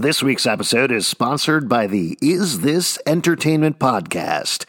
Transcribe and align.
This 0.00 0.22
week's 0.22 0.46
episode 0.46 0.90
is 0.90 1.06
sponsored 1.06 1.68
by 1.68 1.86
the 1.86 2.16
Is 2.22 2.60
This 2.60 2.98
Entertainment 3.04 3.78
podcast. 3.78 4.64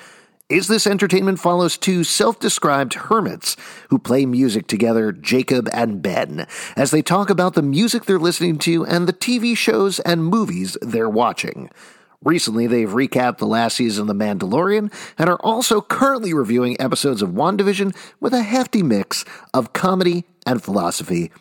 Is 0.49 0.67
This 0.67 0.85
Entertainment 0.85 1.39
follows 1.39 1.77
two 1.77 2.03
self 2.03 2.37
described 2.37 2.95
hermits 2.95 3.55
who 3.89 3.97
play 3.97 4.25
music 4.25 4.67
together, 4.67 5.13
Jacob 5.13 5.69
and 5.71 6.01
Ben, 6.01 6.45
as 6.75 6.91
they 6.91 7.01
talk 7.01 7.29
about 7.29 7.53
the 7.53 7.61
music 7.61 8.03
they're 8.03 8.19
listening 8.19 8.57
to 8.57 8.85
and 8.85 9.07
the 9.07 9.13
TV 9.13 9.55
shows 9.55 10.01
and 10.01 10.25
movies 10.25 10.75
they're 10.81 11.09
watching. 11.09 11.69
Recently, 12.21 12.67
they've 12.67 12.89
recapped 12.89 13.37
the 13.37 13.47
last 13.47 13.77
season 13.77 14.09
of 14.09 14.17
The 14.17 14.25
Mandalorian 14.25 14.91
and 15.17 15.29
are 15.29 15.39
also 15.39 15.79
currently 15.79 16.33
reviewing 16.33 16.75
episodes 16.77 17.21
of 17.21 17.29
WandaVision 17.29 17.95
with 18.19 18.33
a 18.33 18.43
hefty 18.43 18.83
mix 18.83 19.23
of 19.53 19.71
comedy 19.71 20.25
and 20.45 20.61
philosophy. 20.61 21.31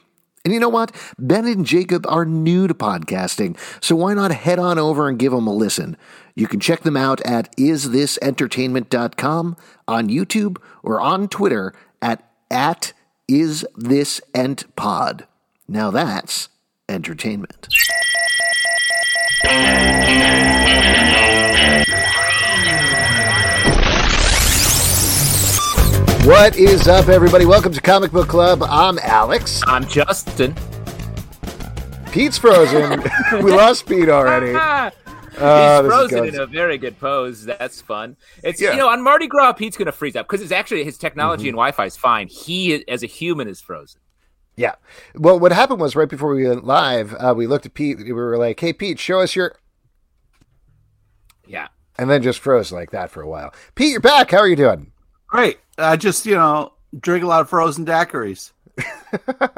And 0.45 0.53
you 0.55 0.61
know 0.61 0.71
what? 0.71 0.95
Ben 1.19 1.47
and 1.47 1.67
Jacob 1.67 2.07
are 2.09 2.25
new 2.25 2.67
to 2.67 2.73
podcasting, 2.73 3.59
so 3.83 3.95
why 3.97 4.15
not 4.15 4.33
head 4.33 4.59
on 4.59 4.79
over 4.79 5.07
and 5.07 5.19
give 5.19 5.33
them 5.33 5.47
a 5.47 5.53
listen? 5.53 5.99
You 6.35 6.47
can 6.47 6.61
check 6.61 6.81
them 6.81 6.97
out 6.97 7.21
at 7.23 7.55
isthisentertainment.com, 7.57 9.57
on 9.87 10.09
YouTube, 10.09 10.57
or 10.83 10.99
on 10.99 11.29
Twitter 11.29 11.75
at, 12.01 12.27
at 12.51 12.95
isthisentpod. 13.31 15.27
Now 15.69 15.91
that's 15.91 16.49
entertainment. 16.89 17.69
What 26.25 26.57
is 26.57 26.87
up, 26.87 27.09
everybody? 27.09 27.47
Welcome 27.47 27.73
to 27.73 27.81
Comic 27.81 28.13
Book 28.13 28.29
Club. 28.29 28.63
I'm 28.63 28.99
Alex. 29.03 29.63
I'm 29.67 29.87
Justin. 29.89 30.55
Pete's 32.13 32.37
frozen. 32.39 33.03
we 33.43 33.53
lost 33.53 33.87
Pete 33.87 34.09
already. 34.09 34.55
Uh, 35.39 35.83
He's 35.83 35.91
frozen 35.91 36.25
in 36.27 36.39
a 36.39 36.45
very 36.45 36.77
good 36.77 36.99
pose. 37.01 37.47
That's 37.47 37.81
fun. 37.81 38.15
It's 38.45 38.61
Yeah. 38.61 38.73
you 38.73 38.77
know 38.77 38.91
on 38.91 39.01
Mardi 39.03 39.27
Gras, 39.27 39.55
Pete's 39.55 39.75
gonna 39.75 39.91
freeze 39.93 40.15
up 40.15 40.27
because 40.29 40.43
it's 40.43 40.53
actually 40.53 40.85
his 40.85 40.99
technology 40.99 41.45
Mm-hmm. 41.45 41.49
and 41.51 41.55
Wi-Fi 41.57 41.85
is 41.87 41.97
fine. 41.97 42.27
He, 42.29 42.87
as 42.89 43.03
a 43.03 43.07
human, 43.07 43.49
is 43.49 43.59
frozen. 43.59 44.03
Yeah. 44.57 44.75
Well, 45.15 45.41
what 45.41 45.53
happened 45.53 45.81
was 45.81 45.97
right 45.97 46.11
before 46.11 46.35
we 46.35 46.47
went 46.47 46.65
live, 46.67 47.15
uh, 47.19 47.33
we 47.35 47.47
looked 47.47 47.65
at 47.65 47.73
Pete. 47.73 47.97
We 47.99 48.13
were 48.13 48.37
like, 48.37 48.61
"Hey, 48.61 48.75
Pete, 48.75 48.99
show 48.99 49.21
us 49.21 49.35
your," 49.35 49.55
Yeah. 51.47 51.69
and 51.97 52.11
then 52.11 52.23
just 52.23 52.41
froze 52.41 52.71
like 52.71 52.91
that 52.91 53.11
for 53.11 53.23
a 53.23 53.29
while. 53.29 53.55
Pete, 53.77 53.93
you're 53.93 54.01
back. 54.01 54.33
How 54.33 54.39
are 54.39 54.49
you 54.49 54.57
doing? 54.57 54.93
Great. 55.29 55.59
I 55.81 55.97
just, 55.97 56.27
you 56.27 56.35
know, 56.35 56.73
drink 56.99 57.25
a 57.25 57.27
lot 57.27 57.41
of 57.41 57.49
frozen 57.49 57.85
daiquiris. 57.87 58.53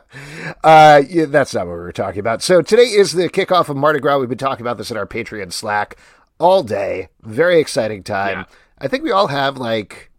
Uh, 0.64 1.02
yeah, 1.08 1.24
that's 1.26 1.54
not 1.54 1.66
what 1.66 1.72
we 1.74 1.78
were 1.80 1.92
talking 1.92 2.20
about. 2.20 2.42
So 2.42 2.62
today 2.62 2.82
is 2.84 3.12
the 3.12 3.28
kickoff 3.28 3.68
of 3.68 3.76
Mardi 3.76 3.98
Gras. 3.98 4.18
We've 4.18 4.28
been 4.28 4.38
talking 4.38 4.62
about 4.64 4.78
this 4.78 4.90
in 4.90 4.96
our 4.96 5.06
Patreon 5.06 5.52
Slack 5.52 5.96
all 6.38 6.62
day. 6.62 7.08
Very 7.22 7.58
exciting 7.58 8.02
time. 8.02 8.38
Yeah. 8.40 8.44
I 8.78 8.88
think 8.88 9.02
we 9.02 9.10
all 9.10 9.28
have 9.28 9.56
like 9.56 10.10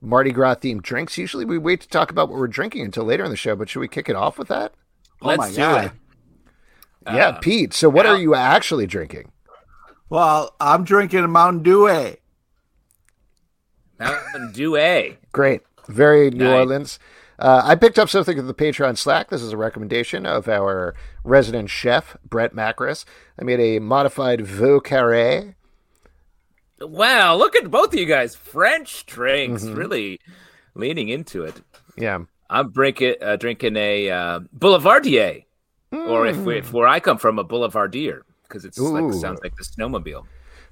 Mardi 0.00 0.32
Gras 0.32 0.56
themed 0.56 0.82
drinks. 0.82 1.16
Usually 1.18 1.44
we 1.44 1.58
wait 1.58 1.80
to 1.82 1.88
talk 1.88 2.10
about 2.10 2.28
what 2.28 2.38
we're 2.38 2.48
drinking 2.48 2.82
until 2.82 3.04
later 3.04 3.22
in 3.24 3.30
the 3.30 3.36
show, 3.36 3.54
but 3.54 3.68
should 3.68 3.80
we 3.80 3.88
kick 3.88 4.08
it 4.08 4.16
off 4.16 4.38
with 4.38 4.48
that? 4.48 4.72
Oh 5.20 5.28
Let's 5.28 5.38
my 5.38 5.50
do 5.50 5.56
God. 5.56 5.84
it. 5.86 5.92
yeah, 7.06 7.28
Uh, 7.28 7.38
Pete. 7.38 7.74
So 7.74 7.88
what 7.88 8.06
yeah. 8.06 8.12
are 8.12 8.18
you 8.18 8.34
actually 8.34 8.86
drinking? 8.86 9.30
Well, 10.08 10.54
I'm 10.60 10.82
drinking 10.84 11.20
a 11.24 11.28
Mountain 11.28 11.62
Dew. 11.62 11.88
Dew 14.52 14.76
A. 14.76 15.16
Great. 15.32 15.62
Very 15.88 16.30
New 16.30 16.44
Nice. 16.44 16.54
Orleans. 16.58 16.98
Uh, 17.38 17.60
I 17.64 17.74
picked 17.74 17.98
up 17.98 18.08
something 18.08 18.38
at 18.38 18.46
the 18.46 18.54
Patreon 18.54 18.96
Slack. 18.96 19.30
This 19.30 19.42
is 19.42 19.52
a 19.52 19.56
recommendation 19.56 20.26
of 20.26 20.48
our 20.48 20.94
resident 21.24 21.70
chef, 21.70 22.16
Brett 22.28 22.54
Macris. 22.54 23.04
I 23.40 23.44
made 23.44 23.58
a 23.58 23.80
modified 23.80 24.42
Vieux 24.42 24.80
Carré. 24.80 25.54
Wow, 26.80 27.36
look 27.36 27.54
at 27.56 27.70
both 27.70 27.92
of 27.92 27.98
you 27.98 28.06
guys. 28.06 28.34
French 28.34 29.06
drinks, 29.06 29.64
Mhm. 29.64 29.76
really 29.76 30.20
leaning 30.74 31.08
into 31.08 31.44
it. 31.44 31.60
Yeah. 31.96 32.20
I'm 32.50 32.70
drinking 32.70 33.14
uh, 33.22 33.36
drinking 33.36 33.76
a 33.76 34.10
uh, 34.10 34.40
Boulevardier, 34.52 35.44
or 35.92 36.26
if, 36.26 36.36
Mm. 36.36 36.58
if 36.58 36.72
where 36.72 36.86
I 36.88 37.00
come 37.00 37.18
from, 37.18 37.38
a 37.38 37.44
Boulevardier 37.44 38.22
because 38.42 38.64
it 38.64 38.76
like 38.78 39.14
sounds 39.14 39.40
like 39.42 39.56
the 39.56 39.64
snowmobile. 39.64 40.26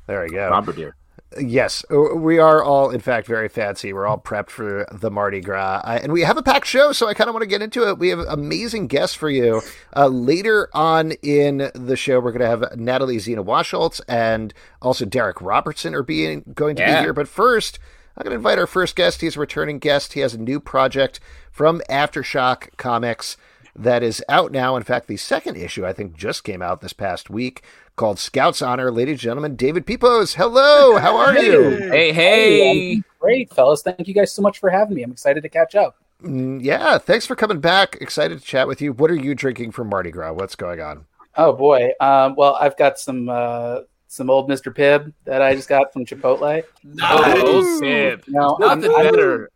There 0.06 0.22
we 0.22 0.30
go. 0.30 0.50
Bombardier. 0.50 0.94
Yes, 1.38 1.84
uh, 1.92 2.16
we 2.16 2.40
are 2.40 2.62
all, 2.62 2.90
in 2.90 2.98
fact, 2.98 3.28
very 3.28 3.48
fancy. 3.48 3.92
We're 3.92 4.06
all 4.06 4.18
prepped 4.18 4.50
for 4.50 4.84
the 4.90 5.12
Mardi 5.12 5.40
Gras, 5.40 5.80
uh, 5.84 6.00
and 6.02 6.12
we 6.12 6.22
have 6.22 6.36
a 6.36 6.42
packed 6.42 6.66
show. 6.66 6.90
So 6.90 7.06
I 7.06 7.14
kind 7.14 7.28
of 7.28 7.34
want 7.34 7.42
to 7.42 7.48
get 7.48 7.62
into 7.62 7.88
it. 7.88 7.98
We 7.98 8.08
have 8.08 8.18
amazing 8.20 8.88
guests 8.88 9.14
for 9.14 9.30
you 9.30 9.62
uh, 9.94 10.08
later 10.08 10.68
on 10.74 11.12
in 11.22 11.70
the 11.72 11.96
show. 11.96 12.18
We're 12.18 12.32
going 12.32 12.40
to 12.40 12.48
have 12.48 12.76
Natalie 12.76 13.20
Zina 13.20 13.44
Walschots 13.44 14.00
and 14.08 14.52
also 14.82 15.04
Darick 15.04 15.40
Robertson 15.40 15.94
are 15.94 16.02
being 16.02 16.42
going 16.52 16.74
to 16.76 16.84
be 16.84 16.90
here. 16.90 17.12
But 17.12 17.28
first, 17.28 17.78
I'm 18.16 18.24
going 18.24 18.32
to 18.32 18.36
invite 18.36 18.58
our 18.58 18.66
first 18.66 18.96
guest. 18.96 19.20
He's 19.20 19.36
a 19.36 19.40
returning 19.40 19.78
guest. 19.78 20.14
He 20.14 20.20
has 20.20 20.34
a 20.34 20.38
new 20.38 20.58
project 20.58 21.20
from 21.52 21.80
Aftershock 21.88 22.76
Comics 22.76 23.36
that 23.82 24.02
is 24.02 24.22
out 24.28 24.52
now. 24.52 24.76
In 24.76 24.82
fact, 24.82 25.06
the 25.08 25.16
second 25.16 25.56
issue 25.56 25.86
I 25.86 25.92
think 25.92 26.14
just 26.16 26.44
came 26.44 26.62
out 26.62 26.80
this 26.80 26.92
past 26.92 27.30
week 27.30 27.62
called 27.96 28.18
Scouts 28.18 28.62
Honor. 28.62 28.90
Ladies 28.90 29.14
and 29.14 29.20
gentlemen, 29.20 29.56
David 29.56 29.86
Pepose. 29.86 30.34
Hello, 30.34 30.96
how 30.98 31.16
are 31.16 31.38
you? 31.38 31.70
Hey, 31.90 32.12
hey. 32.12 32.94
um, 32.96 33.04
great, 33.18 33.52
fellas. 33.52 33.82
Thank 33.82 34.06
you 34.06 34.14
guys 34.14 34.32
so 34.32 34.42
much 34.42 34.58
for 34.58 34.70
having 34.70 34.94
me. 34.94 35.02
I'm 35.02 35.12
excited 35.12 35.42
to 35.42 35.48
catch 35.48 35.74
up. 35.74 35.96
Mm, 36.22 36.62
Yeah, 36.62 36.98
thanks 36.98 37.24
for 37.26 37.34
coming 37.34 37.60
back. 37.60 37.96
Excited 38.00 38.38
to 38.38 38.44
chat 38.44 38.68
with 38.68 38.80
you. 38.82 38.92
What 38.92 39.10
are 39.10 39.14
you 39.16 39.34
drinking 39.34 39.72
for 39.72 39.84
Mardi 39.84 40.10
Gras? 40.10 40.32
What's 40.34 40.54
going 40.54 40.80
on? 40.80 41.06
Oh 41.36 41.52
boy. 41.52 41.90
Um, 42.00 42.34
well, 42.36 42.56
I've 42.56 42.76
got 42.76 42.98
some 42.98 43.28
uh, 43.28 43.80
some 44.08 44.28
old 44.28 44.50
Mr. 44.50 44.74
Pibb 44.74 45.12
that 45.24 45.40
I 45.40 45.54
just 45.54 45.68
got 45.68 45.92
from 45.92 46.04
Chipotle. 46.04 46.62
Oh, 47.00 47.78
Sib. 47.78 48.24
No, 48.28 48.56
I'm- 48.60 48.80
Nothing 48.80 48.96
I'm- 48.96 49.04
better. 49.14 49.50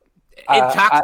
Uh, 0.49 0.71
I- 0.93 1.01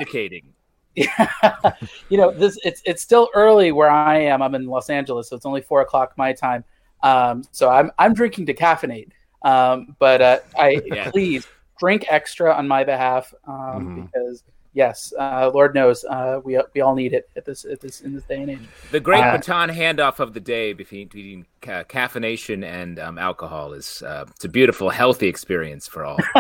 Intoxicating. 0.97 1.89
you 2.09 2.19
know, 2.19 2.31
this 2.33 2.59
it's 2.65 2.83
it's 2.84 3.03
still 3.03 3.28
early 3.34 3.73
where 3.73 3.91
I 3.91 4.19
am. 4.19 4.43
I'm 4.43 4.55
in 4.55 4.67
Los 4.67 4.91
Angeles, 4.91 5.28
so 5.28 5.37
it's 5.37 5.47
only 5.47 5.61
four 5.61 5.81
o'clock 5.81 6.15
my 6.17 6.33
time. 6.33 6.65
Um, 7.03 7.45
so 7.51 7.69
I'm 7.71 7.91
I'm 7.99 8.15
drinking 8.15 8.47
decaffeinate. 8.47 9.11
Um, 9.43 9.97
but 9.99 10.21
uh, 10.21 10.39
I 10.59 10.83
Yeah. 10.87 11.11
please 11.11 11.47
drink 11.79 12.05
extra 12.09 12.53
on 12.53 12.69
my 12.69 12.84
behalf 12.84 13.33
um, 13.47 13.55
Mhm. 13.55 14.12
because 14.12 14.43
yes, 14.75 15.12
uh, 15.19 15.50
Lord 15.55 15.75
knows 15.75 16.05
uh, 16.05 16.41
we 16.45 16.61
we 16.75 16.81
all 16.83 16.95
need 16.95 17.15
it 17.15 17.29
at 17.37 17.45
this 17.47 17.65
at 17.65 17.81
this 17.81 18.03
in 18.03 18.15
this 18.15 18.25
day 18.25 18.43
and 18.43 18.50
age. 18.50 18.59
The 18.91 19.00
great 19.00 19.25
Uh, 19.25 19.33
baton 19.39 19.71
handoff 19.71 20.19
of 20.21 20.34
the 20.34 20.41
day 20.41 20.75
between, 20.75 21.09
between 21.09 21.47
ca- 21.62 21.84
caffeination 21.84 22.65
and 22.65 22.99
um, 22.99 23.17
alcohol 23.19 23.73
is 23.73 24.03
uh, 24.03 24.27
it's 24.29 24.45
a 24.45 24.49
beautiful, 24.49 24.91
healthy 24.91 25.29
experience 25.29 25.87
for 25.87 26.05
all. 26.05 26.21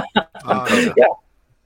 Uh, 0.44 0.94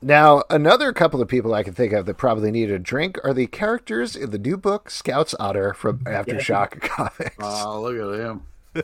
Now, 0.05 0.43
another 0.51 0.93
couple 0.93 1.23
of 1.23 1.29
people 1.29 1.55
I 1.55 1.63
can 1.63 1.73
think 1.73 1.95
of 1.95 2.05
that 2.05 2.19
probably 2.19 2.51
need 2.51 2.71
a 2.71 2.79
drink 2.79 3.19
are 3.25 3.33
the 3.33 3.47
characters 3.47 4.15
in 4.15 4.33
the 4.33 4.39
new 4.39 4.59
book 4.59 4.91
Scouts 4.91 5.33
Honor 5.41 5.73
from 5.73 6.01
Aftershock 6.01 6.79
Comics. 6.83 7.37
oh, 7.41 7.81
look 7.81 7.97
at 7.97 8.21
him. 8.21 8.43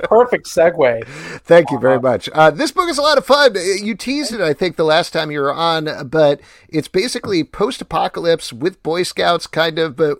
Perfect 0.00 0.44
segue. 0.46 1.06
Thank 1.06 1.70
you 1.70 1.78
very 1.78 1.98
much. 1.98 2.28
Uh, 2.34 2.50
this 2.50 2.70
book 2.70 2.90
is 2.90 2.98
a 2.98 3.02
lot 3.02 3.16
of 3.16 3.24
fun. 3.24 3.56
Uh, 3.56 3.60
You 3.60 3.94
teased 3.94 4.34
it, 4.34 4.42
I 4.42 4.52
think, 4.52 4.76
the 4.76 4.84
last 4.84 5.10
time 5.14 5.30
you 5.30 5.40
were 5.40 5.54
on, 5.54 6.06
but 6.06 6.42
it's 6.68 6.88
basically 6.88 7.44
post-apocalypse 7.44 8.52
with 8.52 8.82
Boy 8.82 9.04
Scouts, 9.04 9.46
kind 9.46 9.78
of. 9.78 9.96
But 9.96 10.18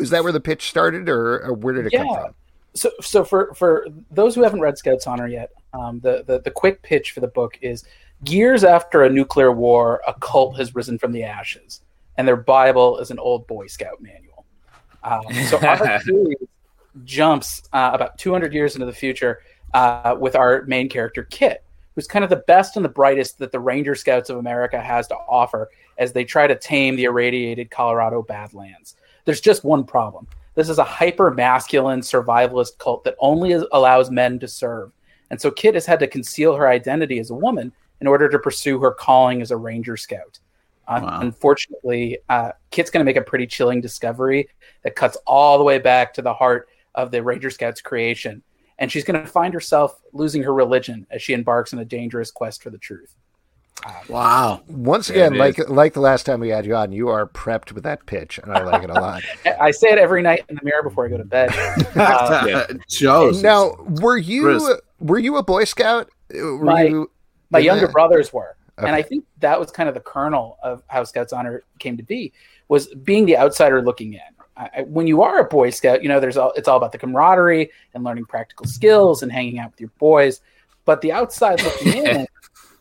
is 0.00 0.10
that 0.10 0.24
where 0.24 0.32
the 0.32 0.40
pitch 0.40 0.68
started, 0.68 1.08
or, 1.08 1.40
or 1.44 1.52
where 1.52 1.74
did 1.74 1.86
it 1.86 1.96
come 1.96 2.08
from? 2.12 2.34
so 2.74 2.90
so 3.00 3.22
for 3.24 3.54
for 3.54 3.86
those 4.10 4.34
who 4.34 4.42
haven't 4.42 4.60
read 4.60 4.76
Scouts 4.76 5.06
Honor 5.06 5.28
yet, 5.28 5.52
um, 5.72 6.00
the, 6.00 6.24
the 6.26 6.40
the 6.40 6.50
quick 6.50 6.82
pitch 6.82 7.12
for 7.12 7.20
the 7.20 7.28
book 7.28 7.56
is 7.62 7.84
years 8.28 8.64
after 8.64 9.02
a 9.02 9.10
nuclear 9.10 9.52
war, 9.52 10.00
a 10.06 10.14
cult 10.14 10.56
has 10.58 10.74
risen 10.74 10.98
from 10.98 11.12
the 11.12 11.24
ashes, 11.24 11.80
and 12.16 12.26
their 12.26 12.36
Bible 12.36 12.98
is 12.98 13.10
an 13.10 13.18
old 13.18 13.46
Boy 13.46 13.66
Scout 13.66 14.00
manual. 14.00 14.44
Um, 15.02 15.22
so 15.48 15.58
our 15.58 16.00
series 16.04 16.36
jumps 17.04 17.62
uh, 17.72 17.90
about 17.92 18.18
200 18.18 18.52
years 18.52 18.74
into 18.74 18.86
the 18.86 18.92
future 18.92 19.40
uh, 19.74 20.16
with 20.18 20.36
our 20.36 20.62
main 20.62 20.88
character 20.88 21.24
Kit, 21.24 21.64
who's 21.94 22.06
kind 22.06 22.24
of 22.24 22.30
the 22.30 22.44
best 22.46 22.76
and 22.76 22.84
the 22.84 22.90
brightest 22.90 23.38
that 23.38 23.52
the 23.52 23.60
Ranger 23.60 23.94
Scouts 23.94 24.30
of 24.30 24.36
America 24.36 24.80
has 24.80 25.08
to 25.08 25.16
offer 25.28 25.70
as 25.98 26.12
they 26.12 26.24
try 26.24 26.46
to 26.46 26.56
tame 26.56 26.96
the 26.96 27.04
irradiated 27.04 27.70
Colorado 27.70 28.22
Badlands. 28.22 28.96
There's 29.24 29.40
just 29.40 29.64
one 29.64 29.84
problem. 29.84 30.26
This 30.54 30.68
is 30.68 30.78
a 30.78 30.84
hyper 30.84 31.32
masculine 31.32 32.00
survivalist 32.00 32.78
cult 32.78 33.04
that 33.04 33.16
only 33.18 33.52
allows 33.72 34.10
men 34.10 34.38
to 34.38 34.48
serve. 34.48 34.92
And 35.30 35.40
so 35.40 35.50
Kit 35.50 35.74
has 35.74 35.86
had 35.86 35.98
to 36.00 36.06
conceal 36.06 36.54
her 36.54 36.68
identity 36.68 37.18
as 37.18 37.30
a 37.30 37.34
woman 37.34 37.72
in 38.00 38.06
order 38.06 38.28
to 38.28 38.38
pursue 38.38 38.78
her 38.80 38.90
calling 38.92 39.40
as 39.42 39.50
a 39.50 39.56
Ranger 39.56 39.96
Scout. 39.96 40.38
Uh, 40.86 41.00
Wow. 41.02 41.20
Unfortunately, 41.22 42.18
uh, 42.28 42.52
Kit's 42.70 42.90
going 42.90 43.00
to 43.00 43.04
make 43.08 43.16
a 43.16 43.22
pretty 43.22 43.46
chilling 43.46 43.80
discovery 43.80 44.48
that 44.82 44.94
cuts 44.96 45.16
all 45.26 45.56
the 45.58 45.64
way 45.64 45.78
back 45.78 46.12
to 46.14 46.22
the 46.22 46.34
heart 46.34 46.68
of 46.94 47.10
the 47.10 47.22
Ranger 47.22 47.48
Scouts 47.50 47.80
creation. 47.80 48.42
And 48.78 48.90
she's 48.92 49.04
going 49.04 49.18
to 49.20 49.26
find 49.26 49.54
herself 49.54 50.00
losing 50.12 50.42
her 50.42 50.52
religion 50.52 51.06
as 51.10 51.22
she 51.22 51.32
embarks 51.32 51.72
on 51.72 51.78
a 51.78 51.84
dangerous 51.84 52.30
quest 52.30 52.62
for 52.62 52.70
the 52.70 52.76
truth. 52.78 53.14
Wow. 54.08 54.62
Once 54.68 55.08
Yeah, 55.10 55.26
again, 55.26 55.34
it 55.34 55.38
like 55.38 55.68
like 55.68 55.92
the 55.94 56.00
last 56.00 56.24
time 56.26 56.40
we 56.40 56.48
had 56.48 56.64
you 56.64 56.74
on, 56.76 56.92
you 56.92 57.08
are 57.08 57.26
prepped 57.26 57.72
with 57.72 57.82
that 57.84 58.06
pitch, 58.06 58.38
and 58.38 58.52
I 58.52 58.62
like 58.62 58.82
it 58.82 58.90
a 58.90 58.94
lot. 58.94 59.22
I 59.60 59.70
say 59.72 59.88
it 59.90 59.98
every 59.98 60.22
night 60.22 60.44
in 60.48 60.56
the 60.56 60.62
mirror 60.64 60.82
before 60.82 61.06
I 61.06 61.08
go 61.08 61.16
to 61.18 61.24
bed. 61.24 61.50
Uh, 61.96 62.44
Yeah. 62.48 62.66
Shows. 62.88 63.42
now, 63.42 63.74
were 64.00 64.16
you 64.16 64.42
Chris. 64.42 64.68
were 65.00 65.18
you 65.18 65.36
a 65.36 65.42
Boy 65.42 65.64
Scout? 65.64 66.08
Were 66.32 66.58
My- 66.64 66.82
you 66.84 67.10
my 67.50 67.58
in 67.58 67.64
younger 67.64 67.88
brothers 67.88 68.32
were. 68.32 68.56
Okay. 68.76 68.88
and 68.88 68.96
i 68.96 69.02
think 69.02 69.24
that 69.38 69.60
was 69.60 69.70
kind 69.70 69.88
of 69.88 69.94
the 69.94 70.00
kernel 70.00 70.58
of 70.60 70.82
how 70.88 71.04
scouts 71.04 71.32
honor 71.32 71.62
came 71.78 71.96
to 71.96 72.02
be 72.02 72.32
was 72.68 72.88
being 72.88 73.26
the 73.26 73.36
outsider 73.36 73.82
looking 73.82 74.14
in. 74.14 74.20
I, 74.56 74.82
when 74.82 75.08
you 75.08 75.22
are 75.22 75.40
a 75.40 75.44
boy 75.44 75.70
scout 75.70 76.02
you 76.02 76.08
know 76.08 76.20
there's 76.20 76.36
all 76.36 76.52
it's 76.56 76.68
all 76.68 76.76
about 76.76 76.92
the 76.92 76.98
camaraderie 76.98 77.70
and 77.92 78.04
learning 78.04 78.26
practical 78.26 78.66
skills 78.66 79.22
and 79.22 79.32
hanging 79.32 79.58
out 79.58 79.72
with 79.72 79.80
your 79.80 79.90
boys. 79.98 80.40
But 80.84 81.00
the 81.00 81.10
outside 81.10 81.60
looking 81.62 81.92
in 82.06 82.26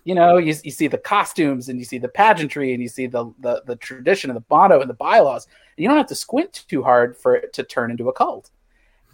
you 0.04 0.14
know 0.14 0.38
you, 0.38 0.54
you 0.64 0.70
see 0.70 0.88
the 0.88 1.00
costumes 1.00 1.70
and 1.70 1.80
you 1.80 1.86
see 1.86 1.98
the 1.98 2.10
pageantry 2.10 2.74
and 2.74 2.82
you 2.82 2.88
see 2.88 3.08
the, 3.08 3.34
the 3.40 3.64
the 3.66 3.76
tradition 3.78 4.30
and 4.30 4.38
the 4.38 4.44
motto 4.52 4.82
and 4.82 4.90
the 4.90 4.96
bylaws. 4.96 5.46
And 5.46 5.84
you 5.84 5.88
don't 5.88 5.98
have 5.98 6.08
to 6.08 6.16
squint 6.16 6.66
too 6.68 6.84
hard 6.84 7.18
for 7.18 7.36
it 7.36 7.54
to 7.54 7.64
turn 7.64 7.90
into 7.90 8.08
a 8.08 8.14
cult. 8.14 8.52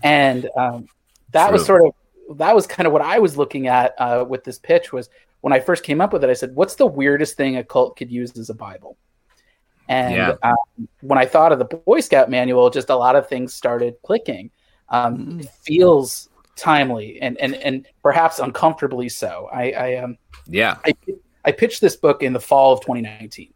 And 0.04 0.50
um, 0.58 0.90
that 1.32 1.54
was 1.54 1.66
sort 1.66 1.86
of 1.86 2.38
that 2.38 2.54
was 2.54 2.68
kind 2.68 2.88
of 2.88 2.92
what 2.92 3.02
I 3.02 3.20
was 3.20 3.38
looking 3.38 3.68
at 3.68 3.96
uh, 3.98 4.26
with 4.28 4.44
this 4.44 4.60
pitch 4.60 4.92
was 4.92 5.10
when 5.42 5.54
I 5.54 5.60
first 5.60 5.84
came 5.84 6.02
up 6.02 6.14
with 6.14 6.24
it. 6.24 6.30
I 6.30 6.34
said, 6.34 6.56
"What's 6.56 6.76
the 6.76 6.86
weirdest 6.86 7.38
thing 7.38 7.58
a 7.58 7.64
cult 7.64 7.98
could 7.98 8.12
use 8.12 8.38
as 8.38 8.50
a 8.50 8.54
Bible?" 8.54 8.98
And 9.88 10.16
Yeah. 10.16 10.36
um, 10.44 10.88
when 11.02 11.18
I 11.18 11.26
thought 11.26 11.52
of 11.52 11.60
the 11.60 11.66
Boy 11.66 12.00
Scout 12.00 12.30
manual, 12.30 12.70
just 12.70 12.90
a 12.90 12.96
lot 12.96 13.16
of 13.16 13.28
things 13.28 13.54
started 13.54 13.96
clicking. 14.04 14.52
Um, 14.90 15.40
It 15.40 15.50
feels 15.50 16.30
timely 16.56 17.22
and 17.22 17.38
and 17.38 17.56
and 17.56 17.88
perhaps 18.04 18.40
uncomfortably 18.40 19.08
so. 19.08 19.48
I, 19.52 19.72
I 19.72 19.96
um 19.96 20.18
Yeah. 20.48 20.78
I, 20.86 20.94
I 21.46 21.52
pitched 21.52 21.80
this 21.80 21.96
book 21.96 22.22
in 22.22 22.34
the 22.34 22.40
fall 22.40 22.74
of 22.74 22.82
2019. 22.82 23.54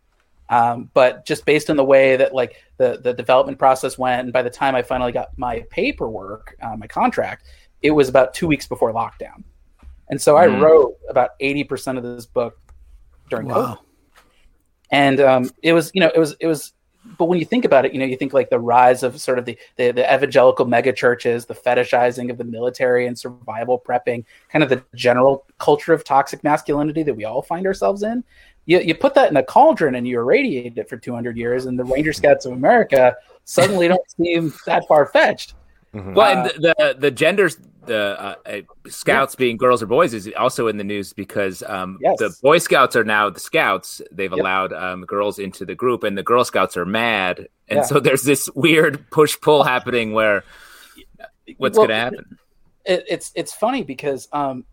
Um, 0.49 0.89
but 0.93 1.25
just 1.25 1.45
based 1.45 1.69
on 1.69 1.77
the 1.77 1.83
way 1.83 2.15
that 2.15 2.33
like 2.33 2.55
the, 2.77 2.99
the 3.01 3.13
development 3.13 3.57
process 3.57 3.97
went, 3.97 4.21
and 4.21 4.33
by 4.33 4.41
the 4.41 4.49
time 4.49 4.75
I 4.75 4.81
finally 4.81 5.11
got 5.11 5.29
my 5.37 5.65
paperwork, 5.69 6.55
uh, 6.61 6.75
my 6.77 6.87
contract, 6.87 7.47
it 7.81 7.91
was 7.91 8.07
about 8.09 8.33
two 8.33 8.47
weeks 8.47 8.67
before 8.67 8.93
lockdown. 8.93 9.43
And 10.13 10.21
so 10.21 10.37
I 10.37 10.45
Mm. 10.45 10.61
wrote 10.61 10.93
about 11.09 11.31
80% 11.39 11.97
of 11.97 12.03
this 12.03 12.27
book 12.27 12.55
during 13.31 13.47
COVID 13.47 13.55
Wow. 13.55 13.79
and 14.91 15.19
um, 15.19 15.49
it 15.63 15.73
was 15.73 15.89
you 15.95 16.01
know 16.01 16.11
it 16.13 16.19
was 16.19 16.35
it 16.39 16.45
was 16.45 16.73
but 17.17 17.25
when 17.25 17.39
you 17.39 17.45
think 17.45 17.65
about 17.65 17.83
it 17.83 17.93
you 17.93 17.99
know 17.99 18.05
you 18.05 18.15
think 18.15 18.31
like 18.31 18.51
the 18.51 18.59
rise 18.59 19.01
of 19.01 19.19
sort 19.19 19.39
of 19.39 19.45
the 19.45 19.57
the, 19.77 19.89
the 19.89 20.03
evangelical 20.15 20.65
mega 20.67 20.93
churches 20.93 21.47
the 21.47 21.55
fetishizing 21.55 22.29
of 22.29 22.37
the 22.37 22.43
military 22.43 23.07
and 23.07 23.17
survival 23.17 23.79
prepping 23.79 24.23
kind 24.49 24.61
of 24.61 24.69
the 24.69 24.83
general 24.93 25.47
culture 25.57 25.93
of 25.93 26.03
toxic 26.03 26.43
masculinity 26.43 27.01
that 27.01 27.15
we 27.15 27.25
all 27.25 27.41
find 27.41 27.65
ourselves 27.65 28.03
in 28.03 28.23
you, 28.67 28.77
you 28.81 28.93
put 28.93 29.15
that 29.15 29.31
in 29.31 29.37
a 29.37 29.43
cauldron 29.43 29.95
and 29.95 30.07
you 30.07 30.19
irradiate 30.19 30.77
it 30.77 30.87
for 30.87 30.95
200 30.97 31.35
years 31.35 31.65
and 31.65 31.79
the 31.79 31.85
ranger 31.85 32.13
scouts 32.13 32.45
of 32.45 32.51
america 32.53 33.15
suddenly 33.45 33.87
don't 33.87 34.11
seem 34.11 34.53
that 34.67 34.87
far-fetched 34.87 35.55
Mhm. 35.93 36.15
Well, 36.15 36.37
and 36.37 36.49
the 36.63 36.73
the, 36.77 36.95
the 36.99 37.11
genders, 37.11 37.57
the 37.85 38.19
uh, 38.19 38.35
uh, 38.45 38.61
scouts 38.87 39.35
being 39.35 39.57
girls 39.57 39.83
or 39.83 39.85
boys, 39.85 40.13
is 40.13 40.29
also 40.37 40.67
in 40.67 40.77
the 40.77 40.83
news 40.83 41.13
because 41.13 41.61
um, 41.63 41.99
Yes. 42.01 42.17
the 42.17 42.35
Boy 42.41 42.57
Scouts 42.57 42.95
are 42.95 43.03
now 43.03 43.29
the 43.29 43.39
scouts. 43.39 44.01
They've 44.11 44.31
Yep. 44.31 44.39
allowed 44.39 44.73
um, 44.73 45.05
girls 45.05 45.37
into 45.37 45.65
the 45.65 45.75
group, 45.75 46.03
and 46.03 46.17
the 46.17 46.23
Girl 46.23 46.43
Scouts 46.43 46.75
are 46.77 46.85
mad. 46.85 47.47
And 47.67 47.77
Yeah. 47.79 47.83
so 47.83 47.99
there's 47.99 48.23
this 48.23 48.49
weird 48.55 49.09
push 49.11 49.39
pull 49.39 49.63
happening 49.63 50.13
where 50.13 50.43
what's 51.57 51.77
Well, 51.77 51.87
going 51.87 51.97
to 51.97 52.03
happen? 52.03 52.37
it, 52.85 53.03
it's 53.07 53.31
it's 53.35 53.53
funny 53.53 53.83
because 53.83 54.27
um, 54.33 54.65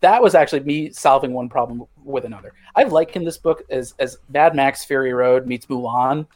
that 0.00 0.22
was 0.22 0.34
actually 0.36 0.60
me 0.60 0.90
solving 0.90 1.32
one 1.32 1.48
problem 1.48 1.84
with 2.04 2.24
another. 2.24 2.52
I 2.76 2.84
liken 2.84 3.24
this 3.24 3.36
book 3.38 3.62
as 3.68 3.94
as 3.98 4.18
Mad 4.28 4.54
Max 4.54 4.84
Fury 4.84 5.12
Road 5.12 5.46
meets 5.46 5.66
Mulan, 5.66 6.26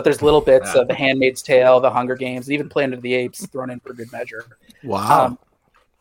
but 0.00 0.04
there's 0.04 0.22
little 0.22 0.40
bits 0.40 0.74
Yeah. 0.74 0.80
of 0.80 0.88
The 0.88 0.94
Handmaid's 0.94 1.42
Tale, 1.42 1.78
The 1.78 1.90
Hunger 1.90 2.14
Games, 2.16 2.46
and 2.46 2.54
even 2.54 2.70
Planet 2.70 2.94
of 2.94 3.02
the 3.02 3.12
Apes 3.12 3.46
thrown 3.48 3.68
in 3.68 3.80
for 3.80 3.92
good 3.92 4.10
measure. 4.10 4.46
Wow. 4.82 5.26
Um, 5.26 5.38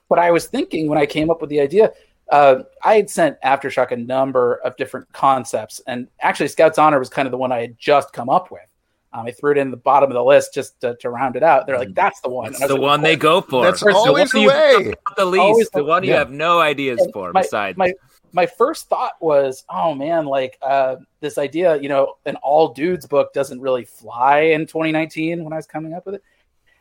but 0.07 0.19
I 0.19 0.31
was 0.31 0.47
thinking 0.47 0.87
when 0.87 0.97
I 0.97 1.05
came 1.05 1.29
up 1.29 1.41
with 1.41 1.49
the 1.49 1.59
idea, 1.59 1.91
uh, 2.31 2.63
I 2.81 2.95
had 2.95 3.09
sent 3.09 3.41
Aftershock 3.41 3.91
a 3.91 3.97
number 3.97 4.55
of 4.63 4.77
different 4.77 5.11
concepts, 5.11 5.81
and 5.85 6.07
actually, 6.21 6.47
Scouts 6.47 6.77
Honor 6.77 6.97
was 6.97 7.09
kind 7.09 7.27
of 7.27 7.31
the 7.31 7.37
one 7.37 7.51
I 7.51 7.59
had 7.59 7.77
just 7.77 8.13
come 8.13 8.29
up 8.29 8.51
with. 8.51 8.61
Um, 9.11 9.25
I 9.25 9.31
threw 9.31 9.51
it 9.51 9.57
in 9.57 9.69
the 9.71 9.77
bottom 9.77 10.09
of 10.09 10.13
the 10.13 10.23
list 10.23 10.53
just 10.53 10.79
to, 10.81 10.95
to 11.01 11.09
round 11.09 11.35
it 11.35 11.43
out. 11.43 11.67
They're 11.67 11.77
like, 11.79 11.93
"That's 11.93 12.21
the 12.21 12.29
one." 12.29 12.51
That's 12.51 12.61
And 12.61 12.63
I 12.71 12.73
was 12.73 12.75
the 12.77 12.81
like, 12.81 12.89
one 12.91 13.01
they 13.01 13.15
go 13.17 13.41
for. 13.41 13.63
That's 13.65 13.81
The 13.83 13.91
always 13.93 14.31
the 14.31 14.45
way. 14.47 14.93
The 15.17 15.25
least, 15.25 15.41
Always 15.41 15.69
the 15.71 15.79
the- 15.79 15.85
one 15.85 16.03
you 16.03 16.11
yeah. 16.11 16.19
have 16.19 16.31
no 16.31 16.59
ideas 16.59 17.01
And 17.01 17.11
for. 17.11 17.33
my, 17.33 17.41
besides, 17.41 17.77
my 17.77 17.91
my 18.31 18.45
first 18.45 18.89
thought 18.89 19.13
was, 19.19 19.63
oh 19.69 19.93
man, 19.93 20.25
like 20.25 20.57
uh, 20.61 20.97
this 21.19 21.37
idea, 21.37 21.77
you 21.77 21.89
know, 21.89 22.15
an 22.25 22.35
all 22.37 22.73
dudes 22.73 23.05
book 23.05 23.33
doesn't 23.33 23.61
really 23.61 23.85
fly 23.85 24.39
in 24.39 24.61
2019 24.65 25.43
when 25.43 25.53
I 25.53 25.57
was 25.57 25.65
coming 25.65 25.93
up 25.93 26.05
with 26.05 26.15
it, 26.15 26.23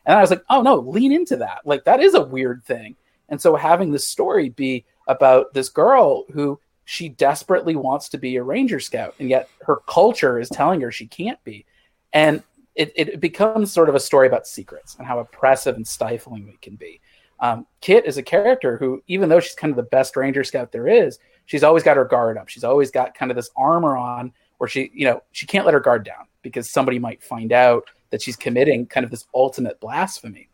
and 0.05 0.17
I 0.17 0.21
was 0.21 0.29
like, 0.29 0.43
oh 0.49 0.61
no, 0.61 0.75
lean 0.75 1.11
into 1.11 1.37
that. 1.37 1.61
Like 1.65 1.83
that 1.85 1.99
is 1.99 2.13
a 2.13 2.23
weird 2.23 2.63
thing, 2.63 2.95
and 3.29 3.41
so 3.41 3.55
having 3.55 3.91
this 3.91 4.07
story 4.07 4.49
be 4.49 4.85
about 5.07 5.53
this 5.53 5.69
girl 5.69 6.25
who 6.31 6.59
she 6.85 7.09
desperately 7.09 7.75
wants 7.75 8.09
to 8.09 8.17
be 8.17 8.35
a 8.35 8.43
ranger 8.43 8.79
scout, 8.79 9.15
and 9.19 9.29
yet 9.29 9.49
her 9.63 9.77
culture 9.87 10.39
is 10.39 10.49
telling 10.49 10.81
her 10.81 10.91
she 10.91 11.07
can't 11.07 11.43
be, 11.43 11.65
and 12.13 12.43
it, 12.75 12.93
it 12.95 13.19
becomes 13.19 13.71
sort 13.71 13.89
of 13.89 13.95
a 13.95 13.99
story 13.99 14.27
about 14.27 14.47
secrets 14.47 14.95
and 14.95 15.05
how 15.05 15.19
oppressive 15.19 15.75
and 15.75 15.85
stifling 15.85 16.45
we 16.45 16.57
can 16.61 16.75
be. 16.75 17.01
Um, 17.39 17.65
Kit 17.81 18.05
is 18.05 18.17
a 18.17 18.23
character 18.23 18.77
who, 18.77 19.01
even 19.07 19.29
though 19.29 19.39
she's 19.39 19.55
kind 19.55 19.71
of 19.71 19.77
the 19.77 19.83
best 19.83 20.15
Ranger 20.15 20.43
Scout 20.43 20.71
there 20.71 20.87
is, 20.87 21.19
she's 21.49 21.63
always 21.63 21.81
got 21.81 21.97
her 21.97 22.05
guard 22.05 22.37
up. 22.37 22.47
She's 22.47 22.63
always 22.63 22.91
got 22.91 23.15
kind 23.15 23.31
of 23.31 23.35
this 23.35 23.49
armor 23.57 23.97
on 23.97 24.31
where 24.59 24.67
she, 24.67 24.91
you 24.93 25.03
know, 25.03 25.23
she 25.31 25.47
can't 25.47 25.65
let 25.65 25.73
her 25.73 25.79
guard 25.79 26.05
down 26.05 26.27
because 26.43 26.69
somebody 26.69 26.99
might 26.99 27.23
find 27.23 27.51
out 27.51 27.89
that 28.11 28.21
she's 28.21 28.35
committing 28.35 28.85
kind 28.85 29.03
of 29.03 29.09
this 29.09 29.25
ultimate 29.33 29.79
blasphemy. 29.79 30.47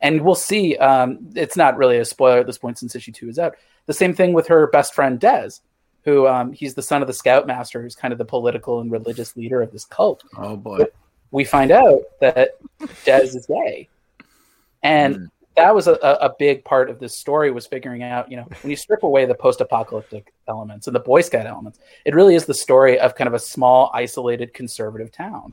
And 0.00 0.22
we'll 0.22 0.34
see. 0.34 0.78
Um, 0.78 1.18
it's 1.34 1.58
not 1.58 1.76
really 1.76 1.98
a 1.98 2.06
spoiler 2.06 2.38
at 2.38 2.46
this 2.46 2.56
point 2.56 2.78
since 2.78 2.96
issue 2.96 3.12
two 3.12 3.28
is 3.28 3.38
out. 3.38 3.54
The 3.84 3.92
same 3.92 4.14
thing 4.14 4.32
with 4.32 4.46
her 4.46 4.66
best 4.68 4.94
friend 4.94 5.20
Dez, 5.20 5.60
who 6.04 6.26
um, 6.26 6.52
he's 6.54 6.72
the 6.72 6.80
son 6.80 7.02
of 7.02 7.06
the 7.06 7.12
Scoutmaster, 7.12 7.82
who's 7.82 7.94
kind 7.94 8.12
of 8.12 8.16
the 8.16 8.24
political 8.24 8.80
and 8.80 8.90
religious 8.90 9.36
leader 9.36 9.60
of 9.60 9.72
this 9.72 9.84
cult 9.84 10.24
oh 10.38 10.56
boy. 10.56 10.86
we 11.32 11.44
find 11.44 11.70
out 11.70 12.00
that 12.20 12.52
Dez 13.04 13.36
is 13.36 13.44
gay. 13.44 13.88
And 14.82 15.16
Mm. 15.16 15.30
That 15.60 15.74
was 15.74 15.86
a, 15.86 15.92
a 15.92 16.34
big 16.38 16.64
part 16.64 16.90
of 16.90 16.98
this 16.98 17.18
story 17.18 17.50
was 17.50 17.66
figuring 17.66 18.02
out, 18.02 18.30
you 18.30 18.36
know, 18.36 18.46
when 18.62 18.70
you 18.70 18.76
strip 18.76 19.02
away 19.02 19.26
the 19.26 19.34
post-apocalyptic 19.34 20.32
elements 20.48 20.86
and 20.86 20.94
the 20.94 21.00
Boy 21.00 21.20
Scout 21.20 21.46
elements, 21.46 21.78
it 22.04 22.14
really 22.14 22.34
is 22.34 22.46
the 22.46 22.54
story 22.54 22.98
of 22.98 23.14
kind 23.14 23.28
of 23.28 23.34
a 23.34 23.38
small, 23.38 23.90
isolated, 23.94 24.52
conservative 24.54 25.12
town. 25.12 25.52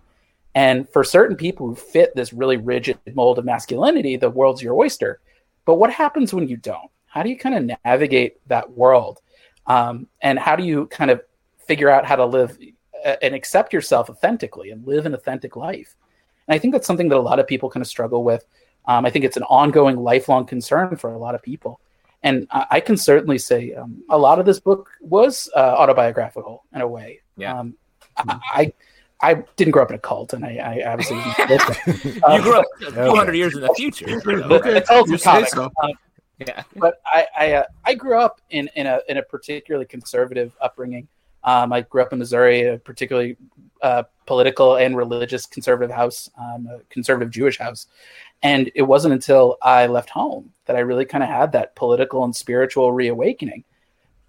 And 0.56 0.90
for 0.90 1.04
certain 1.04 1.36
people 1.36 1.68
who 1.68 1.76
fit 1.76 2.16
this 2.16 2.34
really 2.34 2.58
rigid 2.58 2.98
mold 3.14 3.38
of 3.38 3.46
masculinity, 3.46 4.18
the 4.18 4.30
world's 4.30 4.62
your 4.62 4.74
oyster. 4.74 5.20
But 5.66 5.76
what 5.76 5.92
happens 5.92 6.34
when 6.34 6.48
you 6.48 6.58
don't? 6.58 6.90
How 7.06 7.22
do 7.24 7.30
you 7.30 7.38
kind 7.38 7.56
of 7.72 7.78
navigate 7.86 8.38
that 8.48 8.72
world? 8.72 9.22
Um, 9.68 10.08
and 10.22 10.40
how 10.40 10.56
do 10.56 10.64
you 10.64 10.88
kind 10.88 11.12
of 11.12 11.22
figure 11.68 11.90
out 11.90 12.06
how 12.06 12.16
to 12.16 12.26
live 12.26 12.58
uh, 13.06 13.16
and 13.22 13.36
accept 13.36 13.74
yourself 13.74 14.10
authentically 14.10 14.72
and 14.72 14.88
live 14.88 15.06
an 15.06 15.14
authentic 15.14 15.56
life? 15.56 15.96
And 16.48 16.56
I 16.56 16.60
think 16.60 16.74
that's 16.74 16.88
something 16.88 17.10
that 17.10 17.18
a 17.18 17.22
lot 17.22 17.40
of 17.40 17.48
people 17.48 17.70
kind 17.70 17.82
of 17.82 17.88
struggle 17.88 18.24
with. 18.24 18.46
Um, 18.88 19.06
I 19.06 19.10
think 19.10 19.26
it's 19.26 19.38
an 19.38 19.44
ongoing, 19.44 19.98
lifelong 19.98 20.46
concern 20.46 20.96
for 20.96 21.12
a 21.12 21.18
lot 21.18 21.36
of 21.36 21.42
people. 21.42 21.80
And 22.24 22.48
I, 22.52 22.66
I 22.72 22.80
can 22.80 22.98
certainly 22.98 23.38
say 23.38 23.74
um, 23.74 24.04
a 24.10 24.18
lot 24.18 24.40
of 24.40 24.46
this 24.46 24.60
book 24.60 24.90
was 25.02 25.50
uh, 25.56 25.60
autobiographical 25.60 26.64
in 26.74 26.82
a 26.82 26.88
way. 26.88 27.22
Yeah. 27.36 27.60
Um, 27.60 27.76
I, 28.18 28.40
I 28.54 28.74
I 29.20 29.34
didn't 29.56 29.72
grow 29.72 29.82
up 29.84 29.90
in 29.90 29.96
a 29.96 30.00
cult, 30.00 30.34
and 30.34 30.46
I, 30.46 30.58
I 30.58 30.92
obviously 30.92 31.18
wasn't 31.50 31.78
you 32.16 32.42
grew 32.42 32.54
up 32.60 32.66
200 32.82 33.36
years 33.36 33.56
in 33.56 33.62
the 33.62 33.74
future. 33.76 34.22
Okay. 34.28 34.74
a 34.78 34.82
cult 34.82 35.10
You 35.10 35.18
say 35.18 35.46
so. 35.46 35.72
Um, 35.82 35.92
Yeah. 36.40 36.64
but 36.76 37.02
I 37.06 37.26
I, 37.38 37.54
uh, 37.54 37.64
I 37.84 37.94
grew 37.96 38.20
up 38.20 38.42
in 38.52 38.70
in 38.76 38.86
a 38.86 39.00
in 39.10 39.18
a 39.18 39.24
particularly 39.24 39.86
conservative 39.86 40.56
upbringing. 40.62 41.08
Um, 41.44 41.72
I 41.74 41.82
grew 41.82 42.02
up 42.02 42.14
in 42.14 42.20
Missouri, 42.20 42.64
a 42.64 42.78
particularly 42.78 43.38
uh, 43.82 44.04
political 44.26 44.76
and 44.76 44.98
religious 44.98 45.46
conservative 45.46 45.96
house, 45.96 46.30
um, 46.38 46.68
a 46.68 46.80
conservative 46.90 47.32
Jewish 47.32 47.58
house, 47.58 47.88
and 48.44 48.72
it 48.76 48.84
wasn't 48.84 49.14
until 49.14 49.58
I 49.62 49.88
left 49.88 50.10
home 50.10 50.52
that 50.66 50.76
I 50.76 50.80
really 50.80 51.06
kind 51.06 51.24
of 51.24 51.30
had 51.30 51.52
that 51.54 51.76
political 51.76 52.24
and 52.24 52.36
spiritual 52.36 52.92
reawakening. 52.92 53.64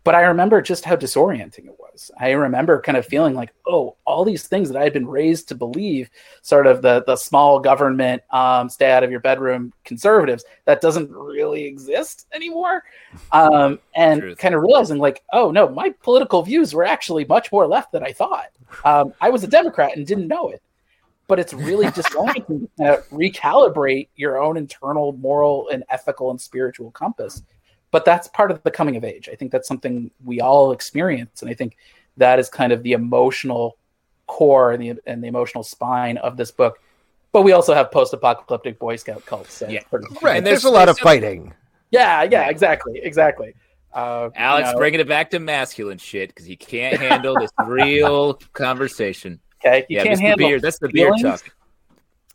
But 0.04 0.14
I 0.14 0.22
remember 0.22 0.62
just 0.62 0.86
how 0.86 0.96
disorienting 0.96 1.66
it 1.66 1.78
was. 1.78 2.10
I 2.18 2.30
remember 2.30 2.80
kind 2.80 2.96
of 2.96 3.04
feeling 3.04 3.34
like, 3.34 3.52
oh, 3.66 3.96
all 4.06 4.24
these 4.24 4.46
things 4.46 4.70
that 4.70 4.80
I 4.80 4.84
had 4.84 4.94
been 4.94 5.06
raised 5.06 5.48
to 5.48 5.54
believe, 5.54 6.08
sort 6.40 6.66
of 6.66 6.80
the 6.80 7.04
the 7.06 7.16
small 7.16 7.60
government, 7.60 8.22
um, 8.30 8.70
stay 8.70 8.90
out 8.90 9.04
of 9.04 9.10
your 9.10 9.20
bedroom 9.20 9.70
conservatives, 9.84 10.46
that 10.64 10.80
doesn't 10.80 11.10
really 11.10 11.64
exist 11.64 12.26
anymore. 12.32 12.84
Um, 13.32 13.80
and 13.94 14.22
Truth. 14.22 14.38
kind 14.38 14.54
of 14.54 14.62
realizing 14.62 14.96
like, 14.98 15.22
oh 15.34 15.50
no, 15.50 15.68
my 15.68 15.90
political 16.02 16.42
views 16.42 16.72
were 16.72 16.86
actually 16.86 17.26
much 17.26 17.52
more 17.52 17.66
left 17.66 17.92
than 17.92 18.02
I 18.02 18.12
thought. 18.12 18.48
Um, 18.86 19.12
I 19.20 19.28
was 19.28 19.44
a 19.44 19.48
Democrat 19.48 19.94
and 19.94 20.06
didn't 20.06 20.28
know 20.28 20.48
it. 20.48 20.62
But 21.28 21.38
it's 21.38 21.52
really 21.54 21.86
disorienting 21.98 22.68
to 22.78 22.84
uh, 22.84 23.02
recalibrate 23.12 24.08
your 24.16 24.42
own 24.42 24.56
internal 24.56 25.12
moral 25.12 25.68
and 25.72 25.84
ethical 25.88 26.30
and 26.30 26.40
spiritual 26.40 26.90
compass 26.90 27.42
but 27.90 28.04
that's 28.04 28.28
part 28.28 28.50
of 28.50 28.62
the 28.64 28.70
coming 28.70 28.96
of 28.96 29.04
age. 29.04 29.28
I 29.32 29.34
think 29.34 29.50
that's 29.50 29.66
something 29.66 30.10
we 30.24 30.40
all 30.42 30.72
experience, 30.72 31.40
and 31.40 31.50
I 31.50 31.54
think 31.54 31.76
that 32.18 32.38
is 32.38 32.48
kind 32.50 32.72
of 32.72 32.82
the 32.82 32.92
emotional 32.92 33.78
core 34.26 34.72
and 34.72 34.82
the 34.82 34.92
and 35.06 35.22
the 35.24 35.28
emotional 35.28 35.64
spine 35.64 36.18
of 36.18 36.36
this 36.36 36.50
book. 36.50 36.80
But 37.32 37.42
we 37.42 37.52
also 37.52 37.72
have 37.74 37.90
post-apocalyptic 37.90 38.78
Boy 38.78 38.96
Scout 38.96 39.24
cults. 39.24 39.54
So 39.54 39.68
Yeah. 39.68 39.80
Right. 39.90 40.36
And 40.36 40.46
There's, 40.46 40.62
there's- 40.62 40.64
a 40.64 40.70
lot 40.70 40.88
of 40.88 40.96
there's- 40.96 41.04
fighting. 41.04 41.54
yeah, 41.90 42.22
yeah, 42.24 42.48
exactly, 42.48 43.00
exactly. 43.02 43.54
Uh, 43.92 44.28
Alex 44.36 44.68
you 44.68 44.72
know, 44.74 44.78
bringing 44.78 45.00
it 45.00 45.08
back 45.08 45.30
to 45.30 45.38
masculine 45.38 45.96
shit 45.98 46.28
because 46.28 46.44
he 46.44 46.56
can't 46.56 46.98
handle 47.00 47.34
this 47.38 47.50
real 47.66 48.34
conversation. 48.52 49.40
Okay, 49.64 49.86
you 49.88 49.96
yeah, 49.98 50.04
can't 50.04 50.20
handle 50.20 50.48
beer. 50.48 50.60
That's 50.60 50.78
the 50.78 50.88
beer 50.88 51.12
feelings? 51.14 51.42
talk. 51.42 51.54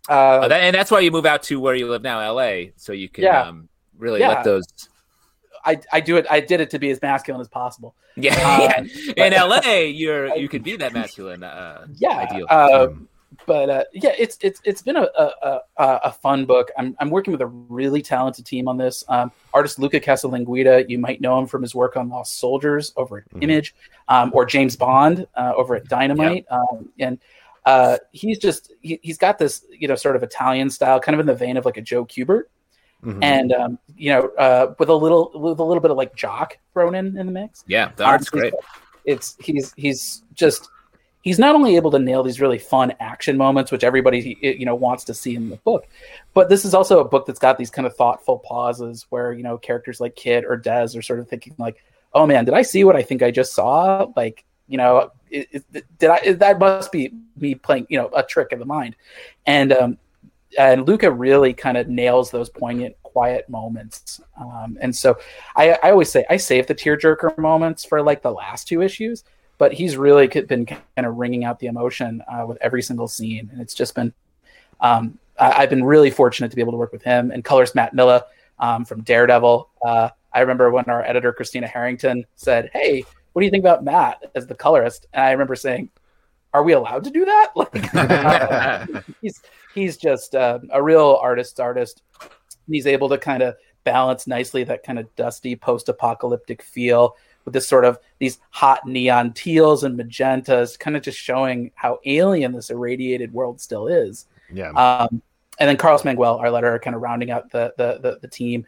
Uh, 0.09 0.41
Oh, 0.43 0.47
that- 0.49 0.61
and 0.61 0.75
that's 0.75 0.91
why 0.91 0.99
you 0.99 1.11
move 1.11 1.25
out 1.25 1.43
to 1.43 1.59
where 1.59 1.75
you 1.75 1.89
live 1.89 2.01
now, 2.01 2.19
L.A., 2.19 2.73
so 2.75 2.91
you 2.93 3.07
can 3.09 3.23
Yeah. 3.23 3.43
um, 3.43 3.69
really 3.97 4.19
Yeah. 4.19 4.29
let 4.29 4.43
those. 4.43 4.65
I, 5.65 5.79
I 5.93 6.01
do 6.01 6.17
it. 6.17 6.25
I 6.29 6.41
did 6.41 6.59
it 6.59 6.69
to 6.71 6.79
be 6.79 6.89
as 6.91 7.01
masculine 7.01 7.39
as 7.41 7.47
possible. 7.47 7.95
Yeah, 8.15 8.33
Um, 8.77 8.89
yeah. 9.17 9.25
in 9.25 9.33
L.A., 9.33 9.87
you're 9.87 10.35
you 10.43 10.47
can 10.49 10.61
be 10.61 10.75
that 10.77 10.93
masculine. 10.93 11.41
Uh, 11.43 11.87
Yeah, 11.95 12.09
ideal. 12.17 12.45
uh, 12.49 12.87
Um, 12.91 13.07
but 13.45 13.69
uh, 13.69 13.83
yeah, 13.93 14.13
it's 14.17 14.37
it's 14.41 14.61
it's 14.63 14.81
been 14.81 14.95
a, 14.97 15.07
a 15.17 15.59
a 15.77 16.11
fun 16.11 16.45
book. 16.45 16.69
I'm 16.77 16.95
I'm 16.99 17.09
working 17.09 17.31
with 17.31 17.41
a 17.41 17.47
really 17.47 18.01
talented 18.01 18.45
team 18.45 18.67
on 18.67 18.77
this. 18.77 19.03
Um, 19.07 19.31
artist 19.53 19.79
Luca 19.79 19.99
Casalanguida, 19.99 20.89
you 20.89 20.97
might 20.99 21.21
know 21.21 21.37
him 21.39 21.47
from 21.47 21.61
his 21.61 21.73
work 21.75 21.97
on 21.97 22.09
Lost 22.09 22.39
Soldiers 22.39 22.93
over 22.95 23.19
at 23.19 23.29
Mhm. 23.29 23.43
Image, 23.43 23.75
um, 24.07 24.31
or 24.33 24.45
James 24.45 24.75
Bond 24.75 25.25
uh, 25.35 25.53
over 25.55 25.75
at 25.75 25.85
Dynamite, 25.85 26.45
um, 26.51 26.89
and 26.99 27.17
uh, 27.65 27.97
he's 28.11 28.39
just 28.39 28.71
he, 28.81 28.99
he's 29.03 29.17
got 29.17 29.37
this 29.37 29.65
you 29.69 29.87
know 29.87 29.95
sort 29.95 30.15
of 30.15 30.23
Italian 30.23 30.69
style, 30.69 30.99
kind 30.99 31.13
of 31.15 31.19
in 31.19 31.25
the 31.25 31.35
vein 31.35 31.57
of 31.57 31.65
like 31.65 31.77
a 31.77 31.81
Joe 31.81 32.05
Kubert, 32.05 32.43
mhm. 33.03 33.19
and 33.23 33.51
um, 33.53 33.79
you 33.95 34.09
know 34.11 34.27
uh, 34.37 34.73
with 34.79 34.89
a 34.89 34.93
little 34.95 35.31
with 35.33 35.59
a 35.59 35.63
little 35.63 35.81
bit 35.81 35.91
of 35.91 35.97
like 35.97 36.15
jock 36.15 36.57
thrown 36.73 36.93
in 36.95 37.17
in 37.17 37.25
the 37.25 37.31
mix. 37.31 37.63
yeah, 37.67 37.91
the 37.95 38.03
Um, 38.03 38.09
art's 38.11 38.29
he's- 38.29 38.41
great. 38.41 38.53
It's 39.05 39.35
he's 39.39 39.73
he's 39.75 40.23
just 40.33 40.69
he's 41.23 41.39
not 41.39 41.55
only 41.55 41.75
able 41.77 41.89
to 41.89 41.97
nail 41.99 42.21
these 42.21 42.39
really 42.39 42.59
fun 42.59 42.93
action 42.99 43.37
moments, 43.37 43.71
which 43.71 43.83
everybody 43.83 44.37
you 44.41 44.65
know 44.65 44.75
wants 44.75 45.03
to 45.05 45.13
see 45.13 45.35
in 45.35 45.49
the 45.49 45.55
book, 45.57 45.87
but 46.35 46.49
this 46.49 46.65
is 46.65 46.75
also 46.75 46.99
a 46.99 47.05
book 47.07 47.25
that's 47.25 47.39
got 47.39 47.57
these 47.57 47.71
kind 47.71 47.87
of 47.87 47.95
thoughtful 47.95 48.39
pauses 48.39 49.07
where 49.09 49.33
you 49.33 49.41
know 49.41 49.57
characters 49.57 49.99
like 49.99 50.15
Kit 50.15 50.45
or 50.45 50.57
Dez 50.57 50.95
are 50.95 51.01
sort 51.01 51.19
of 51.19 51.27
thinking 51.27 51.55
like, 51.57 51.77
"Oh 52.13 52.27
man, 52.27 52.45
did 52.45 52.53
I 52.53 52.61
see 52.61 52.83
what 52.83 52.95
I 52.95 53.01
think 53.01 53.23
I 53.23 53.31
just 53.31 53.53
saw?" 53.53 54.05
Like 54.15 54.45
you 54.67 54.77
know, 54.77 55.11
it, 55.31 55.63
it- 55.73 55.85
did 55.97 56.09
I? 56.09 56.33
That 56.33 56.59
must 56.59 56.91
be 56.91 57.11
me 57.37 57.55
playing 57.55 57.87
you 57.89 57.97
know 57.97 58.09
a 58.15 58.21
trick 58.23 58.51
of 58.51 58.59
the 58.59 58.65
mind, 58.65 58.95
and 59.45 59.73
um, 59.73 59.97
and 60.57 60.87
Luca 60.87 61.11
really 61.11 61.53
kind 61.53 61.77
of 61.77 61.87
nails 61.87 62.31
those 62.31 62.49
poignant, 62.49 62.95
quiet 63.03 63.47
moments. 63.49 64.21
Um, 64.39 64.77
and 64.81 64.95
so 64.95 65.17
I, 65.55 65.77
I 65.83 65.91
always 65.91 66.11
say 66.11 66.25
I 66.29 66.37
save 66.37 66.67
the 66.67 66.75
tearjerker 66.75 67.37
moments 67.37 67.85
for 67.85 68.01
like 68.01 68.21
the 68.21 68.31
last 68.31 68.67
two 68.67 68.81
issues, 68.81 69.23
but 69.63 69.71
he's 69.71 69.95
really 69.95 70.27
been 70.27 70.65
kind 70.65 70.83
of 70.97 71.15
wringing 71.15 71.45
out 71.45 71.57
the 71.57 71.67
emotion 71.67 72.21
uh, 72.27 72.45
with 72.45 72.57
every 72.59 72.81
single 72.81 73.07
scene, 73.07 73.49
and 73.49 73.61
it's 73.61 73.73
just 73.73 73.95
been. 73.95 74.11
Um, 74.81 75.17
I, 75.39 75.53
I've 75.53 75.69
been 75.69 75.85
really 75.85 76.11
fortunate 76.11 76.49
to 76.49 76.55
be 76.57 76.61
able 76.61 76.73
to 76.73 76.77
work 76.77 76.91
with 76.91 77.01
him 77.01 77.31
and 77.31 77.45
colorist 77.45 77.73
Matt 77.73 77.93
Milla 77.93 78.25
um, 78.59 78.83
from 78.83 79.03
Daredevil. 79.03 79.69
Uh, 79.81 80.09
I 80.33 80.41
remember 80.41 80.69
when 80.69 80.83
our 80.89 81.01
editor 81.05 81.31
Christina 81.31 81.65
Harrington 81.65 82.25
said, 82.35 82.71
"Hey, 82.73 83.05
what 83.31 83.41
do 83.41 83.45
you 83.45 83.51
think 83.51 83.61
about 83.61 83.85
Matt 83.85 84.21
as 84.35 84.47
the 84.47 84.53
colorist?" 84.53 85.05
And 85.13 85.23
I 85.23 85.31
remember 85.31 85.55
saying, 85.55 85.89
"Are 86.53 86.63
we 86.63 86.73
allowed 86.73 87.05
to 87.05 87.09
do 87.09 87.23
that?" 87.23 87.51
Like, 87.55 87.95
uh, 87.95 88.85
he's 89.21 89.41
he's 89.73 89.95
just 89.95 90.35
uh, 90.35 90.59
a 90.71 90.83
real 90.83 91.17
artist's 91.21 91.61
artist. 91.61 92.03
He's 92.67 92.85
able 92.85 93.07
to 93.07 93.17
kind 93.17 93.41
of 93.41 93.55
balance 93.83 94.27
nicely 94.27 94.63
that 94.63 94.83
kind 94.83 94.99
of 94.99 95.13
dusty 95.15 95.55
post-apocalyptic 95.55 96.61
feel 96.61 97.15
with 97.45 97.53
this 97.53 97.67
sort 97.67 97.85
of 97.85 97.99
these 98.19 98.39
hot 98.51 98.85
neon 98.87 99.33
teals 99.33 99.83
and 99.83 99.99
magentas, 99.99 100.79
kind 100.79 100.95
of 100.95 101.03
just 101.03 101.17
showing 101.17 101.71
how 101.75 101.99
alien 102.05 102.53
this 102.53 102.69
irradiated 102.69 103.33
world 103.33 103.59
still 103.59 103.87
is. 103.87 104.27
yeah. 104.53 104.71
Um, 104.71 105.21
and 105.59 105.69
then 105.69 105.77
Carlos 105.77 106.01
Mangual, 106.01 106.39
our 106.39 106.47
letterer, 106.47 106.81
kind 106.81 106.95
of 106.95 107.01
rounding 107.01 107.31
out 107.31 107.51
the, 107.51 107.73
the 107.77 107.99
the 108.01 108.19
the 108.21 108.27
team. 108.27 108.65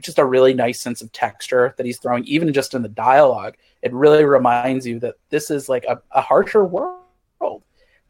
Just 0.00 0.18
a 0.18 0.24
really 0.24 0.54
nice 0.54 0.80
sense 0.80 1.02
of 1.02 1.10
texture 1.12 1.74
that 1.76 1.86
he's 1.86 1.98
throwing, 1.98 2.24
even 2.24 2.52
just 2.52 2.74
in 2.74 2.82
the 2.82 2.88
dialogue. 2.88 3.56
It 3.82 3.92
really 3.92 4.24
reminds 4.24 4.86
you 4.86 5.00
that 5.00 5.16
this 5.30 5.50
is 5.50 5.68
like 5.68 5.84
a, 5.84 6.00
a 6.12 6.20
harsher 6.20 6.64
world. 6.64 7.01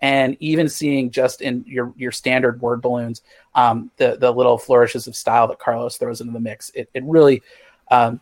And 0.02 0.36
even 0.40 0.68
seeing 0.68 1.10
just 1.10 1.40
in 1.40 1.64
your 1.66 1.94
your 1.96 2.12
standard 2.12 2.60
word 2.60 2.82
balloons, 2.82 3.22
um, 3.54 3.90
the 3.96 4.16
the 4.16 4.30
little 4.30 4.58
flourishes 4.58 5.06
of 5.06 5.16
style 5.16 5.46
that 5.48 5.60
Carlos 5.60 5.96
throws 5.96 6.20
into 6.20 6.32
the 6.32 6.40
mix, 6.40 6.70
it, 6.74 6.90
it 6.92 7.04
really, 7.04 7.40
um, 7.90 8.20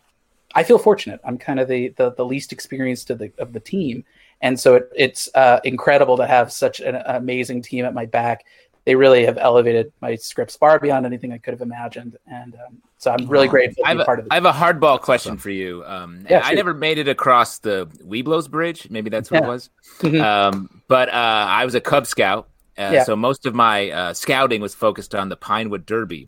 I 0.53 0.63
feel 0.63 0.77
fortunate. 0.77 1.19
I'm 1.25 1.39
kind 1.39 1.59
of 1.59 1.67
the, 1.67 1.89
the 1.97 2.11
the 2.11 2.23
least 2.23 2.53
experienced 2.53 3.09
of 3.09 3.17
the 3.17 3.31
of 3.39 3.51
the 3.51 3.59
team, 3.59 4.05
and 4.41 4.59
so 4.59 4.75
it, 4.75 4.91
it's 4.95 5.27
uh, 5.33 5.59
incredible 5.63 6.17
to 6.17 6.27
have 6.27 6.51
such 6.51 6.81
an 6.81 7.01
amazing 7.07 7.63
team 7.63 7.83
at 7.83 7.95
my 7.95 8.05
back 8.05 8.45
they 8.85 8.95
really 8.95 9.25
have 9.25 9.37
elevated 9.37 9.91
my 10.01 10.15
scripts 10.15 10.55
far 10.55 10.79
beyond 10.79 11.05
anything 11.05 11.31
I 11.31 11.37
could 11.37 11.53
have 11.53 11.61
imagined, 11.61 12.17
and 12.27 12.55
um, 12.55 12.77
so 12.97 13.11
I'm 13.11 13.27
really 13.27 13.47
grateful 13.47 13.83
I 13.85 13.93
to 13.93 13.97
have, 13.97 13.97
be 13.97 14.01
a, 14.01 14.05
part 14.05 14.19
of 14.19 14.27
I 14.31 14.35
have 14.35 14.45
a 14.45 14.51
hardball 14.51 14.99
question 14.99 15.37
for 15.37 15.49
you. 15.51 15.83
Um, 15.85 16.25
Yeah, 16.29 16.41
I 16.43 16.49
shoot. 16.49 16.55
never 16.55 16.73
made 16.73 16.97
it 16.97 17.07
across 17.07 17.59
the 17.59 17.87
Webelos 18.05 18.49
Bridge. 18.49 18.87
Maybe 18.89 19.09
that's 19.09 19.29
what 19.29 19.41
it 19.41 19.43
Yeah. 19.43 19.49
was. 19.49 19.69
Mhm. 19.99 20.21
Um, 20.23 20.81
but 20.87 21.09
uh, 21.09 21.11
I 21.13 21.63
was 21.65 21.75
a 21.75 21.81
Cub 21.81 22.07
Scout, 22.07 22.47
uh, 22.77 22.89
Yeah. 22.93 23.03
so 23.03 23.15
most 23.15 23.45
of 23.45 23.53
my 23.53 23.89
uh, 23.91 24.13
scouting 24.13 24.61
was 24.61 24.73
focused 24.73 25.13
on 25.13 25.29
the 25.29 25.35
Pinewood 25.37 25.85
Derby. 25.85 26.27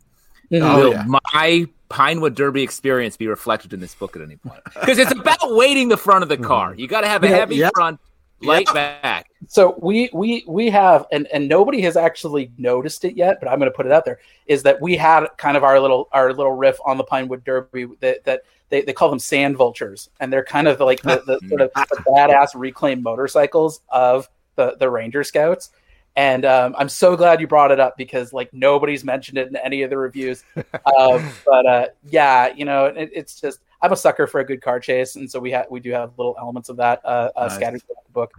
Mhm. 0.52 0.62
Oh, 0.62 0.76
Will 0.76 0.92
yeah. 0.92 1.04
my 1.32 1.66
Pinewood 1.88 2.34
Derby 2.34 2.62
experience 2.62 3.16
be 3.16 3.26
reflected 3.26 3.72
in 3.72 3.80
this 3.80 3.94
book 3.94 4.14
at 4.16 4.22
any 4.22 4.36
point? 4.36 4.60
Because 4.78 4.98
it's 4.98 5.12
about 5.12 5.38
weighting 5.42 5.88
the 5.88 5.96
front 5.96 6.22
of 6.22 6.28
the 6.28 6.36
car. 6.50 6.74
You 6.76 6.86
got 6.86 7.00
to 7.00 7.08
have 7.08 7.22
a 7.24 7.28
Yeah, 7.28 7.36
heavy 7.36 7.56
yeah. 7.56 7.70
front, 7.74 8.00
light 8.44 8.72
back. 8.72 9.30
So 9.48 9.76
we 9.80 10.10
we 10.12 10.44
we 10.46 10.70
have, 10.70 11.06
and 11.12 11.26
and 11.32 11.48
nobody 11.48 11.80
has 11.82 11.96
actually 11.96 12.50
noticed 12.58 13.04
it 13.04 13.16
yet, 13.16 13.38
but 13.40 13.48
I'm 13.48 13.58
going 13.58 13.70
to 13.70 13.76
put 13.76 13.86
it 13.86 13.92
out 13.92 14.04
there. 14.04 14.18
Is 14.46 14.62
that 14.62 14.80
we 14.80 14.96
had 14.96 15.26
kind 15.36 15.56
of 15.56 15.64
our 15.64 15.78
little 15.80 16.08
our 16.12 16.32
little 16.32 16.52
riff 16.52 16.78
on 16.84 16.96
the 16.96 17.04
Pinewood 17.04 17.44
Derby 17.44 17.86
that 18.00 18.24
that 18.24 18.42
they, 18.70 18.82
they 18.82 18.92
call 18.92 19.10
them 19.10 19.18
sand 19.18 19.56
vultures, 19.56 20.10
and 20.20 20.32
they're 20.32 20.44
kind 20.44 20.66
of 20.66 20.80
like 20.80 21.02
the, 21.02 21.22
the 21.26 21.38
sort 21.48 21.60
of 21.60 21.70
the 21.74 22.02
badass 22.06 22.48
reclaimed 22.54 23.02
motorcycles 23.02 23.80
of 23.88 24.28
the 24.56 24.76
the 24.78 24.88
Ranger 24.88 25.24
Scouts. 25.24 25.70
And 26.16 26.44
um, 26.44 26.76
I'm 26.78 26.88
so 26.88 27.16
glad 27.16 27.40
you 27.40 27.48
brought 27.48 27.72
it 27.72 27.80
up 27.80 27.96
because 27.96 28.32
like 28.32 28.52
nobody's 28.54 29.04
mentioned 29.04 29.36
it 29.36 29.48
in 29.48 29.56
any 29.56 29.82
of 29.82 29.90
the 29.90 29.98
reviews. 29.98 30.44
um, 30.56 31.28
but 31.46 31.66
uh, 31.66 31.86
yeah, 32.08 32.52
you 32.54 32.64
know, 32.64 32.86
it, 32.86 33.10
it's 33.12 33.40
just 33.40 33.60
I'm 33.84 33.92
a 33.92 33.96
sucker 33.96 34.26
for 34.26 34.40
a 34.40 34.44
good 34.44 34.62
car 34.62 34.80
chase, 34.80 35.16
and 35.16 35.30
so 35.30 35.38
we 35.38 35.50
have 35.50 35.66
we 35.68 35.78
do 35.78 35.90
have 35.92 36.12
little 36.16 36.34
elements 36.38 36.70
of 36.70 36.78
that 36.78 37.02
uh, 37.04 37.30
uh, 37.36 37.48
Nice. 37.48 37.54
scattered 37.54 37.82
throughout 37.82 38.04
the 38.06 38.12
book. 38.12 38.32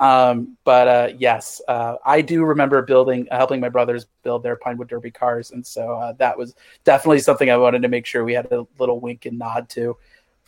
Um, 0.00 0.56
but 0.64 0.88
uh, 0.88 1.12
yes, 1.18 1.60
uh, 1.68 1.96
I 2.06 2.22
do 2.22 2.44
remember 2.44 2.80
building, 2.80 3.28
uh, 3.30 3.36
helping 3.36 3.60
my 3.60 3.68
brothers 3.68 4.06
build 4.22 4.42
their 4.42 4.56
Pinewood 4.56 4.88
Derby 4.88 5.10
cars, 5.10 5.50
and 5.50 5.64
so 5.64 5.92
uh, 5.92 6.12
that 6.14 6.36
was 6.36 6.54
definitely 6.84 7.18
something 7.18 7.50
I 7.50 7.58
wanted 7.58 7.82
to 7.82 7.88
make 7.88 8.06
sure 8.06 8.24
we 8.24 8.32
had 8.32 8.50
a 8.52 8.66
little 8.78 8.98
wink 8.98 9.26
and 9.26 9.38
nod 9.38 9.68
to. 9.70 9.98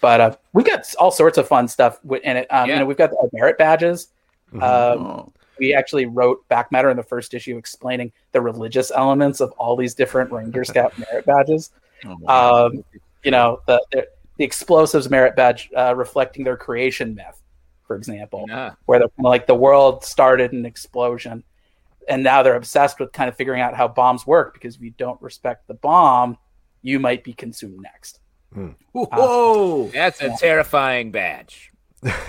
But 0.00 0.20
uh, 0.22 0.36
we 0.54 0.62
got 0.62 0.94
all 0.98 1.10
sorts 1.10 1.36
of 1.36 1.46
fun 1.46 1.68
stuff 1.68 1.98
in 2.22 2.38
it. 2.38 2.46
Um, 2.50 2.68
Yeah. 2.68 2.74
You 2.74 2.80
know, 2.80 2.86
we've 2.86 2.96
got 2.96 3.10
the 3.10 3.28
merit 3.34 3.58
badges. 3.58 4.08
Mhm. 4.54 4.62
Um, 4.62 5.32
we 5.58 5.74
actually 5.74 6.06
wrote 6.06 6.46
back 6.48 6.72
matter 6.72 6.88
in 6.88 6.96
the 6.96 7.02
first 7.02 7.34
issue 7.34 7.58
explaining 7.58 8.12
the 8.32 8.40
religious 8.40 8.90
elements 8.94 9.40
of 9.40 9.50
all 9.58 9.76
these 9.76 9.92
different 9.92 10.30
Ranger 10.32 10.64
Scout 10.64 10.94
merit 10.98 11.26
badges. 11.26 11.70
Oh, 12.06 12.16
wow. 12.20 12.66
Um, 12.66 12.84
you 13.24 13.30
know, 13.30 13.60
the 13.66 13.84
the, 13.90 14.08
the 14.38 14.44
explosives 14.44 15.10
merit 15.10 15.36
badge 15.36 15.68
uh, 15.76 15.94
reflecting 15.94 16.44
their 16.44 16.56
creation 16.56 17.14
myth, 17.14 17.42
for 17.86 17.94
example 17.96 18.46
Nah. 18.48 18.70
where 18.86 18.98
they're 18.98 19.08
kind 19.08 19.26
of 19.26 19.30
like 19.30 19.46
the 19.46 19.54
world 19.54 20.04
started 20.04 20.52
an 20.52 20.64
explosion 20.64 21.44
and 22.08 22.22
now 22.22 22.42
they're 22.42 22.56
obsessed 22.56 22.98
with 23.00 23.12
kind 23.12 23.28
of 23.28 23.36
figuring 23.36 23.60
out 23.60 23.74
how 23.74 23.86
bombs 23.86 24.26
work 24.26 24.54
because 24.54 24.76
if 24.76 24.80
you 24.82 24.90
don't 24.92 25.20
respect 25.20 25.68
the 25.68 25.74
bomb 25.74 26.38
you 26.82 26.98
might 26.98 27.22
be 27.22 27.32
consumed 27.34 27.80
next 27.82 28.20
Whoa! 28.92 29.88
That's 29.92 30.22
a 30.22 30.34
terrifying 30.38 31.10
badge. 31.10 31.70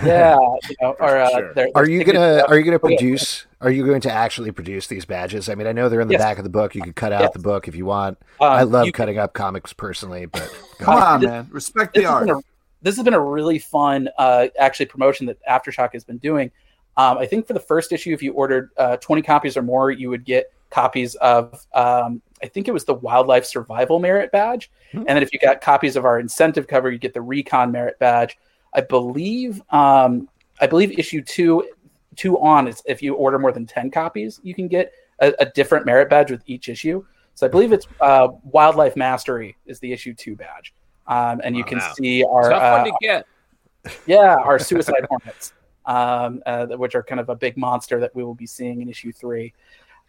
Yeah 0.04 0.36
you 0.68 0.76
know 0.80 0.96
or 1.00 1.16
uh, 1.18 1.30
Sure. 1.30 1.54
they're, 1.54 1.68
they're 1.74 1.88
you 1.88 2.04
gonna 2.04 2.18
about- 2.38 2.48
Are 2.50 2.58
you 2.58 2.64
gonna 2.64 2.76
yeah. 2.82 2.96
produce? 2.96 3.46
Are 3.60 3.70
you 3.70 3.84
going 3.86 4.00
to 4.02 4.10
actually 4.12 4.50
produce 4.52 4.86
these 4.86 5.04
badges? 5.04 5.48
I 5.48 5.54
mean, 5.54 5.66
I 5.66 5.72
know 5.72 5.88
they're 5.88 6.00
in 6.00 6.08
the 6.08 6.12
Yes. 6.14 6.22
back 6.22 6.38
of 6.38 6.44
the 6.44 6.50
book. 6.50 6.74
You 6.74 6.82
could 6.82 6.96
cut 6.96 7.12
out 7.12 7.20
Yes. 7.20 7.32
the 7.34 7.38
book 7.40 7.68
if 7.68 7.76
you 7.76 7.84
want. 7.84 8.18
um, 8.40 8.48
I 8.50 8.62
love 8.62 8.86
you- 8.86 8.92
cutting 8.92 9.18
up 9.18 9.34
comics 9.34 9.72
personally, 9.72 10.26
but 10.26 10.50
Come 10.78 10.94
on, 10.96 11.20
this- 11.20 11.28
man. 11.30 11.48
Respect 11.50 11.94
this 11.94 12.02
the 12.04 12.08
has, 12.08 12.14
art. 12.14 12.26
been 12.26 12.36
a, 12.36 12.40
this 12.82 12.96
has 12.96 13.04
been 13.04 13.14
a 13.14 13.20
really 13.20 13.58
fun 13.58 14.08
uh, 14.18 14.46
actually 14.58 14.86
promotion 14.86 15.26
that 15.26 15.38
aftershock 15.48 15.92
has 15.92 16.02
been 16.04 16.18
doing 16.18 16.50
um, 16.96 17.18
i 17.18 17.26
think 17.26 17.46
for 17.46 17.52
the 17.52 17.60
first 17.60 17.92
issue 17.92 18.12
if 18.12 18.22
you 18.22 18.32
ordered 18.32 18.70
uh, 18.78 18.96
20 18.96 19.20
copies 19.22 19.56
or 19.56 19.62
more 19.62 19.90
you 19.90 20.08
would 20.10 20.24
get 20.24 20.50
copies 20.70 21.14
of 21.16 21.66
um, 21.74 22.20
i 22.42 22.46
think 22.46 22.66
it 22.68 22.72
was 22.72 22.84
the 22.86 22.94
wildlife 22.94 23.44
survival 23.44 23.98
merit 23.98 24.32
badge 24.32 24.70
Hmm. 24.92 24.98
and 25.00 25.08
then 25.08 25.22
if 25.22 25.32
you 25.32 25.38
got 25.38 25.60
copies 25.60 25.94
of 25.94 26.04
our 26.06 26.18
incentive 26.18 26.66
cover 26.66 26.90
you 26.90 26.98
get 26.98 27.12
the 27.14 27.20
recon 27.20 27.70
merit 27.70 27.96
badge 28.00 28.38
i 28.74 28.80
believe 28.80 29.62
um, 29.70 30.28
i 30.60 30.66
believe 30.66 30.98
issue 30.98 31.22
two 31.22 31.66
two 32.16 32.38
on 32.40 32.68
is 32.68 32.82
if 32.86 33.02
you 33.02 33.14
order 33.14 33.38
more 33.38 33.52
than 33.52 33.66
10 33.66 33.90
copies 33.90 34.40
you 34.42 34.54
can 34.54 34.68
get 34.68 34.92
a, 35.20 35.32
a 35.38 35.46
different 35.46 35.86
merit 35.86 36.08
badge 36.10 36.30
with 36.30 36.42
each 36.46 36.68
issue 36.68 37.04
so 37.34 37.46
i 37.46 37.48
believe 37.48 37.72
it's 37.72 37.86
uh, 38.00 38.28
wildlife 38.44 38.96
mastery 38.96 39.56
is 39.66 39.78
the 39.80 39.92
issue 39.92 40.14
two 40.14 40.36
badge 40.36 40.74
um, 41.06 41.40
and 41.44 41.56
you 41.56 41.64
can 41.64 41.78
Wow. 41.78 41.94
see 41.94 42.24
our 42.24 42.50
Tough 42.52 42.62
uh, 42.62 42.72
one 42.72 42.84
to 42.84 42.92
get. 43.00 43.26
yeah 44.06 44.36
our 44.44 44.58
suicide 44.58 45.06
hornets 45.08 45.52
um, 45.86 46.42
uh, 46.46 46.66
which 46.66 46.94
are 46.94 47.02
kind 47.02 47.20
of 47.20 47.28
a 47.28 47.34
big 47.34 47.56
monster 47.56 48.00
that 48.00 48.14
we 48.14 48.22
will 48.22 48.34
be 48.34 48.46
seeing 48.46 48.82
in 48.82 48.88
issue 48.88 49.12
three. 49.12 49.52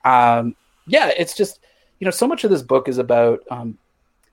Um, 0.05 0.55
yeah, 0.87 1.11
it's 1.17 1.35
just 1.35 1.59
you 1.99 2.05
know 2.05 2.11
so 2.11 2.27
much 2.27 2.43
of 2.43 2.51
this 2.51 2.61
book 2.61 2.87
is 2.87 2.97
about 2.97 3.39
um, 3.49 3.77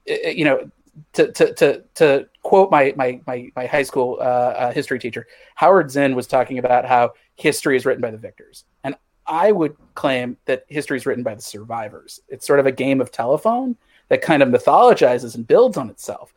it, 0.04 0.36
you 0.36 0.44
know 0.44 0.70
to, 1.14 1.32
to, 1.32 1.54
to, 1.54 1.84
to 1.94 2.28
quote 2.42 2.70
my, 2.70 2.92
my, 2.96 3.20
my, 3.26 3.50
my 3.54 3.66
high 3.66 3.82
school 3.82 4.18
uh, 4.20 4.24
uh, 4.24 4.72
history 4.72 4.98
teacher, 4.98 5.26
Howard 5.54 5.90
Zinn 5.90 6.14
was 6.14 6.26
talking 6.26 6.58
about 6.58 6.84
how 6.84 7.12
history 7.36 7.76
is 7.76 7.84
written 7.86 8.02
by 8.02 8.10
the 8.10 8.18
victors. 8.18 8.64
And 8.84 8.94
I 9.26 9.52
would 9.52 9.76
claim 9.94 10.36
that 10.46 10.64
history 10.68 10.96
is 10.96 11.06
written 11.06 11.22
by 11.22 11.34
the 11.34 11.42
survivors. 11.42 12.20
It's 12.28 12.46
sort 12.46 12.60
of 12.60 12.66
a 12.66 12.72
game 12.72 13.00
of 13.00 13.12
telephone 13.12 13.76
that 14.08 14.22
kind 14.22 14.42
of 14.42 14.48
mythologizes 14.48 15.34
and 15.34 15.46
builds 15.46 15.76
on 15.76 15.90
itself. 15.90 16.32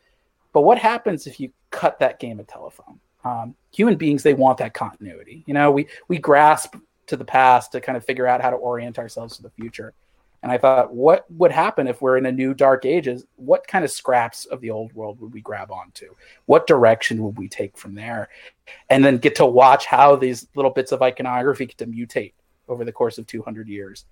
But 0.53 0.61
what 0.61 0.77
happens 0.77 1.27
if 1.27 1.39
you 1.39 1.51
cut 1.69 1.99
that 1.99 2.19
game 2.19 2.39
of 2.39 2.47
telephone? 2.47 2.99
Um, 3.23 3.55
human 3.71 3.95
beings, 3.95 4.23
they 4.23 4.33
want 4.33 4.57
that 4.57 4.73
continuity. 4.73 5.43
You 5.47 5.53
know, 5.53 5.71
we, 5.71 5.87
we 6.07 6.17
grasp 6.17 6.75
to 7.07 7.15
the 7.15 7.25
past 7.25 7.71
to 7.71 7.81
kind 7.81 7.97
of 7.97 8.05
figure 8.05 8.27
out 8.27 8.41
how 8.41 8.49
to 8.49 8.55
orient 8.57 8.99
ourselves 8.99 9.37
to 9.37 9.43
the 9.43 9.49
future. 9.51 9.93
And 10.43 10.51
I 10.51 10.57
thought, 10.57 10.93
what 10.93 11.29
would 11.31 11.51
happen 11.51 11.87
if 11.87 12.01
we're 12.01 12.17
in 12.17 12.25
a 12.25 12.31
new 12.31 12.53
dark 12.53 12.83
ages? 12.85 13.25
What 13.35 13.67
kind 13.67 13.85
of 13.85 13.91
scraps 13.91 14.45
of 14.45 14.59
the 14.59 14.71
old 14.71 14.91
world 14.93 15.19
would 15.21 15.33
we 15.33 15.41
grab 15.41 15.71
onto? 15.71 16.15
What 16.47 16.65
direction 16.65 17.21
would 17.23 17.37
we 17.37 17.47
take 17.47 17.77
from 17.77 17.93
there? 17.93 18.29
And 18.89 19.05
then 19.05 19.17
get 19.17 19.35
to 19.35 19.45
watch 19.45 19.85
how 19.85 20.15
these 20.15 20.47
little 20.55 20.71
bits 20.71 20.91
of 20.91 21.03
iconography 21.03 21.67
get 21.67 21.77
to 21.77 21.85
mutate 21.85 22.33
over 22.67 22.83
the 22.83 22.91
course 22.91 23.19
of 23.19 23.27
200 23.27 23.67
years. 23.67 24.05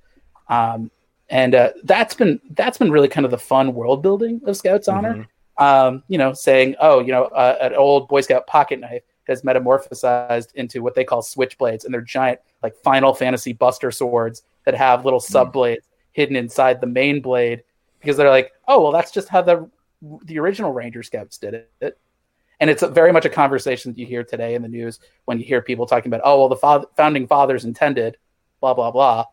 Um, 0.50 0.91
and 1.29 1.55
uh, 1.55 1.71
that's 1.83 2.13
been 2.13 2.39
that's 2.51 2.77
been 2.77 2.91
really 2.91 3.07
kind 3.07 3.25
of 3.25 3.31
the 3.31 3.38
fun 3.38 3.74
world 3.74 4.01
building 4.01 4.41
of 4.45 4.57
Scouts 4.57 4.88
Honor. 4.88 5.13
Mm-hmm. 5.13 5.63
Um, 5.63 6.03
you 6.07 6.17
know, 6.17 6.31
saying, 6.31 6.75
oh, 6.79 7.01
you 7.01 7.12
know, 7.12 7.25
uh, 7.25 7.57
an 7.59 7.75
old 7.75 8.07
Boy 8.07 8.21
Scout 8.21 8.48
pocket 8.48 8.79
knife 8.79 9.01
has 9.25 9.41
metamorphosized 9.41 10.53
into 10.55 10.81
what 10.81 10.95
they 10.95 11.03
call 11.03 11.21
switchblades, 11.21 11.83
and 11.83 11.93
they're 11.93 12.01
giant, 12.01 12.39
like 12.63 12.75
Final 12.77 13.13
Fantasy 13.13 13.51
Buster 13.51 13.91
swords 13.91 14.43
that 14.63 14.74
have 14.74 15.03
little 15.03 15.19
mm-hmm. 15.19 15.33
sub 15.33 15.51
blades 15.51 15.88
hidden 16.12 16.36
inside 16.36 16.82
the 16.82 16.88
main 16.88 17.22
blade 17.22 17.63
because 18.00 18.18
they're 18.18 18.30
like, 18.30 18.51
oh, 18.68 18.82
well, 18.82 18.92
that's 18.92 19.12
just 19.12 19.30
how 19.30 19.42
the 19.42 19.70
the 20.24 20.39
original 20.39 20.72
Ranger 20.72 21.04
Scouts 21.04 21.38
did 21.38 21.66
it. 21.82 21.98
And 22.62 22.70
it's 22.70 22.84
very 22.84 23.12
much 23.12 23.25
a 23.25 23.30
conversation 23.30 23.92
that 23.92 24.00
you 24.00 24.06
hear 24.06 24.24
today 24.24 24.56
in 24.56 24.62
the 24.62 24.68
news 24.68 25.00
when 25.25 25.39
you 25.39 25.46
hear 25.46 25.62
people 25.62 25.86
talking 25.86 26.10
about, 26.10 26.22
oh, 26.25 26.39
well, 26.39 26.50
the 26.50 26.58
fa- 26.58 26.88
founding 26.98 27.28
fathers 27.28 27.66
intended, 27.66 28.18
blah 28.60 28.74
blah 28.74 28.92
blah. 28.92 29.25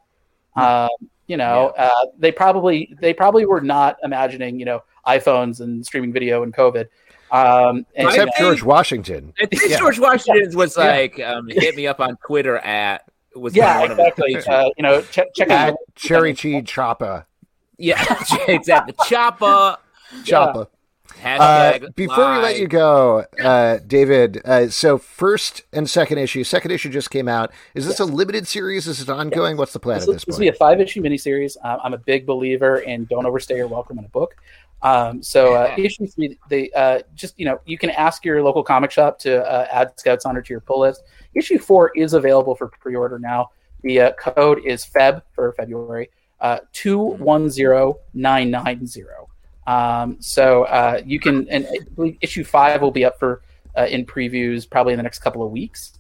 Hmm. 0.55 0.61
Um, 0.61 1.09
you 1.27 1.37
know, 1.37 1.73
yeah. 1.77 1.87
uh, 1.87 2.07
they 2.19 2.31
probably 2.31 2.97
they 3.01 3.13
probably 3.13 3.47
were 3.47 3.61
not 3.61 3.97
imagining, 4.03 4.59
you 4.59 4.65
know, 4.65 4.83
iPhones 5.07 5.61
and 5.61 5.85
streaming 5.85 6.13
video 6.13 6.43
and 6.43 6.55
COVID. 6.55 6.87
Um, 7.33 7.85
and, 7.97 8.09
Except 8.09 8.31
George 8.39 8.63
Washington. 8.63 9.33
I 9.41 9.47
think 9.47 9.63
yeah. 9.69 9.79
George 9.79 9.99
Washington 9.99 10.57
was 10.57 10.77
like, 10.77 11.19
um, 11.21 11.49
hit 11.49 11.75
me 11.75 11.89
up 11.89 11.99
on 11.99 12.17
Twitter 12.25 12.59
at 12.59 13.03
was 13.39 13.55
yeah, 13.55 13.83
exactly. 13.83 14.37
Uh, 14.37 14.71
you 14.77 14.83
know, 14.83 15.03
check, 15.03 15.29
check 15.35 15.51
out 15.51 15.77
Cherry 15.95 16.35
Cheese 16.35 16.65
Choppa. 16.65 17.27
Yeah, 17.79 18.03
exactly. 18.49 18.95
Choppa. 18.95 19.79
Choppa. 20.25 20.69
Uh, 21.25 21.79
before 21.95 22.35
we 22.35 22.39
let 22.43 22.59
you 22.59 22.69
go, 22.69 23.25
uh, 23.43 23.79
David, 23.87 24.43
uh, 24.45 24.69
so 24.69 24.99
first 24.99 25.63
and 25.73 25.89
second 25.89 26.19
issue, 26.19 26.45
second 26.45 26.71
issue 26.71 26.91
just 26.91 27.11
came 27.11 27.27
out. 27.27 27.53
Is 27.75 27.87
this 27.87 27.99
yes. 27.99 28.09
a 28.09 28.13
limited 28.13 28.47
series? 28.47 28.87
Is 28.87 29.01
it 29.01 29.09
ongoing? 29.09 29.53
Yes. 29.53 29.59
What's 29.59 29.73
the 29.73 29.81
plan 29.81 29.99
this, 29.99 30.09
at 30.09 30.13
this, 30.13 30.15
this 30.17 30.25
point? 30.25 30.33
This 30.33 30.39
will 30.39 30.45
be 30.45 30.49
a 30.49 30.53
five 30.53 30.81
issue 30.81 31.03
miniseries. 31.03 31.57
Uh, 31.65 31.79
I'm 31.83 31.95
a 31.95 31.99
big 31.99 32.27
believer 32.27 32.79
in 32.79 33.07
don't 33.07 33.27
overstay 33.27 33.57
your 33.57 33.69
welcome 33.69 33.99
in 33.99 34.05
a 34.05 34.09
book. 34.09 34.37
Um, 34.83 35.23
so 35.23 35.55
uh, 35.55 35.75
issue 35.79 36.07
three, 36.07 36.39
they 36.49 36.71
uh, 36.73 37.01
just 37.15 37.39
you 37.39 37.47
know 37.47 37.61
you 37.65 37.79
can 37.79 37.91
ask 37.91 38.25
your 38.25 38.43
local 38.43 38.63
comic 38.63 38.91
shop 38.91 39.19
to 39.21 39.43
uh, 39.45 39.67
add 39.71 39.99
Scouts 39.99 40.27
Honor 40.27 40.43
to 40.43 40.53
your 40.53 40.61
pull 40.61 40.81
list. 40.81 41.03
Issue 41.37 41.59
four 41.59 41.93
is 41.97 42.15
available 42.15 42.55
for 42.55 42.69
pre-order 42.69 43.19
now. 43.19 43.51
The 43.83 44.01
uh, 44.01 44.13
code 44.13 44.61
is 44.65 44.85
Feb 44.85 45.23
for 45.33 45.53
February 45.53 46.11
uh, 46.41 46.59
two 46.73 46.99
one 46.99 47.49
zero 47.49 47.99
nine 48.15 48.51
nine 48.51 48.87
zero. 48.87 49.29
Um, 49.67 50.17
so 50.21 50.65
uh, 50.65 51.03
you 51.05 51.21
can 51.21 51.49
and 51.49 51.67
issue 52.21 52.45
five 52.45 52.83
will 52.83 52.91
be 52.91 53.05
up 53.05 53.19
for 53.19 53.43
in 53.89 54.07
previews 54.07 54.69
probably 54.69 54.95
in 54.95 54.97
the 54.97 55.03
next 55.03 55.19
couple 55.19 55.43
of 55.45 55.51
weeks. 55.51 55.99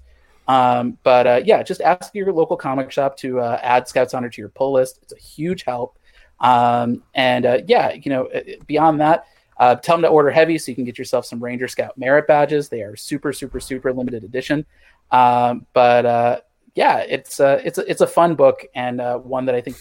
Um, 0.48 0.96
but 1.02 1.46
yeah, 1.46 1.62
just 1.62 1.80
ask 1.80 2.14
your 2.14 2.32
local 2.32 2.56
comic 2.56 2.90
shop 2.90 3.16
to 3.18 3.40
add 3.40 3.86
Scouts 3.86 4.14
Honor 4.14 4.30
to 4.30 4.40
your 4.40 4.48
pull 4.48 4.72
list. 4.72 5.00
It's 5.02 5.12
a 5.12 5.18
huge 5.18 5.62
help. 5.64 5.98
Um, 6.40 7.02
and 7.14 7.46
uh, 7.46 7.58
yeah, 7.66 7.92
you 7.92 8.10
know, 8.10 8.26
uh, 8.26 8.40
beyond 8.66 9.00
that, 9.00 9.26
uh, 9.58 9.74
tell 9.76 9.96
them 9.96 10.02
to 10.02 10.08
order 10.08 10.30
heavy 10.30 10.58
so 10.58 10.70
you 10.70 10.74
can 10.74 10.84
get 10.84 10.98
yourself 10.98 11.24
some 11.24 11.42
Ranger 11.42 11.68
Scout 11.68 11.96
merit 11.96 12.26
badges. 12.26 12.68
They 12.68 12.82
are 12.82 12.94
super, 12.94 13.32
super, 13.32 13.58
super 13.58 13.92
limited 13.92 14.24
edition. 14.24 14.66
Um, 15.10 15.66
but 15.72 16.06
uh, 16.06 16.40
yeah, 16.74 16.98
it's 16.98 17.40
uh, 17.40 17.60
it's 17.64 17.78
a, 17.78 17.90
it's 17.90 18.00
a 18.00 18.06
fun 18.06 18.34
book 18.34 18.64
and 18.74 19.00
uh, 19.00 19.18
one 19.18 19.46
that 19.46 19.54
I 19.54 19.60
think 19.60 19.76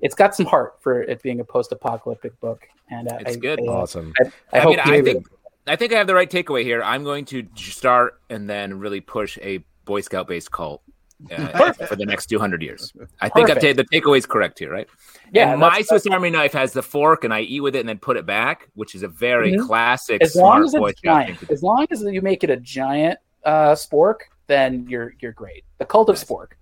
it's 0.00 0.14
got 0.14 0.34
some 0.34 0.46
heart 0.46 0.76
for 0.80 1.02
it 1.02 1.22
being 1.22 1.40
a 1.40 1.44
post-apocalyptic 1.44 2.38
book. 2.40 2.68
And 2.90 3.08
it's 3.20 3.36
I, 3.36 3.38
good, 3.38 3.60
I, 3.60 3.64
awesome. 3.64 4.12
I, 4.20 4.24
I, 4.52 4.58
I 4.58 4.60
hope 4.60 4.70
mean, 4.70 4.80
I 4.80 5.02
think 5.02 5.26
I 5.66 5.76
think 5.76 5.92
I 5.92 5.96
have 5.96 6.06
the 6.06 6.14
right 6.14 6.30
takeaway 6.30 6.62
here. 6.62 6.82
I'm 6.82 7.04
going 7.04 7.24
to 7.26 7.46
start 7.56 8.20
and 8.30 8.48
then 8.48 8.78
really 8.78 9.00
push 9.00 9.38
a 9.42 9.64
Boy 9.84 10.00
Scout-based 10.00 10.50
cult 10.50 10.82
uh, 11.30 11.72
for 11.86 11.96
the 11.96 12.06
next 12.06 12.26
200 12.26 12.62
years. 12.62 12.92
I 13.20 13.28
think 13.28 13.50
I've 13.50 13.60
the 13.60 13.84
takeaway 13.84 14.18
is 14.18 14.26
correct 14.26 14.58
here, 14.58 14.70
right? 14.70 14.88
Yeah. 15.32 15.52
And 15.52 15.60
my 15.60 15.82
Swiss 15.82 16.06
Army 16.06 16.30
knife 16.30 16.52
has 16.52 16.72
the 16.72 16.82
fork, 16.82 17.24
and 17.24 17.34
I 17.34 17.40
eat 17.40 17.60
with 17.60 17.74
it 17.74 17.80
and 17.80 17.88
then 17.88 17.98
put 17.98 18.16
it 18.16 18.26
back, 18.26 18.68
which 18.74 18.94
is 18.94 19.02
a 19.02 19.08
very 19.08 19.52
mm-hmm. 19.52 19.66
classic. 19.66 20.22
As 20.22 20.34
long 20.34 20.64
as 20.64 20.74
it's 20.74 21.00
giant, 21.00 21.50
as 21.50 21.62
long 21.62 21.86
as 21.90 22.02
you 22.02 22.22
make 22.22 22.44
it 22.44 22.50
a 22.50 22.56
giant 22.56 23.18
uh, 23.44 23.72
spork, 23.72 24.20
then 24.48 24.86
you're 24.88 25.14
you're 25.20 25.32
great. 25.32 25.64
The 25.78 25.84
cult 25.84 26.08
of 26.08 26.16
spork. 26.16 26.52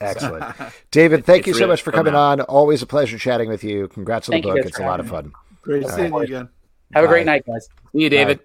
Excellent, 0.00 0.44
David. 0.90 1.24
Thank 1.24 1.46
you 1.46 1.54
so 1.54 1.60
really 1.60 1.70
much 1.70 1.82
for 1.82 1.92
coming 1.92 2.14
on. 2.14 2.40
Always 2.42 2.82
a 2.82 2.86
pleasure 2.86 3.18
chatting 3.18 3.48
with 3.48 3.64
you. 3.64 3.88
Congrats 3.88 4.28
on 4.28 4.32
thank 4.32 4.44
the 4.44 4.52
book. 4.52 4.66
It's 4.66 4.78
a 4.78 4.82
lot 4.82 5.00
of 5.00 5.08
fun. 5.08 5.32
Great 5.62 5.88
seeing 5.88 6.12
you 6.12 6.18
again. 6.18 6.48
Have 6.92 7.02
Bye. 7.02 7.04
a 7.04 7.08
great 7.08 7.26
night, 7.26 7.44
guys. 7.46 7.68
See 7.92 8.02
you, 8.02 8.10
David. 8.10 8.40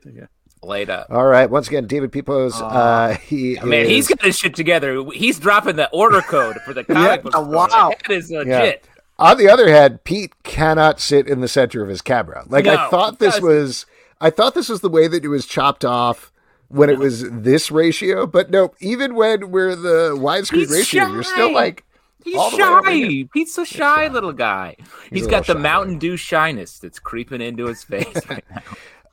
Later. 0.64 1.06
All 1.10 1.26
right. 1.26 1.50
Once 1.50 1.68
again, 1.68 1.88
David 1.88 2.12
Pepose. 2.12 2.62
Uh, 2.62 2.66
uh, 2.66 3.14
he 3.16 3.58
man, 3.64 3.82
is... 3.82 3.90
he's 3.90 4.08
got 4.08 4.22
his 4.22 4.38
shit 4.38 4.56
together. 4.56 5.04
He's 5.12 5.40
dropping 5.40 5.76
the 5.76 5.90
order 5.90 6.22
code 6.22 6.58
for 6.64 6.74
the 6.74 6.84
comic 6.84 7.22
yeah, 7.24 7.40
Wow, 7.40 7.90
that 7.90 8.12
is 8.12 8.30
legit. 8.30 8.86
Yeah. 8.86 9.02
On 9.18 9.38
the 9.38 9.50
other 9.50 9.70
hand, 9.70 10.04
Pete 10.04 10.34
cannot 10.44 11.00
sit 11.00 11.28
in 11.28 11.42
the 11.42 11.48
center 11.48 11.82
of 11.84 11.90
his 11.90 12.02
camera. 12.02 12.44
Like 12.48 12.66
no, 12.66 12.76
I 12.76 12.90
thought 12.90 13.20
this 13.20 13.42
was, 13.42 13.86
I 14.20 14.30
thought 14.30 14.54
this 14.54 14.70
was 14.70 14.82
the 14.82 14.90
way 14.90 15.08
that 15.08 15.24
it 15.24 15.28
was 15.28 15.46
chopped 15.46 15.84
off 15.84 16.31
when 16.72 16.90
it 16.90 16.98
was 16.98 17.30
this 17.30 17.72
ratio. 17.72 18.26
But 18.26 18.50
nope, 18.50 18.76
even 18.80 19.16
when 19.16 19.52
we're 19.52 19.76
the 19.76 20.16
widescreen 20.16 20.70
ratio, 20.70 21.06
shy. 21.06 21.12
you're 21.12 21.24
still 21.24 21.54
like. 21.54 21.86
He's 22.24 22.36
shy. 22.36 23.28
Pete's 23.34 23.58
a 23.58 23.66
shy, 23.66 23.78
shy, 23.78 24.08
little 24.08 24.34
guy. 24.34 24.76
He's, 25.10 25.22
He's 25.22 25.28
got 25.28 25.48
the 25.48 25.56
Mountain 25.56 25.98
Dew 25.98 26.18
shyness 26.18 26.78
that's 26.78 27.00
creeping 27.00 27.42
into 27.42 27.66
his 27.66 27.84
face 27.86 28.16
right 28.30 28.44
now. 28.50 28.62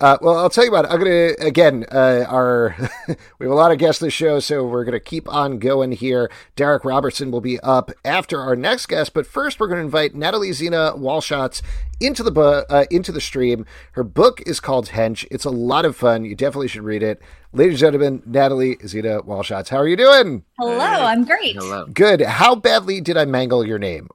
Uh, 0.00 0.16
well, 0.22 0.38
I'll 0.38 0.48
tell 0.48 0.64
you 0.64 0.70
what. 0.70 0.88
I'm 0.88 0.98
gonna 1.00 1.32
again. 1.40 1.84
Uh, 1.90 2.24
our 2.28 2.76
we 3.08 3.44
have 3.46 3.50
a 3.50 3.54
lot 3.56 3.72
of 3.72 3.78
guests 3.78 4.00
this 4.00 4.12
show, 4.12 4.38
so 4.38 4.64
we're 4.64 4.84
gonna 4.84 5.00
keep 5.00 5.28
on 5.28 5.58
going 5.58 5.90
here. 5.90 6.30
Darick 6.56 6.84
Robertson 6.84 7.32
will 7.32 7.40
be 7.40 7.58
up 7.60 7.90
after 8.04 8.40
our 8.40 8.54
next 8.54 8.86
guest, 8.86 9.12
but 9.12 9.26
first 9.26 9.58
we're 9.58 9.66
gonna 9.66 9.80
invite 9.80 10.14
Natalie 10.14 10.52
Zina 10.52 10.92
Walschots 10.96 11.62
into 11.98 12.22
the 12.22 12.30
bu- 12.30 12.40
uh, 12.70 12.84
into 12.92 13.10
the 13.10 13.20
stream. 13.20 13.66
Her 13.92 14.04
book 14.04 14.40
is 14.46 14.60
called 14.60 14.90
Hench. 14.90 15.26
It's 15.32 15.44
a 15.44 15.50
lot 15.50 15.84
of 15.84 15.96
fun. 15.96 16.24
You 16.24 16.36
definitely 16.36 16.68
should 16.68 16.82
read 16.84 17.02
it. 17.02 17.20
Ladies 17.52 17.82
and 17.82 17.92
gentlemen, 17.92 18.22
Natalie 18.24 18.76
Zina 18.86 19.22
Walschots. 19.22 19.68
How 19.68 19.78
are 19.78 19.88
you 19.88 19.96
doing? 19.96 20.44
Hello, 20.60 20.78
I'm 20.78 21.24
great. 21.24 21.56
Hello. 21.56 21.86
Good. 21.86 22.20
How 22.20 22.54
badly 22.54 23.00
did 23.00 23.16
I 23.16 23.24
mangle 23.24 23.66
your 23.66 23.80
name? 23.80 24.10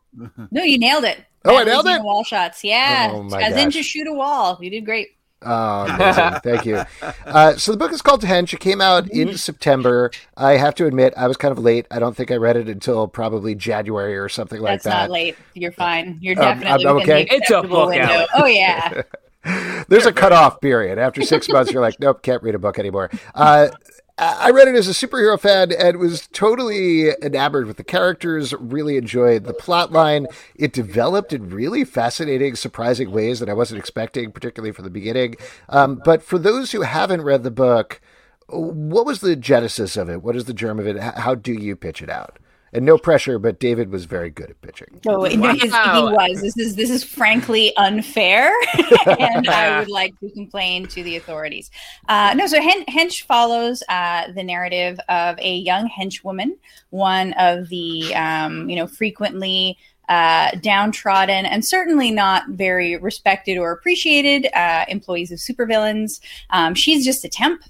No, 0.49 0.63
you 0.63 0.77
nailed 0.77 1.03
it. 1.03 1.17
Oh, 1.43 1.57
Natalie 1.57 1.61
I 1.61 1.73
nailed 1.73 1.85
Zina 1.87 1.97
it. 1.97 2.03
Walschots. 2.03 2.63
Yeah. 2.63 3.09
Oh 3.11 3.23
my 3.23 3.41
As 3.43 3.53
gosh. 3.55 3.63
in 3.65 3.71
to 3.71 3.83
shoot 3.83 4.07
a 4.07 4.13
wall. 4.13 4.57
You 4.61 4.69
did 4.69 4.85
great. 4.85 5.09
Oh, 5.45 6.39
Thank 6.43 6.65
you. 6.65 6.83
Uh, 7.25 7.55
so 7.55 7.71
the 7.71 7.77
book 7.77 7.91
is 7.91 8.01
called 8.01 8.21
Hench. 8.21 8.53
It 8.53 8.59
came 8.59 8.81
out 8.81 9.09
in 9.09 9.37
September. 9.37 10.11
I 10.37 10.53
have 10.53 10.75
to 10.75 10.85
admit, 10.85 11.13
I 11.17 11.27
was 11.27 11.37
kind 11.37 11.51
of 11.51 11.59
late. 11.59 11.85
I 11.91 11.99
don't 11.99 12.15
think 12.15 12.31
I 12.31 12.35
read 12.35 12.57
it 12.57 12.69
until 12.69 13.07
probably 13.07 13.55
January 13.55 14.17
or 14.17 14.29
something 14.29 14.61
That's 14.61 14.85
like 14.85 14.93
that. 14.93 15.01
not 15.03 15.11
late. 15.11 15.35
You're 15.53 15.71
fine. 15.71 16.17
You're 16.21 16.35
definitely 16.35 16.85
um, 16.85 16.97
okay. 16.97 17.27
It's 17.29 17.49
a 17.49 17.61
book, 17.61 17.89
window. 17.89 18.25
Oh 18.35 18.45
yeah. 18.45 19.03
There's 19.89 20.05
a 20.05 20.13
cutoff 20.13 20.61
period. 20.61 20.97
After 20.97 21.21
six 21.21 21.49
months, 21.49 21.71
you're 21.71 21.81
like, 21.81 21.99
nope, 21.99 22.21
can't 22.21 22.41
read 22.41 22.55
a 22.55 22.59
book 22.59 22.79
anymore. 22.79 23.09
Uh, 23.35 23.69
I 24.17 24.51
read 24.51 24.67
it 24.67 24.75
as 24.75 24.87
a 24.87 24.91
superhero 24.91 25.39
fan 25.39 25.71
and 25.71 25.97
was 25.97 26.27
totally 26.27 27.09
enamored 27.23 27.65
with 27.65 27.77
the 27.77 27.83
characters, 27.83 28.53
really 28.53 28.95
enjoyed 28.95 29.45
the 29.45 29.55
plot 29.55 29.91
line. 29.91 30.27
It 30.55 30.71
developed 30.71 31.33
in 31.33 31.49
really 31.49 31.83
fascinating, 31.83 32.55
surprising 32.55 33.09
ways 33.09 33.39
that 33.39 33.49
I 33.49 33.53
wasn't 33.53 33.79
expecting, 33.79 34.31
particularly 34.31 34.71
from 34.71 34.85
the 34.85 34.91
beginning. 34.91 35.35
Um, 35.67 35.99
but 36.05 36.21
for 36.21 36.37
those 36.37 36.71
who 36.71 36.81
haven't 36.81 37.23
read 37.23 37.41
the 37.41 37.51
book, 37.51 38.01
what 38.47 39.05
was 39.05 39.21
the 39.21 39.35
genesis 39.35 39.97
of 39.97 40.09
it? 40.09 40.21
What 40.21 40.35
is 40.35 40.45
the 40.45 40.53
germ 40.53 40.79
of 40.79 40.85
it? 40.85 40.99
How 40.99 41.33
do 41.33 41.53
you 41.53 41.75
pitch 41.75 42.03
it 42.03 42.09
out? 42.09 42.37
And 42.73 42.85
no 42.85 42.97
pressure, 42.97 43.37
but 43.37 43.59
David 43.59 43.91
was 43.91 44.05
very 44.05 44.31
good 44.31 44.49
at 44.49 44.61
pitching. 44.61 44.99
Oh, 45.07 45.19
wow. 45.19 45.53
his, 45.53 45.61
he 45.61 45.69
was. 45.69 46.41
This 46.41 46.57
is 46.57 46.75
this 46.75 46.89
is 46.89 47.03
frankly 47.03 47.75
unfair, 47.77 48.51
and 49.19 49.47
I 49.47 49.79
would 49.79 49.89
like 49.89 50.19
to 50.19 50.29
complain 50.31 50.87
to 50.87 51.03
the 51.03 51.15
authorities. 51.15 51.69
Uh, 52.09 52.33
no, 52.35 52.47
so 52.47 52.59
Hen- 52.61 52.85
Hench 52.89 53.23
follows 53.23 53.83
uh, 53.89 54.31
the 54.33 54.43
narrative 54.43 54.99
of 55.07 55.37
a 55.39 55.55
young 55.57 55.87
henchwoman, 55.87 56.57
one 56.89 57.33
of 57.33 57.69
the 57.69 58.13
um, 58.15 58.69
you 58.69 58.75
know 58.75 58.87
frequently 58.87 59.77
uh, 60.09 60.51
downtrodden 60.61 61.45
and 61.45 61.63
certainly 61.63 62.11
not 62.11 62.43
very 62.49 62.97
respected 62.97 63.57
or 63.57 63.71
appreciated 63.71 64.47
uh, 64.53 64.85
employees 64.87 65.31
of 65.31 65.39
supervillains. 65.39 66.19
Um, 66.49 66.73
she's 66.75 67.05
just 67.05 67.23
a 67.23 67.29
temp 67.29 67.63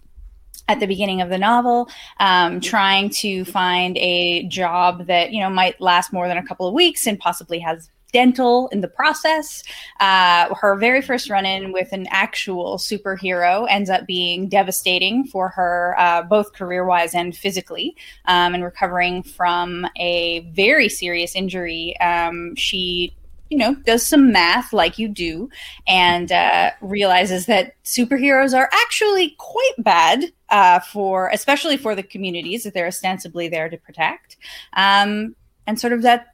at 0.68 0.80
the 0.80 0.88
beginning 0.88 1.22
of 1.22 1.30
the 1.30 1.38
novel, 1.38 1.90
um, 2.20 2.60
trying 2.60 3.10
to 3.10 3.46
find 3.46 3.98
a 3.98 4.44
job 4.48 5.08
that 5.08 5.32
you 5.32 5.40
know 5.42 5.50
might 5.50 5.80
last 5.82 6.14
more 6.14 6.28
than 6.28 6.38
a 6.38 6.46
couple 6.46 6.68
of 6.68 6.74
weeks 6.74 7.06
and 7.08 7.20
possibly 7.20 7.60
has 7.60 7.90
dental 8.14 8.70
in 8.70 8.80
the 8.80 8.88
process. 8.88 9.64
Uh, 10.00 10.54
her 10.56 10.78
very 10.78 11.02
first 11.02 11.30
run 11.30 11.46
in 11.46 11.74
with 11.74 11.92
an 11.92 12.08
actual 12.10 12.78
superhero 12.78 13.66
ends 13.70 13.90
up 13.90 14.06
being 14.06 14.48
devastating 14.48 15.26
for 15.26 15.50
her, 15.50 15.96
uh, 15.98 16.22
both 16.22 16.54
career 16.54 16.86
wise 16.86 17.14
and 17.14 17.36
physically. 17.36 17.98
Um, 18.26 18.54
and 18.54 18.64
recovering 18.64 19.24
from 19.24 19.86
a 19.98 20.42
very 20.52 20.88
serious 20.88 21.36
injury, 21.36 22.00
um, 22.00 22.56
she 22.56 23.16
you 23.54 23.60
know, 23.60 23.76
does 23.86 24.04
some 24.04 24.32
math 24.32 24.74
like 24.74 24.98
you 24.98 25.08
do 25.08 25.48
and 25.86 26.32
uh, 26.32 26.72
realizes 26.82 27.46
that 27.46 27.76
superheroes 27.84 28.58
are 28.58 28.68
actually 28.74 29.36
quite 29.38 29.74
bad 29.78 30.26
uh, 30.50 30.80
for, 30.80 31.30
especially 31.30 31.78
for 31.78 31.94
the 31.94 32.02
communities 32.02 32.64
that 32.64 32.74
they're 32.74 32.88
ostensibly 32.88 33.48
there 33.48 33.70
to 33.70 33.78
protect. 33.78 34.38
Um, 34.76 35.36
and 35.68 35.80
sort 35.80 35.94
of 35.94 36.02
that 36.02 36.34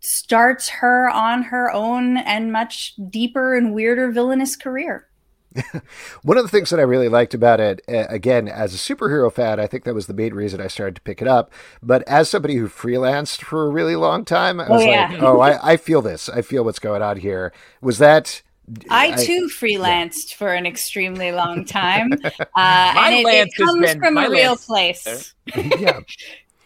starts 0.00 0.68
her 0.68 1.08
on 1.08 1.44
her 1.44 1.72
own 1.72 2.18
and 2.18 2.52
much 2.52 2.92
deeper 3.08 3.56
and 3.56 3.72
weirder 3.72 4.10
villainous 4.10 4.54
career. 4.54 5.06
One 6.22 6.36
of 6.36 6.44
the 6.44 6.48
things 6.48 6.70
that 6.70 6.80
I 6.80 6.84
really 6.84 7.08
liked 7.08 7.34
about 7.34 7.60
it, 7.60 7.82
again, 7.88 8.48
as 8.48 8.74
a 8.74 8.76
superhero 8.76 9.32
fan, 9.32 9.58
I 9.58 9.66
think 9.66 9.84
that 9.84 9.94
was 9.94 10.06
the 10.06 10.14
main 10.14 10.34
reason 10.34 10.60
I 10.60 10.68
started 10.68 10.96
to 10.96 11.00
pick 11.02 11.20
it 11.20 11.28
up. 11.28 11.52
But 11.82 12.02
as 12.04 12.30
somebody 12.30 12.56
who 12.56 12.68
freelanced 12.68 13.42
for 13.42 13.66
a 13.66 13.68
really 13.68 13.96
long 13.96 14.24
time, 14.24 14.60
I 14.60 14.68
was 14.68 14.82
oh, 14.82 14.84
yeah. 14.84 15.08
like, 15.10 15.22
oh, 15.22 15.40
I, 15.40 15.72
I, 15.72 15.76
feel 15.76 16.02
this. 16.02 16.28
I 16.28 16.42
feel 16.42 16.64
what's 16.64 16.78
going 16.78 17.02
on 17.02 17.16
here. 17.16 17.52
Was 17.80 17.98
that. 17.98 18.42
I 18.88 19.10
too 19.24 19.48
I, 19.50 19.52
freelanced 19.52 20.30
yeah. 20.30 20.36
for 20.36 20.54
an 20.54 20.66
extremely 20.66 21.32
long 21.32 21.64
time. 21.64 22.12
Uh, 22.56 22.92
and 22.96 23.14
it, 23.14 23.26
it 23.26 23.54
comes 23.56 23.94
from 23.94 24.18
a 24.18 24.28
real 24.28 24.56
place. 24.56 25.34
yeah. 25.56 26.00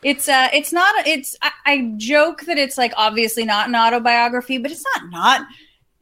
It's 0.02 0.28
uh, 0.28 0.48
it's 0.52 0.72
not. 0.72 1.06
It's 1.06 1.36
I, 1.40 1.50
I 1.64 1.92
joke 1.96 2.42
that 2.42 2.58
it's 2.58 2.76
like 2.76 2.92
obviously 2.96 3.44
not 3.44 3.68
an 3.68 3.74
autobiography, 3.74 4.58
but 4.58 4.70
it's 4.70 4.84
not 4.94 5.10
not 5.10 5.46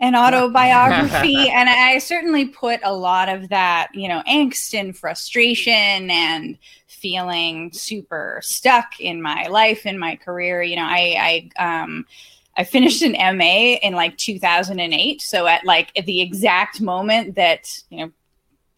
an 0.02 0.14
autobiography 0.16 1.48
and 1.48 1.70
i 1.70 1.96
certainly 1.96 2.44
put 2.44 2.80
a 2.82 2.94
lot 2.94 3.30
of 3.30 3.48
that 3.48 3.88
you 3.94 4.06
know 4.06 4.22
angst 4.28 4.78
and 4.78 4.96
frustration 4.96 6.10
and 6.10 6.58
feeling 6.86 7.72
super 7.72 8.38
stuck 8.42 9.00
in 9.00 9.22
my 9.22 9.46
life 9.46 9.86
in 9.86 9.98
my 9.98 10.14
career 10.16 10.62
you 10.62 10.76
know 10.76 10.86
i 10.86 11.48
i 11.58 11.84
um 11.84 12.04
I 12.54 12.64
finished 12.64 13.02
an 13.02 13.12
MA 13.12 13.76
in 13.82 13.94
like 13.94 14.18
2008. 14.18 15.22
So 15.22 15.46
at 15.46 15.64
like 15.64 15.90
at 15.96 16.04
the 16.04 16.20
exact 16.20 16.80
moment 16.80 17.34
that, 17.36 17.82
you 17.88 17.98
know, 17.98 18.12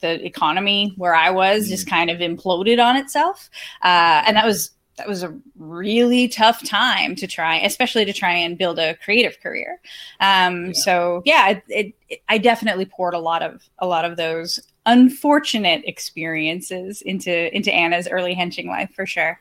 the 0.00 0.24
economy 0.24 0.92
where 0.96 1.14
I 1.14 1.30
was 1.30 1.68
just 1.68 1.87
mm. 1.87 1.90
kind 1.90 2.10
of 2.10 2.18
imploded 2.18 2.84
on 2.84 2.96
itself. 2.96 3.48
Uh, 3.82 4.22
and 4.26 4.37
that 4.37 4.44
was 4.44 4.70
that 4.96 5.09
was 5.09 5.22
a 5.22 5.37
really 5.57 6.28
tough 6.28 6.62
time 6.64 7.16
to 7.16 7.26
try, 7.26 7.57
especially 7.57 8.04
to 8.04 8.12
try 8.12 8.33
and 8.33 8.57
build 8.57 8.78
a 8.78 8.94
creative 8.96 9.40
career. 9.40 9.80
Um, 10.20 10.66
yeah. 10.66 10.72
So 10.74 11.22
yeah, 11.24 11.48
it, 11.48 11.62
it, 11.68 11.94
it, 12.09 12.22
I 12.28 12.38
definitely 12.38 12.87
poured 12.87 13.14
a 13.14 13.18
lot 13.18 13.42
of 13.42 13.62
a 13.78 13.87
lot 13.87 14.04
of 14.04 14.16
those 14.16 14.61
unfortunate 14.87 15.83
experiences 15.87 17.02
into 17.02 17.54
into 17.54 17.72
Anna's 17.72 18.09
early 18.09 18.35
henching 18.35 18.68
life 18.68 18.90
for 18.94 19.07
sure. 19.07 19.38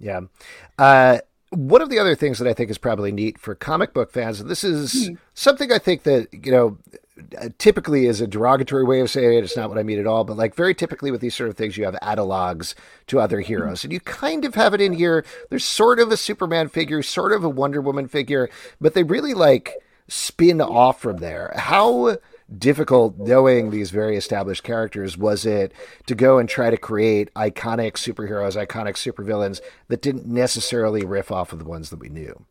Yeah. 0.00 0.22
Uh, 0.78 1.18
one 1.50 1.80
of 1.80 1.88
the 1.88 1.98
other 1.98 2.14
things 2.14 2.38
that 2.38 2.48
I 2.48 2.52
think 2.52 2.70
is 2.70 2.78
probably 2.78 3.10
neat 3.10 3.38
for 3.38 3.54
comic 3.54 3.94
book 3.94 4.12
fans, 4.12 4.40
and 4.40 4.50
this 4.50 4.64
is 4.64 5.08
hmm. 5.08 5.14
something 5.34 5.72
I 5.72 5.78
think 5.78 6.02
that 6.02 6.28
you 6.32 6.52
know 6.52 6.78
Uh, 7.38 7.48
typically 7.58 8.06
is 8.06 8.20
a 8.20 8.26
derogatory 8.26 8.84
way 8.84 9.00
of 9.00 9.10
saying 9.10 9.38
it. 9.38 9.44
It's 9.44 9.56
not 9.56 9.68
what 9.68 9.78
I 9.78 9.82
mean 9.82 9.98
at 9.98 10.06
all, 10.06 10.24
but 10.24 10.36
like 10.36 10.54
very 10.54 10.74
typically 10.74 11.10
with 11.10 11.20
these 11.20 11.34
sort 11.34 11.50
of 11.50 11.56
things, 11.56 11.76
you 11.76 11.84
have 11.84 11.94
analogs 12.02 12.74
to 13.08 13.20
other 13.20 13.40
heroes, 13.40 13.84
and 13.84 13.92
you 13.92 14.00
kind 14.00 14.44
of 14.44 14.54
have 14.54 14.74
it 14.74 14.80
in 14.80 14.92
here. 14.92 15.24
There's 15.50 15.64
sort 15.64 15.98
of 15.98 16.12
a 16.12 16.16
Superman 16.16 16.68
figure, 16.68 17.02
sort 17.02 17.32
of 17.32 17.44
a 17.44 17.48
Wonder 17.48 17.80
Woman 17.80 18.08
figure, 18.08 18.48
but 18.80 18.94
they 18.94 19.02
really 19.02 19.34
like 19.34 19.74
spin 20.08 20.60
off 20.60 21.00
from 21.00 21.18
there. 21.18 21.52
How 21.56 22.18
difficult 22.56 23.18
knowing 23.18 23.70
these 23.70 23.90
very 23.90 24.16
established 24.16 24.62
characters 24.62 25.18
was 25.18 25.44
it 25.44 25.72
to 26.06 26.14
go 26.14 26.38
and 26.38 26.48
try 26.48 26.70
to 26.70 26.78
create 26.78 27.32
iconic 27.34 27.92
superheroes, 27.92 28.56
iconic 28.56 28.94
supervillains 28.94 29.60
that 29.88 30.00
didn't 30.00 30.26
necessarily 30.26 31.04
riff 31.04 31.30
off 31.30 31.52
of 31.52 31.58
the 31.58 31.64
ones 31.66 31.90
that 31.90 32.00
we 32.00 32.08
knew? 32.08 32.46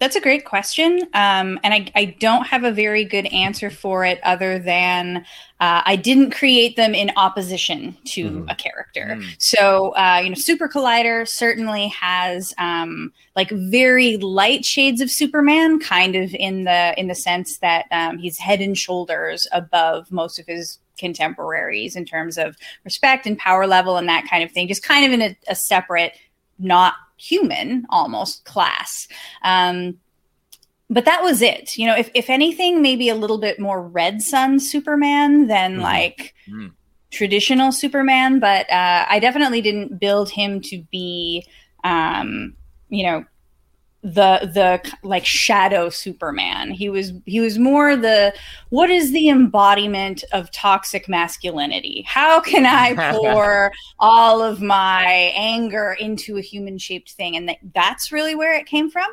That's 0.00 0.14
a 0.14 0.20
great 0.20 0.44
question. 0.44 1.00
Um, 1.14 1.58
and 1.64 1.74
I, 1.74 1.90
I, 1.96 2.16
don't 2.20 2.46
have 2.46 2.62
a 2.62 2.70
very 2.70 3.04
good 3.04 3.26
answer 3.26 3.68
for 3.68 4.04
it 4.04 4.20
other 4.22 4.58
than 4.58 5.18
uh, 5.58 5.82
I 5.84 5.96
didn't 5.96 6.30
create 6.30 6.76
them 6.76 6.94
in 6.94 7.10
opposition 7.16 7.96
to 8.06 8.24
mm-hmm. 8.24 8.48
a 8.48 8.54
character. 8.54 9.16
Mm. 9.18 9.34
So, 9.38 9.90
uh, 9.96 10.20
you 10.22 10.30
know, 10.30 10.36
Super 10.36 10.68
Collider 10.68 11.26
certainly 11.26 11.88
has 11.88 12.54
um, 12.58 13.12
like 13.34 13.50
very 13.50 14.18
light 14.18 14.64
shades 14.64 15.00
of 15.00 15.10
Superman, 15.10 15.80
kind 15.80 16.14
of 16.14 16.32
in 16.32 16.64
the 16.64 16.94
in 16.98 17.08
the 17.08 17.14
sense 17.14 17.58
that 17.58 17.86
um, 17.90 18.18
he's 18.18 18.38
head 18.38 18.60
and 18.60 18.78
shoulders 18.78 19.48
above 19.50 20.12
most 20.12 20.38
of 20.38 20.46
his 20.46 20.78
contemporaries 20.96 21.96
in 21.96 22.04
terms 22.04 22.38
of 22.38 22.56
respect 22.84 23.26
and 23.26 23.38
power 23.38 23.66
level 23.66 23.96
and 23.96 24.08
that 24.08 24.28
kind 24.30 24.44
of 24.44 24.52
thing. 24.52 24.68
Just 24.68 24.82
kind 24.84 25.04
of 25.06 25.12
in 25.12 25.22
a, 25.22 25.36
a 25.48 25.54
separate, 25.56 26.12
not 26.58 26.94
human 27.18 27.86
almost 27.90 28.44
class. 28.44 29.08
Um, 29.42 29.98
but 30.90 31.04
that 31.04 31.22
was 31.22 31.42
it. 31.42 31.76
You 31.76 31.86
know, 31.86 31.96
if, 31.96 32.10
if 32.14 32.30
anything, 32.30 32.80
maybe 32.80 33.08
a 33.08 33.14
little 33.14 33.38
bit 33.38 33.60
more 33.60 33.82
Red 33.82 34.22
Sun 34.22 34.60
Superman 34.60 35.46
than 35.46 35.74
mm-hmm. 35.74 35.82
like 35.82 36.34
mm. 36.48 36.72
traditional 37.10 37.72
Superman. 37.72 38.40
But 38.40 38.70
uh, 38.70 39.04
I 39.08 39.18
definitely 39.18 39.60
didn't 39.60 40.00
build 40.00 40.30
him 40.30 40.60
to 40.62 40.82
be, 40.90 41.46
um, 41.84 42.54
you 42.88 43.04
know, 43.04 43.24
the 44.02 44.48
the 44.54 44.92
like 45.02 45.24
shadow 45.24 45.88
superman 45.88 46.70
he 46.70 46.88
was 46.88 47.12
he 47.26 47.40
was 47.40 47.58
more 47.58 47.96
the 47.96 48.32
what 48.68 48.90
is 48.90 49.10
the 49.10 49.28
embodiment 49.28 50.22
of 50.32 50.50
toxic 50.52 51.08
masculinity 51.08 52.04
how 52.06 52.40
can 52.40 52.64
i 52.64 52.94
pour 53.16 53.72
all 53.98 54.40
of 54.40 54.62
my 54.62 55.32
anger 55.34 55.96
into 55.98 56.36
a 56.36 56.40
human 56.40 56.78
shaped 56.78 57.10
thing 57.12 57.36
and 57.36 57.48
that, 57.48 57.58
that's 57.74 58.12
really 58.12 58.36
where 58.36 58.54
it 58.54 58.66
came 58.66 58.88
from 58.88 59.10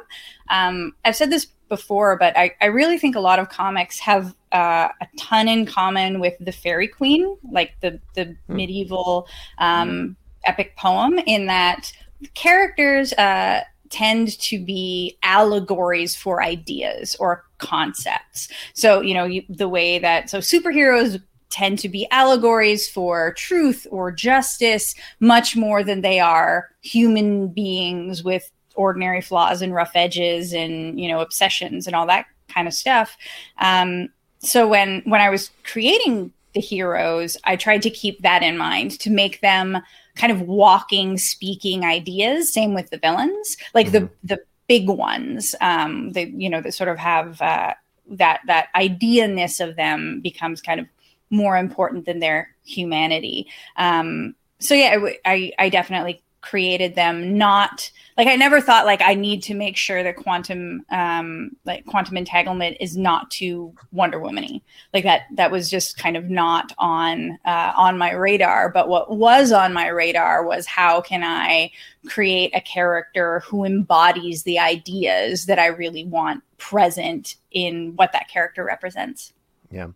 um, 0.50 0.93
i've 1.04 1.15
said 1.15 1.32
this 1.32 1.48
before 1.67 2.15
but 2.15 2.38
I, 2.38 2.52
I 2.62 2.65
really 2.65 3.00
think 3.00 3.15
a 3.15 3.19
lot 3.19 3.39
of 3.39 3.50
comics 3.50 3.98
have 4.00 4.36
uh, 4.52 4.89
a 5.02 5.08
ton 5.17 5.48
in 5.48 5.65
common 5.65 6.19
with 6.19 6.36
the 6.39 6.52
Faerie 6.52 6.88
Queene 6.88 7.36
like 7.52 7.74
the 7.82 8.00
the 8.13 8.36
hmm. 8.48 8.56
medieval 8.56 9.28
um, 9.58 9.89
hmm. 9.89 10.12
epic 10.45 10.76
poem 10.78 11.17
in 11.26 11.48
that 11.48 11.91
characters 12.36 13.13
uh, 13.13 13.62
tend 13.95 14.38
to 14.39 14.60
be 14.60 15.17
allegories 15.23 16.17
for 16.17 16.43
ideas 16.43 17.15
or 17.17 17.45
concepts. 17.60 18.49
So, 18.73 18.99
you 18.99 19.13
know, 19.13 19.23
you, 19.23 19.43
the 19.47 19.69
way 19.69 19.99
that 19.99 20.29
so 20.29 20.39
superheroes 20.39 21.21
tend 21.49 21.79
to 21.79 21.88
be 21.88 22.05
allegories 22.12 22.89
for 22.89 23.31
truth 23.34 23.88
or 23.91 24.12
justice 24.12 24.95
much 25.21 25.55
more 25.55 25.81
than 25.81 26.01
they 26.01 26.19
are 26.19 26.71
human 26.81 27.47
beings 27.47 28.21
with 28.21 28.51
ordinary 28.75 29.21
flaws 29.21 29.62
and 29.62 29.73
rough 29.73 29.91
edges 29.95 30.51
and, 30.51 30.99
you 30.99 31.08
know, 31.08 31.21
obsessions 31.21 31.88
and 31.88 31.95
all 31.95 32.05
that 32.05 32.25
kind 32.49 32.67
of 32.67 32.73
stuff. 32.73 33.15
Um, 33.60 34.10
so 34.39 34.67
when 34.67 35.03
when 35.05 35.21
I 35.21 35.29
was 35.29 35.51
creating 35.63 36.34
the 36.53 36.60
heroes, 36.60 37.38
I 37.45 37.55
tried 37.55 37.81
to 37.84 37.89
keep 37.89 38.21
that 38.23 38.43
in 38.43 38.58
mind 38.58 38.99
to 38.99 39.10
make 39.10 39.39
them 39.39 39.77
kind 40.15 40.32
of 40.32 40.41
walking, 40.41 41.17
speaking 41.17 41.86
ideas. 41.86 42.51
Same 42.54 42.73
with 42.73 42.89
the 42.89 42.97
villains, 42.97 43.58
like 43.73 43.88
mm-hmm. 43.88 44.06
the 44.23 44.36
the 44.36 44.39
big 44.67 44.89
ones. 44.89 45.56
Um, 45.62 46.12
they 46.13 46.25
you 46.36 46.49
know 46.49 46.62
that 46.62 46.73
sort 46.73 46.89
of 46.89 46.97
have 46.97 47.41
uh, 47.41 47.73
that 48.10 48.41
that 48.47 48.69
idea 48.75 49.28
ness 49.28 49.60
of 49.60 49.75
them 49.75 50.21
becomes 50.21 50.62
kind 50.62 50.80
of 50.80 50.88
more 51.30 51.58
important 51.58 52.06
than 52.06 52.19
their 52.19 52.49
humanity. 52.63 53.47
Um, 53.78 54.36
so 54.60 54.73
yeah, 54.73 54.97
I, 54.99 55.17
I, 55.25 55.51
I 55.60 55.69
definitely 55.69 56.21
created 56.45 56.95
them 56.95 57.38
not 57.38 57.91
like 58.17 58.27
I 58.27 58.36
never 58.36 58.62
thought 58.62 58.86
like 58.86 59.01
I 59.01 59.13
need 59.13 59.43
to 59.43 59.53
make 59.53 59.75
sure 59.75 60.03
that 60.03 60.15
quantum 60.15 60.86
um 60.89 61.51
like 61.65 61.86
quantum 61.86 62.15
entanglement 62.15 62.77
is 62.79 62.95
not 62.95 63.29
too 63.31 63.73
Wonder 63.91 64.19
Womany. 64.19 64.62
Like 64.93 65.03
that 65.03 65.23
that 65.34 65.51
was 65.51 65.69
just 65.69 65.97
kind 65.97 66.15
of 66.15 66.29
not 66.29 66.71
on 66.77 67.38
uh, 67.45 67.73
on 67.75 67.97
my 67.97 68.13
radar. 68.13 68.69
But 68.69 68.88
what 68.88 69.17
was 69.17 69.51
on 69.51 69.73
my 69.73 69.88
radar 69.88 70.45
was 70.45 70.65
how 70.65 71.01
can 71.01 71.23
I 71.23 71.71
create 72.08 72.55
a 72.55 72.62
character 72.62 73.41
who 73.41 73.65
embodies 73.65 74.43
the 74.43 74.60
ideas 74.60 75.47
that 75.47 75.60
I 75.60 75.67
really 75.67 76.05
want 76.05 76.43
present 76.58 77.36
in 77.51 77.93
what 77.95 78.12
that 78.13 78.29
character 78.29 78.63
represents. 78.63 79.34
Yeah. 79.76 79.88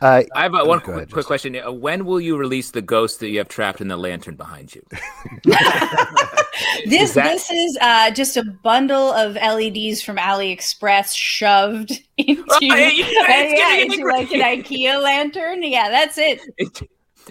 Uh, 0.00 0.22
I 0.36 0.42
have 0.42 0.54
uh, 0.54 0.64
one 0.64 0.78
quick, 0.78 0.96
ahead, 0.96 1.10
quick 1.10 1.26
question. 1.26 1.56
Uh, 1.56 1.72
when 1.72 2.04
will 2.04 2.20
you 2.20 2.36
release 2.36 2.70
the 2.70 2.82
ghost 2.82 3.18
that 3.20 3.28
you 3.30 3.38
have 3.38 3.48
trapped 3.48 3.80
in 3.80 3.88
the 3.88 3.96
lantern 3.96 4.36
behind 4.36 4.72
you? 4.72 4.82
this 6.86 7.14
that... 7.14 7.24
this 7.24 7.50
is 7.50 7.76
uh, 7.80 8.12
just 8.12 8.36
a 8.36 8.44
bundle 8.44 9.12
of 9.12 9.34
LEDs 9.34 10.02
from 10.02 10.16
AliExpress 10.16 11.12
shoved 11.16 11.90
into, 12.16 12.44
oh, 12.50 12.58
yeah, 12.60 12.88
yeah, 12.88 13.74
into 13.78 14.04
like 14.04 14.30
an 14.32 14.42
IKEA 14.42 15.02
lantern. 15.02 15.64
Yeah, 15.64 15.88
that's 15.88 16.18
it. 16.18 16.40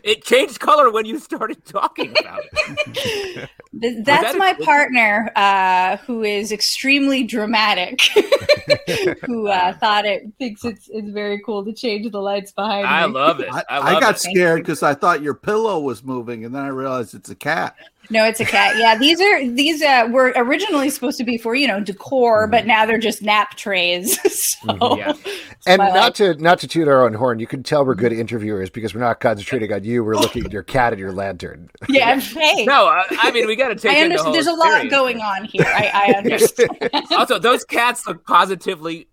It 0.03 0.15
it 0.15 0.23
changed 0.23 0.59
color 0.59 0.91
when 0.91 1.05
you 1.05 1.19
started 1.19 1.63
talking 1.65 2.13
about 2.19 2.41
it. 2.43 3.49
That's 3.73 4.05
that 4.05 4.37
my 4.37 4.53
partner, 4.53 5.31
uh, 5.35 5.97
who 5.97 6.23
is 6.23 6.51
extremely 6.51 7.23
dramatic, 7.23 8.01
who 9.25 9.47
uh, 9.47 9.73
thought 9.73 10.05
it 10.05 10.23
thinks 10.39 10.63
it's 10.63 10.89
it's 10.89 11.09
very 11.09 11.41
cool 11.45 11.65
to 11.65 11.73
change 11.73 12.11
the 12.11 12.19
lights 12.19 12.51
behind. 12.51 12.83
Me. 12.83 12.89
I 12.89 13.07
me. 13.07 13.13
love 13.13 13.39
it. 13.39 13.49
I, 13.51 13.63
I, 13.69 13.77
love 13.77 13.87
I 13.87 13.99
got 13.99 14.15
it. 14.15 14.19
scared 14.19 14.61
because 14.61 14.83
I 14.83 14.93
thought 14.93 15.21
your 15.21 15.33
pillow 15.33 15.79
was 15.79 16.03
moving, 16.03 16.45
and 16.45 16.55
then 16.55 16.63
I 16.63 16.69
realized 16.69 17.13
it's 17.13 17.29
a 17.29 17.35
cat. 17.35 17.75
No, 18.09 18.25
it's 18.25 18.39
a 18.39 18.45
cat. 18.45 18.77
Yeah, 18.77 18.97
these 18.97 19.19
are 19.19 19.47
these 19.49 19.81
uh, 19.81 20.07
were 20.11 20.33
originally 20.35 20.89
supposed 20.89 21.17
to 21.17 21.23
be 21.23 21.37
for 21.37 21.55
you 21.55 21.67
know 21.67 21.79
decor, 21.79 22.43
mm-hmm. 22.43 22.51
but 22.51 22.65
now 22.65 22.85
they're 22.85 22.97
just 22.97 23.21
nap 23.21 23.55
trays. 23.55 24.19
so, 24.23 24.67
mm-hmm. 24.67 24.97
yeah. 24.99 25.13
And 25.67 25.79
not 25.79 25.95
life. 25.95 26.13
to 26.15 26.35
not 26.35 26.59
to 26.59 26.67
toot 26.67 26.87
our 26.87 27.03
own 27.03 27.15
horn, 27.15 27.39
you 27.39 27.47
can 27.47 27.63
tell 27.63 27.83
we're 27.83 27.95
good 27.95 28.13
interviewers 28.13 28.69
because 28.69 28.93
we're 28.93 29.01
not 29.01 29.19
concentrating 29.19 29.73
on 29.73 29.83
you. 29.83 30.03
We're 30.03 30.15
looking 30.15 30.45
at 30.45 30.53
your 30.53 30.61
cat 30.61 30.93
and 30.93 30.99
your 30.99 31.11
lantern. 31.11 31.71
Yeah, 31.89 32.19
hey. 32.19 32.65
no, 32.65 32.85
I, 32.85 33.03
I 33.09 33.31
mean 33.31 33.47
we 33.47 33.55
got 33.55 33.69
to 33.69 33.75
take. 33.75 33.97
I 33.97 34.01
understand. 34.03 34.35
There's 34.35 34.45
a 34.45 34.53
lot 34.53 34.87
going 34.91 35.21
on 35.21 35.45
here. 35.45 35.65
I, 35.65 36.11
I 36.11 36.17
understand. 36.17 36.69
also, 37.09 37.39
those 37.39 37.63
cats 37.63 38.05
look 38.05 38.23
positively. 38.27 39.07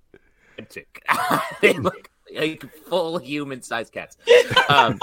they 1.62 1.72
look 1.72 2.11
like 2.35 2.64
full 2.87 3.18
human 3.18 3.62
sized 3.62 3.92
cats. 3.92 4.16
Um, 4.68 4.98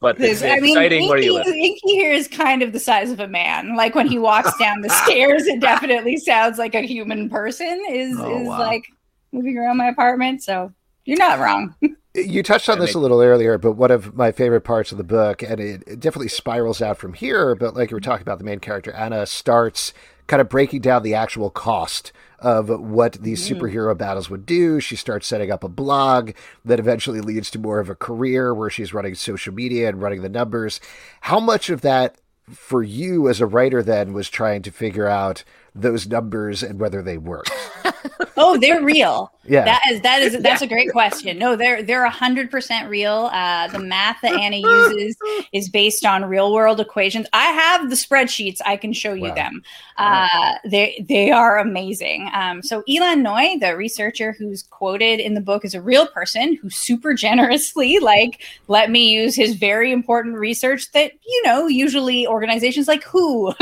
but 0.00 0.18
it's 0.18 0.42
I 0.42 0.60
mean, 0.60 0.70
exciting 0.70 1.02
Inky, 1.02 1.08
where 1.08 1.18
you 1.18 1.34
live. 1.34 1.46
Inky 1.46 1.92
here 1.92 2.12
is 2.12 2.26
kind 2.26 2.62
of 2.62 2.72
the 2.72 2.80
size 2.80 3.10
of 3.10 3.20
a 3.20 3.28
man. 3.28 3.76
Like 3.76 3.94
when 3.94 4.06
he 4.06 4.18
walks 4.18 4.56
down 4.58 4.80
the 4.80 4.88
stairs, 5.04 5.46
it 5.46 5.60
definitely 5.60 6.16
sounds 6.16 6.58
like 6.58 6.74
a 6.74 6.80
human 6.80 7.28
person 7.28 7.84
is 7.88 8.16
oh, 8.18 8.40
is 8.40 8.48
wow. 8.48 8.58
like 8.58 8.86
moving 9.32 9.58
around 9.58 9.76
my 9.76 9.88
apartment. 9.88 10.42
So 10.42 10.72
you're 11.04 11.18
not 11.18 11.38
wrong. 11.38 11.74
you 12.14 12.42
touched 12.42 12.70
on 12.70 12.78
this 12.78 12.94
a 12.94 12.98
little 12.98 13.20
earlier, 13.20 13.58
but 13.58 13.72
one 13.72 13.90
of 13.90 14.14
my 14.14 14.32
favorite 14.32 14.62
parts 14.62 14.90
of 14.90 14.98
the 14.98 15.04
book, 15.04 15.42
and 15.42 15.60
it, 15.60 15.82
it 15.86 16.00
definitely 16.00 16.28
spirals 16.28 16.80
out 16.80 16.96
from 16.96 17.12
here. 17.12 17.54
But 17.54 17.76
like 17.76 17.90
you 17.90 17.96
were 17.96 18.00
talking 18.00 18.22
about, 18.22 18.38
the 18.38 18.44
main 18.44 18.60
character 18.60 18.92
Anna 18.92 19.26
starts 19.26 19.92
kind 20.26 20.40
of 20.40 20.48
breaking 20.48 20.80
down 20.80 21.02
the 21.02 21.14
actual 21.14 21.50
cost 21.50 22.12
of 22.40 22.68
what 22.68 23.14
these 23.14 23.46
mm. 23.46 23.58
superhero 23.58 23.96
battles 23.96 24.30
would 24.30 24.46
do. 24.46 24.80
She 24.80 24.96
starts 24.96 25.26
setting 25.26 25.50
up 25.50 25.62
a 25.62 25.68
blog 25.68 26.32
that 26.64 26.80
eventually 26.80 27.20
leads 27.20 27.50
to 27.50 27.58
more 27.58 27.80
of 27.80 27.90
a 27.90 27.94
career 27.94 28.54
where 28.54 28.70
she's 28.70 28.94
running 28.94 29.14
social 29.14 29.54
media 29.54 29.88
and 29.88 30.02
running 30.02 30.22
the 30.22 30.28
numbers. 30.28 30.80
How 31.22 31.38
much 31.38 31.70
of 31.70 31.82
that 31.82 32.16
for 32.50 32.82
you 32.82 33.28
as 33.28 33.40
a 33.40 33.46
writer 33.46 33.82
then 33.82 34.12
was 34.12 34.28
trying 34.28 34.62
to 34.62 34.70
figure 34.70 35.06
out 35.06 35.44
those 35.74 36.08
numbers 36.08 36.62
and 36.62 36.80
whether 36.80 37.02
they 37.02 37.18
work? 37.18 37.46
oh, 38.36 38.58
they're 38.58 38.82
real. 38.82 39.32
Yeah, 39.50 39.64
that 39.64 39.82
is 39.90 40.00
that 40.02 40.22
is 40.22 40.40
that's 40.42 40.62
a 40.62 40.66
great 40.66 40.92
question. 40.92 41.36
No, 41.36 41.56
they're 41.56 41.82
they're 41.82 42.04
a 42.04 42.10
hundred 42.10 42.52
percent 42.52 42.88
real. 42.88 43.30
Uh, 43.32 43.66
the 43.66 43.80
math 43.80 44.18
that 44.22 44.32
Anna 44.32 44.58
uses 44.58 45.16
is 45.52 45.68
based 45.68 46.06
on 46.06 46.24
real 46.24 46.52
world 46.52 46.78
equations. 46.78 47.26
I 47.32 47.46
have 47.46 47.90
the 47.90 47.96
spreadsheets. 47.96 48.58
I 48.64 48.76
can 48.76 48.92
show 48.92 49.12
you 49.12 49.30
wow. 49.30 49.34
them. 49.34 49.62
Uh, 49.96 50.54
they 50.64 51.04
they 51.08 51.32
are 51.32 51.58
amazing. 51.58 52.30
Um, 52.32 52.62
so 52.62 52.84
Ilan 52.88 53.22
Noy, 53.22 53.58
the 53.58 53.76
researcher 53.76 54.30
who's 54.30 54.62
quoted 54.62 55.18
in 55.18 55.34
the 55.34 55.40
book, 55.40 55.64
is 55.64 55.74
a 55.74 55.82
real 55.82 56.06
person 56.06 56.54
who 56.54 56.70
super 56.70 57.12
generously 57.12 57.98
like 58.02 58.42
let 58.68 58.88
me 58.88 59.10
use 59.10 59.34
his 59.34 59.56
very 59.56 59.90
important 59.90 60.36
research 60.36 60.92
that 60.92 61.10
you 61.26 61.42
know 61.44 61.66
usually 61.66 62.24
organizations 62.24 62.86
like 62.86 63.02
WHO 63.02 63.52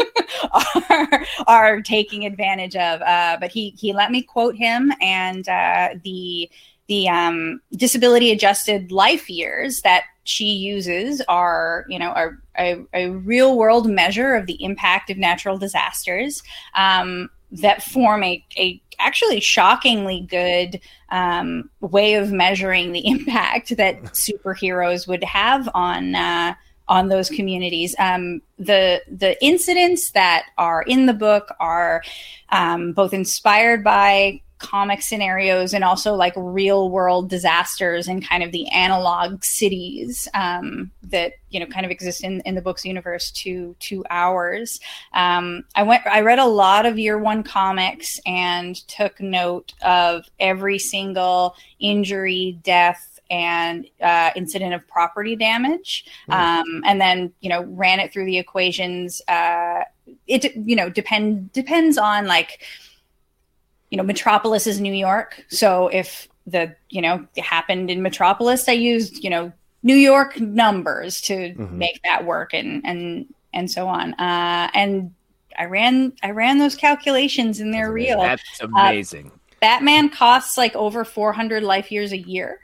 are 0.91 1.25
are 1.47 1.81
taking 1.81 2.27
advantage 2.27 2.77
of. 2.77 3.01
Uh, 3.01 3.39
but 3.41 3.51
he 3.51 3.71
he 3.79 3.95
let 3.95 4.11
me 4.11 4.23
quote 4.23 4.55
him 4.55 4.93
and 5.01 5.49
uh, 5.49 5.78
the 6.05 6.51
the 6.89 7.09
um, 7.09 7.61
disability 7.73 8.31
adjusted 8.33 8.91
life 8.91 9.29
years 9.29 9.83
that 9.83 10.05
she 10.25 10.47
uses 10.47 11.23
are 11.29 11.85
you 11.89 11.99
know 11.99 12.11
are 12.11 12.39
a, 12.59 12.77
a, 12.93 13.09
real 13.11 13.57
world 13.57 13.89
measure 13.89 14.35
of 14.35 14.47
the 14.47 14.63
impact 14.63 15.11
of 15.11 15.17
natural 15.17 15.57
disasters 15.57 16.43
um, 16.75 17.31
that 17.51 17.83
form 17.83 18.23
a, 18.23 18.45
a 18.59 18.81
actually 18.99 19.41
shockingly 19.41 20.27
good 20.29 20.81
um, 21.11 21.71
way 21.81 22.15
of 22.15 22.33
measuring 22.33 22.93
the 22.93 23.07
impact 23.07 23.77
that 23.77 24.03
superheroes 24.05 25.07
would 25.07 25.25
have 25.25 25.69
on 25.75 26.15
uh, 26.15 26.55
on 26.89 27.09
those 27.09 27.29
communities. 27.29 27.95
Um, 27.99 28.41
the 28.59 29.03
the 29.11 29.43
incidents 29.45 30.13
that 30.13 30.47
are 30.57 30.83
in 30.83 31.07
the 31.07 31.13
book 31.13 31.55
are 31.61 32.03
um, 32.51 32.93
both 32.93 33.13
inspired 33.13 33.85
by 33.85 34.41
comic 34.59 35.03
scenarios 35.03 35.73
and 35.73 35.85
also 35.85 36.15
like 36.15 36.33
real 36.37 36.91
world 36.91 37.29
disasters 37.29 38.09
and 38.09 38.27
kind 38.27 38.43
of 38.43 38.53
the 38.53 38.69
analog 38.69 39.43
cities 39.45 40.29
um, 40.35 40.91
that 41.03 41.35
you 41.51 41.61
know 41.61 41.67
kind 41.67 41.87
of 41.87 41.91
exist 41.91 42.25
in, 42.25 42.41
in 42.43 42.55
the 42.55 42.61
book's 42.61 42.85
universe 42.85 43.31
to 43.31 43.75
to 43.79 44.05
ours 44.11 44.81
um, 45.15 45.65
i 45.75 45.83
went 45.83 46.07
i 46.07 46.21
read 46.21 46.39
a 46.39 46.47
lot 46.47 46.87
of 46.87 46.99
year 46.99 47.19
one 47.19 47.43
comics 47.43 48.21
and 48.27 48.77
took 48.89 49.21
note 49.21 49.73
of 49.83 50.29
every 50.41 50.79
single 50.79 51.55
injury 51.81 52.59
death 52.63 53.19
and 53.31 53.87
uh, 54.03 54.31
incident 54.37 54.75
of 54.75 54.87
property 54.89 55.37
damage, 55.37 56.07
hmm. 56.27 56.33
um, 56.33 56.83
and 56.85 57.01
then 57.01 57.33
you 57.41 57.49
know 57.49 57.63
ran 57.65 58.01
it 58.01 58.13
through 58.13 58.25
the 58.25 58.39
equations. 58.39 59.21
Uh, 59.29 59.85
it 60.27 60.55
you 60.57 60.77
know 60.77 60.89
depend 60.89 61.53
depends 61.53 61.99
on 61.99 62.27
like 62.27 62.63
you 63.91 63.97
know 63.97 64.03
Metropolis 64.03 64.67
is 64.67 64.81
New 64.81 64.93
York, 64.93 65.45
so 65.49 65.89
if 65.89 66.29
the 66.47 66.75
you 66.91 67.03
know 67.03 67.27
it 67.37 67.45
happened 67.45 67.91
in 67.91 68.03
Metropolis, 68.03 68.69
I 68.69 68.73
used 68.73 69.23
you 69.23 69.31
know 69.31 69.53
New 69.83 69.95
York 69.97 70.41
numbers 70.41 71.21
to 71.23 71.35
mm-hmm. 71.35 71.79
make 71.79 72.01
that 72.05 72.25
work, 72.25 72.55
and 72.55 72.83
and 72.85 73.27
and 73.53 73.71
so 73.71 73.89
on. 73.89 74.15
Uh, 74.15 74.71
and 74.75 75.15
I 75.59 75.65
ran 75.65 76.13
I 76.23 76.31
ran 76.31 76.59
those 76.59 76.75
calculations, 76.75 77.61
and 77.61 77.73
they're 77.73 77.93
real. 77.93 78.21
That's 78.21 78.61
amazing. 78.61 79.29
Uh, 79.29 79.39
Batman 79.61 80.09
costs 80.09 80.57
like 80.57 80.75
over 80.77 81.05
400 81.05 81.65
life 81.65 81.91
years 81.91 82.13
a 82.13 82.19
year. 82.19 82.61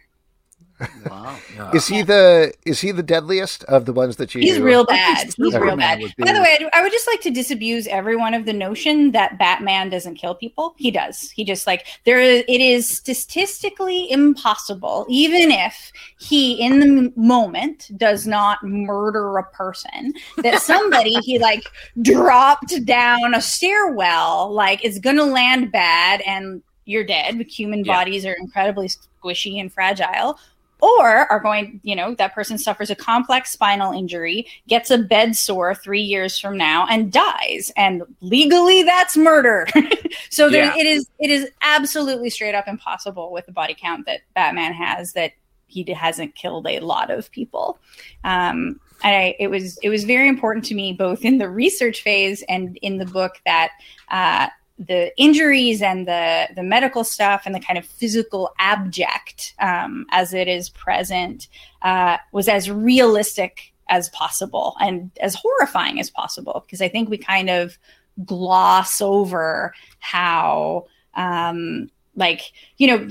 Wow. 1.09 1.39
Is 1.73 1.87
he 1.87 2.03
the 2.03 2.53
is 2.65 2.81
he 2.81 2.91
the 2.91 3.03
deadliest 3.03 3.63
of 3.65 3.85
the 3.85 3.93
ones 3.93 4.17
that 4.17 4.35
you? 4.35 4.41
He's 4.41 4.59
real 4.59 4.85
bad. 4.85 5.33
He's 5.37 5.39
real 5.39 5.77
bad. 5.77 6.01
By 6.19 6.33
the 6.33 6.41
way, 6.41 6.69
I 6.73 6.83
would 6.83 6.91
just 6.91 7.07
like 7.07 7.21
to 7.23 7.31
disabuse 7.31 7.87
everyone 7.87 8.35
of 8.35 8.45
the 8.45 8.53
notion 8.53 9.13
that 9.13 9.39
Batman 9.39 9.89
doesn't 9.89 10.17
kill 10.17 10.35
people. 10.35 10.75
He 10.77 10.91
does. 10.91 11.31
He 11.31 11.45
just 11.45 11.67
like 11.67 11.87
there 12.05 12.21
is. 12.21 12.45
It 12.49 12.61
is 12.61 12.89
statistically 12.89 14.11
impossible, 14.11 15.07
even 15.09 15.53
if 15.53 15.93
he 16.19 16.61
in 16.61 16.81
the 16.81 17.13
moment 17.17 17.91
does 17.97 18.27
not 18.27 18.63
murder 18.65 19.39
a 19.39 19.45
person, 19.45 20.13
that 20.39 20.61
somebody 20.61 21.15
he 21.23 21.39
like 21.51 21.65
dropped 22.03 22.85
down 22.85 23.35
a 23.35 23.41
stairwell 23.41 24.53
like 24.53 24.85
is 24.85 24.99
gonna 24.99 25.25
land 25.25 25.71
bad 25.71 26.21
and 26.23 26.63
you're 26.85 27.05
dead. 27.05 27.41
Human 27.43 27.85
yeah. 27.85 27.93
bodies 27.93 28.27
are 28.27 28.35
incredibly 28.35 28.89
squishy 28.89 29.61
and 29.61 29.73
fragile 29.73 30.39
or 30.85 31.31
are 31.33 31.41
going, 31.41 31.81
you 31.83 31.97
know, 31.97 32.15
that 32.15 32.35
person 32.35 32.59
suffers 32.59 32.91
a 32.91 32.95
complex 32.95 33.51
spinal 33.51 33.93
injury, 33.93 34.47
gets 34.69 34.91
a 34.91 34.99
bed 34.99 35.35
sore 35.35 35.75
three 35.75 36.03
years 36.03 36.39
from 36.39 36.59
now, 36.59 36.87
and 36.91 37.11
dies. 37.11 37.73
And 37.77 38.03
legally, 38.21 38.83
that's 38.83 39.17
murder. 39.17 39.67
so 40.31 40.51
there, 40.51 40.67
yeah. 40.67 40.77
it 40.77 40.87
is. 40.87 41.09
It 41.19 41.31
is 41.31 41.49
absolutely 41.63 42.29
straight 42.29 42.55
up 42.55 42.69
impossible 42.69 43.33
with 43.33 43.47
the 43.47 43.53
body 43.53 43.75
count 43.79 44.05
that 44.07 44.21
Batman 44.35 44.75
has 44.75 45.15
that 45.15 45.33
he 45.69 45.91
hasn't 45.93 46.35
killed 46.35 46.67
a 46.67 46.81
lot 46.81 47.11
of 47.11 47.31
people. 47.31 47.79
Um, 48.23 48.81
and 49.03 49.17
I, 49.17 49.37
it 49.39 49.49
was 49.49 49.79
it 49.79 49.89
was 49.89 50.05
very 50.05 50.29
important 50.29 50.65
to 50.67 50.75
me 50.75 50.93
both 50.93 51.25
in 51.25 51.39
the 51.39 51.49
research 51.49 52.03
phase 52.03 52.45
and 52.49 52.79
in 52.83 52.99
the 52.99 53.07
book 53.07 53.41
that 53.45 53.71
uh, 54.11 54.49
the 54.79 55.13
injuries 55.17 55.83
and 55.83 56.09
the 56.09 56.49
the 56.57 56.63
medical 56.63 57.05
stuff 57.05 57.43
and 57.47 57.55
the 57.55 57.61
kind 57.61 57.79
of 57.79 57.87
physical 57.87 58.53
abject 58.59 59.55
um, 59.61 60.07
as 60.11 60.35
it 60.35 60.49
is 60.49 60.69
present 60.71 61.49
uh, 61.83 62.17
was 62.33 62.49
as 62.49 62.71
realistic 62.71 63.73
as 63.89 64.09
possible 64.11 64.77
and 64.81 65.11
as 65.21 65.35
horrifying 65.35 66.01
as 66.01 66.11
possible. 66.11 66.65
Because 66.67 66.81
I 66.81 66.89
think 66.89 67.09
we 67.09 67.19
kind 67.19 67.51
of 67.51 67.79
gloss 68.25 69.01
over 69.01 69.75
how 69.99 70.87
um 71.15 71.91
like 72.17 72.53
you 72.77 72.87
know 72.87 73.09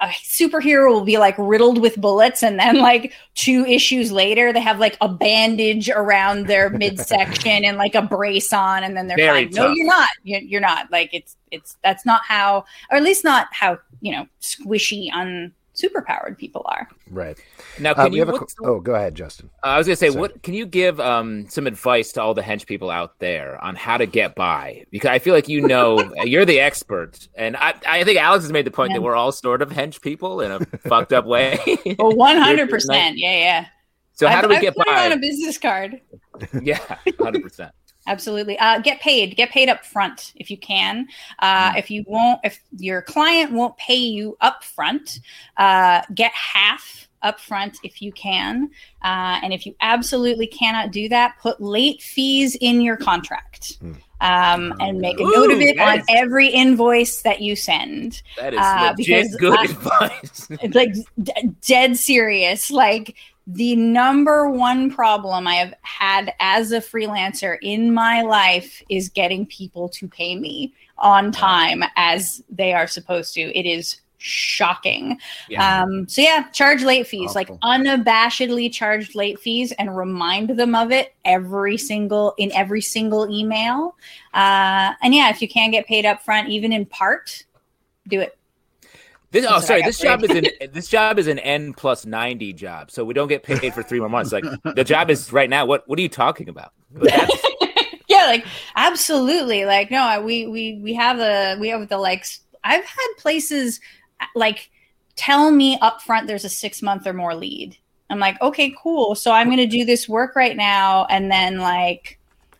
a 0.00 0.08
superhero 0.08 0.90
will 0.92 1.04
be 1.04 1.18
like 1.18 1.34
riddled 1.38 1.80
with 1.80 1.96
bullets 2.00 2.42
and 2.42 2.58
then 2.58 2.78
like 2.78 3.12
two 3.34 3.64
issues 3.66 4.10
later 4.12 4.52
they 4.52 4.60
have 4.60 4.78
like 4.78 4.96
a 5.00 5.08
bandage 5.08 5.88
around 5.90 6.46
their 6.46 6.70
midsection 6.78 7.64
and 7.64 7.76
like 7.76 7.94
a 7.94 8.02
brace 8.02 8.52
on 8.52 8.82
and 8.84 8.96
then 8.96 9.06
they're 9.06 9.16
Very 9.16 9.44
fine. 9.46 9.54
no 9.54 9.72
you're 9.72 9.86
not 9.86 10.08
you're, 10.22 10.40
you're 10.40 10.60
not 10.60 10.90
like 10.90 11.10
it's 11.12 11.36
it's 11.50 11.76
that's 11.82 12.04
not 12.04 12.22
how 12.26 12.64
or 12.90 12.96
at 12.96 13.02
least 13.02 13.24
not 13.24 13.48
how 13.52 13.78
you 14.00 14.12
know 14.12 14.26
squishy 14.40 15.12
un 15.12 15.52
superpowered 15.80 16.36
people 16.38 16.62
are 16.66 16.88
Right. 17.10 17.38
Now, 17.78 17.92
Uh, 17.92 17.94
can 18.04 18.10
we 18.10 18.16
you? 18.18 18.22
have 18.22 18.28
a, 18.30 18.32
what- 18.32 18.40
qu- 18.56 18.64
oh, 18.66 18.80
go 18.80 18.94
ahead, 18.94 19.14
Justin. 19.14 19.48
Uh, 19.64 19.68
I 19.68 19.78
was 19.78 19.86
gonna 19.86 19.96
say, 19.96 20.08
Sorry. 20.10 20.20
what 20.20 20.42
can 20.42 20.54
you 20.54 20.66
give 20.66 20.98
um, 21.00 21.48
some 21.48 21.66
advice 21.66 22.12
to 22.12 22.22
all 22.22 22.34
the 22.34 22.42
hench 22.42 22.66
people 22.66 22.90
out 22.90 23.18
there 23.18 23.62
on 23.64 23.76
how 23.76 23.96
to 23.96 24.06
get 24.06 24.34
by? 24.34 24.84
Because 24.90 25.08
I 25.10 25.18
feel 25.18 25.34
like 25.34 25.48
you 25.48 25.60
know 25.66 26.12
you're 26.24 26.44
the 26.44 26.60
expert, 26.60 27.28
and 27.34 27.56
I, 27.56 27.74
I 27.86 28.04
think 28.04 28.18
Alex 28.18 28.44
has 28.44 28.52
made 28.52 28.66
the 28.66 28.70
point 28.70 28.90
Yeah. 28.90 28.96
that 28.98 29.02
we're 29.02 29.14
all 29.16 29.32
sort 29.32 29.62
of 29.62 29.70
hench 29.70 30.00
people 30.02 30.40
in 30.40 30.50
a 30.52 30.60
fucked 30.88 31.12
up 31.12 31.24
way. 31.24 31.58
well 31.98 32.12
100% 32.16 33.12
yeah 33.14 33.32
yeah 33.32 33.66
so 34.12 34.26
how 34.26 34.38
I've- 34.38 34.42
do 34.42 34.48
we 34.48 34.56
I've 34.56 34.62
get 34.62 34.76
put 34.76 34.88
it 34.88 34.94
on 34.98 35.12
a 35.12 35.16
business 35.16 35.56
card 35.58 36.00
yeah, 36.62 36.78
hundred 37.20 37.42
percent. 37.42 37.72
Absolutely. 38.08 38.58
Uh, 38.58 38.78
get 38.80 39.00
paid. 39.00 39.36
Get 39.36 39.50
paid 39.50 39.68
up 39.68 39.84
front 39.84 40.32
if 40.36 40.50
you 40.50 40.56
can. 40.56 41.06
Uh, 41.38 41.72
Mm. 41.72 41.78
If 41.78 41.90
you 41.90 42.04
won't, 42.06 42.40
if 42.44 42.60
your 42.78 43.02
client 43.02 43.52
won't 43.52 43.76
pay 43.76 43.96
you 43.96 44.36
up 44.40 44.64
front, 44.64 45.20
uh, 45.56 46.02
get 46.14 46.32
half 46.32 47.08
up 47.22 47.38
front 47.40 47.78
if 47.82 48.00
you 48.00 48.12
can. 48.12 48.70
Uh, 49.04 49.38
and 49.42 49.52
if 49.52 49.66
you 49.66 49.74
absolutely 49.80 50.46
cannot 50.46 50.92
do 50.92 51.08
that, 51.08 51.34
put 51.42 51.60
late 51.60 52.00
fees 52.00 52.56
in 52.60 52.80
your 52.80 52.96
contract. 52.96 53.78
Um, 54.20 54.74
and 54.80 54.98
make 55.00 55.20
a 55.20 55.22
note 55.22 55.52
of 55.52 55.58
Ooh, 55.58 55.60
it 55.60 55.78
on 55.78 55.98
nice. 55.98 56.04
every 56.08 56.48
invoice 56.48 57.22
that 57.22 57.40
you 57.40 57.54
send. 57.54 58.22
That 58.36 58.52
is 58.52 58.58
Uh, 58.60 58.94
legit 58.98 59.26
because 59.30 59.36
good 59.36 59.58
I- 59.58 59.64
advice. 60.10 60.46
It's 60.62 60.74
like 60.80 60.92
d- 61.22 61.32
dead 61.64 61.96
serious. 61.96 62.68
Like 62.70 63.14
the 63.50 63.74
number 63.76 64.50
one 64.50 64.90
problem 64.90 65.46
I 65.46 65.54
have 65.54 65.72
had 65.80 66.34
as 66.38 66.70
a 66.70 66.80
freelancer 66.80 67.56
in 67.62 67.94
my 67.94 68.20
life 68.20 68.82
is 68.90 69.08
getting 69.08 69.46
people 69.46 69.88
to 69.88 70.06
pay 70.06 70.36
me 70.36 70.74
on 70.98 71.32
time 71.32 71.82
as 71.96 72.42
they 72.50 72.74
are 72.74 72.86
supposed 72.86 73.32
to. 73.34 73.40
It 73.40 73.64
is 73.64 74.02
shocking. 74.18 75.18
Yeah. 75.48 75.82
Um, 75.82 76.06
so 76.08 76.20
yeah, 76.20 76.48
charge 76.50 76.82
late 76.82 77.06
fees, 77.06 77.34
like 77.34 77.48
unabashedly 77.62 78.70
charge 78.70 79.14
late 79.14 79.40
fees 79.40 79.72
and 79.78 79.96
remind 79.96 80.50
them 80.50 80.74
of 80.74 80.92
it 80.92 81.14
every 81.24 81.78
single 81.78 82.34
in 82.36 82.52
every 82.52 82.82
single 82.82 83.30
email. 83.34 83.96
Uh, 84.34 84.92
and 85.00 85.14
yeah, 85.14 85.30
if 85.30 85.40
you 85.40 85.48
can 85.48 85.70
get 85.70 85.86
paid 85.86 86.04
up 86.04 86.22
front, 86.22 86.50
even 86.50 86.70
in 86.70 86.84
part, 86.84 87.44
do 88.08 88.20
it. 88.20 88.37
This, 89.30 89.44
oh, 89.48 89.60
sorry. 89.60 89.82
This 89.82 89.98
job 89.98 90.24
is 90.24 90.30
an 90.30 90.46
this 90.72 90.88
job 90.88 91.18
is 91.18 91.26
an 91.26 91.38
N 91.40 91.74
plus 91.74 92.06
ninety 92.06 92.52
job, 92.54 92.90
so 92.90 93.04
we 93.04 93.12
don't 93.12 93.28
get 93.28 93.42
paid 93.42 93.74
for 93.74 93.82
three 93.82 94.00
more 94.00 94.08
months. 94.08 94.32
Like 94.32 94.44
the 94.74 94.84
job 94.84 95.10
is 95.10 95.32
right 95.32 95.50
now. 95.50 95.66
What 95.66 95.86
What 95.86 95.98
are 95.98 96.02
you 96.02 96.08
talking 96.08 96.48
about? 96.48 96.72
Yeah 98.10 98.24
like 98.24 98.46
absolutely 98.74 99.66
like 99.66 99.90
no 99.90 99.98
I- 100.00 100.18
we 100.18 100.46
we 100.46 100.80
we 100.82 100.94
have 100.94 101.18
the 101.18 101.58
we 101.60 101.68
have 101.68 101.86
the 101.90 101.98
like 101.98 102.24
i've 102.64 102.82
had 102.82 103.08
places 103.18 103.80
like 104.34 104.70
tell 105.14 105.50
me 105.50 105.78
up 105.82 106.00
front 106.00 106.26
there's 106.26 106.46
a 106.46 106.48
six 106.48 106.80
month 106.80 107.06
or 107.06 107.12
more 107.12 107.34
lead 107.34 107.76
i'm 108.08 108.18
like 108.18 108.40
okay 108.40 108.74
cool 108.82 109.14
so 109.14 109.30
i'm 109.30 109.48
going 109.48 109.58
to 109.58 109.66
do 109.66 109.84
this 109.84 110.08
work 110.08 110.34
right 110.36 110.56
now 110.56 111.04
and 111.10 111.30
then 111.30 111.58
like 111.58 112.17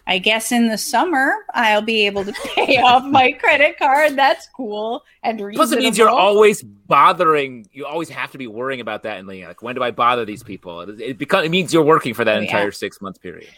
i 0.08 0.18
guess 0.18 0.50
in 0.50 0.66
the 0.68 0.76
summer 0.78 1.32
i'll 1.54 1.80
be 1.82 2.04
able 2.06 2.24
to 2.24 2.32
pay 2.56 2.78
off 2.78 3.04
my 3.04 3.30
credit 3.32 3.78
card 3.78 4.16
that's 4.16 4.48
cool 4.56 5.04
and 5.22 5.38
Plus, 5.54 5.70
it 5.72 5.78
means 5.78 5.96
you're 5.98 6.08
always 6.08 6.62
bothering. 6.62 7.66
You 7.72 7.84
always 7.86 8.08
have 8.08 8.30
to 8.32 8.38
be 8.38 8.46
worrying 8.46 8.80
about 8.80 9.02
that, 9.02 9.18
and 9.18 9.28
like, 9.28 9.44
like, 9.44 9.62
when 9.62 9.74
do 9.74 9.82
I 9.82 9.90
bother 9.90 10.24
these 10.24 10.42
people? 10.42 10.80
It, 10.82 11.00
it 11.00 11.18
becomes 11.18 11.44
it 11.44 11.50
means 11.50 11.72
you're 11.74 11.82
working 11.84 12.14
for 12.14 12.24
that 12.24 12.36
Oh, 12.36 12.40
yeah. 12.40 12.44
entire 12.46 12.70
six 12.72 13.00
month 13.00 13.20
period. 13.20 13.50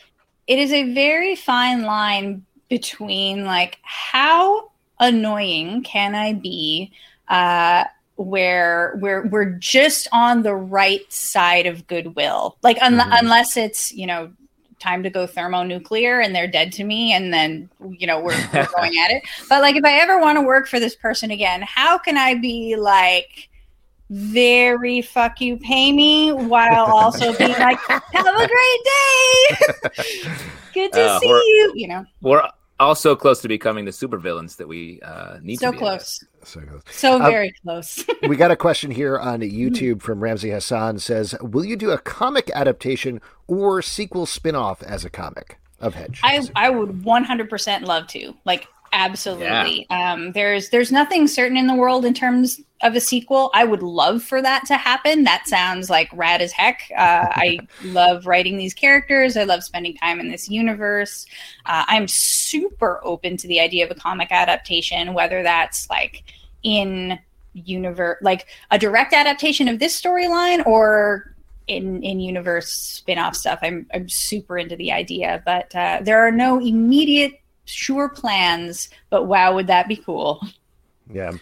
it 0.46 0.58
is 0.58 0.72
a 0.72 0.92
very 0.94 1.36
fine 1.36 1.82
line 1.82 2.44
between 2.68 3.44
like 3.44 3.78
how 3.82 4.70
annoying 4.98 5.82
can 5.82 6.14
I 6.14 6.32
be 6.34 6.92
uh 7.28 7.84
where 8.16 8.98
we're 9.00 9.26
we're 9.28 9.50
just 9.50 10.08
on 10.12 10.42
the 10.42 10.54
right 10.54 11.10
side 11.12 11.66
of 11.66 11.86
goodwill. 11.86 12.56
Like 12.62 12.78
un- 12.82 12.98
Mhm. 12.98 13.18
unless 13.20 13.56
it's, 13.56 13.92
you 13.92 14.06
know, 14.06 14.32
time 14.80 15.02
to 15.02 15.10
go 15.10 15.26
thermonuclear 15.26 16.20
and 16.20 16.34
they're 16.34 16.48
dead 16.48 16.72
to 16.72 16.84
me 16.84 17.12
and 17.12 17.32
then 17.32 17.70
you 17.98 18.06
know 18.06 18.18
we're, 18.20 18.36
we're 18.52 18.66
going 18.76 18.92
at 19.04 19.10
it. 19.10 19.22
But 19.48 19.62
like 19.62 19.76
if 19.76 19.84
I 19.84 19.98
ever 20.00 20.18
want 20.18 20.36
to 20.38 20.42
work 20.42 20.66
for 20.66 20.80
this 20.80 20.96
person 20.96 21.30
again, 21.30 21.62
how 21.62 21.98
can 21.98 22.16
I 22.16 22.34
be 22.34 22.76
like 22.76 23.48
very 24.10 25.00
fuck 25.02 25.40
you 25.40 25.56
pay 25.56 25.92
me 25.92 26.32
while 26.32 26.86
also 26.92 27.32
being 27.38 27.52
like 27.52 27.78
have 27.88 28.26
a 28.26 28.48
great 28.48 28.80
day 28.84 30.30
good 30.74 30.92
to 30.92 31.00
Uh, 31.00 31.18
see 31.20 31.28
you 31.28 31.72
you 31.76 31.86
know 31.86 32.04
We're 32.20 32.42
also 32.80 33.14
close 33.14 33.40
to 33.42 33.48
becoming 33.48 33.84
the 33.84 33.90
supervillains 33.90 34.56
that 34.56 34.66
we 34.66 35.00
uh, 35.02 35.38
need 35.42 35.60
so 35.60 35.66
to 35.66 35.72
be. 35.72 35.76
I 35.76 35.80
close 35.80 36.24
So 36.42 36.60
goes. 36.60 36.82
so 36.90 37.16
Um, 37.16 37.22
very 37.22 37.52
close 37.62 38.04
we 38.28 38.36
got 38.36 38.50
a 38.50 38.56
question 38.56 38.90
here 38.90 39.18
on 39.18 39.40
YouTube 39.40 40.02
from 40.02 40.22
Ramsey 40.22 40.50
Hassan 40.50 40.98
says, 40.98 41.34
"Will 41.40 41.64
you 41.64 41.76
do 41.76 41.90
a 41.90 41.98
comic 41.98 42.50
adaptation 42.54 43.20
or 43.46 43.82
sequel 43.82 44.26
spin-off 44.26 44.82
as 44.82 45.04
a 45.04 45.10
comic 45.10 45.58
of 45.78 45.94
Hench?" 45.94 46.18
I 46.22 46.40
I 46.56 46.70
would 46.70 47.02
100% 47.02 47.82
love 47.82 48.06
to. 48.08 48.34
Like 48.44 48.66
absolutely. 48.92 49.88
Um 49.90 50.32
there's 50.32 50.70
there's 50.70 50.90
nothing 50.90 51.28
certain 51.28 51.56
in 51.56 51.66
the 51.66 51.74
world 51.74 52.04
in 52.04 52.14
terms 52.14 52.60
of 52.82 52.96
a 52.96 53.00
sequel. 53.00 53.50
I 53.54 53.64
would 53.64 53.82
love 53.82 54.22
for 54.22 54.40
that 54.40 54.64
to 54.66 54.76
happen. 54.76 55.24
That 55.24 55.46
sounds 55.46 55.90
like 55.90 56.08
rad 56.12 56.40
as 56.40 56.52
heck. 56.52 56.90
Uh, 56.96 57.26
I 57.30 57.58
love 57.84 58.26
writing 58.26 58.56
these 58.56 58.74
characters. 58.74 59.36
I 59.36 59.44
love 59.44 59.62
spending 59.62 59.96
time 59.96 60.20
in 60.20 60.30
this 60.30 60.48
universe. 60.48 61.26
Uh, 61.66 61.84
I'm 61.86 62.08
super 62.08 63.00
open 63.04 63.36
to 63.38 63.48
the 63.48 63.60
idea 63.60 63.84
of 63.84 63.90
a 63.90 63.94
comic 63.94 64.28
adaptation, 64.30 65.14
whether 65.14 65.42
that's 65.42 65.88
like 65.90 66.24
in 66.62 67.18
universe, 67.52 68.18
like 68.22 68.46
a 68.70 68.78
direct 68.78 69.12
adaptation 69.12 69.68
of 69.68 69.78
this 69.78 70.00
storyline, 70.00 70.64
or 70.66 71.34
in 71.66 72.02
in 72.02 72.20
universe 72.20 72.72
spin-off 72.72 73.36
stuff. 73.36 73.58
I'm 73.62 73.86
I'm 73.92 74.08
super 74.08 74.58
into 74.58 74.76
the 74.76 74.92
idea, 74.92 75.42
but 75.44 75.74
uh, 75.74 76.00
there 76.02 76.26
are 76.26 76.32
no 76.32 76.58
immediate 76.58 77.40
sure 77.66 78.08
plans. 78.08 78.88
But 79.10 79.24
wow, 79.24 79.54
would 79.54 79.66
that 79.66 79.88
be 79.88 79.96
cool? 79.96 80.40
yeah. 81.12 81.32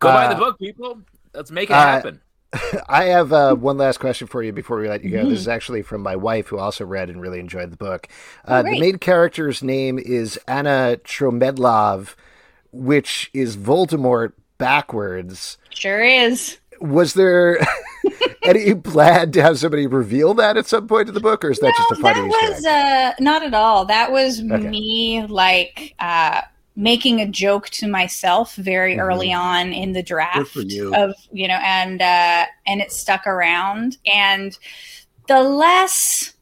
Go 0.00 0.08
buy 0.08 0.26
Uh, 0.26 0.30
the 0.34 0.38
book, 0.38 0.58
people. 0.58 1.00
Let's 1.34 1.50
make 1.50 1.70
it 1.70 1.74
uh, 1.74 1.80
happen. 1.82 2.20
I 2.88 3.04
have 3.04 3.32
uh, 3.32 3.54
one 3.54 3.78
last 3.78 3.98
question 4.00 4.26
for 4.26 4.42
you 4.42 4.52
before 4.52 4.78
we 4.80 4.88
let 4.88 5.04
you 5.04 5.10
go. 5.10 5.18
Mm-hmm. 5.18 5.28
This 5.30 5.38
is 5.40 5.48
actually 5.48 5.82
from 5.82 6.02
my 6.02 6.16
wife, 6.16 6.48
who 6.48 6.58
also 6.58 6.84
read 6.84 7.08
and 7.08 7.20
really 7.20 7.38
enjoyed 7.38 7.70
the 7.70 7.76
book. 7.76 8.08
Uh, 8.44 8.62
the 8.62 8.78
main 8.80 8.98
character's 8.98 9.62
name 9.62 9.98
is 10.00 10.36
Anna 10.48 10.98
Tromedlov, 11.04 12.14
which 12.72 13.30
is 13.32 13.56
Voldemort 13.56 14.32
backwards. 14.58 15.58
Sure 15.70 16.02
is. 16.02 16.58
Was 16.80 17.14
there 17.14 17.58
any 18.42 18.74
plan 18.74 19.30
to 19.32 19.42
have 19.42 19.58
somebody 19.58 19.86
reveal 19.86 20.34
that 20.34 20.56
at 20.56 20.66
some 20.66 20.88
point 20.88 21.08
in 21.08 21.14
the 21.14 21.20
book, 21.20 21.44
or 21.44 21.50
is 21.50 21.60
that 21.60 21.72
just 21.76 21.92
a 21.92 21.96
funny 21.96 22.26
Easter 22.26 22.50
was 22.52 22.66
uh, 22.66 23.12
not 23.20 23.42
at 23.44 23.54
all. 23.54 23.84
That 23.84 24.10
was 24.10 24.40
Okay. 24.40 24.68
me 24.68 25.24
like 25.26 25.94
uh, 26.00 26.40
making 26.80 27.20
a 27.20 27.26
joke 27.26 27.68
to 27.68 27.86
myself 27.86 28.54
very 28.54 28.96
Mhm. 28.96 29.00
early 29.00 29.32
on 29.32 29.72
in 29.74 29.92
the 29.92 30.02
draft 30.02 30.56
you. 30.56 30.94
of 30.94 31.14
you 31.30 31.46
know, 31.46 31.60
and 31.62 32.00
uh, 32.00 32.46
and 32.66 32.80
it 32.80 32.90
stuck 32.90 33.26
around. 33.26 33.98
And 34.10 34.56
the 35.28 35.42
less 35.42 36.34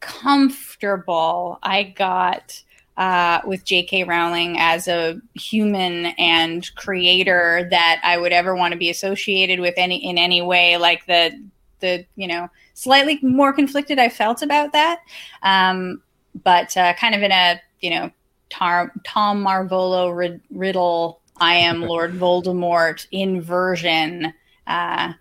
comfortable 0.00 1.58
I 1.62 1.84
got 1.84 2.60
uh, 2.96 3.40
with 3.44 3.64
J.K. 3.64 4.04
Rowling 4.04 4.56
as 4.58 4.88
a 4.88 5.20
human 5.34 6.06
and 6.18 6.74
creator 6.74 7.68
that 7.70 8.00
I 8.02 8.18
would 8.18 8.32
ever 8.32 8.56
want 8.56 8.72
to 8.72 8.78
be 8.78 8.90
associated 8.90 9.60
with 9.60 9.74
any 9.76 10.04
in 10.04 10.18
any 10.18 10.42
way, 10.42 10.76
like 10.76 11.06
the 11.06 11.40
the 11.80 12.04
you 12.16 12.26
know 12.26 12.48
slightly 12.74 13.20
more 13.22 13.52
conflicted 13.52 13.98
I 14.00 14.08
felt 14.08 14.42
about 14.42 14.72
that, 14.72 15.00
um, 15.42 16.02
but 16.42 16.76
uh, 16.76 16.94
kind 16.94 17.14
of 17.14 17.22
in 17.22 17.30
a 17.30 17.60
you 17.80 17.90
know 17.90 18.10
tar- 18.56 18.92
Tom 19.04 19.44
Marvolo 19.44 20.16
rid- 20.16 20.40
riddle. 20.50 21.20
I 21.38 21.56
am 21.56 21.80
Lord 21.92 22.14
Voldemort 22.14 23.06
inversion. 23.12 24.32
Uh, 24.66 25.12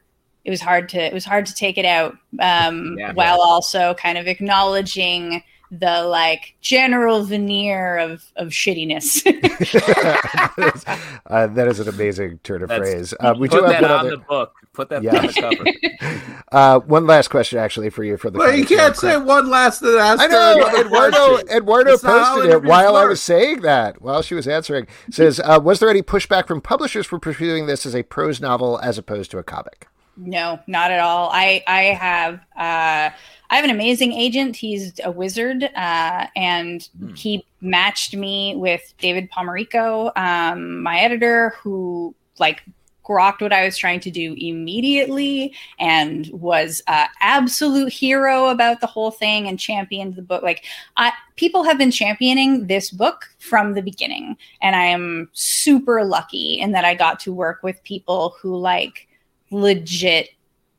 it 0.43 0.49
was 0.51 0.61
hard 0.61 0.89
to 0.89 0.99
it 0.99 1.13
was 1.13 1.25
hard 1.25 1.45
to 1.47 1.53
take 1.55 1.77
it 1.77 1.85
out 1.85 2.15
um, 2.39 2.95
Yeah. 2.97 3.13
while 3.13 3.41
also 3.41 3.93
kind 3.95 4.17
of 4.17 4.27
acknowledging 4.27 5.43
the 5.71 6.03
like 6.03 6.55
general 6.61 7.23
veneer 7.23 7.97
of 7.97 8.23
of 8.35 8.49
shittiness. 8.49 9.25
uh, 11.27 11.47
that 11.47 11.67
is 11.67 11.79
an 11.79 11.89
amazing 11.89 12.39
turn 12.43 12.61
of 12.63 12.69
That's- 12.69 12.89
phrase. 12.89 13.13
Uh, 13.19 13.33
we 13.37 13.47
Put 13.49 13.61
do 13.61 13.67
that 13.67 13.81
one 13.81 13.91
on 13.91 13.99
other. 13.99 14.09
the 14.11 14.17
book. 14.17 14.53
Put 14.73 14.89
that 14.89 15.03
Yeah. 15.03 15.17
on 15.17 15.27
the 15.27 15.33
cover. 15.33 16.21
Uh, 16.51 16.79
one 16.81 17.05
last 17.07 17.29
question, 17.29 17.57
actually, 17.59 17.89
for 17.89 18.03
you 18.03 18.15
for 18.15 18.29
the. 18.29 18.37
Well, 18.37 18.55
you 18.55 18.65
can't 18.65 18.95
show. 18.95 19.01
say 19.01 19.17
one 19.17 19.49
last 19.49 19.81
and 19.81 19.97
ask 19.97 20.21
I 20.21 20.27
know 20.27 20.53
another 20.55 20.85
Eduardo. 20.85 21.37
Eduardo 21.49 21.89
That's 21.91 22.03
not 22.03 22.23
how 22.23 22.33
posted 22.35 22.45
it 22.45 22.49
interviews 22.53 22.69
while 22.69 22.95
I 22.95 23.05
was 23.05 23.21
saying 23.21 23.61
that. 23.61 24.01
While 24.01 24.21
she 24.21 24.35
was 24.35 24.47
answering, 24.47 24.87
says, 25.09 25.41
uh, 25.43 25.59
"Was 25.61 25.79
there 25.79 25.89
any 25.89 26.01
pushback 26.03 26.47
from 26.47 26.61
publishers 26.61 27.07
for 27.07 27.19
pursuing 27.19 27.65
this 27.65 27.85
as 27.85 27.95
a 27.95 28.03
prose 28.03 28.39
novel 28.39 28.79
as 28.79 28.97
opposed 28.97 29.31
to 29.31 29.37
a 29.39 29.43
comic?" 29.43 29.87
No, 30.15 30.59
not 30.67 30.91
at 30.91 30.99
all. 31.01 31.29
I 31.33 31.63
I 31.67 31.81
have 31.85 32.39
uh, 32.55 33.09
I 33.49 33.55
have 33.55 33.65
an 33.65 33.71
amazing 33.71 34.13
agent. 34.13 34.55
He's 34.55 34.99
a 35.03 35.11
wizard, 35.11 35.63
uh, 35.63 36.27
and 36.35 36.87
he 37.15 37.45
matched 37.61 38.15
me 38.15 38.55
with 38.55 38.93
David 38.99 39.29
Pomerico, 39.31 40.11
um, 40.17 40.81
my 40.81 40.99
editor, 40.99 41.55
who 41.61 42.15
like 42.39 42.63
grokked 43.05 43.41
what 43.41 43.53
I 43.53 43.63
was 43.63 43.77
trying 43.77 43.99
to 44.01 44.11
do 44.11 44.35
immediately 44.37 45.53
and 45.79 46.27
was 46.33 46.81
uh, 46.87 47.05
absolute 47.21 47.93
hero 47.93 48.47
about 48.47 48.81
the 48.81 48.87
whole 48.87 49.11
thing 49.11 49.47
and 49.47 49.59
championed 49.59 50.15
the 50.15 50.21
book. 50.21 50.41
Like 50.41 50.65
I, 50.97 51.11
people 51.35 51.63
have 51.63 51.77
been 51.77 51.91
championing 51.91 52.67
this 52.67 52.89
book 52.89 53.29
from 53.37 53.73
the 53.73 53.81
beginning, 53.81 54.37
and 54.61 54.75
I 54.75 54.85
am 54.85 55.29
super 55.33 56.03
lucky 56.03 56.59
in 56.59 56.71
that 56.71 56.85
I 56.85 56.95
got 56.95 57.19
to 57.21 57.33
work 57.33 57.61
with 57.63 57.83
people 57.83 58.35
who 58.41 58.57
like 58.57 59.07
legit 59.51 60.29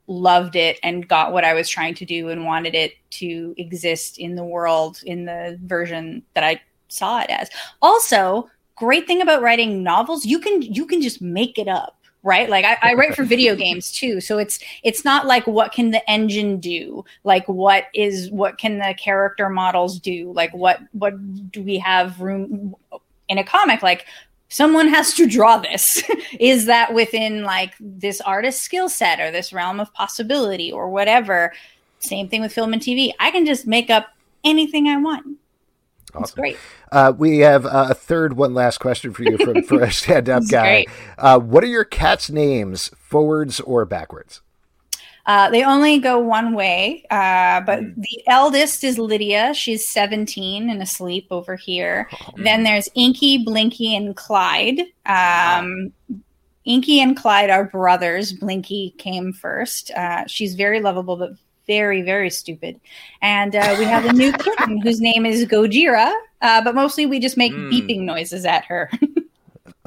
loved 0.09 0.57
it 0.57 0.79
and 0.83 1.09
got 1.09 1.33
what 1.33 1.45
I 1.45 1.55
was 1.55 1.69
trying 1.69 1.95
to 1.95 2.05
do 2.05 2.29
and 2.29 2.45
wanted 2.45 2.75
it 2.75 2.95
to 3.11 3.55
exist 3.57 4.19
in 4.19 4.35
the 4.35 4.45
world 4.45 5.01
in 5.05 5.25
the 5.25 5.59
version 5.65 6.23
that 6.35 6.45
I 6.45 6.61
saw 6.89 7.21
it 7.21 7.31
as. 7.31 7.51
Also, 7.83 8.49
great 8.77 9.07
thing 9.07 9.23
about 9.23 9.43
writing 9.43 9.83
novels, 9.83 10.25
you 10.25 10.39
can 10.39 10.63
you 10.63 10.87
can 10.87 11.01
just 11.03 11.21
make 11.21 11.59
it 11.59 11.69
up. 11.69 11.95
Right, 12.23 12.51
like 12.51 12.65
I, 12.65 12.77
I 12.83 12.95
write 12.95 13.15
for 13.15 13.23
video 13.23 13.55
games 13.65 13.93
too, 13.93 14.21
so 14.21 14.39
it's 14.39 14.59
it's 14.83 15.05
not 15.05 15.27
like 15.27 15.47
what 15.47 15.71
can 15.71 15.93
the 15.93 16.11
engine 16.11 16.59
do, 16.59 17.05
like 17.23 17.47
what 17.47 17.85
is 17.95 18.33
what 18.33 18.59
can 18.59 18.79
the 18.79 18.97
character 18.99 19.49
models 19.49 20.01
do, 20.01 20.33
like 20.33 20.53
what 20.53 20.81
what 20.91 21.15
do 21.53 21.63
we 21.63 21.79
have 21.79 22.21
room 22.21 22.75
in 23.29 23.39
a 23.39 23.45
comic? 23.45 23.81
Like 23.81 24.07
someone 24.49 24.89
has 24.89 25.15
to 25.15 25.27
draw 25.27 25.59
this 25.59 26.03
is 26.41 26.67
that 26.67 26.93
within 26.95 27.43
like 27.43 27.75
this 27.81 28.21
artist 28.21 28.63
skill 28.63 28.89
set 28.89 29.21
or 29.21 29.31
this 29.31 29.53
realm 29.53 29.81
of 29.81 29.93
possibility 29.95 30.71
or 30.71 30.91
whatever 30.91 31.53
same 32.01 32.29
thing 32.29 32.41
with 32.41 32.53
film 32.53 32.73
and 32.73 32.83
tv 32.83 33.13
i 33.19 33.31
can 33.31 33.45
just 33.45 33.67
make 33.67 33.91
up 33.91 34.09
anything 34.45 34.89
i 34.89 34.97
want 34.97 35.27
it's 35.27 36.15
Awesome. 36.15 36.41
great 36.41 36.57
Uh, 36.93 37.13
we 37.17 37.39
have 37.41 37.67
uh, 37.67 37.89
a 37.91 37.95
third, 37.95 38.37
one 38.37 38.55
last 38.55 38.79
question 38.79 39.13
for 39.13 39.25
you 39.25 39.37
from 39.39 39.63
for 39.65 39.83
a 39.83 39.91
stand-up 39.93 40.45
guy. 40.49 40.87
Uh, 41.19 41.39
what 41.39 41.65
are 41.65 41.67
your 41.67 41.85
cats' 41.85 42.31
names, 42.31 42.91
forwards 42.97 43.59
or 43.61 43.85
backwards? 43.85 44.41
Uh, 45.27 45.51
they 45.51 45.65
only 45.65 45.99
go 45.99 46.19
one 46.19 46.55
way 46.55 47.05
uh, 47.11 47.61
but 47.63 47.81
the 47.97 48.23
eldest 48.29 48.85
is 48.85 48.99
lydia. 48.99 49.53
She's 49.55 49.89
17 49.89 50.71
and 50.71 50.81
asleep 50.83 51.27
over 51.31 51.57
here. 51.57 52.09
Then 52.37 52.63
there's 52.63 52.89
inky 52.95 53.39
blinky 53.45 53.95
and 53.97 54.15
clyde. 54.17 54.81
Um, 55.05 55.93
inky 56.65 57.01
and 57.01 57.17
clyde 57.17 57.51
are 57.51 57.65
brothers. 57.65 58.33
Blinky 58.33 58.95
came 58.99 59.33
first. 59.33 59.91
Uh, 59.93 60.25
she's 60.27 60.55
very 60.55 60.81
lovable 60.81 61.17
but 61.17 61.33
very 61.67 62.03
very 62.03 62.31
stupid. 62.31 62.81
And 63.23 63.57
uh, 63.57 63.75
we 63.79 63.85
have 63.85 64.05
a 64.05 64.13
new 64.13 64.33
kitten 64.45 64.81
whose 64.81 65.01
name 65.01 65.27
is 65.27 65.45
gojira 65.47 66.13
uh, 66.43 66.63
but 66.63 66.75
mostly 66.75 67.07
we 67.07 67.19
just 67.19 67.37
make 67.37 67.53
Mm. 67.53 67.71
beeping 67.73 68.01
noises 68.03 68.45
at 68.45 68.65
her. 68.67 68.91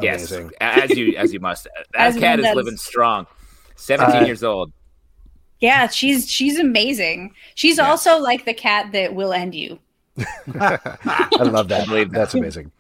Yes, 0.01 0.31
Amazing. 0.31 0.51
as 0.61 0.89
you 0.97 1.17
as 1.17 1.33
you 1.33 1.41
must. 1.41 1.67
That 1.93 2.07
As 2.07 2.17
cat 2.17 2.39
is 2.39 2.55
living 2.55 2.77
strong. 2.77 3.27
Seventeen 3.75 4.23
Uh, 4.23 4.25
years 4.27 4.43
old. 4.45 4.71
Yeah 5.59 5.87
she's 5.87 6.29
she's 6.29 6.57
amazing 6.59 7.33
she's 7.55 7.77
Yeah. 7.77 7.89
also 7.89 8.17
like 8.19 8.45
the 8.45 8.53
cat 8.53 8.91
that 8.93 9.13
will 9.15 9.33
end 9.33 9.53
you 9.55 9.79
I 10.17 11.43
love 11.43 11.69
that. 11.69 11.83
I 11.83 11.85
believe 11.85 12.11
that. 12.11 12.17
That's 12.19 12.33
amazing. 12.33 12.71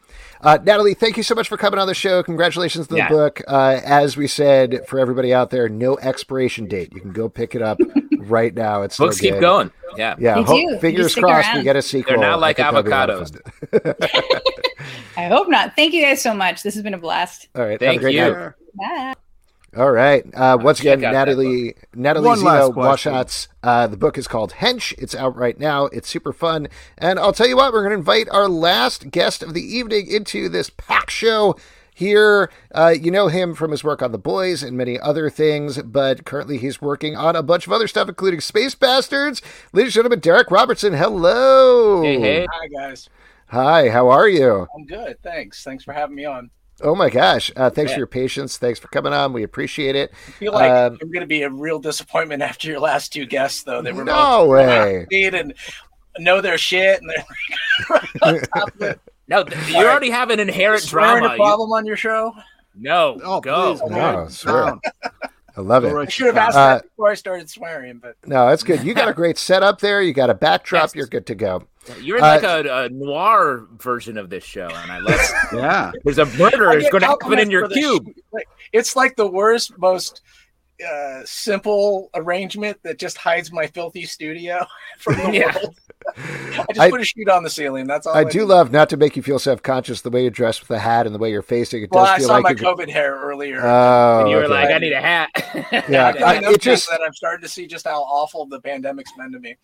Uh, 0.41 0.57
Natalie, 0.63 0.93
thank 0.93 1.15
you 1.15 1.23
so 1.23 1.35
much 1.35 1.47
for 1.47 1.55
coming 1.57 1.79
on 1.79 1.87
the 1.87 1.93
show. 1.93 2.21
Congratulations 2.23 2.87
on 2.87 2.95
the 2.95 2.97
Yeah. 2.97 3.07
book. 3.09 3.41
Uh, 3.47 3.79
as 3.85 4.17
we 4.17 4.27
said, 4.27 4.81
for 4.87 4.99
everybody 4.99 5.33
out 5.33 5.49
there, 5.49 5.69
no 5.69 5.97
expiration 5.99 6.65
date. 6.67 6.91
You 6.93 6.99
can 7.01 7.11
go 7.13 7.29
pick 7.29 7.55
it 7.55 7.61
up 7.61 7.77
right 8.17 8.53
now. 8.53 8.81
It's 8.81 8.97
Books 8.97 9.17
so 9.17 9.21
keep 9.21 9.33
good. 9.35 9.41
going. 9.41 9.71
Yeah. 9.95 10.15
Yeah, 10.19 10.35
They 10.35 10.43
ho- 10.43 10.57
do. 10.57 10.79
Fingers 10.79 11.11
stick 11.13 11.23
crossed 11.23 11.53
we 11.55 11.63
get 11.63 11.75
a 11.77 11.81
sequel. 11.81 12.11
They're 12.17 12.21
not 12.29 12.33
I 12.33 12.41
like 12.41 12.57
think 12.57 12.71
that'd 12.71 12.85
be 12.85 12.91
a 12.91 12.93
lot 12.95 13.09
of 13.09 13.31
avocados. 13.31 14.39
i 15.17 15.27
hope 15.27 15.47
not 15.49 15.75
thank 15.75 15.93
you 15.93 16.01
guys 16.01 16.21
so 16.21 16.33
much 16.33 16.63
this 16.63 16.73
has 16.73 16.83
been 16.83 16.93
a 16.93 16.97
blast 16.97 17.47
All 17.55 17.63
right, 17.65 17.77
Thank 17.79 18.01
have 18.01 18.01
a 18.01 18.03
great 18.03 18.15
you. 18.15 18.31
night. 18.33 18.53
Bye. 18.75 19.13
All 19.77 19.91
right. 19.91 20.25
Uh, 20.33 20.57
once 20.59 20.79
again, 20.79 20.99
check 20.99 21.07
out 21.07 21.11
that 21.13 21.27
Natalie 21.27 21.75
Natalie 21.93 22.25
One 22.25 22.41
last 22.43 22.73
Zina. 22.73 22.75
Walschots. 22.75 23.47
Uh, 23.61 23.87
the 23.87 23.97
book 23.97 24.17
is 24.17 24.27
called 24.27 24.53
Hench. 24.53 24.93
It's 24.97 25.13
out 25.13 25.35
right 25.35 25.59
now. 25.59 25.85
It's 25.87 26.07
super 26.07 26.33
fun. 26.33 26.67
And 26.97 27.19
I'll 27.19 27.33
tell 27.33 27.47
you 27.47 27.57
what, 27.57 27.71
we're 27.71 27.83
going 27.83 27.91
to 27.91 27.99
invite 27.99 28.29
our 28.29 28.47
last 28.47 29.11
guest 29.11 29.43
of 29.43 29.53
the 29.53 29.61
evening 29.61 30.07
into 30.07 30.49
this 30.49 30.71
pack 30.71 31.09
show 31.11 31.55
here. 31.93 32.49
Uh, 32.73 32.95
you 32.99 33.11
know 33.11 33.27
him 33.27 33.53
from 33.53 33.71
his 33.71 33.83
work 33.83 34.01
on 34.01 34.11
The 34.11 34.17
Boys 34.17 34.63
and 34.63 34.75
many 34.75 34.99
other 34.99 35.29
things, 35.29 35.81
but 35.83 36.25
currently 36.25 36.57
he's 36.57 36.81
working 36.81 37.15
on 37.15 37.35
a 37.35 37.43
bunch 37.43 37.67
of 37.67 37.73
other 37.73 37.87
stuff, 37.87 38.09
including 38.09 38.39
Space 38.41 38.73
Bastards. 38.73 39.41
Ladies 39.73 39.95
and 39.95 40.05
gentlemen, 40.05 40.21
Darick 40.21 40.49
Robertson. 40.49 40.93
Hello. 40.93 42.01
Hey, 42.01 42.19
hey. 42.19 42.47
Hi 42.51 42.67
guys, 42.67 43.09
Hi. 43.47 43.89
How 43.89 44.09
are 44.09 44.27
you? 44.27 44.67
I'm 44.75 44.85
good. 44.85 45.21
Thanks. 45.21 45.63
Thanks 45.63 45.83
for 45.83 45.93
having 45.93 46.15
me 46.15 46.25
on. 46.25 46.49
Oh 46.81 46.95
my 46.95 47.09
gosh. 47.09 47.51
Uh, 47.55 47.69
thanks 47.69 47.89
Yeah. 47.91 47.95
for 47.95 47.99
your 47.99 48.07
patience. 48.07 48.57
Thanks 48.57 48.79
for 48.79 48.87
coming 48.89 49.13
on. 49.13 49.33
We 49.33 49.43
appreciate 49.43 49.95
it. 49.95 50.11
I 50.27 50.31
feel 50.31 50.53
like 50.53 50.71
Um, 50.71 50.97
I'm 51.01 51.09
going 51.11 51.21
to 51.21 51.27
be 51.27 51.43
a 51.43 51.49
real 51.49 51.79
disappointment 51.79 52.41
after 52.41 52.67
your 52.67 52.79
last 52.79 53.11
two 53.13 53.25
guests, 53.25 53.63
though. 53.63 53.81
They 53.81 53.91
were 53.91 54.03
No 54.05 54.13
both 54.45 54.49
way. 54.49 55.07
and 55.11 55.53
know 56.19 56.41
their 56.41 56.57
shit, 56.57 57.01
and 57.01 57.09
they're 57.09 57.25
right 57.89 58.09
on 58.21 58.39
top 58.41 58.75
of 58.75 58.81
it. 58.81 58.99
No, 59.27 59.43
th- 59.43 59.69
you 59.69 59.77
already 59.77 60.09
have 60.09 60.29
an 60.31 60.39
inherent 60.39 60.81
Swearing 60.83 61.19
drama. 61.19 61.27
a 61.27 61.31
You- 61.37 61.43
problem 61.43 61.71
on 61.71 61.85
your 61.85 61.97
show. 61.97 62.33
no, 62.75 63.19
Oh, 63.23 63.39
go. 63.41 63.77
please, 63.77 63.89
No, 63.91 64.27
swear. 64.29 64.79
Down. 65.59 65.65
I 65.65 65.69
love 65.69 65.85
it. 65.85 65.93
I 65.95 66.05
should 66.07 66.27
have 66.27 66.37
asked 66.37 66.57
Uh, 66.57 66.75
that 66.75 66.83
before 66.83 67.09
I 67.09 67.13
started 67.15 67.49
swearing, 67.49 67.99
but 67.99 68.15
No, 68.25 68.49
that's 68.49 68.63
good. 68.63 68.83
You 68.83 68.93
got 68.93 69.07
a 69.09 69.13
great 69.13 69.37
setup 69.37 69.79
there. 69.81 70.01
You 70.01 70.13
got 70.13 70.29
a 70.29 70.33
backdrop. 70.33 70.83
Yes. 70.89 70.95
You're 70.95 71.07
good 71.07 71.25
to 71.27 71.35
go. 71.35 71.63
You're 72.01 72.17
in 72.17 72.23
Uh, 72.23 72.27
like 72.27 72.43
a, 72.43 72.83
a 72.85 72.89
noir 72.89 73.65
version 73.77 74.17
of 74.17 74.29
this 74.29 74.43
show, 74.43 74.67
and 74.67 74.91
I 74.91 74.99
love. 74.99 75.13
it. 75.19 75.29
Yeah. 75.57 75.91
There's 76.03 76.19
a 76.19 76.25
murder 76.37 76.69
I 76.69 76.75
is 76.75 76.87
going 76.89 77.01
to 77.01 77.07
happen 77.07 77.39
in 77.39 77.49
your 77.49 77.67
cube. 77.67 78.07
sh- 78.15 78.41
it's 78.73 78.95
like 78.95 79.15
the 79.15 79.27
worst, 79.27 79.77
most 79.77 80.21
uh, 80.87 81.21
simple 81.25 82.09
arrangement 82.15 82.77
that 82.83 82.97
just 82.99 83.17
hides 83.17 83.51
my 83.51 83.67
filthy 83.67 84.05
studio 84.05 84.65
from 84.99 85.15
the 85.17 85.31
Yeah. 85.33 85.55
world. 85.55 85.75
I 86.17 86.65
just 86.69 86.79
I- 86.79 86.89
put 86.89 87.01
a 87.01 87.05
sheet 87.05 87.27
on 87.29 87.43
the 87.43 87.49
ceiling. 87.49 87.85
That's 87.85 88.07
all. 88.07 88.15
I 88.15 88.23
do 88.23 88.45
love 88.45 88.71
not 88.71 88.89
to 88.89 88.97
make 88.97 89.15
you 89.17 89.21
feel 89.21 89.37
self 89.37 89.61
conscious 89.61 90.01
the 90.01 90.09
way 90.09 90.21
you're 90.21 90.31
dressed 90.31 90.61
with 90.61 90.69
the 90.69 90.79
hat 90.79 91.05
and 91.05 91.13
the 91.13 91.19
way 91.19 91.29
you're 91.29 91.41
facing. 91.41 91.83
It 91.83 91.91
Well, 91.91 92.05
does 92.05 92.13
I 92.13 92.17
feel 92.19 92.27
saw 92.27 92.33
like 92.37 92.43
my 92.43 92.49
you're. 92.51 92.75
COVID 92.75 92.89
hair 92.89 93.15
earlier. 93.19 93.59
Oh, 93.61 94.21
and 94.21 94.29
you 94.29 94.37
were 94.37 94.43
okay. 94.43 94.53
like, 94.53 94.69
I 94.71 94.77
need 94.79 94.93
a 94.93 95.01
hat. 95.01 95.29
Yeah, 95.89 96.07
I've 96.07 96.15
I- 96.15 96.19
done 96.19 96.37
enough 96.37 96.53
it 96.53 96.61
just- 96.61 96.89
that 96.89 97.01
I'm 97.05 97.13
starting 97.13 97.41
to 97.43 97.49
see 97.49 97.67
just 97.67 97.85
how 97.85 98.01
awful 98.03 98.45
the 98.45 98.59
pandemic's 98.61 99.11
been 99.17 99.31
to 99.33 99.39
me. 99.39 99.57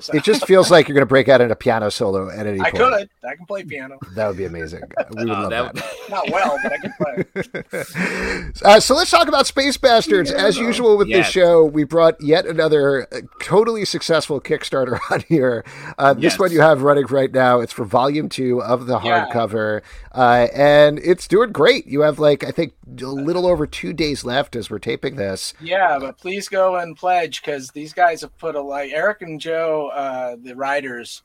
So 0.00 0.12
it 0.14 0.24
just 0.24 0.46
feels 0.46 0.70
like 0.70 0.88
you're 0.88 0.94
going 0.94 1.02
to 1.02 1.06
break 1.06 1.28
out 1.28 1.40
in 1.40 1.50
a 1.50 1.56
piano 1.56 1.88
solo 1.90 2.28
at 2.30 2.46
any 2.46 2.60
I 2.60 2.70
point. 2.72 2.82
I 2.82 2.98
could. 2.98 3.10
I 3.28 3.36
can 3.36 3.46
play 3.46 3.62
piano. 3.64 3.98
That 4.16 4.26
would 4.28 4.36
be 4.36 4.44
amazing. 4.44 4.82
We 5.16 5.24
would 5.24 5.30
Oh, 5.30 5.48
love 5.48 5.50
that- 5.50 5.74
that. 5.74 6.10
Not 6.10 6.30
well, 6.30 6.58
but 6.62 6.72
I 6.72 6.76
can 6.78 6.92
play. 7.00 8.52
Uh, 8.64 8.80
so 8.80 8.94
let's 8.94 9.10
talk 9.10 9.28
about 9.28 9.46
Space 9.46 9.76
Bastards. 9.76 10.30
As 10.32 10.55
usual 10.56 10.96
with 10.96 11.08
this 11.08 11.26
show, 11.26 11.64
we 11.64 11.84
brought 11.84 12.20
yet 12.20 12.46
another 12.46 13.06
uh, 13.12 13.20
totally 13.40 13.84
successful 13.84 14.40
Kickstarter 14.40 14.98
on 15.10 15.20
here. 15.28 15.64
Uh, 15.98 16.14
this 16.14 16.22
Yes. 16.34 16.38
one 16.38 16.52
you 16.52 16.60
have 16.60 16.82
running 16.82 17.06
right 17.06 17.32
now. 17.32 17.60
It's 17.60 17.72
for 17.72 17.84
Volume 17.84 18.28
Two 18.28 18.62
of 18.62 18.86
the 18.86 18.98
Yeah. 19.00 19.26
hardcover, 19.26 19.82
uh, 20.14 20.48
and 20.54 20.98
it's 21.00 21.28
doing 21.28 21.52
great. 21.52 21.86
You 21.86 22.00
have 22.00 22.18
like 22.18 22.44
I 22.44 22.50
think 22.50 22.74
a 23.00 23.06
little 23.06 23.46
over 23.46 23.66
two 23.66 23.92
days 23.92 24.24
left 24.24 24.56
as 24.56 24.70
we're 24.70 24.78
taping 24.78 25.16
this. 25.16 25.54
Yeah, 25.60 25.98
but 25.98 26.18
please 26.18 26.48
go 26.48 26.76
and 26.76 26.96
pledge 26.96 27.42
because 27.42 27.70
these 27.70 27.92
guys 27.92 28.20
have 28.22 28.36
put 28.38 28.54
a 28.54 28.60
like 28.60 28.92
Eric 28.92 29.22
and 29.22 29.40
Joe, 29.40 29.88
uh, 29.94 30.36
the 30.42 30.54
writers, 30.56 31.22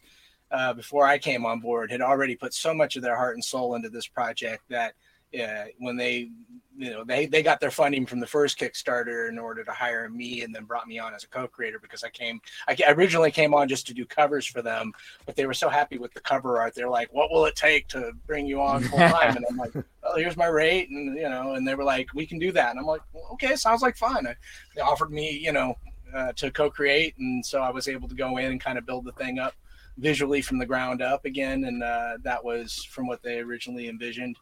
uh, 0.52 0.74
before 0.74 1.06
I 1.06 1.18
came 1.18 1.46
on 1.46 1.60
board, 1.60 1.92
had 1.92 2.02
already 2.02 2.36
put 2.36 2.54
so 2.54 2.74
much 2.74 2.96
of 2.96 3.02
their 3.04 3.16
heart 3.16 3.36
and 3.36 3.44
soul 3.44 3.76
into 3.76 3.90
this 3.90 4.08
project 4.08 4.64
that 4.70 4.94
uh, 5.40 5.66
when 5.78 5.96
they, 5.96 6.30
you 6.78 6.90
know, 6.90 7.04
they 7.04 7.26
they 7.26 7.44
got 7.44 7.60
their 7.60 7.72
funding 7.72 8.06
from 8.06 8.20
the 8.20 8.28
first 8.28 8.58
Kickstarter 8.58 9.30
in 9.30 9.38
order 9.38 9.64
to 9.64 9.72
hire 9.72 10.10
me, 10.10 10.42
and 10.42 10.54
then 10.54 10.66
brought 10.66 10.88
me 10.88 11.00
on 11.00 11.14
as 11.14 11.24
a 11.24 11.28
co-creator 11.28 11.80
because 11.80 12.04
I 12.04 12.10
came, 12.10 12.42
I 12.68 12.76
originally 12.90 13.32
came 13.32 13.54
on 13.54 13.68
just 13.68 13.88
to 13.88 13.94
do 13.94 14.06
covers 14.06 14.46
for 14.46 14.62
them, 14.62 14.92
but 15.26 15.36
they 15.36 15.46
were 15.46 15.54
so 15.54 15.70
happy 15.70 15.98
with 15.98 16.14
the 16.14 16.22
cover 16.22 16.60
art, 16.60 16.74
they're 16.76 16.90
like, 16.90 17.14
"What 17.14 17.30
will 17.30 17.46
it 17.46 17.56
take 17.56 17.88
to 17.90 18.12
bring 18.26 18.46
you 18.46 18.62
on 18.62 18.84
full 18.84 19.00
time?" 19.20 19.36
and 19.36 19.46
I'm 19.50 19.58
like, 19.58 19.74
"Well, 19.74 20.16
here's 20.16 20.38
my 20.38 20.48
rate," 20.48 20.90
and 20.90 21.16
you 21.16 21.30
know, 21.30 21.54
and 21.54 21.68
they 21.68 21.76
were 21.76 21.84
like, 21.84 22.14
"We 22.14 22.26
can 22.26 22.40
do 22.40 22.52
that," 22.54 22.72
and 22.72 22.80
I'm 22.80 22.86
like, 22.86 23.02
well, 23.14 23.28
"Okay, 23.34 23.56
sounds 23.56 23.82
like 23.82 23.98
fine." 23.98 24.26
I, 24.26 24.36
they 24.76 24.82
offered 24.82 25.12
me, 25.12 25.32
you 25.32 25.52
know, 25.52 25.78
uh, 26.14 26.34
to 26.34 26.52
co-create, 26.52 27.18
and 27.18 27.46
so 27.46 27.62
I 27.62 27.70
was 27.70 27.88
able 27.88 28.08
to 28.08 28.16
go 28.16 28.38
in 28.38 28.52
and 28.52 28.62
kind 28.62 28.78
of 28.78 28.86
build 28.86 29.06
the 29.06 29.12
thing 29.14 29.40
up 29.40 29.54
visually 29.98 30.42
from 30.42 30.58
the 30.58 30.66
ground 30.66 31.02
up 31.02 31.26
again, 31.26 31.66
and 31.66 31.84
uh, 31.84 32.18
that 32.24 32.44
was 32.44 32.84
from 32.86 33.08
what 33.08 33.22
they 33.22 33.40
originally 33.40 33.88
envisioned. 33.88 34.38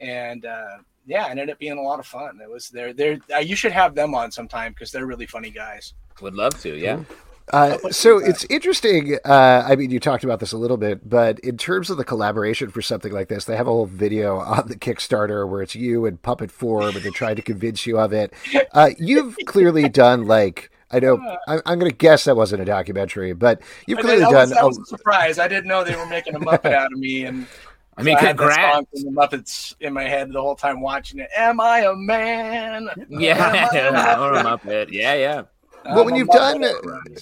And 0.00 0.44
uh, 0.46 0.78
yeah, 1.06 1.26
it 1.26 1.30
ended 1.30 1.50
up 1.50 1.58
being 1.58 1.78
a 1.78 1.82
lot 1.82 1.98
of 1.98 2.06
fun. 2.06 2.40
It 2.42 2.50
was 2.50 2.68
there. 2.68 2.92
There, 2.92 3.18
uh, 3.34 3.38
you 3.38 3.56
should 3.56 3.72
have 3.72 3.94
them 3.94 4.14
on 4.14 4.30
sometime 4.30 4.72
because 4.72 4.90
they're 4.92 5.06
really 5.06 5.26
funny 5.26 5.50
guys. 5.50 5.94
Would 6.20 6.34
love 6.34 6.60
to. 6.62 6.76
Yeah. 6.76 7.00
Uh, 7.52 7.76
so 7.90 8.18
it's 8.18 8.44
interesting. 8.44 9.18
Uh, 9.24 9.64
I 9.66 9.74
mean, 9.74 9.90
you 9.90 9.98
talked 9.98 10.22
about 10.22 10.38
this 10.38 10.52
a 10.52 10.56
little 10.56 10.76
bit, 10.76 11.08
but 11.08 11.40
in 11.40 11.56
terms 11.56 11.90
of 11.90 11.96
the 11.96 12.04
collaboration 12.04 12.70
for 12.70 12.80
something 12.80 13.12
like 13.12 13.28
this, 13.28 13.44
they 13.44 13.56
have 13.56 13.66
a 13.66 13.70
whole 13.70 13.86
video 13.86 14.38
on 14.38 14.68
the 14.68 14.76
Kickstarter 14.76 15.48
where 15.48 15.62
it's 15.62 15.74
you 15.74 16.06
and 16.06 16.22
puppet 16.22 16.52
form, 16.52 16.94
and 16.94 17.04
they're 17.04 17.10
trying 17.10 17.36
to 17.36 17.42
convince 17.42 17.86
you 17.86 17.98
of 17.98 18.12
it. 18.12 18.32
Uh, 18.72 18.90
you've 18.98 19.36
clearly 19.46 19.88
done 19.88 20.26
like 20.26 20.70
I 20.92 20.98
know. 20.98 21.20
I'm, 21.46 21.60
I'm 21.66 21.78
going 21.78 21.90
to 21.90 21.96
guess 21.96 22.24
that 22.24 22.36
wasn't 22.36 22.62
a 22.62 22.64
documentary, 22.64 23.32
but 23.32 23.60
you've 23.86 24.00
clearly 24.00 24.24
did- 24.24 24.26
that 24.26 24.32
done. 24.32 24.40
Was, 24.40 24.50
that 24.50 24.62
a- 24.62 24.66
was 24.66 24.78
a 24.78 24.84
surprise. 24.86 25.38
I 25.38 25.46
didn't 25.48 25.68
know 25.68 25.84
they 25.84 25.94
were 25.96 26.06
making 26.06 26.34
a 26.34 26.40
Muppet 26.40 26.72
out 26.72 26.92
of 26.92 26.98
me, 26.98 27.24
and 27.24 27.46
I 28.00 28.02
mean, 28.04 28.16
so 28.18 28.26
had 28.26 28.36
that 28.38 28.38
congrats. 28.38 28.74
song 28.74 28.86
from 28.90 29.14
the 29.14 29.20
Muppets 29.20 29.74
in 29.80 29.92
my 29.92 30.04
head 30.04 30.32
the 30.32 30.40
whole 30.40 30.56
time 30.56 30.80
watching 30.80 31.20
it. 31.20 31.28
Am 31.36 31.60
I 31.60 31.80
a 31.80 31.94
man? 31.94 32.88
Yeah. 33.08 33.68
Am 33.72 34.20
or 34.22 34.34
a 34.38 34.42
Muppet? 34.42 34.60
Muppet. 34.64 34.88
Yeah. 34.92 35.14
Yeah. 35.14 35.42
well, 35.84 36.04
when 36.04 36.14
I'm 36.14 36.14
a 36.14 36.18
you've 36.18 36.28
Muppet. 36.28 36.62
done 36.62 36.64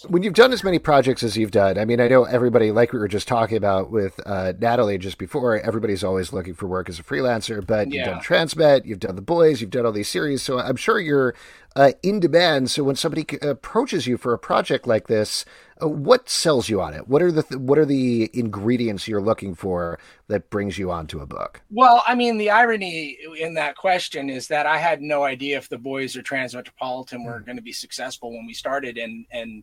when 0.08 0.22
you've 0.22 0.34
done 0.34 0.52
as 0.52 0.64
many 0.64 0.78
projects 0.78 1.22
as 1.22 1.36
you've 1.36 1.50
done, 1.52 1.78
I 1.78 1.84
mean, 1.84 2.00
I 2.00 2.08
know 2.08 2.24
everybody, 2.24 2.72
like 2.72 2.92
we 2.92 2.98
were 2.98 3.08
just 3.08 3.28
talking 3.28 3.56
about 3.56 3.90
with 3.90 4.18
uh, 4.26 4.52
Natalie 4.58 4.98
just 4.98 5.18
before, 5.18 5.60
everybody's 5.60 6.02
always 6.02 6.32
looking 6.32 6.54
for 6.54 6.66
work 6.66 6.88
as 6.88 6.98
a 6.98 7.02
freelancer. 7.04 7.64
But 7.64 7.90
you've 7.92 8.04
done 8.04 8.20
Transmet, 8.20 8.84
you've 8.84 9.00
done 9.00 9.16
The 9.16 9.22
Boys, 9.22 9.60
you've 9.60 9.70
done 9.70 9.86
all 9.86 9.92
these 9.92 10.08
series, 10.08 10.42
so 10.42 10.58
I'm 10.58 10.76
sure 10.76 10.98
you're 10.98 11.34
uh, 11.78 11.92
in 12.02 12.18
demand. 12.18 12.72
So 12.72 12.82
when 12.82 12.96
somebody 12.96 13.24
approaches 13.40 14.08
you 14.08 14.16
for 14.16 14.34
a 14.34 14.38
project 14.38 14.84
like 14.84 15.06
this, 15.06 15.44
uh, 15.80 15.86
what 15.86 16.28
sells 16.28 16.68
you 16.68 16.80
on 16.80 16.92
it? 16.92 17.06
What 17.06 17.22
are 17.22 17.30
the 17.30 17.44
th- 17.44 17.60
what 17.60 17.78
are 17.78 17.86
the 17.86 18.28
ingredients 18.34 19.06
you're 19.06 19.22
looking 19.22 19.54
for 19.54 20.00
that 20.26 20.50
brings 20.50 20.76
you 20.76 20.90
onto 20.90 21.20
a 21.20 21.26
book? 21.26 21.62
Well, 21.70 22.02
I 22.04 22.16
mean, 22.16 22.36
the 22.36 22.50
irony 22.50 23.16
in 23.38 23.54
that 23.54 23.76
question 23.76 24.28
is 24.28 24.48
that 24.48 24.66
I 24.66 24.76
had 24.76 25.00
no 25.00 25.22
idea 25.22 25.56
if 25.56 25.68
the 25.68 25.78
boys 25.78 26.16
or 26.16 26.22
Transmetropolitan 26.22 27.18
Hmm. 27.18 27.26
were 27.26 27.40
going 27.40 27.56
to 27.56 27.62
be 27.62 27.72
successful 27.72 28.32
when 28.32 28.44
we 28.44 28.54
started, 28.54 28.98
and 28.98 29.24
and 29.30 29.62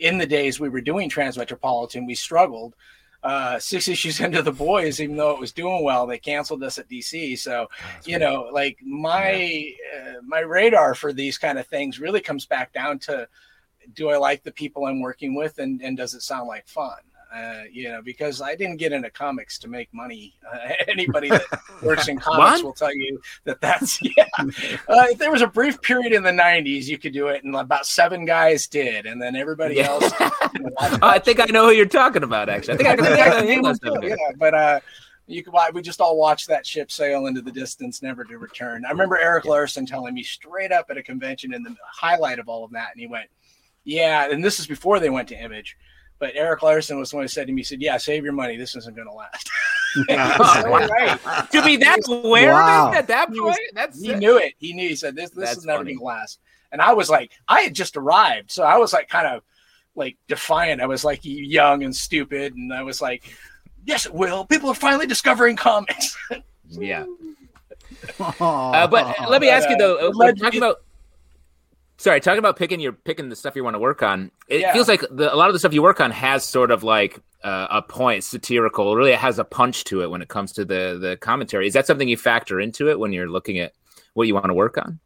in 0.00 0.18
the 0.18 0.26
days 0.26 0.60
we 0.60 0.68
were 0.68 0.82
doing 0.82 1.08
Transmetropolitan, 1.08 2.06
we 2.06 2.14
struggled. 2.14 2.74
Uh, 3.24 3.58
six 3.58 3.88
issues 3.94 4.20
into 4.20 4.42
the 4.42 4.52
boys, 4.52 5.00
even 5.00 5.16
though 5.16 5.30
it 5.30 5.40
was 5.40 5.50
doing 5.50 5.82
well, 5.82 6.06
they 6.06 6.18
canceled 6.18 6.62
us 6.62 6.78
at 6.78 6.88
DC. 6.88 7.38
So, 7.38 7.68
you 8.04 8.18
know, 8.18 8.50
like 8.52 8.78
my 8.84 9.70
uh, 9.96 10.20
my 10.22 10.40
radar 10.40 10.94
for 10.94 11.12
these 11.12 11.38
kind 11.38 11.58
of 11.58 11.66
things 11.66 11.98
really 11.98 12.20
comes 12.20 12.44
back 12.44 12.72
down 12.72 12.98
to 13.00 13.26
do 13.94 14.10
I 14.10 14.16
like 14.18 14.42
the 14.42 14.52
people 14.52 14.84
I'm 14.86 15.00
working 15.00 15.34
with, 15.34 15.58
and 15.58 15.80
and 15.82 15.96
does 15.96 16.14
it 16.14 16.22
sound 16.22 16.48
like 16.48 16.68
fun? 16.68 16.98
Uh, 17.34 17.62
you 17.72 17.88
know, 17.88 18.00
because 18.00 18.40
I 18.40 18.54
didn't 18.54 18.76
get 18.76 18.92
into 18.92 19.10
comics 19.10 19.58
to 19.60 19.68
make 19.68 19.92
money. 19.92 20.34
Uh, 20.50 20.58
anybody 20.88 21.30
that 21.30 21.42
works 21.82 22.06
in 22.06 22.16
comics 22.18 22.62
will 22.62 22.72
tell 22.72 22.94
you 22.94 23.20
that 23.44 23.60
that's 23.60 24.00
yeah. 24.16 24.26
Uh, 24.38 25.06
if 25.10 25.18
there 25.18 25.32
was 25.32 25.42
a 25.42 25.46
brief 25.46 25.80
period 25.82 26.12
in 26.12 26.22
the 26.22 26.30
'90s, 26.30 26.84
you 26.84 26.96
could 26.98 27.12
do 27.12 27.28
it, 27.28 27.42
and 27.42 27.56
about 27.56 27.86
seven 27.86 28.24
guys 28.24 28.68
did, 28.68 29.06
and 29.06 29.20
then 29.20 29.34
everybody 29.34 29.76
Yeah. 29.76 29.88
else. 29.88 30.12
you 30.20 30.60
know, 30.60 30.70
I 31.02 31.18
think 31.18 31.40
I 31.40 31.46
know 31.46 31.66
who 31.66 31.72
you're 31.72 31.86
talking 31.86 32.22
about. 32.22 32.48
Actually, 32.48 32.74
I 32.74 32.76
think 32.76 32.88
I 32.88 32.96
can. 32.96 33.04
yeah, 33.18 33.24
I 33.34 33.40
think 33.40 33.58
I 33.58 33.60
know 33.62 33.74
something. 33.82 34.08
yeah, 34.10 34.16
but 34.38 34.54
uh, 34.54 34.80
you 35.26 35.42
could. 35.42 35.52
wa- 35.52 35.70
We 35.74 35.82
just 35.82 36.00
all 36.00 36.16
watched 36.16 36.46
that 36.48 36.64
ship 36.64 36.92
sail 36.92 37.26
into 37.26 37.42
the 37.42 37.50
distance, 37.50 38.00
never 38.00 38.22
to 38.24 38.38
return. 38.38 38.84
I 38.86 38.90
remember 38.90 39.18
Erik 39.18 39.44
Larsen 39.44 39.86
telling 39.86 40.14
me 40.14 40.22
straight 40.22 40.70
up 40.70 40.86
at 40.90 40.98
a 40.98 41.02
convention 41.02 41.52
in 41.52 41.62
the 41.64 41.74
highlight 41.90 42.38
of 42.38 42.48
all 42.48 42.62
of 42.64 42.70
that, 42.72 42.90
and 42.92 43.00
he 43.00 43.06
went, 43.08 43.28
"Yeah," 43.82 44.30
and 44.30 44.44
this 44.44 44.60
is 44.60 44.66
before 44.68 45.00
they 45.00 45.10
went 45.10 45.28
to 45.30 45.34
Image. 45.42 45.76
But 46.18 46.36
Erik 46.36 46.62
Larsen 46.62 46.98
was 46.98 47.10
the 47.10 47.16
one 47.16 47.24
who 47.24 47.28
said 47.28 47.46
to 47.48 47.52
me, 47.52 47.60
he 47.60 47.64
said, 47.64 47.82
Yeah, 47.82 47.96
save 47.96 48.24
your 48.24 48.32
money. 48.32 48.56
This 48.56 48.74
isn't 48.76 48.94
going 48.96 49.08
to 49.08 49.14
last. 49.14 49.50
Oh, 49.96 50.88
right. 50.90 51.50
To 51.52 51.62
be 51.62 51.76
that 51.76 52.00
aware 52.08 52.52
Wow. 52.52 52.88
of 52.88 52.94
it 52.94 52.96
at 52.98 53.06
that 53.06 53.30
He 53.32 53.38
was- 53.38 53.50
point, 53.56 53.60
that's 53.74 54.02
He 54.02 54.12
knew 54.16 54.38
it. 54.38 54.54
He 54.58 54.72
knew. 54.72 54.88
He 54.88 54.96
said, 54.96 55.14
This, 55.14 55.30
this 55.30 55.44
That's 55.50 55.58
is 55.58 55.64
never 55.64 55.84
going 55.84 55.96
to 55.98 56.02
last. 56.04 56.40
And 56.72 56.82
I 56.82 56.92
was 56.94 57.08
like, 57.08 57.30
I 57.46 57.60
had 57.60 57.74
just 57.74 57.96
arrived. 57.96 58.50
So 58.50 58.64
I 58.64 58.76
was 58.76 58.92
like, 58.92 59.08
kind 59.08 59.28
of 59.28 59.42
like 59.94 60.16
defiant. 60.26 60.80
I 60.80 60.86
was 60.86 61.04
like 61.04 61.20
young 61.22 61.84
and 61.84 61.94
stupid. 61.94 62.54
And 62.54 62.72
I 62.74 62.82
was 62.82 63.00
like, 63.00 63.32
Yes, 63.84 64.04
it 64.06 64.12
will. 64.12 64.44
People 64.46 64.68
are 64.70 64.74
finally 64.74 65.06
discovering 65.06 65.54
comics. 65.56 66.16
Yeah. 66.70 67.04
Uh, 68.18 68.86
but 68.88 69.20
uh, 69.20 69.28
let 69.28 69.40
me 69.42 69.48
ask 69.48 69.68
you 69.68 69.76
though, 69.76 69.96
uh, 69.96 70.06
But 70.08 70.16
let- 70.16 70.38
talking 70.38 70.58
about. 70.60 70.78
Sorry, 72.04 72.20
talking 72.20 72.38
about 72.38 72.56
picking 72.58 72.80
your 72.80 72.92
picking 72.92 73.30
the 73.30 73.34
stuff 73.34 73.56
you 73.56 73.64
want 73.64 73.76
to 73.76 73.78
work 73.78 74.02
on. 74.02 74.30
It 74.46 74.60
Yeah. 74.60 74.74
feels 74.74 74.88
like 74.88 75.00
the, 75.10 75.32
a 75.32 75.36
lot 75.36 75.48
of 75.48 75.54
the 75.54 75.58
stuff 75.58 75.72
you 75.72 75.82
work 75.82 76.02
on 76.02 76.10
has 76.10 76.44
sort 76.44 76.70
of 76.70 76.84
like 76.84 77.18
uh, 77.42 77.66
a 77.70 77.80
point, 77.80 78.24
satirical. 78.24 78.94
Really, 78.94 79.12
it 79.12 79.18
has 79.18 79.38
a 79.38 79.44
punch 79.44 79.84
to 79.84 80.02
it 80.02 80.10
when 80.10 80.20
it 80.20 80.28
comes 80.28 80.52
to 80.52 80.66
the 80.66 80.98
the 81.00 81.16
commentary. 81.16 81.66
Is 81.66 81.72
that 81.72 81.86
something 81.86 82.06
you 82.06 82.18
factor 82.18 82.60
into 82.60 82.90
it 82.90 82.98
when 82.98 83.14
you're 83.14 83.30
looking 83.30 83.58
at 83.58 83.72
what 84.12 84.26
you 84.26 84.34
want 84.34 84.48
to 84.48 84.52
work 84.52 84.76
on? 84.76 85.00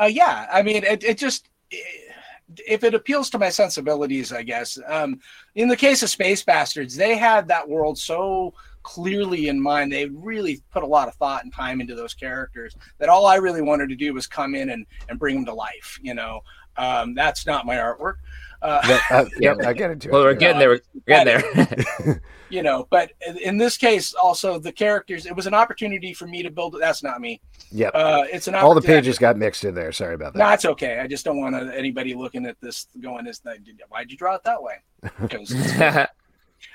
Uh, 0.00 0.06
yeah, 0.06 0.48
I 0.52 0.62
mean, 0.62 0.82
it, 0.82 1.04
it 1.04 1.16
just 1.16 1.48
if 1.70 2.82
it 2.82 2.94
appeals 2.94 3.30
to 3.30 3.38
my 3.38 3.48
sensibilities, 3.48 4.32
I 4.32 4.42
guess. 4.42 4.80
Um, 4.84 5.20
in 5.54 5.68
the 5.68 5.76
case 5.76 6.02
of 6.02 6.10
Space 6.10 6.42
Bastards, 6.42 6.96
they 6.96 7.16
had 7.16 7.46
that 7.46 7.68
world 7.68 7.98
so 7.98 8.52
clearly 8.86 9.48
in 9.48 9.60
mind. 9.60 9.92
They 9.92 10.06
really 10.06 10.62
put 10.70 10.82
a 10.84 10.86
lot 10.86 11.08
of 11.08 11.14
thought 11.16 11.42
and 11.42 11.52
time 11.52 11.80
into 11.80 11.94
those 11.96 12.14
characters. 12.14 12.76
That 12.98 13.08
all 13.08 13.26
I 13.26 13.34
really 13.36 13.62
wanted 13.62 13.88
to 13.88 13.96
do 13.96 14.14
was 14.14 14.26
come 14.26 14.54
in 14.54 14.70
and 14.70 14.86
and 15.08 15.18
bring 15.18 15.34
them 15.34 15.44
to 15.46 15.54
life. 15.54 15.98
You 16.02 16.14
know, 16.14 16.40
um, 16.76 17.14
that's 17.14 17.44
not 17.46 17.66
my 17.66 17.76
artwork. 17.76 18.14
Uh, 18.62 18.80
That, 18.86 19.02
uh, 19.10 19.24
yeah, 19.40 19.54
I 19.66 19.72
get 19.72 19.90
into 19.90 20.08
Well, 20.10 20.22
it. 20.22 20.24
we're 20.24 20.32
yeah. 20.32 20.38
getting 20.38 20.58
there. 20.60 20.68
We're 20.70 20.80
getting 21.06 22.04
there. 22.06 22.22
you 22.48 22.62
know, 22.62 22.86
but 22.90 23.10
in- 23.26 23.36
in 23.38 23.58
this 23.58 23.76
case, 23.76 24.14
also 24.14 24.58
the 24.58 24.72
characters. 24.72 25.26
It 25.26 25.34
was 25.36 25.46
an 25.46 25.52
opportunity 25.54 26.14
for 26.14 26.26
me 26.26 26.42
to 26.42 26.50
build. 26.50 26.76
That's 26.80 27.02
not 27.02 27.20
me. 27.20 27.40
Yep. 27.72 27.90
Uh, 27.94 28.24
it's 28.32 28.46
an 28.48 28.54
All 28.54 28.72
the 28.72 28.78
opportunity- 28.78 29.02
pages 29.06 29.18
got 29.18 29.36
mixed 29.36 29.64
in 29.64 29.74
there. 29.74 29.90
Sorry 29.92 30.14
about 30.14 30.32
that. 30.32 30.38
No, 30.38 30.48
it's 30.50 30.64
okay. 30.64 31.00
I 31.00 31.06
just 31.08 31.24
don't 31.24 31.38
want 31.40 31.54
anybody 31.74 32.14
looking 32.14 32.46
at 32.46 32.56
this 32.60 32.86
going, 33.00 33.26
"Is 33.26 33.42
why'd 33.88 34.10
you 34.10 34.16
draw 34.16 34.36
it 34.36 34.44
that 34.44 34.62
way?" 34.62 34.76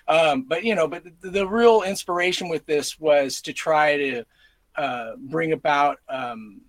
Um, 0.08 0.44
but 0.44 0.64
you 0.64 0.76
know, 0.76 0.88
but 0.88 1.04
the, 1.22 1.30
the 1.30 1.48
real 1.48 1.84
inspiration 1.84 2.50
with 2.50 2.66
this 2.66 3.00
was 3.00 3.42
to 3.42 3.54
try 3.54 3.98
to 3.98 4.24
uh, 4.76 5.12
bring 5.18 5.52
about 5.54 5.98
um, 6.10 6.62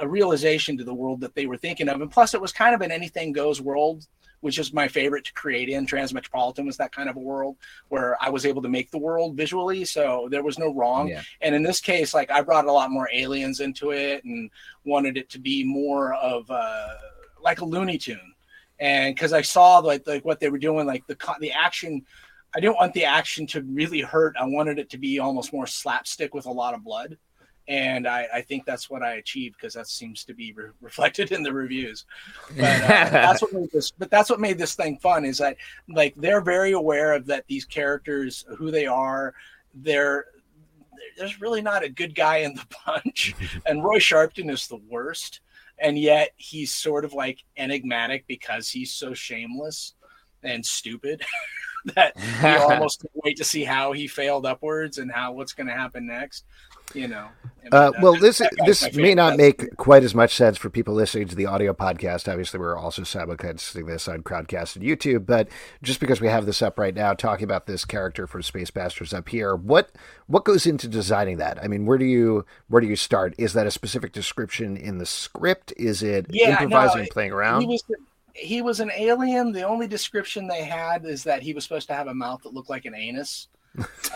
a 0.00 0.08
realization 0.08 0.76
to 0.78 0.84
the 0.84 0.94
world 0.94 1.20
that 1.20 1.34
they 1.34 1.46
were 1.46 1.56
thinking 1.56 1.88
of, 1.88 2.00
and 2.00 2.10
plus, 2.10 2.34
it 2.34 2.40
was 2.40 2.52
kind 2.52 2.74
of 2.74 2.80
an 2.80 2.90
anything 2.90 3.32
goes 3.32 3.60
world, 3.60 4.06
which 4.40 4.58
is 4.58 4.72
my 4.72 4.88
favorite 4.88 5.24
to 5.24 5.32
create 5.32 5.68
in. 5.68 5.86
Transmetropolitan 5.86 6.66
was 6.66 6.76
that 6.76 6.92
kind 6.92 7.08
of 7.08 7.16
a 7.16 7.20
world 7.20 7.56
where 7.88 8.16
I 8.20 8.30
was 8.30 8.46
able 8.46 8.62
to 8.62 8.68
make 8.68 8.90
the 8.90 8.98
world 8.98 9.36
visually, 9.36 9.84
so 9.84 10.28
there 10.30 10.42
was 10.42 10.58
no 10.58 10.72
wrong 10.72 11.08
yeah. 11.08 11.22
and 11.40 11.54
in 11.54 11.62
this 11.62 11.80
case 11.80 12.14
like 12.14 12.30
i 12.30 12.40
brought 12.40 12.66
a 12.66 12.72
lot 12.72 12.90
more 12.90 13.08
aliens 13.12 13.60
into 13.60 13.90
it 13.90 14.24
and 14.24 14.50
wanted 14.84 15.16
it 15.16 15.28
to 15.30 15.38
be 15.38 15.64
more 15.64 16.14
of 16.14 16.50
uh 16.50 16.94
like 17.42 17.60
a 17.60 17.64
looney 17.64 17.98
tune 17.98 18.34
and 18.78 19.14
because 19.14 19.32
i 19.32 19.42
saw 19.42 19.78
like 19.78 20.06
like 20.06 20.24
what 20.24 20.40
they 20.40 20.48
were 20.48 20.58
doing 20.58 20.86
like 20.86 21.06
the 21.06 21.16
the 21.40 21.52
action 21.52 22.04
i 22.54 22.60
didn't 22.60 22.76
want 22.76 22.92
the 22.94 23.04
action 23.04 23.46
to 23.46 23.62
really 23.62 24.00
hurt. 24.00 24.36
I 24.38 24.44
wanted 24.46 24.78
it 24.78 24.90
to 24.90 24.98
be 24.98 25.18
almost 25.18 25.52
more 25.52 25.66
slapstick 25.66 26.34
with 26.34 26.46
a 26.46 26.52
lot 26.52 26.74
of 26.74 26.84
blood. 26.84 27.16
And 27.66 28.06
i 28.06 28.26
i 28.32 28.40
think 28.40 28.64
that's 28.64 28.88
what 28.88 29.02
i 29.02 29.14
achieved 29.14 29.56
because 29.56 29.74
that 29.74 29.88
seems 29.88 30.24
to 30.24 30.34
be 30.34 30.52
re- 30.52 30.70
reflected 30.80 31.32
in 31.32 31.42
the 31.42 31.52
reviews. 31.52 32.06
But 32.56 32.82
uh, 32.82 32.88
that's 33.10 33.42
what 33.42 33.52
made 33.52 33.70
this 33.72 33.90
but 33.90 34.10
that's 34.10 34.30
what 34.30 34.40
made 34.40 34.58
this 34.58 34.74
thing 34.74 34.98
fun 34.98 35.24
is 35.24 35.38
that 35.38 35.56
like 35.88 36.14
they're 36.16 36.40
very 36.40 36.72
aware 36.72 37.12
of 37.12 37.26
that 37.26 37.44
these 37.46 37.64
characters 37.64 38.44
who 38.56 38.70
they 38.70 38.86
are. 38.86 39.34
They're 39.74 40.26
there's 41.18 41.40
really 41.40 41.60
not 41.60 41.84
a 41.84 41.88
good 41.88 42.14
guy 42.14 42.38
in 42.38 42.54
the 42.54 42.66
bunch. 42.86 43.34
And 43.66 43.84
roy 43.84 43.98
sharpton 43.98 44.50
is 44.50 44.66
the 44.66 44.80
worst. 44.88 45.40
And 45.80 45.98
yet 45.98 46.30
he's 46.36 46.72
sort 46.72 47.04
of 47.04 47.12
like 47.12 47.44
enigmatic 47.56 48.26
because 48.26 48.68
he's 48.68 48.92
so 48.92 49.14
shameless 49.14 49.94
and 50.42 50.64
stupid 50.64 51.22
that 51.96 52.12
you 52.42 52.48
almost 52.72 53.00
can't 53.02 53.12
wait 53.24 53.36
to 53.36 53.44
see 53.44 53.64
how 53.64 53.92
he 53.92 54.06
failed 54.06 54.46
upwards 54.46 54.98
and 54.98 55.10
how 55.12 55.32
what's 55.32 55.52
going 55.52 55.66
to 55.66 55.72
happen 55.72 56.06
next 56.06 56.44
you 56.94 57.06
know 57.06 57.26
And, 57.62 57.74
Uh, 57.74 57.92
well, 58.00 58.14
that- 58.14 58.22
this 58.22 58.38
that 58.38 58.50
this 58.64 58.94
may 58.94 59.14
not 59.14 59.36
That's- 59.36 59.58
make 59.60 59.76
quite 59.76 60.02
as 60.04 60.14
much 60.14 60.34
sense 60.34 60.56
for 60.56 60.70
people 60.70 60.94
listening 60.94 61.28
to 61.28 61.34
the 61.36 61.44
audio 61.44 61.74
podcast. 61.74 62.26
Obviously, 62.30 62.58
we're 62.58 62.78
also 62.78 63.02
simulcasting 63.02 63.86
this 63.86 64.08
on 64.08 64.22
Crowdcast 64.22 64.74
and 64.76 64.82
YouTube, 64.86 65.26
but 65.26 65.48
just 65.82 66.00
because 66.00 66.18
we 66.22 66.28
have 66.28 66.46
this 66.46 66.62
up 66.62 66.78
right 66.78 66.94
now, 66.94 67.12
talking 67.12 67.44
about 67.44 67.66
this 67.66 67.84
character 67.84 68.26
for 68.26 68.40
Space 68.40 68.70
Bastards 68.70 69.12
up 69.12 69.28
here, 69.28 69.54
what 69.54 69.90
what 70.28 70.46
goes 70.46 70.64
into 70.66 70.88
designing 70.88 71.36
that? 71.36 71.62
I 71.62 71.68
mean, 71.68 71.84
where 71.84 71.98
do 71.98 72.06
you 72.06 72.46
where 72.68 72.80
do 72.80 72.86
you 72.88 72.96
start? 72.96 73.34
Is 73.36 73.52
that 73.52 73.66
a 73.66 73.70
specific 73.70 74.12
description 74.12 74.74
in 74.78 74.96
the 74.96 75.04
script? 75.06 75.74
Is 75.76 76.02
it 76.02 76.24
Yeah, 76.30 76.54
no, 76.54 76.62
improvising, 76.62 77.02
it- 77.04 77.10
playing 77.10 77.32
around? 77.32 77.68
He 78.38 78.62
was 78.62 78.80
an 78.80 78.90
alien. 78.96 79.52
The 79.52 79.62
only 79.62 79.86
description 79.86 80.46
they 80.46 80.64
had 80.64 81.04
is 81.04 81.24
that 81.24 81.42
he 81.42 81.52
was 81.52 81.64
supposed 81.64 81.88
to 81.88 81.94
have 81.94 82.06
a 82.06 82.14
mouth 82.14 82.42
that 82.42 82.54
looked 82.54 82.70
like 82.70 82.84
an 82.84 82.94
anus. 82.94 83.48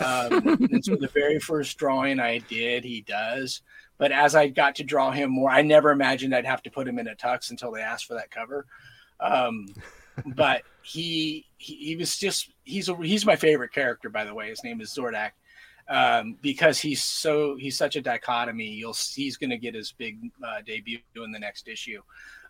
Um, 0.03 0.47
and 0.71 0.83
so 0.83 0.95
the 0.95 1.09
very 1.13 1.39
first 1.39 1.77
drawing 1.77 2.19
I 2.19 2.39
did, 2.39 2.83
he 2.83 3.01
does. 3.01 3.61
But 3.97 4.11
as 4.11 4.35
I 4.35 4.47
got 4.47 4.75
to 4.75 4.83
draw 4.83 5.11
him 5.11 5.29
more, 5.31 5.49
I 5.49 5.61
never 5.61 5.91
imagined 5.91 6.35
I'd 6.35 6.45
have 6.45 6.63
to 6.63 6.71
put 6.71 6.87
him 6.87 6.99
in 6.99 7.07
a 7.07 7.15
tux 7.15 7.51
until 7.51 7.71
they 7.71 7.81
asked 7.81 8.05
for 8.05 8.15
that 8.15 8.31
cover. 8.31 8.65
Um, 9.19 9.67
but 10.25 10.63
he, 10.81 11.45
he, 11.57 11.75
he 11.75 11.95
was 11.95 12.17
just 12.17 12.51
he's 12.63 12.89
a, 12.89 12.95
he's 12.97 13.25
my 13.25 13.35
favorite 13.35 13.71
character 13.71 14.09
by 14.09 14.25
the 14.25 14.33
way. 14.33 14.49
His 14.49 14.63
name 14.63 14.81
is 14.81 14.93
Zordak. 14.93 15.31
Um, 15.89 16.37
because 16.41 16.79
he's 16.79 17.03
so 17.03 17.57
he's 17.57 17.77
such 17.77 17.97
a 17.97 18.01
dichotomy. 18.01 18.69
You'll 18.69 18.95
he's 19.13 19.35
going 19.35 19.49
to 19.49 19.57
get 19.57 19.75
his 19.75 19.91
big 19.91 20.17
uh, 20.41 20.61
debut 20.65 20.99
in 21.15 21.31
the 21.31 21.39
next 21.39 21.67
issue. 21.67 22.01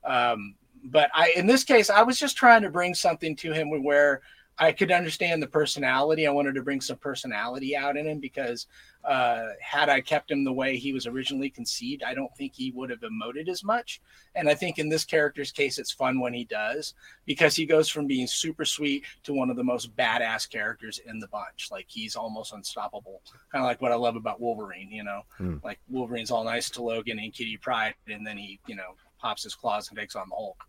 Um, 0.04 0.56
but 0.84 1.10
I 1.14 1.34
in 1.36 1.48
this 1.48 1.64
case 1.64 1.90
I 1.90 2.04
was 2.04 2.20
just 2.20 2.38
trying 2.38 2.62
to 2.64 2.70
bring 2.70 2.94
something 2.94 3.36
to 3.38 3.52
him 3.52 3.70
where 3.84 4.22
I 4.58 4.72
could 4.72 4.92
understand 4.92 5.42
the 5.42 5.48
personality. 5.48 6.28
I 6.28 6.32
wanted 6.32 6.54
to 6.56 6.62
bring 6.62 6.80
some 6.80 6.98
personality 6.98 7.76
out 7.76 7.98
in 7.98 8.06
him 8.06 8.20
because 8.20 8.68
uh, 9.04 9.48
had 9.60 9.90
I 9.90 10.00
kept 10.00 10.30
him 10.30 10.44
the 10.44 10.54
way 10.54 10.78
he 10.78 10.94
was 10.94 11.08
originally 11.08 11.50
conceived, 11.50 12.04
I 12.04 12.14
don't 12.14 12.34
think 12.38 12.54
he 12.54 12.72
would 12.72 12.92
have 12.92 13.02
emoted 13.02 13.50
as 13.50 13.64
much. 13.64 14.00
And 14.36 14.48
I 14.48 14.54
think 14.54 14.78
in 14.78 14.90
this 14.90 15.06
character's 15.06 15.52
case, 15.52 15.80
it's 15.80 15.92
fun 15.92 16.20
when 16.20 16.34
he 16.34 16.46
does 16.46 16.94
because 17.26 17.56
he 17.56 17.66
goes 17.66 17.90
from 17.90 18.06
being 18.06 18.28
super 18.28 18.64
sweet 18.64 19.06
to 19.24 19.34
one 19.34 19.50
of 19.50 19.58
the 19.58 19.64
most 19.64 19.96
badass 19.96 20.50
characters 20.50 21.00
in 21.06 21.20
the 21.20 21.28
bunch. 21.28 21.70
Like 21.72 21.88
he's 21.90 22.16
almost 22.16 22.54
unstoppable. 22.54 23.22
Kind 23.52 23.64
of 23.64 23.68
like 23.68 23.82
what 23.82 23.92
I 23.92 23.96
love 23.96 24.16
about 24.16 24.40
Wolverine, 24.40 24.92
you 24.92 25.04
know, 25.04 25.22
mm. 25.40 25.64
like 25.64 25.80
Wolverine's 25.90 26.32
all 26.32 26.44
nice 26.44 26.70
to 26.72 26.84
Logan 26.84 27.18
and 27.20 27.34
Kitty 27.34 27.58
Pryde, 27.58 27.96
and 28.08 28.26
then 28.26 28.38
he, 28.38 28.60
you 28.68 28.76
know, 28.76 28.96
pops 29.24 29.44
his 29.44 29.56
claws 29.56 29.90
and 29.90 29.98
takes 29.98 30.16
on 30.16 30.30
the 30.30 30.36
Hulk. 30.36 30.64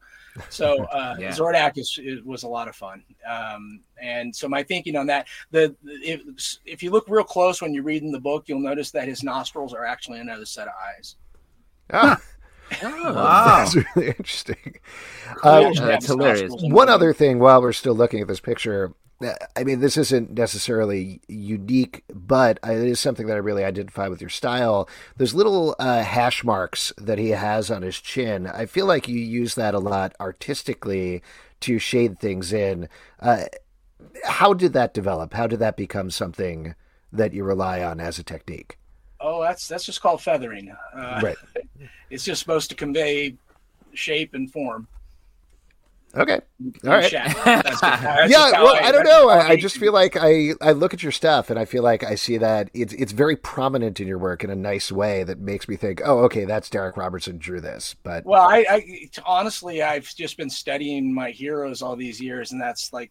So 0.49 0.85
uh, 0.93 1.17
yeah. 1.19 1.31
Zordak 1.31 1.77
is, 1.77 1.99
is, 2.03 2.23
was 2.23 2.45
a 2.45 2.49
lot 2.49 2.69
of 2.69 2.77
fun. 2.77 3.03
Um, 3.29 3.81
and 4.01 4.35
so 4.35 4.49
my 4.49 4.63
thinking 4.63 4.97
on 4.97 5.07
that, 5.09 5.27
the 5.51 5.75
if, 5.85 6.21
if 6.65 6.83
you 6.83 6.91
look 6.91 7.07
real 7.09 7.25
close 7.25 7.61
when 7.61 7.75
you're 7.75 7.83
reading 7.83 8.13
the 8.13 8.21
book, 8.21 8.45
you'll 8.47 8.61
notice 8.61 8.91
that 8.93 9.09
his 9.09 9.23
nostrils 9.23 9.75
are 9.75 9.85
actually 9.85 10.21
another 10.21 10.47
set 10.47 10.69
of 10.69 10.75
eyes. 10.89 11.17
Ah. 11.93 12.21
Oh, 12.83 13.13
wow. 13.13 13.57
That's 13.59 13.77
really 13.95 14.09
interesting. 14.09 14.79
Uh, 15.43 15.71
that's 15.75 16.07
hilarious. 16.07 16.51
One 16.57 16.89
other 16.89 17.13
thing 17.13 17.39
while 17.39 17.61
we're 17.61 17.75
still 17.75 17.95
looking 17.95 18.23
at 18.23 18.27
this 18.27 18.41
picture, 18.41 18.95
I 19.57 19.65
mean, 19.65 19.81
this 19.81 19.97
isn't 19.97 20.33
necessarily 20.33 21.21
unique, 21.29 22.05
but 22.13 22.59
it 22.65 22.89
is 22.89 23.01
something 23.01 23.27
that 23.27 23.35
I 23.35 23.39
really 23.39 23.65
identify 23.65 24.09
with 24.09 24.21
your 24.21 24.31
style. 24.31 24.89
Those 25.17 25.35
little 25.35 25.77
uh, 25.79 26.03
hash 26.03 26.45
marks 26.45 26.93
that 26.99 27.19
he 27.19 27.31
has 27.31 27.71
on 27.71 27.83
his 27.83 28.01
chin, 28.01 28.47
I 28.47 28.67
feel 28.67 28.87
like 28.87 29.09
you 29.09 29.19
use 29.19 29.55
that 29.55 29.75
a 29.75 29.79
lot 29.79 30.15
artistically 30.21 31.23
to 31.61 31.79
shade 31.79 32.19
things 32.19 32.53
in. 32.53 32.89
Uh, 33.21 33.45
how 34.25 34.53
did 34.53 34.73
that 34.73 34.95
develop? 34.95 35.35
How 35.35 35.47
did 35.47 35.59
that 35.61 35.77
become 35.77 36.11
something 36.11 36.75
that 37.13 37.33
you 37.33 37.45
rely 37.45 37.83
on 37.83 38.01
as 38.01 38.19
a 38.19 38.23
technique? 38.23 38.79
Oh, 39.21 39.43
that's 39.43 39.69
that's 39.69 39.85
just 39.85 40.03
called 40.03 40.21
feathering. 40.21 40.75
Uh, 40.95 41.21
right. 41.23 41.37
It's 42.11 42.23
just 42.23 42.39
supposed 42.39 42.69
to 42.71 42.77
convey 42.77 43.35
shape 43.93 44.35
and 44.35 44.53
form. 44.53 44.87
Okay. 46.17 46.41
All 46.85 46.91
right. 46.91 47.13
Yeah. 47.15 48.51
Well, 48.63 48.75
I, 48.75 48.89
I 48.89 48.93
don't 48.93 49.05
know. 49.05 49.29
I, 49.29 49.49
I, 49.49 49.57
just 49.57 49.77
feel 49.77 49.93
like 49.93 50.17
I, 50.17 50.51
I 50.61 50.73
look 50.73 50.95
at 50.95 51.03
your 51.03 51.13
stuff 51.13 51.51
and 51.51 51.59
I 51.59 51.65
feel 51.65 51.83
like 51.83 52.03
I 52.03 52.15
see 52.15 52.39
that 52.39 52.71
it's 52.73 52.93
it's 52.95 53.13
very 53.13 53.37
prominent 53.37 54.01
in 54.01 54.09
your 54.09 54.19
work 54.19 54.45
in 54.45 54.51
a 54.51 54.55
nice 54.55 54.91
way 54.91 55.25
that 55.25 55.39
makes 55.39 55.69
me 55.69 55.77
think, 55.77 56.01
oh, 56.05 56.21
okay, 56.21 56.45
that's 56.45 56.69
Darick 56.69 56.97
Robertson 56.97 57.39
drew 57.39 57.61
this. 57.61 57.95
But 58.03 58.25
well, 58.25 58.43
I, 58.43 58.65
I 58.69 59.09
honestly, 59.25 59.83
I've 59.83 60.13
just 60.15 60.37
been 60.37 60.51
studying 60.51 61.13
my 61.13 61.31
heroes 61.31 61.83
all 61.83 61.97
these 61.97 62.21
years, 62.21 62.53
and 62.53 62.61
that's 62.61 62.93
like 62.93 63.11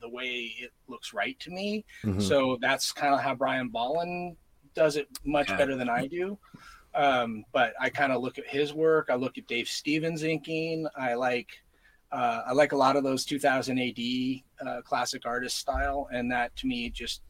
the 0.00 0.08
way 0.08 0.54
it 0.58 0.70
looks 0.88 1.12
right 1.12 1.38
to 1.40 1.50
me. 1.50 1.84
Mm-hmm. 2.04 2.20
So 2.20 2.58
that's 2.60 2.92
kind 2.92 3.14
of 3.14 3.20
how 3.20 3.34
Brian 3.34 3.68
Bolland 3.68 4.36
does 4.74 4.96
it 4.96 5.08
much 5.24 5.48
yeah. 5.48 5.56
better 5.56 5.76
than 5.76 5.88
I 5.88 6.06
do. 6.06 6.38
Um, 6.94 7.44
but 7.52 7.74
I 7.80 7.90
kind 7.90 8.12
of 8.12 8.22
look 8.22 8.38
at 8.38 8.46
his 8.46 8.72
work. 8.72 9.08
I 9.10 9.16
look 9.16 9.38
at 9.38 9.46
Dave 9.46 9.68
Stevens 9.68 10.22
inking. 10.22 10.86
I 10.96 11.14
like 11.14 11.48
uh, 12.16 12.44
I 12.46 12.52
like 12.52 12.72
a 12.72 12.76
lot 12.76 12.96
of 12.96 13.04
those 13.04 13.26
2000 13.26 13.78
AD 13.78 14.66
uh, 14.66 14.80
classic 14.80 15.26
artist 15.26 15.58
style, 15.58 16.08
and 16.10 16.30
that 16.32 16.56
to 16.56 16.66
me 16.66 16.88
just 16.88 17.20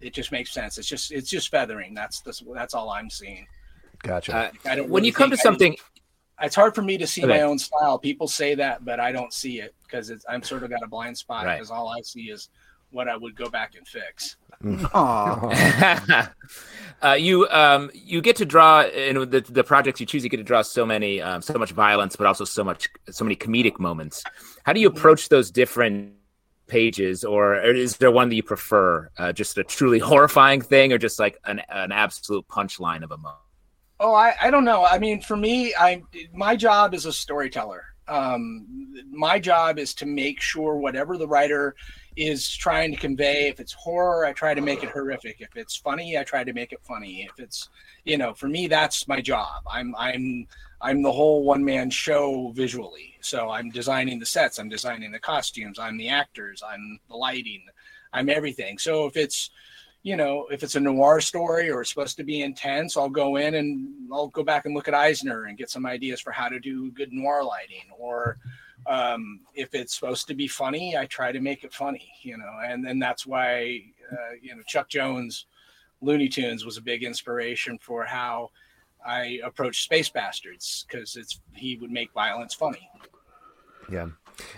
it 0.00 0.12
just 0.12 0.30
makes 0.30 0.52
sense. 0.52 0.76
It's 0.76 0.86
just 0.86 1.10
it's 1.10 1.30
just 1.30 1.48
feathering. 1.48 1.94
That's 1.94 2.20
that's 2.20 2.42
that's 2.54 2.74
all 2.74 2.90
I'm 2.90 3.08
seeing. 3.08 3.46
Gotcha. 4.02 4.36
Uh, 4.36 4.50
I 4.66 4.74
don't 4.74 4.90
when 4.90 5.04
you 5.04 5.12
come 5.12 5.30
to 5.30 5.38
something, 5.38 5.74
it's 6.42 6.54
hard 6.54 6.74
for 6.74 6.82
me 6.82 6.98
to 6.98 7.06
see 7.06 7.22
okay. 7.22 7.32
my 7.32 7.42
own 7.42 7.58
style. 7.58 7.98
People 7.98 8.28
say 8.28 8.54
that, 8.56 8.84
but 8.84 9.00
I 9.00 9.10
don't 9.10 9.32
see 9.32 9.60
it 9.60 9.74
because 9.84 10.12
I'm 10.28 10.42
sort 10.42 10.64
of 10.64 10.70
got 10.70 10.82
a 10.82 10.86
blind 10.86 11.16
spot 11.16 11.44
because 11.44 11.70
right. 11.70 11.76
all 11.76 11.88
I 11.88 12.02
see 12.02 12.30
is 12.30 12.50
what 12.90 13.08
I 13.08 13.16
would 13.16 13.34
go 13.34 13.48
back 13.48 13.74
and 13.74 13.88
fix. 13.88 14.36
uh, 14.94 16.28
you 17.18 17.48
um, 17.48 17.90
you 17.94 18.20
get 18.20 18.36
to 18.36 18.44
draw 18.44 18.82
in 18.82 19.30
the, 19.30 19.40
the 19.40 19.64
projects 19.64 20.00
you 20.00 20.06
choose. 20.06 20.22
You 20.22 20.28
get 20.28 20.36
to 20.36 20.42
draw 20.42 20.60
so 20.60 20.84
many, 20.84 21.22
um, 21.22 21.40
so 21.40 21.54
much 21.54 21.72
violence, 21.72 22.14
but 22.14 22.26
also 22.26 22.44
so 22.44 22.62
much, 22.62 22.88
so 23.10 23.24
many 23.24 23.36
comedic 23.36 23.78
moments. 23.78 24.22
How 24.64 24.74
do 24.74 24.80
you 24.80 24.88
approach 24.88 25.30
those 25.30 25.50
different 25.50 26.12
pages, 26.66 27.24
or 27.24 27.58
is 27.62 27.96
there 27.96 28.10
one 28.10 28.28
that 28.28 28.34
you 28.34 28.42
prefer? 28.42 29.10
Uh, 29.16 29.32
just 29.32 29.56
a 29.56 29.64
truly 29.64 29.98
horrifying 30.10 30.60
thing, 30.60 30.92
or 30.92 30.98
just 30.98 31.18
like 31.18 31.38
an 31.44 31.62
an 31.70 31.90
absolute 31.90 32.46
punchline 32.48 33.02
of 33.02 33.12
a 33.12 33.16
moment? 33.16 33.38
Oh, 33.98 34.14
I, 34.14 34.34
I 34.40 34.50
don't 34.50 34.64
know. 34.64 34.84
I 34.84 34.98
mean, 34.98 35.22
for 35.22 35.36
me, 35.36 35.74
I 35.74 36.02
my 36.34 36.54
job 36.54 36.92
is 36.92 37.06
a 37.06 37.12
storyteller. 37.12 37.84
Um, 38.08 38.92
my 39.10 39.38
job 39.38 39.78
is 39.78 39.94
to 39.94 40.06
make 40.06 40.40
sure 40.40 40.76
whatever 40.76 41.16
the 41.16 41.28
writer 41.28 41.76
is 42.20 42.54
trying 42.54 42.92
to 42.92 42.98
convey. 42.98 43.48
If 43.48 43.60
it's 43.60 43.72
horror, 43.72 44.26
I 44.26 44.32
try 44.32 44.52
to 44.52 44.60
make 44.60 44.82
it 44.82 44.90
horrific. 44.90 45.40
If 45.40 45.56
it's 45.56 45.74
funny, 45.74 46.18
I 46.18 46.22
try 46.22 46.44
to 46.44 46.52
make 46.52 46.72
it 46.72 46.80
funny. 46.82 47.22
If 47.22 47.40
it's, 47.40 47.70
you 48.04 48.18
know, 48.18 48.34
for 48.34 48.46
me, 48.46 48.68
that's 48.68 49.08
my 49.08 49.20
job. 49.22 49.62
I'm 49.70 49.94
I'm 49.96 50.46
I'm 50.82 51.02
the 51.02 51.12
whole 51.12 51.44
one 51.44 51.64
man 51.64 51.88
show 51.88 52.52
visually. 52.54 53.16
So 53.22 53.48
I'm 53.48 53.70
designing 53.70 54.18
the 54.18 54.26
sets, 54.26 54.58
I'm 54.58 54.68
designing 54.68 55.12
the 55.12 55.18
costumes, 55.18 55.78
I'm 55.78 55.96
the 55.96 56.10
actors, 56.10 56.62
I'm 56.66 57.00
the 57.08 57.16
lighting, 57.16 57.64
I'm 58.12 58.28
everything. 58.28 58.76
So 58.78 59.06
if 59.06 59.16
it's 59.16 59.50
you 60.02 60.16
know, 60.16 60.46
if 60.50 60.62
it's 60.62 60.76
a 60.76 60.80
noir 60.80 61.20
story 61.20 61.70
or 61.70 61.82
it's 61.82 61.90
supposed 61.90 62.16
to 62.16 62.24
be 62.24 62.42
intense, 62.42 62.96
I'll 62.96 63.10
go 63.10 63.36
in 63.36 63.54
and 63.54 63.88
I'll 64.12 64.28
go 64.28 64.42
back 64.42 64.64
and 64.64 64.74
look 64.74 64.88
at 64.88 64.94
Eisner 64.94 65.44
and 65.44 65.58
get 65.58 65.68
some 65.68 65.84
ideas 65.84 66.20
for 66.20 66.32
how 66.32 66.48
to 66.48 66.58
do 66.58 66.90
good 66.92 67.12
noir 67.12 67.44
lighting. 67.44 67.84
Or 67.98 68.38
um, 68.86 69.40
if 69.54 69.74
it's 69.74 69.94
supposed 69.94 70.26
to 70.28 70.34
be 70.34 70.48
funny, 70.48 70.96
I 70.96 71.06
try 71.06 71.32
to 71.32 71.40
make 71.40 71.64
it 71.64 71.72
funny, 71.72 72.12
you 72.22 72.36
know, 72.36 72.58
and 72.64 72.84
then 72.84 72.98
that's 72.98 73.26
why, 73.26 73.82
uh, 74.12 74.34
you 74.40 74.54
know, 74.54 74.62
Chuck 74.66 74.88
Jones, 74.88 75.46
Looney 76.00 76.28
Tunes 76.28 76.64
was 76.64 76.76
a 76.76 76.82
big 76.82 77.02
inspiration 77.04 77.78
for 77.78 78.04
how 78.04 78.50
I 79.04 79.40
approach 79.44 79.82
Space 79.82 80.08
Bastards 80.08 80.86
because 80.88 81.16
it's 81.16 81.40
he 81.54 81.76
would 81.76 81.90
make 81.90 82.12
violence 82.12 82.54
funny. 82.54 82.88
Yeah. 83.90 84.08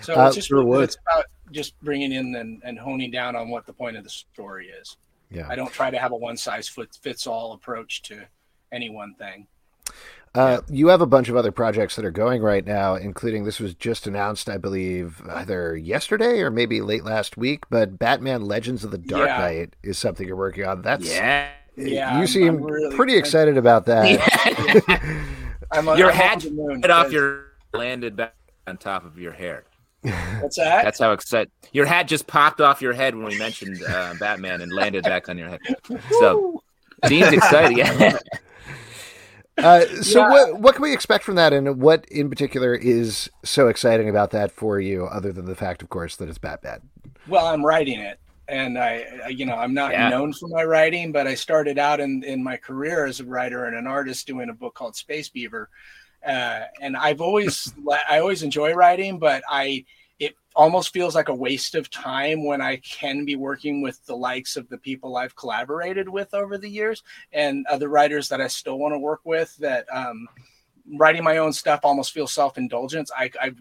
So 0.00 0.14
uh, 0.14 0.26
it's 0.26 0.36
just 0.36 0.48
sure 0.48 0.82
it's 0.82 0.96
about 1.06 1.26
just 1.50 1.78
bringing 1.80 2.12
in 2.12 2.34
and, 2.36 2.62
and 2.64 2.78
honing 2.78 3.10
down 3.10 3.34
on 3.36 3.48
what 3.48 3.66
the 3.66 3.72
point 3.72 3.96
of 3.96 4.04
the 4.04 4.10
story 4.10 4.68
is. 4.68 4.96
Yeah. 5.30 5.48
I 5.48 5.56
don't 5.56 5.72
try 5.72 5.90
to 5.90 5.98
have 5.98 6.12
a 6.12 6.16
one 6.16 6.36
size 6.36 6.68
fits 6.68 7.26
all 7.26 7.52
approach 7.52 8.02
to 8.02 8.24
any 8.70 8.90
one 8.90 9.14
thing. 9.14 9.46
Uh, 10.34 10.62
you 10.70 10.88
have 10.88 11.02
a 11.02 11.06
bunch 11.06 11.28
of 11.28 11.36
other 11.36 11.52
projects 11.52 11.94
that 11.96 12.04
are 12.06 12.10
going 12.10 12.40
right 12.40 12.64
now, 12.64 12.94
including 12.94 13.44
this 13.44 13.60
was 13.60 13.74
just 13.74 14.06
announced, 14.06 14.48
I 14.48 14.56
believe, 14.56 15.20
either 15.28 15.76
yesterday 15.76 16.40
or 16.40 16.50
maybe 16.50 16.80
late 16.80 17.04
last 17.04 17.36
week. 17.36 17.64
But 17.68 17.98
Batman 17.98 18.46
Legends 18.46 18.82
of 18.82 18.92
the 18.92 18.98
Dark 18.98 19.28
yeah. 19.28 19.38
Knight 19.38 19.76
is 19.82 19.98
something 19.98 20.26
you're 20.26 20.36
working 20.36 20.64
on. 20.64 20.80
That's 20.80 21.06
yeah, 21.06 21.50
yeah. 21.76 22.18
You 22.18 22.26
seem 22.26 22.62
really 22.62 22.96
pretty 22.96 23.16
excited 23.16 23.58
about 23.58 23.84
that. 23.86 24.08
Yeah. 24.08 25.24
I'm 25.72 25.88
a, 25.88 25.98
your 25.98 26.10
I'm 26.10 26.16
hat 26.16 26.50
moon, 26.50 26.90
off 26.90 27.12
your 27.12 27.52
landed 27.74 28.16
back 28.16 28.34
on 28.66 28.78
top 28.78 29.04
of 29.04 29.18
your 29.18 29.32
hair. 29.32 29.64
What's 30.40 30.56
that? 30.56 30.84
That's 30.84 30.98
how 30.98 31.12
excited 31.12 31.50
your 31.72 31.86
hat 31.86 32.08
just 32.08 32.26
popped 32.26 32.60
off 32.60 32.82
your 32.82 32.92
head 32.92 33.14
when 33.14 33.26
we 33.26 33.38
mentioned 33.38 33.82
uh, 33.86 34.14
Batman 34.18 34.60
and 34.62 34.72
landed 34.72 35.04
back 35.04 35.28
on 35.28 35.38
your 35.38 35.48
head. 35.48 35.60
So 36.18 36.62
Dean's 37.06 37.32
excited. 37.32 37.76
Yeah. 37.76 38.18
Uh, 39.58 39.84
so 40.02 40.20
yeah. 40.20 40.30
what 40.30 40.60
what 40.60 40.74
can 40.74 40.82
we 40.82 40.92
expect 40.92 41.24
from 41.24 41.34
that, 41.34 41.52
and 41.52 41.80
what 41.80 42.06
in 42.06 42.30
particular 42.30 42.74
is 42.74 43.30
so 43.44 43.68
exciting 43.68 44.08
about 44.08 44.30
that 44.30 44.50
for 44.50 44.80
you, 44.80 45.04
other 45.06 45.30
than 45.30 45.44
the 45.44 45.54
fact, 45.54 45.82
of 45.82 45.90
course, 45.90 46.16
that 46.16 46.28
it's 46.28 46.38
Batman? 46.38 46.80
Well, 47.28 47.46
I'm 47.46 47.64
writing 47.64 48.00
it, 48.00 48.18
and 48.48 48.78
I, 48.78 49.04
I 49.24 49.28
you 49.28 49.44
know, 49.44 49.54
I'm 49.54 49.74
not 49.74 49.92
yeah. 49.92 50.08
known 50.08 50.32
for 50.32 50.48
my 50.48 50.64
writing, 50.64 51.12
but 51.12 51.26
I 51.26 51.34
started 51.34 51.78
out 51.78 52.00
in 52.00 52.24
in 52.24 52.42
my 52.42 52.56
career 52.56 53.04
as 53.04 53.20
a 53.20 53.24
writer 53.24 53.66
and 53.66 53.76
an 53.76 53.86
artist 53.86 54.26
doing 54.26 54.48
a 54.48 54.54
book 54.54 54.74
called 54.74 54.96
Space 54.96 55.28
Beaver, 55.28 55.68
uh, 56.26 56.60
and 56.80 56.96
I've 56.96 57.20
always 57.20 57.74
I 58.08 58.20
always 58.20 58.42
enjoy 58.42 58.72
writing, 58.72 59.18
but 59.18 59.42
I 59.48 59.64
it 59.66 59.86
almost 60.54 60.92
feels 60.92 61.14
like 61.14 61.28
a 61.28 61.34
waste 61.34 61.74
of 61.74 61.90
time 61.90 62.44
when 62.44 62.60
I 62.60 62.76
can 62.76 63.24
be 63.24 63.36
working 63.36 63.82
with 63.82 64.04
the 64.06 64.16
likes 64.16 64.56
of 64.56 64.68
the 64.68 64.78
people 64.78 65.16
I've 65.16 65.36
collaborated 65.36 66.08
with 66.08 66.34
over 66.34 66.58
the 66.58 66.68
years 66.68 67.02
and 67.32 67.66
other 67.66 67.88
writers 67.88 68.28
that 68.28 68.40
I 68.40 68.48
still 68.48 68.78
want 68.78 68.92
to 68.94 68.98
work 68.98 69.20
with. 69.24 69.56
That 69.58 69.86
um, 69.92 70.28
writing 70.96 71.24
my 71.24 71.38
own 71.38 71.52
stuff 71.52 71.80
almost 71.84 72.12
feels 72.12 72.32
self 72.32 72.58
indulgence. 72.58 73.10
I, 73.16 73.30
I 73.40 73.52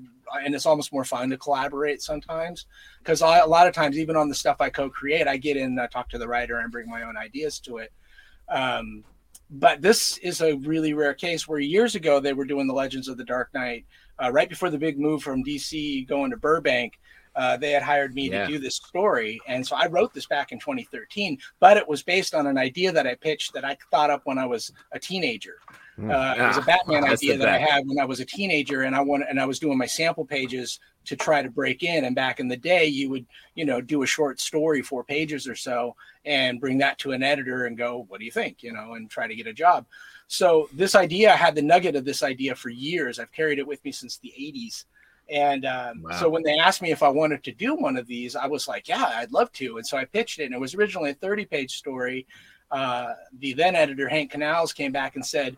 and 0.43 0.55
it's 0.55 0.65
almost 0.65 0.93
more 0.93 1.03
fun 1.03 1.29
to 1.29 1.37
collaborate 1.37 2.01
sometimes 2.01 2.65
because 2.99 3.21
a 3.21 3.25
lot 3.25 3.67
of 3.67 3.73
times, 3.73 3.97
even 3.97 4.15
on 4.15 4.29
the 4.29 4.35
stuff 4.35 4.57
I 4.61 4.69
co-create, 4.69 5.27
I 5.27 5.37
get 5.37 5.57
in, 5.57 5.77
I 5.77 5.87
talk 5.87 6.09
to 6.09 6.17
the 6.17 6.27
writer, 6.27 6.59
and 6.59 6.71
bring 6.71 6.89
my 6.89 7.03
own 7.03 7.17
ideas 7.17 7.59
to 7.61 7.77
it. 7.77 7.91
Um, 8.49 9.03
but 9.49 9.81
this 9.81 10.17
is 10.19 10.41
a 10.41 10.55
really 10.55 10.93
rare 10.93 11.13
case 11.13 11.47
where 11.47 11.59
years 11.59 11.95
ago 11.95 12.19
they 12.19 12.33
were 12.33 12.45
doing 12.45 12.67
the 12.67 12.73
Legends 12.73 13.09
of 13.09 13.17
the 13.17 13.25
Dark 13.25 13.53
Knight 13.53 13.85
uh, 14.22 14.32
right 14.32 14.49
before 14.49 14.69
the 14.69 14.78
big 14.78 14.99
move 14.99 15.24
from 15.24 15.43
DC 15.43 16.07
going 16.07 16.32
to 16.32 16.38
Burbank. 16.38 16.99
Uh, 17.34 17.55
they 17.55 17.72
had 17.72 17.82
hired 17.82 18.13
me 18.13 18.30
Yeah. 18.30 18.45
to 18.45 18.51
do 18.51 18.59
this 18.59 18.76
story, 18.76 19.39
and 19.47 19.65
so 19.65 19.74
I 19.78 19.88
wrote 19.88 20.13
this 20.13 20.26
back 20.26 20.51
in 20.51 20.59
2013. 20.59 21.38
But 21.61 21.78
it 21.78 21.88
was 21.88 22.03
based 22.03 22.36
on 22.36 22.45
an 22.45 22.57
idea 22.57 22.91
that 22.91 23.07
I 23.07 23.15
pitched 23.15 23.53
that 23.53 23.63
I 23.63 23.78
thought 23.89 24.09
up 24.09 24.22
when 24.26 24.38
I 24.38 24.45
was 24.45 24.74
a 24.91 24.99
teenager. 24.99 25.55
Uh, 25.97 26.36
it 26.38 26.41
was 26.41 26.57
a 26.57 26.61
Ah, 26.61 26.65
Batman 26.65 27.05
idea 27.05 27.38
that 27.38 27.47
I 27.47 27.57
had 27.57 27.88
when 27.88 27.99
I 27.99 28.05
was 28.05 28.19
a 28.19 28.26
teenager, 28.26 28.82
and 28.82 28.93
I 28.95 29.01
wanted, 29.01 29.28
and 29.30 29.39
I 29.39 29.45
was 29.45 29.59
doing 29.59 29.78
my 29.78 29.86
sample 29.86 30.26
pages 30.26 30.80
to 31.05 31.15
try 31.15 31.41
to 31.41 31.49
break 31.49 31.84
in. 31.84 32.03
And 32.05 32.15
back 32.15 32.39
in 32.41 32.47
the 32.49 32.57
day, 32.57 32.86
you 32.86 33.09
would, 33.09 33.26
you 33.55 33.63
know, 33.65 33.80
do 33.80 34.03
a 34.03 34.07
short 34.07 34.39
story, 34.41 34.82
four 34.82 35.03
pages 35.03 35.47
or 35.47 35.55
so, 35.55 35.95
and 36.26 36.59
bring 36.59 36.80
that 36.80 36.97
to 36.99 37.11
an 37.13 37.24
editor 37.24 37.65
and 37.65 37.78
go, 37.78 38.05
"What 38.09 38.19
do 38.19 38.26
you 38.26 38.32
think?" 38.32 38.61
You 38.61 38.74
know, 38.74 38.93
and 38.95 39.09
try 39.09 39.28
to 39.28 39.36
get 39.36 39.47
a 39.47 39.53
job. 39.53 39.86
So 40.32 40.69
this 40.71 40.95
idea, 40.95 41.34
I 41.34 41.36
had 41.36 41.55
the 41.55 41.61
nugget 41.61 41.97
of 41.97 42.05
this 42.05 42.23
idea 42.23 42.55
for 42.55 42.69
years. 42.69 43.19
I've 43.19 43.34
carried 43.34 43.59
it 43.59 43.67
with 43.67 43.84
me 43.84 43.91
since 43.91 44.17
the 44.17 44.34
'80s. 44.39 44.86
And 45.29 45.65
um, 45.65 46.03
Wow. 46.03 46.19
so 46.19 46.29
when 46.29 46.41
they 46.43 46.57
asked 46.57 46.82
me 46.82 46.89
if 46.89 47.03
I 47.03 47.09
wanted 47.09 47.43
to 47.43 47.51
do 47.51 47.75
one 47.75 47.97
of 47.97 48.07
these, 48.07 48.38
I 48.38 48.47
was 48.47 48.65
like, 48.65 48.88
"Yeah, 48.88 49.11
I'd 49.17 49.34
love 49.34 49.51
to." 49.53 49.75
And 49.75 49.86
so 49.86 49.97
I 49.97 50.05
pitched 50.05 50.39
it, 50.39 50.45
and 50.45 50.53
it 50.53 50.59
was 50.59 50.73
originally 50.73 51.09
a 51.09 51.15
30-page 51.15 51.75
story. 51.77 52.25
Uh, 52.71 53.13
the 53.39 53.51
then 53.51 53.75
editor 53.75 54.07
Hank 54.07 54.32
Kanalz 54.32 54.73
came 54.73 54.93
back 54.93 55.15
and 55.15 55.25
said, 55.25 55.57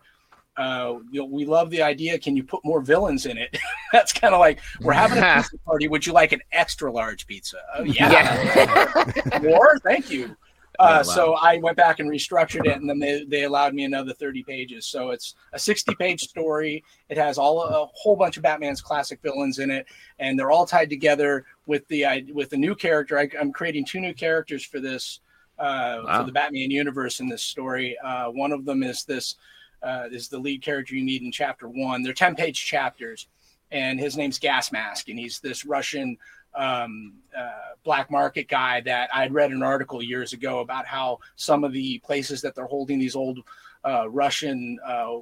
uh, 0.56 0.94
you 1.12 1.20
know, 1.20 1.26
we 1.26 1.44
love 1.44 1.70
the 1.70 1.82
idea. 1.82 2.18
Can 2.18 2.36
you 2.36 2.42
put 2.42 2.64
more 2.64 2.80
villains 2.80 3.26
in 3.26 3.38
it? 3.38 3.56
That's 3.92 4.12
kind 4.12 4.34
of 4.34 4.40
like 4.40 4.58
we're 4.80 4.92
having 4.92 5.18
a 5.18 5.34
pizza 5.36 5.56
party. 5.58 5.86
Would 5.86 6.04
you 6.04 6.12
like 6.12 6.32
an 6.32 6.40
extra 6.50 6.90
large 6.92 7.26
pizza? 7.28 7.58
Oh, 7.76 7.84
yeah. 7.84 9.04
more? 9.42 9.78
Thank 9.84 10.10
you. 10.10 10.36
Oh. 10.78 10.84
Uh, 10.84 11.02
So 11.04 11.34
I 11.34 11.58
went 11.58 11.76
back 11.76 12.00
and 12.00 12.10
restructured 12.10 12.66
it, 12.66 12.76
and 12.80 12.88
then 12.88 12.98
they, 12.98 13.24
they 13.24 13.44
allowed 13.44 13.74
me 13.74 13.84
another 13.84 14.12
30 14.12 14.42
pages. 14.42 14.86
So 14.86 15.10
it's 15.10 15.34
a 15.52 15.58
60 15.58 15.94
page 15.96 16.20
story. 16.22 16.82
It 17.08 17.16
has 17.16 17.38
all 17.38 17.62
a 17.62 17.86
whole 17.92 18.16
bunch 18.16 18.36
of 18.36 18.42
Batman's 18.42 18.80
classic 18.80 19.20
villains 19.22 19.58
in 19.60 19.70
it, 19.70 19.86
and 20.18 20.38
they're 20.38 20.50
all 20.50 20.66
tied 20.66 20.90
together 20.90 21.44
with 21.66 21.86
the 21.88 22.06
I- 22.06 22.24
with 22.32 22.50
the 22.50 22.56
new 22.56 22.74
character. 22.74 23.18
I, 23.18 23.28
I'm 23.40 23.52
creating 23.52 23.84
two 23.84 24.00
new 24.00 24.14
characters 24.14 24.64
for 24.64 24.80
this 24.80 25.20
uh, 25.58 26.02
Wow. 26.04 26.20
for 26.20 26.26
the 26.26 26.32
Batman 26.32 26.70
universe 26.70 27.20
in 27.20 27.28
this 27.28 27.42
story. 27.42 27.96
Uh, 27.98 28.30
one 28.30 28.50
of 28.52 28.64
them 28.64 28.82
is 28.82 29.04
this 29.04 29.36
uh, 29.82 30.08
is 30.10 30.28
the 30.28 30.38
lead 30.38 30.62
character 30.62 30.96
you 30.96 31.04
meet 31.04 31.22
in 31.22 31.30
chapter 31.30 31.68
one. 31.68 32.02
They're 32.02 32.12
10 32.14 32.34
page 32.34 32.64
chapters, 32.64 33.28
and 33.70 34.00
his 34.00 34.16
name's 34.16 34.38
Gas 34.38 34.72
Mask, 34.72 35.08
and 35.08 35.18
he's 35.18 35.38
this 35.40 35.64
Russian 35.64 36.16
um, 36.54 37.14
uh, 37.36 37.74
black 37.84 38.10
market 38.10 38.48
guy 38.48 38.80
that 38.82 39.10
I'd 39.14 39.32
read 39.34 39.50
an 39.50 39.62
article 39.62 40.02
years 40.02 40.32
ago 40.32 40.60
about 40.60 40.86
how 40.86 41.18
some 41.36 41.64
of 41.64 41.72
the 41.72 41.98
places 42.00 42.40
that 42.42 42.54
they're 42.54 42.66
holding 42.66 42.98
these 42.98 43.16
old 43.16 43.40
uh, 43.84 44.08
Russian 44.08 44.78
uh, 44.86 45.18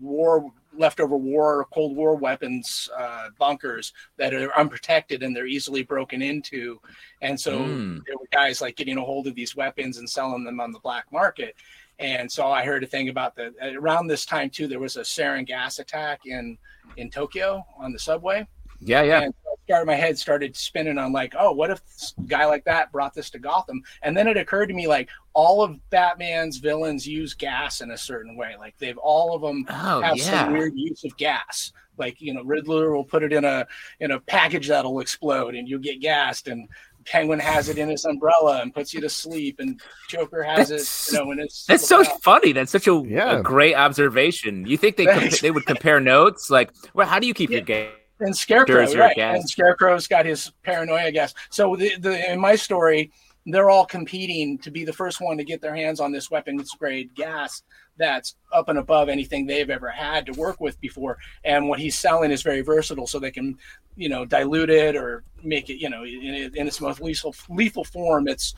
war 0.00 0.50
leftover 0.76 1.16
war 1.16 1.66
Cold 1.72 1.96
War 1.96 2.14
weapons 2.14 2.88
uh, 2.96 3.28
bunkers 3.38 3.92
that 4.18 4.32
are 4.32 4.56
unprotected 4.56 5.22
and 5.22 5.34
they're 5.34 5.46
easily 5.46 5.82
broken 5.82 6.22
into, 6.22 6.80
and 7.22 7.38
so 7.38 7.58
Mm. 7.60 8.00
there 8.06 8.16
were 8.16 8.28
guys 8.32 8.60
like 8.60 8.76
getting 8.76 8.96
a 8.96 9.02
hold 9.04 9.26
of 9.26 9.34
these 9.34 9.56
weapons 9.56 9.98
and 9.98 10.08
selling 10.08 10.44
them 10.44 10.60
on 10.60 10.72
the 10.72 10.78
black 10.80 11.06
market. 11.12 11.54
And 11.98 12.30
so 12.32 12.46
I 12.50 12.64
heard 12.64 12.82
a 12.82 12.86
thing 12.86 13.10
about 13.10 13.34
the 13.36 13.52
around 13.76 14.06
this 14.06 14.24
time 14.24 14.48
too. 14.48 14.66
There 14.68 14.78
was 14.78 14.96
a 14.96 15.02
sarin 15.02 15.46
gas 15.46 15.80
attack 15.80 16.20
in 16.24 16.56
in 16.96 17.10
Tokyo 17.10 17.64
on 17.76 17.92
the 17.92 17.98
subway. 17.98 18.46
Yeah, 18.80 19.02
yeah. 19.02 19.22
And 19.22 19.34
started, 19.70 19.86
my 19.86 19.94
head 19.94 20.18
started 20.18 20.56
spinning 20.56 20.98
on 20.98 21.12
like, 21.12 21.34
oh, 21.38 21.52
what 21.52 21.70
if 21.70 21.84
this 21.86 22.14
guy 22.26 22.44
like 22.46 22.64
that 22.64 22.90
brought 22.92 23.14
this 23.14 23.30
to 23.30 23.38
Gotham? 23.38 23.82
And 24.02 24.16
then 24.16 24.26
it 24.26 24.36
occurred 24.36 24.66
to 24.66 24.74
me 24.74 24.86
like 24.86 25.08
all 25.32 25.62
of 25.62 25.78
Batman's 25.90 26.58
villains 26.58 27.06
use 27.06 27.34
gas 27.34 27.80
in 27.80 27.90
a 27.92 27.96
certain 27.98 28.36
way. 28.36 28.56
Like 28.58 28.76
they've 28.78 28.98
all 28.98 29.34
of 29.34 29.42
them 29.42 29.64
Oh, 29.70 30.00
have 30.00 30.16
yeah. 30.16 30.44
some 30.44 30.52
weird 30.52 30.72
use 30.74 31.04
of 31.04 31.16
gas. 31.16 31.72
Like 31.98 32.20
you 32.20 32.34
know, 32.34 32.42
Riddler 32.42 32.92
will 32.94 33.04
put 33.04 33.22
it 33.22 33.32
in 33.32 33.44
a 33.44 33.66
in 34.00 34.10
a 34.10 34.20
package 34.20 34.68
that'll 34.68 35.00
explode 35.00 35.54
and 35.54 35.68
you'll 35.68 35.80
get 35.80 36.00
gassed. 36.00 36.48
And 36.48 36.68
Penguin 37.06 37.38
has 37.38 37.68
it 37.68 37.78
in 37.78 37.88
his 37.88 38.04
umbrella 38.04 38.60
and 38.60 38.74
puts 38.74 38.92
you 38.92 39.00
to 39.02 39.08
sleep. 39.08 39.56
And 39.60 39.80
Joker 40.08 40.42
has 40.42 40.68
That's- 40.70 41.08
it, 41.08 41.12
you 41.12 41.18
know, 41.18 41.26
when 41.26 41.38
it's 41.38 41.64
That's 41.66 41.86
so 41.86 42.02
funny. 42.22 42.52
That's 42.52 42.72
such 42.72 42.88
a, 42.88 43.02
Yeah. 43.06 43.38
a 43.38 43.42
great 43.42 43.74
observation. 43.74 44.66
You 44.66 44.76
think 44.76 44.96
they 44.96 45.06
compa- 45.06 45.40
they 45.40 45.50
would 45.50 45.64
compare 45.66 46.00
notes? 46.00 46.50
Like, 46.50 46.70
well, 46.94 47.06
how 47.06 47.18
do 47.18 47.26
you 47.26 47.34
keep 47.34 47.50
your 47.50 47.60
Yeah. 47.60 47.64
game? 47.66 47.90
And 48.20 48.36
Scarecrow, 48.36 48.86
right? 48.94 49.16
gas. 49.16 49.36
And 49.36 49.48
Scarecrow's 49.48 50.06
got 50.06 50.26
his 50.26 50.52
paranoia 50.62 51.10
gas. 51.10 51.34
So 51.50 51.76
the, 51.76 51.96
the 51.96 52.32
in 52.32 52.40
my 52.40 52.56
story, 52.56 53.10
they're 53.46 53.70
all 53.70 53.86
competing 53.86 54.58
to 54.58 54.70
be 54.70 54.84
the 54.84 54.92
first 54.92 55.20
one 55.20 55.36
to 55.38 55.44
get 55.44 55.60
their 55.60 55.74
hands 55.74 56.00
on 56.00 56.12
this 56.12 56.30
weapons 56.30 56.70
grade 56.78 57.14
gas 57.14 57.62
that's 57.96 58.36
up 58.52 58.68
and 58.68 58.78
above 58.78 59.08
anything 59.08 59.46
they've 59.46 59.70
ever 59.70 59.90
had 59.90 60.26
to 60.26 60.32
work 60.32 60.60
with 60.60 60.80
before. 60.80 61.18
And 61.44 61.68
what 61.68 61.78
he's 61.78 61.98
selling 61.98 62.30
is 62.30 62.42
very 62.42 62.62
versatile, 62.62 63.06
so 63.06 63.18
they 63.18 63.30
can, 63.30 63.58
you 63.96 64.08
know, 64.08 64.24
dilute 64.24 64.70
it 64.70 64.96
or 64.96 65.22
make 65.42 65.68
it, 65.68 65.76
you 65.80 65.90
know, 65.90 66.04
in, 66.04 66.50
in 66.54 66.66
its 66.66 66.80
most 66.80 67.00
lethal 67.00 67.34
lethal 67.48 67.84
form. 67.84 68.26
It's 68.26 68.54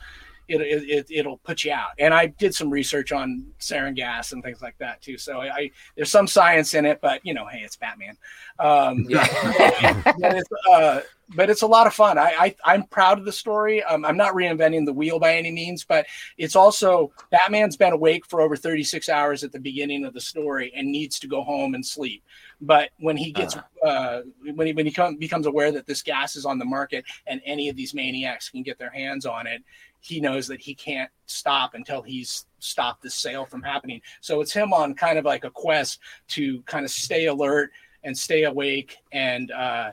it, 0.47 0.61
it, 0.61 0.89
it 0.89 1.07
it'll 1.09 1.37
put 1.37 1.63
you 1.63 1.71
out. 1.71 1.91
And 1.99 2.13
I 2.13 2.27
did 2.27 2.53
some 2.53 2.69
research 2.69 3.11
on 3.11 3.45
sarin 3.59 3.95
gas 3.95 4.31
and 4.31 4.43
things 4.43 4.61
like 4.61 4.77
that 4.79 5.01
too. 5.01 5.17
So 5.17 5.39
I, 5.39 5.55
I 5.55 5.71
there's 5.95 6.11
some 6.11 6.27
science 6.27 6.73
in 6.73 6.85
it, 6.85 6.99
but 7.01 7.25
you 7.25 7.33
know, 7.33 7.47
hey, 7.47 7.59
it's 7.59 7.75
Batman. 7.75 8.17
Um, 8.59 9.03
but 9.09 10.35
it's 10.35 10.49
uh, 10.71 11.01
but 11.35 11.49
it's 11.49 11.61
a 11.61 11.67
lot 11.67 11.87
of 11.87 11.93
fun. 11.93 12.17
I, 12.17 12.33
I 12.39 12.55
I'm 12.65 12.83
proud 12.83 13.19
of 13.19 13.25
the 13.25 13.31
story. 13.31 13.83
Um, 13.83 14.05
I'm 14.05 14.17
not 14.17 14.33
reinventing 14.33 14.85
the 14.85 14.93
wheel 14.93 15.19
by 15.19 15.35
any 15.35 15.51
means, 15.51 15.83
but 15.83 16.05
it's 16.37 16.55
also 16.55 17.11
Batman's 17.31 17.77
been 17.77 17.93
awake 17.93 18.25
for 18.25 18.41
over 18.41 18.55
36 18.55 19.09
hours 19.09 19.43
at 19.43 19.51
the 19.51 19.59
beginning 19.59 20.05
of 20.05 20.13
the 20.13 20.21
story 20.21 20.71
and 20.75 20.91
needs 20.91 21.19
to 21.19 21.27
go 21.27 21.43
home 21.43 21.75
and 21.75 21.85
sleep. 21.85 22.23
But 22.61 22.89
when 22.99 23.17
he 23.17 23.31
gets 23.31 23.57
uh, 23.85 24.21
when 24.53 24.67
he 24.67 24.73
when 24.73 24.85
he 24.85 24.91
come, 24.91 25.17
becomes 25.17 25.45
aware 25.45 25.71
that 25.71 25.85
this 25.85 26.01
gas 26.01 26.35
is 26.35 26.45
on 26.45 26.59
the 26.59 26.65
market 26.65 27.05
and 27.27 27.41
any 27.45 27.69
of 27.69 27.75
these 27.75 27.93
maniacs 27.93 28.49
can 28.49 28.63
get 28.63 28.77
their 28.77 28.89
hands 28.89 29.25
on 29.25 29.47
it, 29.47 29.63
he 29.99 30.19
knows 30.19 30.47
that 30.47 30.61
he 30.61 30.75
can't 30.75 31.09
stop 31.25 31.73
until 31.73 32.01
he's 32.01 32.45
stopped 32.59 33.01
this 33.01 33.15
sale 33.15 33.45
from 33.45 33.61
happening. 33.61 34.01
So 34.21 34.41
it's 34.41 34.53
him 34.53 34.73
on 34.73 34.93
kind 34.95 35.17
of 35.17 35.25
like 35.25 35.45
a 35.45 35.49
quest 35.49 35.99
to 36.29 36.61
kind 36.63 36.85
of 36.85 36.91
stay 36.91 37.27
alert 37.27 37.71
and 38.03 38.17
stay 38.17 38.43
awake 38.43 38.97
and 39.11 39.51
uh, 39.51 39.91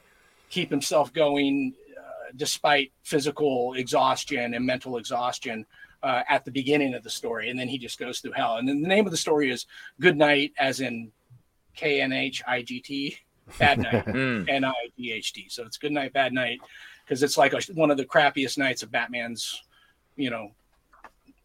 keep 0.49 0.71
himself 0.71 1.13
going 1.13 1.75
uh, 1.97 2.33
despite 2.37 2.93
physical 3.03 3.75
exhaustion 3.75 4.55
and 4.55 4.67
mental 4.67 4.97
exhaustion 4.97 5.65
uh, 6.03 6.23
at 6.29 6.45
the 6.45 6.51
beginning 6.51 6.95
of 6.95 7.03
the 7.03 7.11
story. 7.11 7.51
And 7.51 7.59
then 7.59 7.69
he 7.69 7.79
just 7.79 7.99
goes 7.99 8.21
through 8.21 8.33
hell. 8.33 8.57
And 8.57 8.69
then 8.69 8.83
the 8.83 8.89
name 8.89 9.07
of 9.07 9.13
the 9.13 9.17
story 9.17 9.51
is 9.51 9.67
Good 10.01 10.17
Night, 10.17 10.53
as 10.59 10.81
in 10.81 11.13
K 11.75 12.01
N 12.01 12.13
H 12.13 12.43
I 12.47 12.63
G 12.63 12.81
T, 12.81 13.17
Bad 13.59 13.79
Night, 13.83 14.07
Mm. 14.07 14.49
N 14.49 14.65
I 14.65 14.75
G 14.99 15.13
H 15.13 15.33
T. 15.33 15.47
So 15.49 15.65
it's 15.65 15.77
Good 15.79 15.93
Night, 15.93 16.13
Bad 16.13 16.33
Night, 16.33 16.61
because 17.05 17.23
it's 17.23 17.37
like 17.39 17.53
a, 17.53 17.61
one 17.75 17.91
of 17.91 17.97
the 17.97 18.05
crappiest 18.05 18.59
nights 18.59 18.83
of 18.83 18.91
Batman's, 18.91 19.63
you 20.17 20.31
know, 20.31 20.51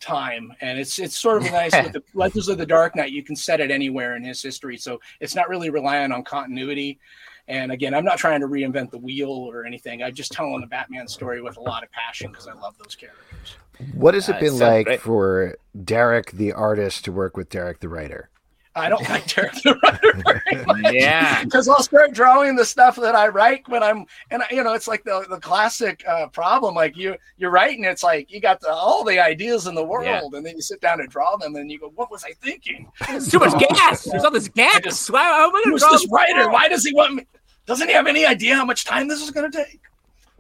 time 0.02 0.52
and 0.62 0.78
it's 0.78 1.00
it's 1.00 1.18
sort 1.18 1.38
of 1.42 1.44
nice 1.52 1.72
with 1.74 1.94
the 1.94 2.04
legends 2.14 2.48
of 2.50 2.58
the 2.58 2.66
dark 2.66 2.96
knight 2.96 3.12
you 3.12 3.24
can 3.24 3.36
set 3.36 3.60
it 3.62 3.72
anywhere 3.72 4.16
in 4.18 4.24
his 4.24 4.42
history 4.42 4.78
so 4.78 5.00
it's 5.22 5.34
not 5.34 5.48
really 5.50 5.70
relying 5.72 6.12
on 6.12 6.22
continuity 6.22 7.00
and 7.48 7.72
again 7.72 7.94
i'm 7.94 8.04
not 8.04 8.18
trying 8.18 8.42
to 8.42 8.46
reinvent 8.48 8.92
the 8.92 8.98
wheel 8.98 9.30
or 9.32 9.66
anything 9.66 10.04
i'm 10.04 10.14
just 10.14 10.34
telling 10.34 10.60
the 10.62 10.68
batman 10.68 11.08
story 11.08 11.42
with 11.42 11.56
a 11.58 11.62
lot 11.62 11.82
of 11.82 11.90
passion 11.92 12.30
because 12.30 12.46
i 12.46 12.54
love 12.54 12.78
those 12.78 12.94
characters 12.94 13.56
What 13.96 14.14
has 14.14 14.28
it 14.30 14.36
Uh, 14.36 14.40
been 14.42 14.50
sounds 14.50 14.62
like 14.62 14.86
great. 14.86 15.02
for 15.02 15.58
Darick 15.76 16.32
the 16.32 16.52
artist 16.52 17.06
to 17.06 17.12
work 17.14 17.36
with 17.38 17.50
Darick 17.50 17.80
the 17.80 17.90
writer? 17.90 18.30
I 18.78 18.90
don't 18.90 19.08
like 19.10 19.26
Darick 19.28 19.62
the 19.64 19.80
writer 19.82 20.14
very 20.26 20.66
much 20.66 20.94
Yeah. 20.94 21.44
because 21.46 21.70
I'll 21.70 21.82
start 21.82 22.12
drawing 22.14 22.56
the 22.58 22.66
stuff 22.66 22.98
that 22.98 23.16
I 23.16 23.30
write 23.30 23.68
when 23.70 23.82
I'm, 23.82 24.06
and 24.32 24.44
I- 24.44 24.48
you 24.52 24.64
know, 24.64 24.74
it's 24.74 24.88
like 24.88 25.04
the 25.06 25.26
the 25.30 25.40
classic 25.40 26.04
uh, 26.08 26.28
problem. 26.28 26.76
Like 26.76 26.98
you, 26.98 27.16
you're 27.38 27.52
writing, 27.52 27.86
it's 27.86 28.04
like 28.04 28.32
you 28.32 28.42
got 28.42 28.60
the, 28.60 28.70
all 28.70 29.04
the 29.06 29.18
ideas 29.20 29.68
in 29.68 29.76
the 29.76 29.84
world, 29.84 30.34
and 30.34 30.46
then 30.46 30.56
you 30.56 30.62
sit 30.62 30.82
down 30.82 31.00
and 31.00 31.10
draw 31.10 31.38
them, 31.38 31.56
and 31.56 31.72
you 31.72 31.80
go, 31.80 31.92
"What 31.96 32.12
was 32.12 32.24
I 32.26 32.34
thinking? 32.44 32.92
It's 33.10 33.32
too 33.32 33.40
much 33.40 33.58
gas. 33.70 34.04
There's 34.04 34.24
all 34.26 34.32
this 34.32 34.50
gas. 34.50 34.82
just- 34.84 35.10
Why, 35.10 35.24
how 35.24 35.46
am 35.46 35.52
gonna 35.52 35.64
Who's 35.72 35.82
draw 35.82 35.92
this 35.92 36.02
this 36.02 36.12
writer? 36.12 36.40
world? 36.40 36.52
Why 36.52 36.68
does 36.68 36.84
he 36.86 36.94
want 36.94 37.16
me? 37.16 37.26
Doesn't 37.66 37.88
he 37.88 37.94
have 37.94 38.08
any 38.08 38.26
idea 38.26 38.56
how 38.56 38.66
much 38.66 38.84
time 38.84 39.08
this 39.08 39.22
is 39.22 39.32
going 39.32 39.50
to 39.50 39.58
take?" 39.66 39.80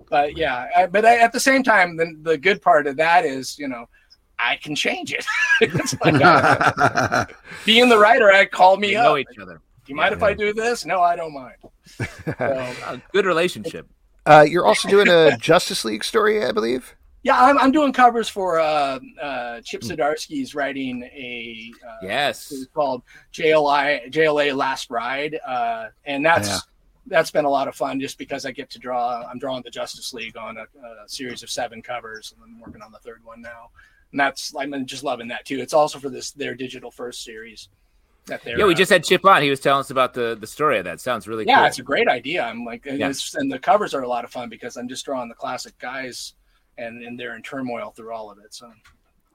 But 0.10 0.36
yeah, 0.38 0.68
I, 0.76 0.86
but 0.88 1.06
I, 1.06 1.18
at 1.20 1.32
the 1.32 1.40
same 1.40 1.64
time, 1.64 1.96
the 1.96 2.14
the 2.22 2.38
good 2.38 2.62
part 2.62 2.86
of 2.86 2.98
that 2.98 3.24
is, 3.26 3.58
you 3.58 3.68
know. 3.70 3.88
I 4.40 4.58
can 4.58 4.76
change 4.76 5.14
it. 5.14 5.26
it's 5.62 5.96
like, 6.06 6.22
uh, 6.22 7.26
being 7.66 7.90
the 7.90 7.98
writer, 7.98 8.32
I 8.32 8.46
call 8.46 8.78
me 8.78 8.90
We 8.90 8.96
up. 8.98 9.04
know 9.06 9.18
each 9.18 9.38
other. 9.42 9.56
Do 9.86 9.92
you 9.92 9.96
mind 9.96 10.14
if 10.14 10.24
I 10.24 10.34
do 10.34 10.54
this? 10.54 10.86
No, 10.86 11.02
I 11.02 11.16
don't 11.16 11.34
mind. 11.34 11.56
So, 12.26 12.34
Uh, 12.40 12.98
good 13.14 13.26
relationship. 13.26 13.88
Uh, 14.26 14.44
you're 14.48 14.66
also 14.66 14.90
doing 14.90 15.08
a 15.08 15.38
Justice 15.38 15.86
League 15.86 16.04
story, 16.04 16.44
I 16.44 16.52
believe. 16.52 16.96
Yeah, 17.22 17.40
I'm, 17.42 17.58
I'm 17.60 17.72
doing 17.72 17.94
covers 17.94 18.28
for 18.28 18.60
uh, 18.60 19.00
uh, 19.22 19.62
Chip 19.62 19.82
Zdarsky's 19.82 20.54
writing 20.56 21.04
a 21.04 21.72
uh, 21.88 21.96
Yes. 22.02 22.52
it's 22.52 22.66
called 22.74 23.04
JLI 23.34 24.12
JLA 24.12 24.56
Last 24.56 24.90
Ride, 24.90 25.40
uh, 25.46 25.88
and 26.06 26.26
that's 26.26 26.48
Yeah. 26.50 26.58
that's 27.08 27.30
been 27.32 27.46
a 27.46 27.50
lot 27.50 27.68
of 27.68 27.76
fun 27.76 28.00
just 28.00 28.18
because 28.18 28.46
I 28.48 28.52
get 28.52 28.70
to 28.72 28.80
draw. 28.80 29.24
I'm 29.30 29.38
drawing 29.40 29.62
the 29.64 29.72
Justice 29.72 30.12
League 30.14 30.38
on 30.38 30.58
a, 30.58 30.64
a 30.64 31.08
series 31.08 31.44
of 31.44 31.50
seven 31.52 31.82
covers, 31.84 32.34
and 32.36 32.44
I'm 32.44 32.60
working 32.60 32.82
on 32.82 32.92
the 32.92 33.00
third 33.00 33.24
one 33.24 33.42
now. 33.42 33.70
And 34.16 34.20
that's 34.22 34.56
I'm 34.58 34.86
just 34.86 35.04
loving 35.04 35.28
that 35.28 35.44
too. 35.44 35.60
It's 35.60 35.74
also 35.74 36.00
for 36.00 36.08
this 36.08 36.32
their 36.32 36.56
digital 36.56 36.90
first 36.90 37.22
series. 37.22 37.68
that 38.28 38.42
they're. 38.46 38.58
Yeah, 38.58 38.64
we 38.64 38.72
uh, 38.72 38.78
just 38.78 38.90
had 38.90 39.04
Chip 39.04 39.26
on. 39.26 39.42
He 39.42 39.50
was 39.50 39.60
telling 39.60 39.82
us 39.82 39.90
about 39.90 40.14
the 40.14 40.38
the 40.40 40.48
story 40.48 40.78
of 40.78 40.86
that. 40.86 41.02
Sounds 41.02 41.28
really 41.28 41.44
yeah, 41.46 41.58
cool. 41.58 41.66
it's 41.66 41.80
a 41.80 41.84
great 41.84 42.08
idea. 42.08 42.42
I'm 42.42 42.64
like, 42.64 42.86
and, 42.86 42.98
Yeah. 42.98 43.10
it's, 43.10 43.36
and 43.36 43.52
the 43.52 43.60
covers 43.60 43.94
are 43.94 44.04
a 44.04 44.08
lot 44.08 44.24
of 44.24 44.32
fun 44.32 44.48
because 44.48 44.78
I'm 44.78 44.88
just 44.88 45.04
drawing 45.04 45.28
the 45.28 45.36
classic 45.36 45.78
guys, 45.80 46.34
and 46.78 47.04
and 47.04 47.20
they're 47.20 47.36
in 47.36 47.42
turmoil 47.42 47.92
through 47.92 48.14
all 48.14 48.32
of 48.32 48.38
it. 48.38 48.54
So 48.54 48.72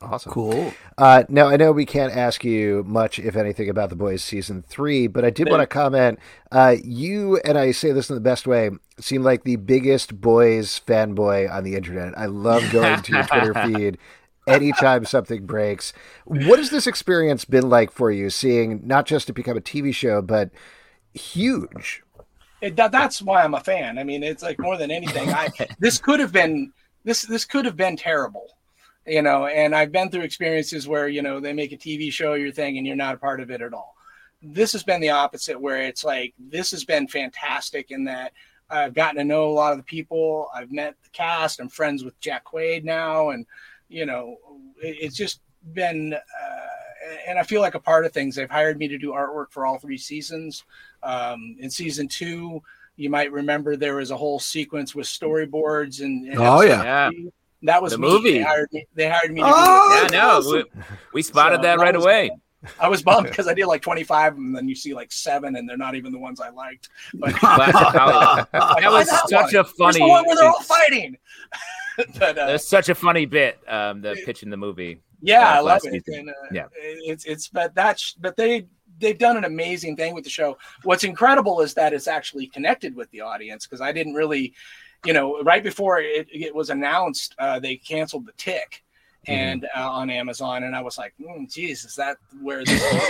Awesome. 0.02 0.32
Cool. 0.32 0.72
Uh, 0.96 1.24
now 1.28 1.46
I 1.48 1.58
know 1.58 1.72
we 1.72 1.84
can't 1.84 2.16
ask 2.16 2.42
you 2.42 2.82
much, 2.86 3.18
if 3.18 3.36
anything, 3.36 3.68
about 3.68 3.90
the 3.90 3.96
boys 3.96 4.24
season 4.24 4.64
three, 4.66 5.08
but 5.08 5.26
I 5.26 5.30
did 5.30 5.50
want 5.50 5.60
to 5.60 5.66
comment. 5.66 6.18
Uh, 6.50 6.76
you 6.82 7.36
and 7.44 7.58
I 7.58 7.72
say 7.72 7.92
this 7.92 8.08
in 8.08 8.14
the 8.14 8.20
best 8.22 8.46
way. 8.46 8.70
Seem 8.98 9.22
like 9.22 9.44
the 9.44 9.56
biggest 9.56 10.18
boys 10.18 10.80
fanboy 10.86 11.52
on 11.52 11.64
the 11.64 11.74
internet. 11.74 12.16
I 12.16 12.26
love 12.26 12.62
going 12.72 13.02
to 13.02 13.12
your 13.12 13.24
Twitter 13.24 13.52
feed 13.66 13.98
anytime 14.50 15.04
something 15.04 15.46
breaks. 15.46 15.92
What 16.24 16.58
has 16.58 16.70
this 16.70 16.86
experience 16.86 17.44
been 17.44 17.68
like 17.68 17.90
for 17.90 18.10
you? 18.10 18.30
Seeing 18.30 18.86
not 18.86 19.06
just 19.06 19.30
it 19.30 19.34
become 19.34 19.56
a 19.56 19.60
TV 19.60 19.94
show, 19.94 20.22
but 20.22 20.50
huge. 21.14 22.02
it, 22.60 22.76
that, 22.76 22.92
that's 22.92 23.22
why 23.22 23.42
I'm 23.42 23.54
a 23.54 23.60
fan. 23.60 23.98
I 23.98 24.04
mean, 24.04 24.22
it's 24.22 24.42
like 24.42 24.58
more 24.58 24.76
than 24.76 24.90
anything. 24.90 25.28
I 25.30 25.48
this 25.78 25.98
could 25.98 26.20
have 26.20 26.32
been 26.32 26.72
this 27.04 27.22
this 27.22 27.44
could 27.44 27.64
have 27.64 27.76
been 27.76 27.96
terrible, 27.96 28.46
you 29.06 29.22
know. 29.22 29.46
And 29.46 29.74
I've 29.74 29.92
been 29.92 30.10
through 30.10 30.22
experiences 30.22 30.86
where 30.86 31.08
you 31.08 31.22
know 31.22 31.40
they 31.40 31.52
make 31.52 31.72
a 31.72 31.76
TV 31.76 32.12
show 32.12 32.34
your 32.34 32.52
thing 32.52 32.78
and 32.78 32.86
you're 32.86 32.96
not 32.96 33.14
a 33.14 33.18
part 33.18 33.40
of 33.40 33.50
it 33.50 33.62
at 33.62 33.74
all. 33.74 33.96
This 34.42 34.72
has 34.72 34.82
been 34.82 35.00
the 35.00 35.10
opposite, 35.10 35.60
where 35.60 35.82
it's 35.82 36.04
like 36.04 36.34
this 36.38 36.70
has 36.70 36.84
been 36.84 37.06
fantastic 37.06 37.90
in 37.90 38.04
that 38.04 38.32
I've 38.70 38.94
gotten 38.94 39.16
to 39.16 39.24
know 39.24 39.50
a 39.50 39.52
lot 39.52 39.72
of 39.72 39.78
the 39.78 39.84
people. 39.84 40.48
I've 40.54 40.70
met 40.70 40.94
the 41.02 41.10
cast. 41.10 41.60
I'm 41.60 41.68
friends 41.68 42.04
with 42.04 42.18
Jack 42.20 42.44
Quaid 42.44 42.84
now, 42.84 43.30
and 43.30 43.46
you 43.90 44.06
know, 44.06 44.36
it, 44.82 44.96
it's 45.00 45.16
just 45.16 45.40
been. 45.74 46.14
Uh, 46.14 46.18
and 47.26 47.38
I 47.38 47.42
feel 47.42 47.60
like 47.60 47.74
a 47.74 47.80
part 47.80 48.06
of 48.06 48.12
things. 48.12 48.34
They've 48.36 48.48
hired 48.50 48.78
me 48.78 48.86
to 48.88 48.96
do 48.98 49.10
artwork 49.12 49.46
for 49.50 49.66
all 49.66 49.78
three 49.78 49.98
seasons. 49.98 50.64
Um, 51.02 51.56
in 51.58 51.68
season 51.70 52.08
two, 52.08 52.62
you 52.96 53.10
might 53.10 53.32
remember 53.32 53.74
there 53.76 53.96
was 53.96 54.10
a 54.10 54.16
whole 54.16 54.38
sequence 54.38 54.94
with 54.94 55.06
storyboards 55.06 56.00
and, 56.02 56.28
and 56.28 56.38
Oh, 56.38 56.60
yeah. 56.60 56.82
Yeah. 57.10 57.10
that 57.62 57.82
was 57.82 57.92
The 57.92 57.98
me. 57.98 58.08
movie. 58.08 58.32
They 58.34 58.42
hired 58.42 58.72
me. 58.72 58.86
They 58.94 59.08
hired 59.08 59.32
me. 59.32 59.40
To 59.40 59.46
Oh, 59.48 59.88
do 60.08 60.14
Yeah, 60.16 60.40
it. 60.40 60.44
no, 60.44 60.50
we, 60.52 60.82
we 61.14 61.22
spotted 61.22 61.56
So 61.56 61.62
that 61.62 61.76
that 61.78 61.82
right 61.82 61.96
was- 61.96 62.04
away. 62.04 62.30
I 62.78 62.88
was 62.88 63.02
bummed 63.02 63.26
because 63.26 63.48
I 63.48 63.54
did 63.54 63.64
like 63.64 63.80
25 63.80 64.34
and 64.36 64.54
then 64.54 64.68
you 64.68 64.74
see 64.74 64.92
like 64.92 65.10
seven, 65.12 65.56
and 65.56 65.66
they're 65.66 65.78
not 65.78 65.94
even 65.94 66.12
the 66.12 66.18
ones 66.18 66.42
I 66.42 66.50
liked. 66.50 66.90
But 67.14 67.32
Classic 67.32 67.74
Hollywood. 67.74 68.46
That 68.52 68.92
was 68.92 69.08
why 69.08 69.46
such 69.48 69.54
a 69.54 69.62
one? 69.62 69.64
Where's 69.64 69.72
funny. 69.78 69.98
the 70.00 70.06
one 70.06 70.26
where 70.26 70.36
they're 70.36 70.46
all 70.48 70.60
fighting. 70.62 71.16
but 72.18 72.38
uh, 72.38 72.46
That's 72.46 72.68
such 72.68 72.88
a 72.88 72.94
funny 72.94 73.26
bit. 73.26 73.58
Um, 73.68 74.00
the 74.00 74.16
pitch 74.24 74.42
in 74.42 74.50
the 74.50 74.56
movie. 74.56 75.00
Yeah, 75.22 75.48
uh, 75.48 75.56
I 75.56 75.60
love 75.60 75.80
it. 75.84 76.02
And, 76.06 76.30
uh, 76.30 76.32
Yeah. 76.50 76.66
it's 76.82 77.24
it's 77.24 77.48
but 77.48 77.74
that's 77.74 78.14
but 78.14 78.36
they 78.36 78.66
they've 78.98 79.18
done 79.18 79.36
an 79.36 79.44
amazing 79.44 79.96
thing 79.96 80.14
with 80.14 80.24
the 80.24 80.30
show. 80.30 80.58
What's 80.82 81.04
incredible 81.04 81.60
is 81.60 81.74
that 81.74 81.92
it's 81.92 82.06
actually 82.08 82.46
connected 82.46 82.94
with 82.94 83.10
the 83.10 83.20
audience 83.22 83.66
because 83.66 83.80
I 83.80 83.92
didn't 83.92 84.14
really, 84.14 84.52
you 85.04 85.12
know, 85.12 85.42
right 85.42 85.62
before 85.62 86.00
it, 86.00 86.28
it 86.30 86.54
was 86.54 86.70
announced, 86.70 87.34
uh, 87.38 87.58
they 87.58 87.76
canceled 87.76 88.26
the 88.26 88.32
tick. 88.36 88.82
Mm-hmm. 89.28 89.32
And 89.32 89.68
uh, 89.76 89.90
on 89.90 90.08
Amazon, 90.08 90.64
and 90.64 90.74
I 90.74 90.80
was 90.80 90.96
like, 90.96 91.12
mm, 91.20 91.52
"Geez, 91.52 91.84
is 91.84 91.94
that 91.96 92.16
where 92.40 92.64
this 92.64 92.82
is 92.82 93.08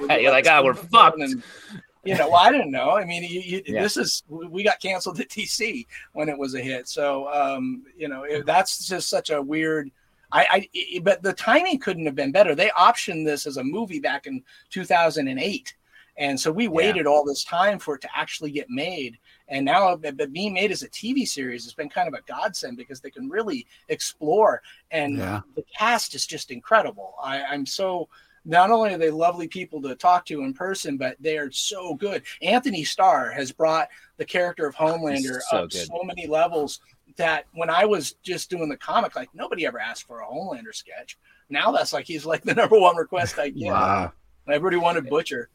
You're 0.00 0.32
like, 0.32 0.48
"Ah, 0.48 0.60
we're 0.64 0.74
fucked." 0.74 1.20
And, 1.20 1.44
you 2.10 2.16
know, 2.16 2.28
well, 2.28 2.42
I 2.42 2.52
didn't 2.52 2.70
know. 2.70 2.90
I 2.92 3.04
mean, 3.04 3.22
you, 3.24 3.40
you, 3.40 3.62
Yeah. 3.66 3.82
this 3.82 3.96
is 3.96 4.22
we 4.28 4.62
got 4.62 4.80
canceled 4.80 5.20
at 5.20 5.28
DC 5.28 5.86
when 6.12 6.28
it 6.28 6.38
was 6.38 6.54
a 6.54 6.60
hit. 6.60 6.88
So, 6.88 7.32
um, 7.32 7.84
you 7.96 8.08
know, 8.08 8.24
it, 8.24 8.46
that's 8.46 8.86
just 8.86 9.08
such 9.08 9.30
a 9.30 9.40
weird. 9.40 9.90
I, 10.32 10.46
I, 10.50 10.68
i- 10.96 11.00
but 11.00 11.22
the 11.22 11.32
timing 11.32 11.78
couldn't 11.78 12.06
have 12.06 12.14
been 12.16 12.32
better. 12.32 12.54
They 12.54 12.68
optioned 12.70 13.24
this 13.24 13.46
as 13.46 13.56
a 13.56 13.64
movie 13.64 14.00
back 14.00 14.26
in 14.26 14.42
2008, 14.70 15.74
and 16.16 16.38
so 16.38 16.50
we 16.52 16.66
waited 16.68 17.06
all 17.06 17.24
this 17.24 17.44
time 17.44 17.78
for 17.78 17.94
it 17.96 18.00
to 18.02 18.08
actually 18.16 18.50
get 18.50 18.68
made. 18.68 19.18
And 19.48 19.64
now, 19.64 19.94
but 19.96 20.16
but 20.16 20.32
being 20.32 20.52
made 20.54 20.72
as 20.72 20.82
a 20.82 20.88
TV 20.88 21.26
series 21.26 21.64
has 21.64 21.74
been 21.74 21.88
kind 21.88 22.08
of 22.08 22.14
a 22.14 22.22
godsend 22.22 22.76
because 22.76 23.00
they 23.00 23.10
can 23.10 23.28
really 23.28 23.66
explore, 23.88 24.62
and 24.90 25.18
Yeah. 25.18 25.40
the 25.54 25.64
cast 25.78 26.14
is 26.14 26.26
just 26.26 26.50
incredible. 26.50 27.14
I, 27.22 27.42
I'm 27.42 27.66
so 27.66 28.08
not 28.44 28.70
only 28.70 28.94
are 28.94 28.98
they 28.98 29.10
lovely 29.10 29.48
people 29.48 29.80
to 29.82 29.94
talk 29.94 30.26
to 30.26 30.42
in 30.42 30.52
person, 30.52 30.96
but 30.96 31.16
they 31.20 31.38
are 31.38 31.50
so 31.50 31.94
good. 31.94 32.22
Antony 32.42 32.84
Starr 32.84 33.30
has 33.30 33.52
brought 33.52 33.88
the 34.16 34.24
character 34.24 34.66
of 34.66 34.74
Homelander 34.74 35.40
so 35.50 35.56
up 35.58 35.70
good. 35.70 35.86
so 35.86 36.02
many 36.04 36.26
levels 36.26 36.80
that 37.16 37.46
when 37.54 37.70
I 37.70 37.84
was 37.84 38.12
just 38.22 38.50
doing 38.50 38.68
the 38.68 38.76
comic, 38.76 39.16
like 39.16 39.28
nobody 39.34 39.66
ever 39.66 39.78
asked 39.78 40.06
for 40.06 40.20
a 40.20 40.26
Homelander 40.26 40.74
sketch. 40.74 41.18
Now 41.48 41.72
that's 41.72 41.92
like 41.92 42.06
he's 42.06 42.26
like 42.26 42.42
the 42.44 42.54
number 42.54 42.78
one 42.78 42.96
request 42.96 43.38
I 43.38 43.50
get. 43.50 43.72
Wow. 43.72 44.12
Everybody 44.48 44.76
wanted 44.76 45.08
Butcher. 45.08 45.48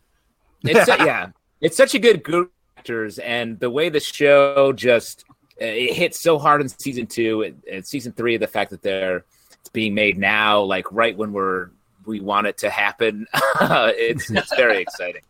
It's 0.64 0.86
su- 0.86 0.96
yeah, 1.06 1.30
it's 1.62 1.78
such 1.78 1.94
a 1.94 2.00
good 2.00 2.24
group 2.24 2.52
actors, 2.78 3.20
and 3.20 3.60
the 3.60 3.70
way 3.70 3.90
the 3.90 4.00
show 4.00 4.74
just 4.74 5.26
uh, 5.62 5.66
it 5.66 5.94
hit 5.94 6.16
so 6.16 6.40
hard 6.40 6.62
in 6.62 6.70
season 6.70 7.06
two 7.06 7.44
and, 7.44 7.62
and 7.72 7.86
season 7.86 8.14
three. 8.14 8.38
The 8.38 8.48
fact 8.48 8.72
that 8.72 8.82
they're 8.82 9.26
it's 9.60 9.70
being 9.70 9.94
made 9.94 10.18
now, 10.18 10.62
like 10.62 10.92
right 10.92 11.16
when 11.16 11.34
we're 11.34 11.70
we 12.10 12.20
want 12.20 12.48
it 12.48 12.58
to 12.58 12.70
happen, 12.70 13.28
it's 13.62 14.30
it's 14.30 14.54
very 14.56 14.82
exciting. 14.82 15.22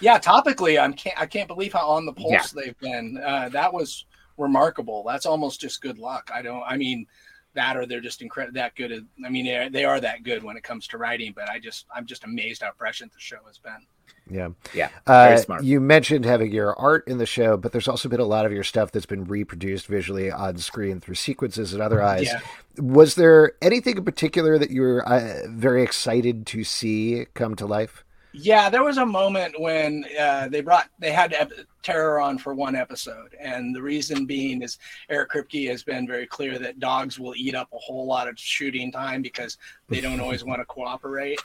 Yeah, 0.00 0.18
topically, 0.18 0.80
I'm 0.80 0.92
can't 0.92 1.20
I 1.20 1.26
can't 1.26 1.48
believe 1.48 1.72
how 1.72 1.88
on 1.88 2.06
the 2.06 2.12
pulse 2.12 2.52
they've 2.52 2.78
been. 2.78 3.18
Uh, 3.18 3.48
that 3.48 3.72
was 3.72 4.04
remarkable. 4.36 5.04
That's 5.06 5.26
almost 5.26 5.60
just 5.60 5.80
good 5.80 5.98
luck. 5.98 6.30
I 6.32 6.42
don't. 6.42 6.62
I 6.66 6.76
mean, 6.76 7.06
that 7.54 7.76
or 7.76 7.86
they're 7.86 8.00
just 8.00 8.22
incredible 8.22 8.54
that 8.54 8.74
good. 8.74 8.92
At, 8.92 9.02
I 9.24 9.30
mean, 9.30 9.46
they 9.46 9.68
they 9.70 9.84
are 9.84 10.00
that 10.00 10.22
good 10.22 10.42
when 10.42 10.56
it 10.56 10.62
comes 10.62 10.86
to 10.88 10.98
writing. 10.98 11.32
But 11.34 11.48
I 11.48 11.58
just 11.58 11.86
I'm 11.94 12.06
just 12.06 12.24
amazed 12.24 12.62
how 12.62 12.72
prescient 12.72 13.12
the 13.12 13.20
show 13.20 13.38
has 13.46 13.58
been. 13.58 13.86
Yeah. 14.30 14.50
Yeah, 14.72 14.88
very 15.06 15.34
Uh, 15.34 15.38
smart. 15.38 15.64
you 15.64 15.80
mentioned 15.80 16.24
having 16.24 16.52
your 16.52 16.78
art 16.78 17.06
in 17.08 17.18
the 17.18 17.26
show, 17.26 17.56
but 17.56 17.72
there's 17.72 17.88
also 17.88 18.08
been 18.08 18.20
a 18.20 18.24
lot 18.24 18.46
of 18.46 18.52
your 18.52 18.64
stuff 18.64 18.92
that's 18.92 19.04
been 19.04 19.24
reproduced 19.24 19.86
visually 19.86 20.30
on 20.30 20.56
screen 20.58 21.00
through 21.00 21.16
sequences 21.16 21.72
and 21.74 21.82
other 21.82 22.00
eyes. 22.00 22.26
Yeah. 22.26 22.40
Was 22.78 23.16
there 23.16 23.52
anything 23.60 23.96
in 23.98 24.04
particular 24.04 24.58
that 24.58 24.70
you 24.70 24.80
were 24.80 25.06
uh, 25.06 25.42
very 25.48 25.82
excited 25.82 26.46
to 26.46 26.64
see 26.64 27.26
come 27.34 27.56
to 27.56 27.66
life? 27.66 28.04
Yeah, 28.34 28.70
there 28.70 28.82
was 28.82 28.96
a 28.96 29.04
moment 29.04 29.60
when 29.60 30.06
uh, 30.18 30.48
they 30.48 30.62
brought 30.62 30.88
they 30.98 31.12
had 31.12 31.34
ep- 31.34 31.52
terror 31.82 32.18
on 32.18 32.38
for 32.38 32.54
one 32.54 32.74
episode, 32.74 33.36
and 33.38 33.74
the 33.76 33.82
reason 33.82 34.24
being 34.24 34.62
is 34.62 34.78
Eric 35.10 35.32
Kripke 35.32 35.68
has 35.68 35.82
been 35.82 36.06
very 36.06 36.26
clear 36.26 36.58
that 36.58 36.78
dogs 36.78 37.18
will 37.18 37.34
eat 37.36 37.54
up 37.54 37.68
a 37.74 37.78
whole 37.78 38.06
lot 38.06 38.28
of 38.28 38.38
shooting 38.38 38.90
time 38.90 39.20
because 39.20 39.58
they 39.90 40.00
don't 40.00 40.18
always 40.20 40.44
want 40.44 40.60
to 40.62 40.64
cooperate. 40.64 41.38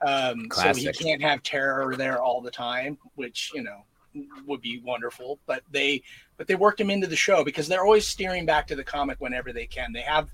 Um, 0.00 0.46
so 0.52 0.74
he 0.74 0.92
can't 0.92 1.22
have 1.22 1.42
terror 1.42 1.94
there 1.96 2.22
all 2.22 2.40
the 2.40 2.50
time, 2.50 2.98
which 3.16 3.50
you 3.54 3.62
know 3.62 3.84
would 4.46 4.60
be 4.60 4.80
wonderful. 4.84 5.38
But 5.46 5.62
they 5.70 6.02
but 6.36 6.46
they 6.46 6.54
worked 6.54 6.80
him 6.80 6.90
into 6.90 7.06
the 7.06 7.16
show 7.16 7.44
because 7.44 7.66
they're 7.66 7.84
always 7.84 8.06
steering 8.06 8.46
back 8.46 8.66
to 8.68 8.76
the 8.76 8.84
comic 8.84 9.20
whenever 9.20 9.52
they 9.52 9.66
can. 9.66 9.92
They 9.92 10.02
have 10.02 10.28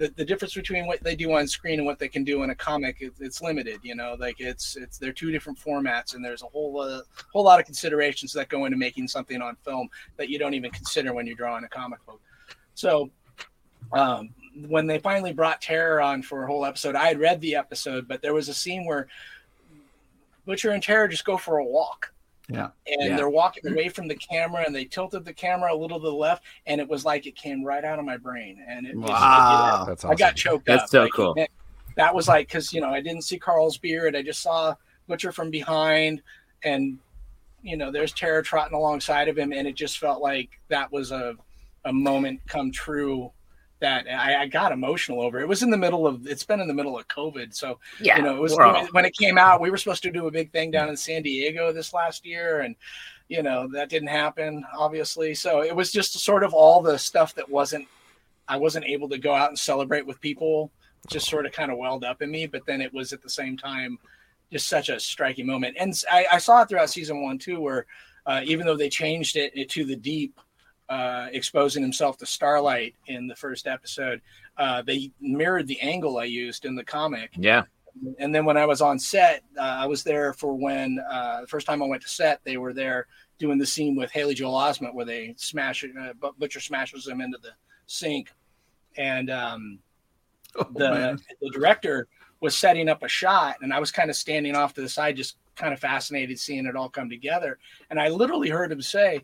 the, 0.00 0.08
the 0.16 0.24
difference 0.24 0.54
between 0.54 0.86
what 0.86 1.02
they 1.04 1.14
do 1.14 1.32
on 1.32 1.46
screen 1.46 1.78
and 1.78 1.86
what 1.86 1.98
they 1.98 2.08
can 2.08 2.24
do 2.24 2.42
in 2.42 2.48
a 2.48 2.54
comic 2.54 2.96
it, 3.00 3.12
it's 3.20 3.42
limited 3.42 3.80
you 3.82 3.94
know 3.94 4.16
like 4.18 4.40
it's 4.40 4.74
it's 4.76 4.96
they're 4.96 5.12
two 5.12 5.30
different 5.30 5.58
formats 5.58 6.14
and 6.14 6.24
there's 6.24 6.42
a 6.42 6.46
whole 6.46 6.80
uh, 6.80 7.02
whole 7.32 7.44
lot 7.44 7.60
of 7.60 7.66
considerations 7.66 8.32
that 8.32 8.48
go 8.48 8.64
into 8.64 8.78
making 8.78 9.06
something 9.06 9.42
on 9.42 9.54
film 9.56 9.88
that 10.16 10.30
you 10.30 10.38
don't 10.38 10.54
even 10.54 10.70
consider 10.70 11.12
when 11.12 11.26
you're 11.26 11.36
drawing 11.36 11.64
a 11.64 11.68
comic 11.68 12.04
book 12.06 12.20
so 12.74 13.10
um 13.92 14.30
when 14.66 14.86
they 14.86 14.98
finally 14.98 15.32
brought 15.32 15.60
terror 15.62 16.00
on 16.00 16.22
for 16.22 16.42
a 16.42 16.46
whole 16.46 16.64
episode 16.64 16.94
i 16.96 17.06
had 17.06 17.18
read 17.20 17.40
the 17.40 17.54
episode 17.54 18.06
but 18.08 18.20
there 18.22 18.34
was 18.34 18.48
a 18.48 18.54
scene 18.54 18.84
where 18.84 19.06
butcher 20.46 20.70
and 20.70 20.82
terror 20.82 21.08
just 21.08 21.24
go 21.24 21.36
for 21.36 21.58
a 21.58 21.64
walk 21.64 22.12
Yeah. 22.48 22.70
and 22.86 23.10
Yeah. 23.10 23.16
they're 23.16 23.28
walking 23.30 23.66
away 23.70 23.88
from 23.88 24.08
the 24.08 24.16
camera 24.16 24.64
and 24.66 24.74
they 24.74 24.84
tilted 24.84 25.24
the 25.24 25.32
camera 25.32 25.72
a 25.72 25.76
little 25.76 26.00
to 26.00 26.04
the 26.06 26.12
left 26.12 26.42
and 26.66 26.80
it 26.80 26.88
was 26.88 27.04
like 27.04 27.26
it 27.26 27.36
came 27.36 27.62
right 27.64 27.84
out 27.84 27.98
of 27.98 28.04
my 28.04 28.16
brain 28.16 28.64
and 28.68 28.86
it, 28.86 28.90
it's- 28.90 29.08
Wow. 29.08 29.84
That's 29.86 30.04
I 30.04 30.14
got 30.14 30.34
choked 30.36 30.66
That's 30.66 30.84
up. 30.84 30.88
so 30.88 31.02
Like, 31.02 31.12
cool. 31.12 31.36
that 31.96 32.14
was 32.14 32.26
like 32.28 32.48
because 32.48 32.72
you 32.72 32.80
know 32.80 32.88
I 32.90 33.00
didn't 33.00 33.22
see 33.22 33.38
Karl's 33.38 33.78
beard. 33.78 34.16
I 34.16 34.22
just 34.22 34.40
saw 34.40 34.74
Butcher 35.08 35.32
from 35.32 35.50
behind, 35.50 36.22
and 36.62 36.98
you 37.62 37.76
know 37.76 37.90
there's 37.90 38.12
Terror 38.12 38.42
trotting 38.42 38.76
alongside 38.76 39.26
of 39.28 39.36
him, 39.36 39.52
and 39.52 39.66
it 39.66 39.74
just 39.74 39.98
felt 39.98 40.22
like 40.22 40.50
that 40.68 40.90
was 40.92 41.10
a 41.10 41.34
a 41.84 41.92
moment 41.92 42.40
come 42.46 42.70
true 42.70 43.30
that 43.80 44.06
I, 44.08 44.42
I 44.42 44.46
got 44.46 44.72
emotional 44.72 45.20
over. 45.22 45.40
It 45.40 45.48
was 45.48 45.62
in 45.62 45.70
the 45.70 45.76
middle 45.76 46.06
of 46.06 46.26
it's 46.26 46.44
been 46.44 46.60
in 46.60 46.68
the 46.68 46.74
middle 46.74 46.98
of 46.98 47.08
COVID, 47.08 47.54
so 47.54 47.78
Yeah, 48.00 48.16
you 48.16 48.22
know 48.22 48.36
it 48.36 48.40
was 48.40 48.56
all- 48.56 48.86
when 48.92 49.04
it 49.04 49.16
came 49.16 49.38
out. 49.38 49.60
We 49.60 49.70
were 49.70 49.76
supposed 49.78 50.02
to 50.04 50.10
do 50.10 50.26
a 50.26 50.30
big 50.30 50.52
thing 50.52 50.70
down 50.70 50.88
in 50.88 50.96
San 50.96 51.22
Diego 51.22 51.72
this 51.72 51.92
last 51.92 52.24
year, 52.26 52.60
and 52.60 52.76
you 53.28 53.42
know 53.42 53.68
that 53.72 53.88
didn't 53.88 54.08
happen, 54.08 54.64
obviously. 54.76 55.34
So 55.34 55.62
it 55.62 55.74
was 55.74 55.90
just 55.92 56.18
sort 56.20 56.44
of 56.44 56.52
all 56.54 56.80
the 56.82 56.98
stuff 56.98 57.34
that 57.36 57.48
wasn't 57.48 57.88
I 58.48 58.56
wasn't 58.56 58.84
able 58.86 59.08
to 59.10 59.18
go 59.18 59.34
out 59.34 59.48
and 59.48 59.58
celebrate 59.58 60.06
with 60.06 60.20
people 60.20 60.70
just 61.08 61.28
sort 61.30 61.46
of 61.46 61.52
kind 61.52 61.70
of 61.72 61.78
welled 61.78 62.04
up 62.04 62.20
in 62.20 62.30
me. 62.30 62.46
But 62.46 62.66
then 62.66 62.80
it 62.80 62.92
was 62.92 63.12
at 63.12 63.22
the 63.22 63.30
same 63.30 63.56
time 63.56 63.98
just 64.52 64.68
such 64.68 64.88
a 64.88 64.98
striking 65.00 65.46
moment. 65.46 65.76
And 65.78 65.94
I, 66.10 66.26
I 66.32 66.38
saw 66.38 66.60
it 66.62 66.68
throughout 66.68 66.90
season 66.90 67.22
one 67.22 67.38
too, 67.38 67.60
where 67.60 67.86
uh, 68.26 68.42
even 68.44 68.66
though 68.66 68.76
they 68.76 68.88
changed 68.90 69.36
it 69.36 69.70
to 69.70 69.84
the 69.84 69.96
deep, 69.96 70.38
uh, 70.90 71.28
exposing 71.32 71.82
himself 71.82 72.18
to 72.18 72.26
Starlight 72.26 72.94
in 73.06 73.26
the 73.26 73.36
first 73.36 73.66
episode, 73.66 74.20
uh, 74.58 74.82
they 74.82 75.10
mirrored 75.20 75.66
the 75.66 75.80
angle 75.80 76.18
I 76.18 76.24
used 76.24 76.64
in 76.64 76.74
the 76.74 76.84
comic. 76.84 77.30
yeah, 77.36 77.62
and 78.18 78.34
then 78.34 78.44
when 78.44 78.56
I 78.56 78.66
was 78.66 78.80
on 78.80 78.98
set, 78.98 79.42
uh, 79.56 79.62
I 79.62 79.86
was 79.86 80.02
there 80.02 80.32
for 80.32 80.54
when 80.54 80.98
uh, 81.10 81.42
the 81.42 81.46
first 81.46 81.66
time 81.66 81.82
I 81.82 81.86
went 81.86 82.02
to 82.02 82.08
set, 82.08 82.40
they 82.44 82.56
were 82.56 82.72
there 82.72 83.06
doing 83.38 83.58
the 83.58 83.66
scene 83.66 83.96
with 83.96 84.10
Haley 84.10 84.34
Joel 84.34 84.58
Osment 84.58 84.94
where 84.94 85.06
they 85.06 85.34
smash 85.36 85.84
uh, 85.84 86.12
Butcher 86.38 86.60
smashes 86.60 87.06
him 87.06 87.20
into 87.20 87.38
the 87.38 87.50
sink, 87.86 88.30
and 88.96 89.30
um, 89.30 89.78
oh, 90.56 90.66
the 90.74 91.20
the 91.40 91.50
director 91.50 92.08
was 92.40 92.56
setting 92.56 92.88
up 92.88 93.02
a 93.02 93.08
shot, 93.08 93.56
and 93.62 93.72
I 93.72 93.80
was 93.80 93.90
kind 93.90 94.10
of 94.10 94.16
standing 94.16 94.56
off 94.56 94.74
to 94.74 94.80
the 94.80 94.88
side, 94.88 95.16
just 95.16 95.36
kind 95.56 95.74
of 95.74 95.80
fascinated 95.80 96.38
seeing 96.38 96.66
it 96.66 96.74
all 96.74 96.88
come 96.88 97.10
together. 97.10 97.58
And 97.90 98.00
I 98.00 98.08
literally 98.08 98.48
heard 98.48 98.72
him 98.72 98.80
say, 98.80 99.20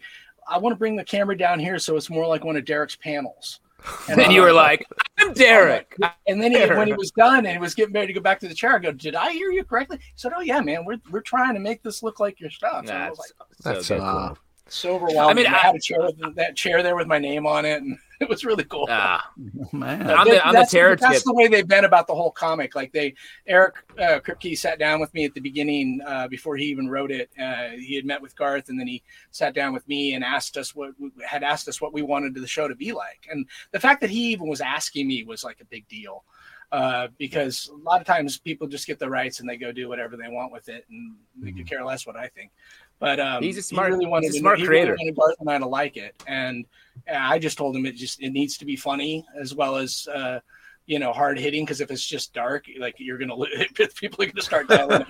"I 0.49 0.59
want 0.59 0.73
to 0.73 0.79
bring 0.79 0.97
the 0.97 1.05
camera 1.05 1.37
down 1.37 1.59
here 1.59 1.79
so 1.79 1.97
it's 1.97 2.11
more 2.11 2.27
like 2.27 2.45
one 2.45 2.57
of 2.57 2.65
Darick's 2.65 2.97
panels." 2.97 3.61
And 4.09 4.19
then 4.19 4.31
you 4.31 4.41
were 4.41 4.53
like, 4.53 4.87
I'm 5.19 5.33
Darick. 5.35 5.85
And 6.27 6.43
then 6.43 6.51
he, 6.51 6.59
when 6.67 6.89
he 6.89 6.93
was 6.95 7.13
done 7.13 7.47
and 7.47 7.49
he 7.49 7.59
was 7.59 7.75
getting 7.75 7.95
ready 7.95 8.09
to 8.09 8.13
go 8.13 8.21
back 8.21 8.41
to 8.41 8.49
the 8.49 8.55
chair, 8.55 8.75
I 8.75 8.79
go, 8.79 8.91
Did 8.91 9.15
I 9.15 9.31
hear 9.31 9.53
you 9.53 9.63
correctly? 9.63 9.99
He 9.99 10.13
said, 10.17 10.33
Oh, 10.37 10.41
yeah, 10.41 10.61
man, 10.61 10.85
we're, 10.85 10.99
we're 11.11 11.21
trying 11.21 11.55
to 11.55 11.61
make 11.61 11.83
this 11.85 12.03
look 12.03 12.19
like 12.19 12.41
your 12.41 12.51
stuff. 12.51 12.87
That's, 12.87 12.91
I 12.91 13.11
was 13.11 13.19
like, 13.19 13.49
that's 13.63 13.87
so, 13.87 13.99
so 13.99 14.01
cool. 14.01 14.39
So 14.69 14.97
overwhelming. 14.97 15.21
I 15.21 15.35
mean, 15.35 15.47
I, 15.47 15.57
I 15.57 15.59
had 15.59 15.77
a 15.77 15.81
chair 15.81 16.01
with, 16.01 16.35
that 16.35 16.57
chair 16.57 16.83
there 16.83 16.97
with 16.97 17.07
my 17.07 17.19
name 17.19 17.47
on 17.47 17.65
it. 17.65 17.83
And 17.83 17.99
it 18.21 18.29
was 18.29 18.45
really 18.45 18.65
cool. 18.65 18.87
Ah, 18.91 19.31
oh, 19.39 19.69
man. 19.77 20.11
On 20.11 20.27
the, 20.27 20.45
on 20.47 20.55
the 20.55 20.67
terror 20.69 20.97
That's 20.97 21.23
the 21.23 21.33
way 21.33 21.47
they've 21.47 21.67
been 21.67 21.85
about 21.85 22.07
the 22.07 22.15
whole 22.15 22.33
comic. 22.33 22.75
Like 22.75 22.93
they, 22.93 23.15
Eric 23.47 23.77
uh, 23.99 24.19
Kripke 24.21 24.59
sat 24.59 24.79
down 24.79 25.01
with 25.01 25.13
me 25.15 25.25
at 25.25 25.35
the 25.35 25.41
beginning 25.41 26.01
uh, 26.07 26.27
before 26.27 26.57
he 26.57 26.65
even 26.67 26.89
wrote 26.89 27.13
it. 27.13 27.31
Uh, 27.41 27.69
he 27.79 27.95
had 27.95 28.05
met 28.05 28.21
with 28.21 28.35
Garth, 28.35 28.69
and 28.69 28.79
then 28.79 28.87
he 28.87 29.03
sat 29.31 29.55
down 29.55 29.73
with 29.73 29.87
me 29.87 30.15
and 30.15 30.25
asked 30.25 30.57
us 30.57 30.75
what 30.75 30.93
had 31.25 31.43
asked 31.43 31.69
us 31.69 31.81
what 31.81 31.93
we 31.93 32.03
wanted 32.03 32.35
the 32.35 32.47
show 32.47 32.67
to 32.67 32.75
be 32.75 32.93
like. 32.93 33.29
And 33.31 33.47
the 33.71 33.81
fact 33.81 34.01
that 34.01 34.11
he 34.11 34.33
even 34.33 34.49
was 34.49 34.61
asking 34.61 35.07
me 35.07 35.23
was 35.23 35.45
like 35.45 35.61
a 35.61 35.67
big 35.67 35.87
deal. 35.89 36.25
Uh, 36.73 37.07
because 37.17 37.71
a 37.73 37.77
lot 37.89 38.01
of 38.01 38.07
times 38.09 38.39
people 38.39 38.67
just 38.67 38.89
get 38.89 38.99
the 38.99 39.09
rights 39.09 39.39
and 39.39 39.49
they 39.49 39.57
go 39.57 39.71
do 39.71 39.89
whatever 39.89 40.17
they 40.17 40.29
want 40.29 40.51
with 40.51 40.69
it, 40.69 40.85
and 40.91 41.15
they 41.37 41.53
could 41.53 41.61
mm-hmm. 41.61 41.69
care 41.69 41.85
less 41.85 42.07
what 42.07 42.17
I 42.17 42.27
think. 42.27 42.51
But 42.99 43.21
um, 43.21 43.43
he's 43.43 43.59
a 43.59 43.63
smart, 43.63 43.89
he 43.89 43.95
really 43.95 44.07
wanted 44.07 44.27
he's 44.29 44.37
a 44.37 44.39
smart 44.39 44.59
to, 44.59 44.67
creator. 44.67 44.97
He 44.99 45.05
really 45.05 45.13
wanted 45.17 45.37
Garth 45.37 45.41
and 45.41 45.51
I 45.51 45.59
to 45.59 45.67
like 45.67 45.97
it, 45.97 46.15
and 46.27 46.65
I 47.13 47.39
just 47.39 47.59
told 47.59 47.77
him 47.77 47.85
it 47.85 47.95
just 47.95 48.23
it 48.23 48.31
needs 48.31 48.57
to 48.59 48.65
be 48.65 48.77
funny 48.77 49.27
as 49.39 49.55
well 49.55 49.77
as 49.77 50.09
uh, 50.13 50.41
you 50.87 50.99
know 50.99 51.13
hard 51.13 51.39
hitting 51.39 51.65
because 51.65 51.83
if 51.83 51.91
it's 51.91 52.07
just 52.07 52.33
dark, 52.33 52.65
like 52.79 52.95
you're 52.99 53.19
gonna 53.19 53.35
people 53.97 54.25
are 54.25 54.27
gonna 54.27 54.41
start 54.41 54.69
telling 54.69 55.05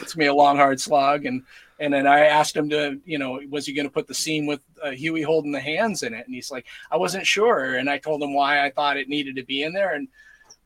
it's 0.00 0.14
gonna 0.14 0.24
be 0.24 0.26
a 0.26 0.34
long 0.34 0.56
hard 0.56 0.80
slog. 0.80 1.26
And 1.26 1.42
and 1.80 1.92
then 1.92 2.06
I 2.06 2.26
asked 2.26 2.56
him 2.56 2.70
to 2.70 3.00
you 3.04 3.18
know 3.18 3.40
was 3.48 3.66
he 3.66 3.72
gonna 3.72 3.90
put 3.90 4.06
the 4.06 4.14
scene 4.14 4.46
with 4.46 4.60
uh, 4.82 4.90
Huey 4.90 5.22
holding 5.22 5.52
the 5.52 5.60
hands 5.60 6.04
in 6.04 6.14
it, 6.14 6.26
and 6.26 6.34
he's 6.34 6.50
like 6.50 6.66
I 6.92 6.96
wasn't 6.96 7.26
sure, 7.26 7.74
and 7.74 7.90
I 7.90 7.98
told 7.98 8.22
him 8.22 8.34
why 8.34 8.64
I 8.64 8.70
thought 8.70 8.96
it 8.96 9.08
needed 9.08 9.34
to 9.36 9.42
be 9.42 9.64
in 9.64 9.72
there, 9.72 9.94
and 9.94 10.06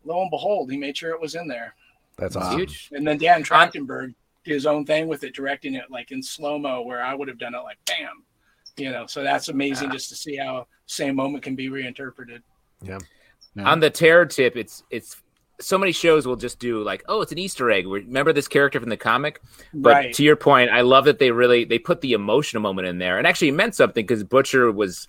lo 0.04 0.20
and 0.20 0.30
behold, 0.30 0.70
he 0.70 0.76
made 0.76 0.96
sure 0.96 1.12
it 1.12 1.20
was 1.20 1.36
in 1.36 1.48
there. 1.48 1.74
That's 2.16 2.36
awesome. 2.36 2.58
huge. 2.58 2.90
And 2.92 3.06
then 3.06 3.18
Dan 3.18 3.42
Trachtenberg 3.42 4.14
his 4.44 4.66
own 4.66 4.84
thing 4.84 5.08
with 5.08 5.24
it, 5.24 5.34
directing 5.34 5.74
it 5.74 5.90
like 5.90 6.10
in 6.10 6.22
slow 6.22 6.58
mo, 6.58 6.82
where 6.82 7.02
I 7.02 7.14
would 7.14 7.28
have 7.28 7.38
done 7.38 7.54
it 7.54 7.60
like 7.60 7.78
bam, 7.86 8.24
you 8.76 8.90
know. 8.90 9.06
So 9.06 9.22
that's 9.22 9.48
amazing 9.48 9.90
just 9.90 10.08
to 10.10 10.16
see 10.16 10.36
how 10.36 10.66
same 10.86 11.16
moment 11.16 11.44
can 11.44 11.54
be 11.54 11.68
reinterpreted. 11.68 12.42
Yeah. 12.82 12.98
yeah. 13.54 13.70
On 13.70 13.80
the 13.80 13.90
terror 13.90 14.26
tip, 14.26 14.56
it's 14.56 14.82
it's 14.90 15.16
so 15.60 15.78
many 15.78 15.92
shows 15.92 16.26
will 16.26 16.36
just 16.36 16.58
do 16.58 16.82
like, 16.82 17.04
oh, 17.08 17.20
it's 17.20 17.32
an 17.32 17.38
Easter 17.38 17.70
egg. 17.70 17.86
Remember 17.86 18.32
this 18.32 18.48
character 18.48 18.80
from 18.80 18.88
the 18.88 18.96
comic? 18.96 19.40
But 19.72 19.90
right. 19.90 20.14
to 20.14 20.22
your 20.22 20.36
point, 20.36 20.70
I 20.70 20.80
love 20.80 21.04
that 21.04 21.18
they 21.18 21.30
really 21.30 21.64
they 21.64 21.78
put 21.78 22.00
the 22.00 22.12
emotional 22.12 22.62
moment 22.62 22.88
in 22.88 22.98
there, 22.98 23.18
and 23.18 23.26
actually 23.26 23.48
it 23.48 23.52
meant 23.52 23.74
something 23.74 24.04
because 24.04 24.24
Butcher 24.24 24.70
was, 24.72 25.08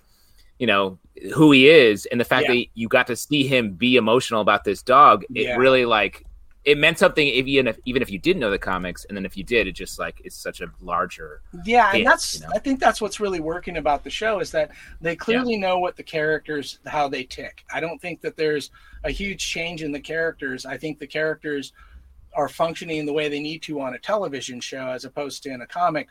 you 0.58 0.66
know, 0.66 0.98
who 1.34 1.52
he 1.52 1.68
is, 1.68 2.06
and 2.06 2.20
the 2.20 2.24
fact 2.24 2.48
yeah. 2.48 2.54
that 2.54 2.66
you 2.74 2.88
got 2.88 3.06
to 3.08 3.16
see 3.16 3.46
him 3.46 3.72
be 3.72 3.96
emotional 3.96 4.40
about 4.40 4.64
this 4.64 4.82
dog, 4.82 5.24
it 5.34 5.42
yeah. 5.44 5.56
really 5.56 5.84
like 5.84 6.25
it 6.66 6.76
meant 6.76 6.98
something 6.98 7.28
if, 7.28 7.46
even 7.46 7.68
if 7.68 7.78
even 7.84 8.02
if 8.02 8.10
you 8.10 8.18
didn't 8.18 8.40
know 8.40 8.50
the 8.50 8.58
comics, 8.58 9.04
and 9.04 9.16
then 9.16 9.24
if 9.24 9.36
you 9.36 9.44
did, 9.44 9.68
it 9.68 9.72
just 9.72 10.00
like 10.00 10.20
it's 10.24 10.36
such 10.36 10.60
a 10.60 10.66
larger. 10.80 11.40
Yeah, 11.64 11.92
hit, 11.92 11.98
and 11.98 12.06
that's 12.06 12.34
you 12.34 12.40
know? 12.40 12.52
I 12.54 12.58
think 12.58 12.80
that's 12.80 13.00
what's 13.00 13.20
really 13.20 13.38
working 13.38 13.76
about 13.76 14.02
the 14.02 14.10
show 14.10 14.40
is 14.40 14.50
that 14.50 14.72
they 15.00 15.14
clearly 15.14 15.54
yeah. 15.54 15.60
know 15.60 15.78
what 15.78 15.96
the 15.96 16.02
characters 16.02 16.80
how 16.84 17.08
they 17.08 17.22
tick. 17.22 17.64
I 17.72 17.78
don't 17.78 18.00
think 18.02 18.20
that 18.22 18.36
there's 18.36 18.70
a 19.04 19.10
huge 19.10 19.46
change 19.48 19.84
in 19.84 19.92
the 19.92 20.00
characters. 20.00 20.66
I 20.66 20.76
think 20.76 20.98
the 20.98 21.06
characters 21.06 21.72
are 22.34 22.48
functioning 22.48 23.06
the 23.06 23.12
way 23.12 23.28
they 23.28 23.40
need 23.40 23.62
to 23.62 23.80
on 23.80 23.94
a 23.94 23.98
television 23.98 24.60
show 24.60 24.88
as 24.88 25.04
opposed 25.04 25.44
to 25.44 25.50
in 25.50 25.62
a 25.62 25.66
comic 25.66 26.08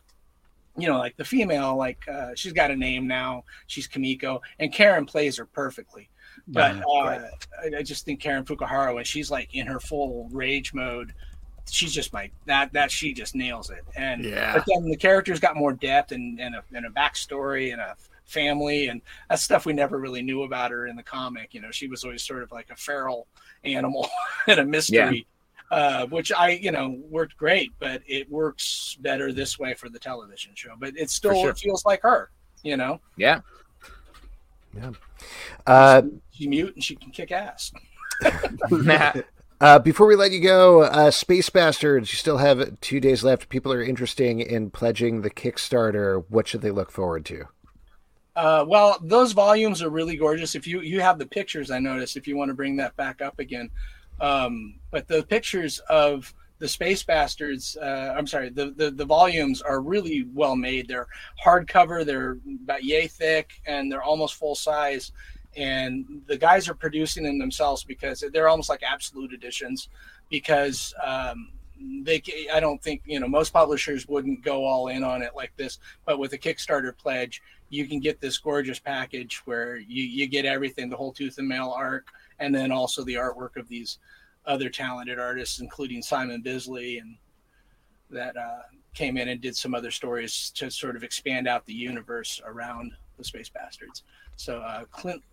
you 0.78 0.90
know, 0.90 0.98
like 0.98 1.16
the 1.16 1.24
female, 1.24 1.78
like 1.78 2.06
uh, 2.08 2.32
she's 2.36 2.52
got 2.52 2.70
a 2.70 2.76
name 2.76 3.08
now. 3.08 3.46
She's 3.68 3.88
Kimiko 3.88 4.42
and 4.60 4.74
Karen 4.74 5.06
plays 5.06 5.38
her 5.38 5.46
perfectly. 5.46 6.10
But 6.48 6.78
uh, 6.88 7.20
I, 7.64 7.78
I, 7.78 7.84
just 7.84 8.06
think 8.06 8.20
Karen 8.20 8.46
Fukuhara, 8.46 8.94
when 8.94 9.04
she's 9.04 9.32
like 9.32 9.54
in 9.54 9.66
her 9.68 9.80
full 9.80 10.30
rage 10.32 10.74
mode, 10.74 11.14
she's 11.70 11.94
just 11.94 12.14
my 12.14 12.30
that 12.46 12.72
that 12.74 12.92
she 12.92 13.14
just 13.14 13.36
nails 13.36 13.70
it. 13.70 13.84
And 13.96 14.24
yeah. 14.24 14.54
but 14.54 14.66
then 14.68 14.86
the 14.86 14.98
characters 14.98 15.40
got 15.40 15.56
more 15.56 15.74
depth 15.74 16.12
and 16.12 16.40
and 16.40 16.56
a, 16.56 16.64
and 16.74 16.86
a 16.86 16.90
backstory 16.90 17.72
and 17.72 17.82
a 17.82 17.96
family 18.26 18.88
and 18.88 19.02
that's 19.30 19.44
stuff 19.44 19.66
we 19.66 19.74
never 19.74 20.00
really 20.00 20.22
knew 20.22 20.44
about 20.44 20.72
her 20.72 20.88
in 20.88 20.96
the 20.96 21.04
comic. 21.04 21.54
You 21.54 21.62
know, 21.62 21.72
she 21.72 21.88
was 21.88 22.04
always 22.04 22.24
sort 22.24 22.44
of 22.44 22.52
like 22.52 22.70
a 22.70 22.76
feral 22.76 23.28
animal 23.64 24.10
and 24.48 24.60
a 24.60 24.66
mystery. 24.66 25.28
Yeah. 25.28 25.32
Uh, 25.72 26.06
which 26.08 26.32
I, 26.32 26.52
you 26.52 26.72
know, 26.72 26.96
worked 27.10 27.38
great, 27.38 27.72
but 27.80 28.04
it 28.06 28.30
works 28.30 28.98
better 29.02 29.34
this 29.34 29.58
way 29.58 29.74
for 29.74 29.90
the 29.90 29.98
television 29.98 30.52
show. 30.54 30.76
But 30.80 30.96
it 30.96 31.10
still 31.10 31.42
sure. 31.42 31.50
it 31.50 31.58
feels 31.58 31.84
like 31.86 32.04
her, 32.04 32.30
you 32.62 32.78
know. 32.78 33.02
Yeah. 33.18 33.42
Yeah. 34.76 34.92
Uh, 35.66 36.02
she 36.32 36.48
mute 36.48 36.76
and 36.76 36.84
she 36.84 36.96
can 36.96 37.12
kick 37.12 37.32
ass. 37.32 37.72
uh, 39.62 39.80
before 39.80 40.08
we 40.08 40.16
let 40.16 40.32
you 40.32 40.42
go, 40.42 40.84
uh, 40.84 41.12
Space 41.12 41.50
Bastards, 41.50 42.12
you 42.12 42.18
still 42.18 42.38
have 42.38 42.80
two 42.82 43.00
days 43.00 43.24
left. 43.24 43.50
People 43.50 43.72
are 43.72 43.84
interested 43.84 44.40
in 44.40 44.70
pledging 44.70 45.22
the 45.22 45.30
Kickstarter. 45.30 46.24
What 46.30 46.48
should 46.48 46.62
they 46.62 46.72
look 46.72 46.92
forward 46.92 47.26
to? 47.26 47.46
Uh, 48.36 48.66
well, 48.68 48.98
those 49.02 49.32
volumes 49.32 49.82
are 49.82 49.90
really 49.90 50.18
gorgeous. 50.18 50.56
If 50.56 50.68
you 50.68 50.82
you 50.82 51.00
have 51.00 51.18
the 51.18 51.26
pictures, 51.26 51.72
I 51.72 51.80
noticed. 51.80 52.18
If 52.18 52.28
you 52.28 52.36
want 52.36 52.50
to 52.50 52.54
bring 52.54 52.76
that 52.78 52.96
back 52.98 53.22
up 53.22 53.40
again, 53.40 53.70
um, 54.20 54.76
but 54.92 55.08
the 55.08 55.24
pictures 55.24 55.80
of 55.90 56.34
the 56.60 56.68
Space 56.68 57.04
Bastards, 57.04 57.78
uh, 57.78 58.14
I'm 58.18 58.28
sorry, 58.28 58.50
the, 58.50 58.72
the, 58.72 58.92
the 58.92 59.06
volumes 59.06 59.62
are 59.62 59.82
really 59.82 60.28
well 60.34 60.56
made. 60.56 60.88
They're 60.88 61.08
hardcover, 61.44 62.06
they're 62.06 62.38
about 62.64 62.84
yay 62.84 63.08
thick, 63.08 63.62
and 63.66 63.92
they're 63.92 64.04
almost 64.04 64.36
full 64.36 64.56
size. 64.56 65.12
And 65.58 66.22
the 66.28 66.38
guys 66.38 66.68
are 66.70 66.74
producing 66.74 67.24
them 67.24 67.40
themselves 67.40 67.84
because 67.84 68.24
they're 68.34 68.48
almost 68.48 68.70
like 68.70 68.84
absolute 68.84 69.34
editions. 69.34 69.90
Because 70.30 70.94
um, 71.04 71.52
they, 72.04 72.22
I 72.54 72.60
don't 72.60 72.82
think 72.82 73.02
you 73.06 73.20
know 73.20 73.28
most 73.28 73.54
publishers 73.54 74.08
wouldn't 74.08 74.44
go 74.44 74.66
all 74.66 74.88
in 74.88 75.04
on 75.04 75.22
it 75.22 75.32
like 75.36 75.56
this. 75.56 75.80
But 76.06 76.20
with 76.20 76.34
a 76.34 76.38
Kickstarter 76.38 76.96
pledge, 76.98 77.42
you 77.70 77.88
can 77.88 78.00
get 78.00 78.20
this 78.20 78.38
gorgeous 78.38 78.80
package 78.80 79.42
where 79.46 79.78
you 79.78 80.04
you 80.04 80.28
get 80.28 80.46
everything, 80.46 80.90
the 80.90 80.98
whole 80.98 81.14
tooth 81.14 81.38
and 81.38 81.50
nail 81.50 81.74
arc, 81.76 82.08
and 82.40 82.54
then 82.54 82.72
also 82.72 83.04
the 83.04 83.16
artwork 83.16 83.56
of 83.56 83.68
these 83.68 84.00
other 84.48 84.70
talented 84.70 85.20
artists, 85.20 85.60
including 85.60 86.02
Simon 86.02 86.42
Bisley, 86.42 87.00
and 87.00 87.18
that 88.10 88.38
uh, 88.38 88.62
came 88.94 89.18
in 89.18 89.30
and 89.30 89.42
did 89.42 89.56
some 89.56 89.76
other 89.76 89.92
stories 89.92 90.52
to 90.56 90.70
sort 90.70 90.96
of 90.96 91.04
expand 91.04 91.48
out 91.48 91.66
the 91.66 91.74
universe 91.74 92.42
around 92.46 92.92
the 93.18 93.24
Space 93.24 93.50
Bastards. 93.50 94.04
So 94.38 94.60
uh, 94.60 94.86
Clint, 94.92 95.24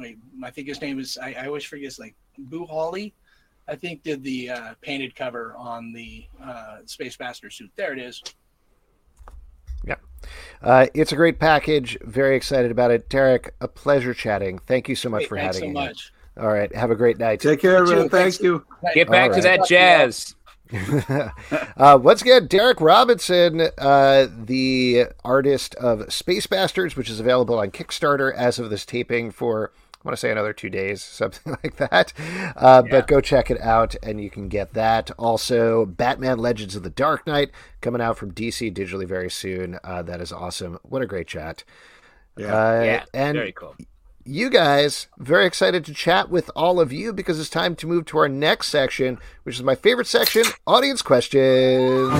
I, 0.00 0.16
I 0.42 0.50
think 0.50 0.68
his 0.68 0.80
name 0.80 0.98
is 0.98 1.18
I, 1.18 1.34
I 1.38 1.46
always 1.46 1.64
forget 1.64 1.84
his 1.84 1.98
like 1.98 2.14
Boo 2.38 2.64
Hawley. 2.66 3.14
I 3.68 3.76
think 3.76 4.02
did 4.02 4.22
the 4.22 4.50
uh, 4.50 4.74
painted 4.80 5.14
cover 5.14 5.54
on 5.56 5.92
the 5.92 6.24
uh, 6.42 6.78
Space 6.86 7.16
Bastard 7.16 7.52
suit. 7.52 7.70
There 7.76 7.92
it 7.92 7.98
is. 7.98 8.22
Yeah. 9.84 9.96
Uh, 10.60 10.86
it's 10.94 11.12
a 11.12 11.16
great 11.16 11.38
package. 11.38 11.98
Very 12.02 12.36
excited 12.36 12.70
about 12.70 12.90
it. 12.90 13.08
Darick, 13.08 13.50
a 13.60 13.68
pleasure 13.68 14.14
chatting. 14.14 14.58
Thank 14.58 14.88
you 14.88 14.96
so 14.96 15.08
much 15.08 15.22
hey, 15.22 15.28
for 15.28 15.36
having 15.36 15.60
so 15.60 15.66
me. 15.66 15.72
much. 15.72 16.12
All 16.38 16.48
right. 16.48 16.74
Have 16.74 16.90
a 16.90 16.96
great 16.96 17.18
night. 17.18 17.40
Take 17.40 17.60
care, 17.60 17.76
everyone. 17.76 18.08
Thank 18.08 18.40
you. 18.40 18.64
Get 18.94 19.08
back 19.08 19.32
right. 19.32 19.36
to 19.36 19.42
that 19.42 19.66
jazz. 19.66 20.34
uh, 21.76 21.98
once 22.02 22.22
again, 22.22 22.48
Darick 22.48 22.80
Robertson, 22.80 23.68
uh, 23.76 24.26
the 24.44 25.06
artist 25.22 25.74
of 25.74 26.10
Space 26.10 26.46
Bastards, 26.46 26.96
which 26.96 27.10
is 27.10 27.20
available 27.20 27.58
on 27.58 27.70
Kickstarter 27.70 28.34
as 28.34 28.58
of 28.58 28.70
this 28.70 28.86
taping 28.86 29.30
for, 29.30 29.72
I 29.76 29.98
want 30.02 30.16
to 30.16 30.20
say 30.20 30.30
another 30.30 30.54
two 30.54 30.70
days, 30.70 31.02
something 31.04 31.56
like 31.62 31.76
that. 31.76 32.14
Uh, 32.56 32.82
yeah. 32.84 32.90
But 32.90 33.06
go 33.06 33.20
check 33.20 33.50
it 33.50 33.60
out 33.60 33.94
and 34.02 34.22
you 34.22 34.30
can 34.30 34.48
get 34.48 34.72
that. 34.72 35.10
Also, 35.18 35.84
Batman 35.84 36.38
Legends 36.38 36.74
of 36.74 36.82
the 36.82 36.90
Dark 36.90 37.26
Knight 37.26 37.50
coming 37.82 38.00
out 38.00 38.16
from 38.16 38.32
DC 38.32 38.74
digitally 38.74 39.06
very 39.06 39.30
soon. 39.30 39.78
Uh, 39.84 40.00
that 40.02 40.22
is 40.22 40.32
awesome. 40.32 40.78
What 40.82 41.02
a 41.02 41.06
great 41.06 41.26
chat. 41.26 41.64
Yeah, 42.38 42.46
uh, 42.46 42.82
yeah 42.82 43.04
and 43.12 43.36
very 43.36 43.52
cool 43.52 43.76
you 44.24 44.50
guys. 44.50 45.08
Very 45.18 45.46
excited 45.46 45.84
to 45.84 45.94
chat 45.94 46.30
with 46.30 46.50
all 46.54 46.80
of 46.80 46.92
you 46.92 47.12
because 47.12 47.38
it's 47.40 47.50
time 47.50 47.76
to 47.76 47.86
move 47.86 48.04
to 48.06 48.18
our 48.18 48.28
next 48.28 48.68
section, 48.68 49.18
which 49.42 49.56
is 49.56 49.62
my 49.62 49.74
favorite 49.74 50.06
section 50.06 50.44
audience 50.66 51.02
questions. 51.02 52.12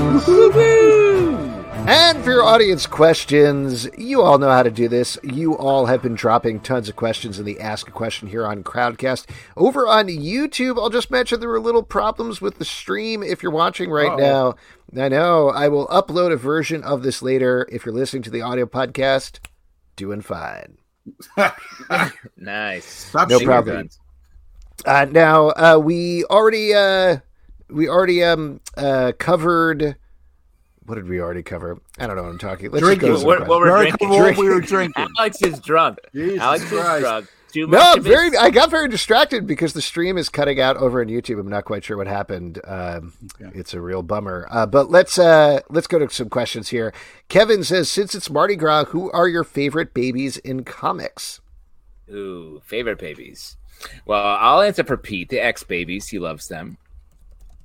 And 1.84 2.22
for 2.22 2.30
your 2.30 2.44
audience 2.44 2.86
questions, 2.86 3.88
you 3.98 4.22
all 4.22 4.38
know 4.38 4.50
how 4.50 4.62
to 4.62 4.70
do 4.70 4.86
this. 4.88 5.18
You 5.24 5.56
all 5.56 5.86
have 5.86 6.02
been 6.02 6.14
dropping 6.14 6.60
tons 6.60 6.88
of 6.88 6.94
questions 6.94 7.40
in 7.40 7.44
the 7.44 7.58
Ask 7.58 7.88
a 7.88 7.90
Question 7.90 8.28
here 8.28 8.46
on 8.46 8.62
Crowdcast. 8.62 9.28
Over 9.56 9.88
on 9.88 10.06
YouTube, 10.06 10.78
I'll 10.78 10.90
just 10.90 11.10
mention 11.10 11.40
there 11.40 11.48
were 11.48 11.58
little 11.60 11.82
problems 11.82 12.40
with 12.40 12.58
the 12.58 12.64
stream 12.64 13.22
if 13.22 13.42
you're 13.42 13.50
watching 13.50 13.90
right 13.90 14.12
Uh-oh. 14.12 14.54
now. 14.94 15.04
I 15.04 15.08
know. 15.08 15.48
I 15.48 15.68
will 15.68 15.88
upload 15.88 16.32
a 16.32 16.36
version 16.36 16.84
of 16.84 17.02
this 17.02 17.20
later. 17.22 17.66
If 17.72 17.84
you're 17.84 17.94
listening 17.94 18.22
to 18.24 18.30
the 18.30 18.42
audio 18.42 18.66
podcast, 18.66 19.40
doing 19.96 20.20
fine. 20.20 20.78
Nice. 22.36 22.84
Stop 22.84 23.28
No 23.28 23.34
shooting 23.36 23.46
problem. 23.46 23.76
guns. 23.76 23.98
Uh, 24.84 25.06
now 25.10 25.48
uh, 25.50 25.78
we 25.82 26.24
already 26.24 26.74
uh, 26.74 27.18
we 27.68 27.88
already 27.88 28.22
um 28.24 28.60
uh, 28.76 29.12
covered. 29.18 29.96
What 30.86 30.96
did 30.96 31.08
we 31.08 31.20
already 31.20 31.42
cover? 31.44 31.80
I 31.98 32.06
don't 32.06 32.16
know 32.16 32.22
what 32.22 32.30
I'm 32.30 32.38
talking. 32.38 32.70
Let's 32.72 32.84
just 32.84 33.00
go 33.00 33.06
to 33.06 33.12
Drinking. 33.12 33.18
some 33.20 33.26
What- 33.26 33.36
questions. 33.38 33.48
what 33.48 33.60
we're 33.60 33.66
Very 33.70 33.90
drinking. 33.90 34.08
what 34.10 34.36
we 34.36 34.48
were 34.48 34.60
drinking. 34.60 35.06
Alex 35.18 35.42
is 35.42 35.60
drunk. 35.60 35.98
Jesus 36.12 36.40
Alex 36.40 36.64
Christ. 36.68 36.96
is 36.96 37.00
drunk. 37.02 37.28
Too 37.52 37.66
No, 37.66 37.78
much 37.78 37.98
of 37.98 38.04
very. 38.04 38.30
his- 38.30 38.38
I 38.38 38.50
got 38.50 38.70
very 38.70 38.88
distracted 38.88 39.46
because 39.46 39.74
the 39.74 39.82
stream 39.82 40.16
is 40.16 40.28
cutting 40.30 40.58
out 40.60 40.76
over 40.78 41.00
on 41.02 41.08
YouTube. 41.08 41.38
I'm 41.38 41.48
not 41.48 41.64
quite 41.66 41.84
sure 41.84 41.96
what 41.98 42.06
happened. 42.06 42.60
Um, 42.64 43.12
Okay. 43.40 43.50
It's 43.58 43.74
a 43.74 43.80
real 43.80 44.02
bummer. 44.02 44.46
Uh, 44.50 44.64
but 44.66 44.90
let's 44.90 45.18
uh, 45.18 45.60
let's 45.68 45.86
go 45.86 45.98
to 45.98 46.08
some 46.08 46.28
questions 46.30 46.68
here. 46.70 46.92
Kevin 47.28 47.62
says, 47.62 47.90
since 47.90 48.14
it's 48.14 48.30
Mardi 48.30 48.56
Gras, 48.56 48.86
who 48.86 49.10
are 49.12 49.28
your 49.28 49.44
favorite 49.44 49.92
babies 49.92 50.38
in 50.38 50.64
comics? 50.64 51.40
Ooh, 52.10 52.60
favorite 52.64 52.98
babies. 52.98 53.56
Well, 54.06 54.22
I'll 54.24 54.60
answer 54.62 54.84
for 54.84 54.96
Pete, 54.96 55.28
the 55.28 55.40
X-Babies. 55.40 56.08
He 56.08 56.18
loves 56.18 56.48
them. 56.48 56.78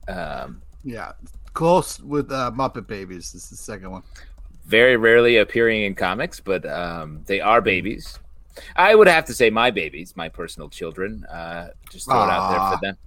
Um, 0.08 0.62
Yeah, 0.84 1.12
close 1.54 2.00
with 2.00 2.32
uh, 2.32 2.52
Muppet 2.56 2.88
Babies. 2.88 3.32
This 3.32 3.44
is 3.46 3.50
the 3.52 3.56
second 3.58 3.92
one. 3.92 4.04
very 4.66 4.98
rarely 4.98 5.38
appearing 5.38 5.84
in 5.84 5.96
comics, 5.96 6.40
but 6.40 6.66
um, 6.66 7.22
they 7.26 7.40
are 7.40 7.62
babies. 7.62 8.20
I 8.76 8.96
would 8.96 9.08
have 9.08 9.26
to 9.26 9.34
say 9.34 9.50
my 9.50 9.72
babies, 9.72 10.16
my 10.16 10.30
personal 10.30 10.70
children. 10.70 11.26
Uh, 11.26 11.70
just 11.90 12.06
throw 12.06 12.24
it 12.24 12.30
out 12.30 12.52
there 12.52 12.78
for 12.78 12.86
them. 12.86 12.98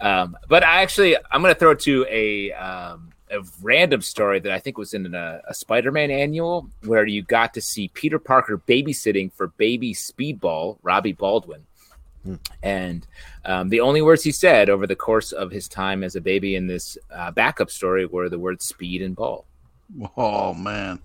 Um, 0.00 0.36
but 0.48 0.62
I 0.62 0.82
actually, 0.82 1.16
I'm 1.30 1.42
going 1.42 1.54
to 1.54 1.58
throw 1.58 1.72
it 1.72 1.80
to 1.80 2.06
a 2.08 2.52
um, 2.52 3.12
a 3.30 3.40
random 3.62 4.00
story 4.00 4.38
that 4.40 4.52
I 4.52 4.58
think 4.58 4.78
was 4.78 4.94
in 4.94 5.14
a, 5.14 5.42
a 5.46 5.54
Spider-Man 5.54 6.10
annual 6.10 6.68
where 6.84 7.06
you 7.06 7.22
got 7.22 7.52
to 7.54 7.60
see 7.60 7.88
Peter 7.88 8.18
Parker 8.18 8.58
babysitting 8.58 9.32
for 9.32 9.48
baby 9.48 9.92
Speedball, 9.92 10.78
Robbie 10.82 11.12
Baldwin. 11.12 11.66
And 12.62 13.06
um, 13.44 13.68
the 13.68 13.80
only 13.80 14.02
words 14.02 14.22
he 14.22 14.32
said 14.32 14.68
over 14.68 14.86
the 14.86 14.96
course 14.96 15.32
of 15.32 15.50
his 15.50 15.68
time 15.68 16.02
as 16.02 16.16
a 16.16 16.20
baby 16.20 16.56
in 16.56 16.66
this 16.66 16.98
uh, 17.10 17.30
backup 17.30 17.70
story 17.70 18.06
were 18.06 18.28
the 18.28 18.38
words 18.38 18.64
speed 18.64 19.02
and 19.02 19.16
ball. 19.16 19.46
Oh 20.16 20.52
man. 20.52 21.00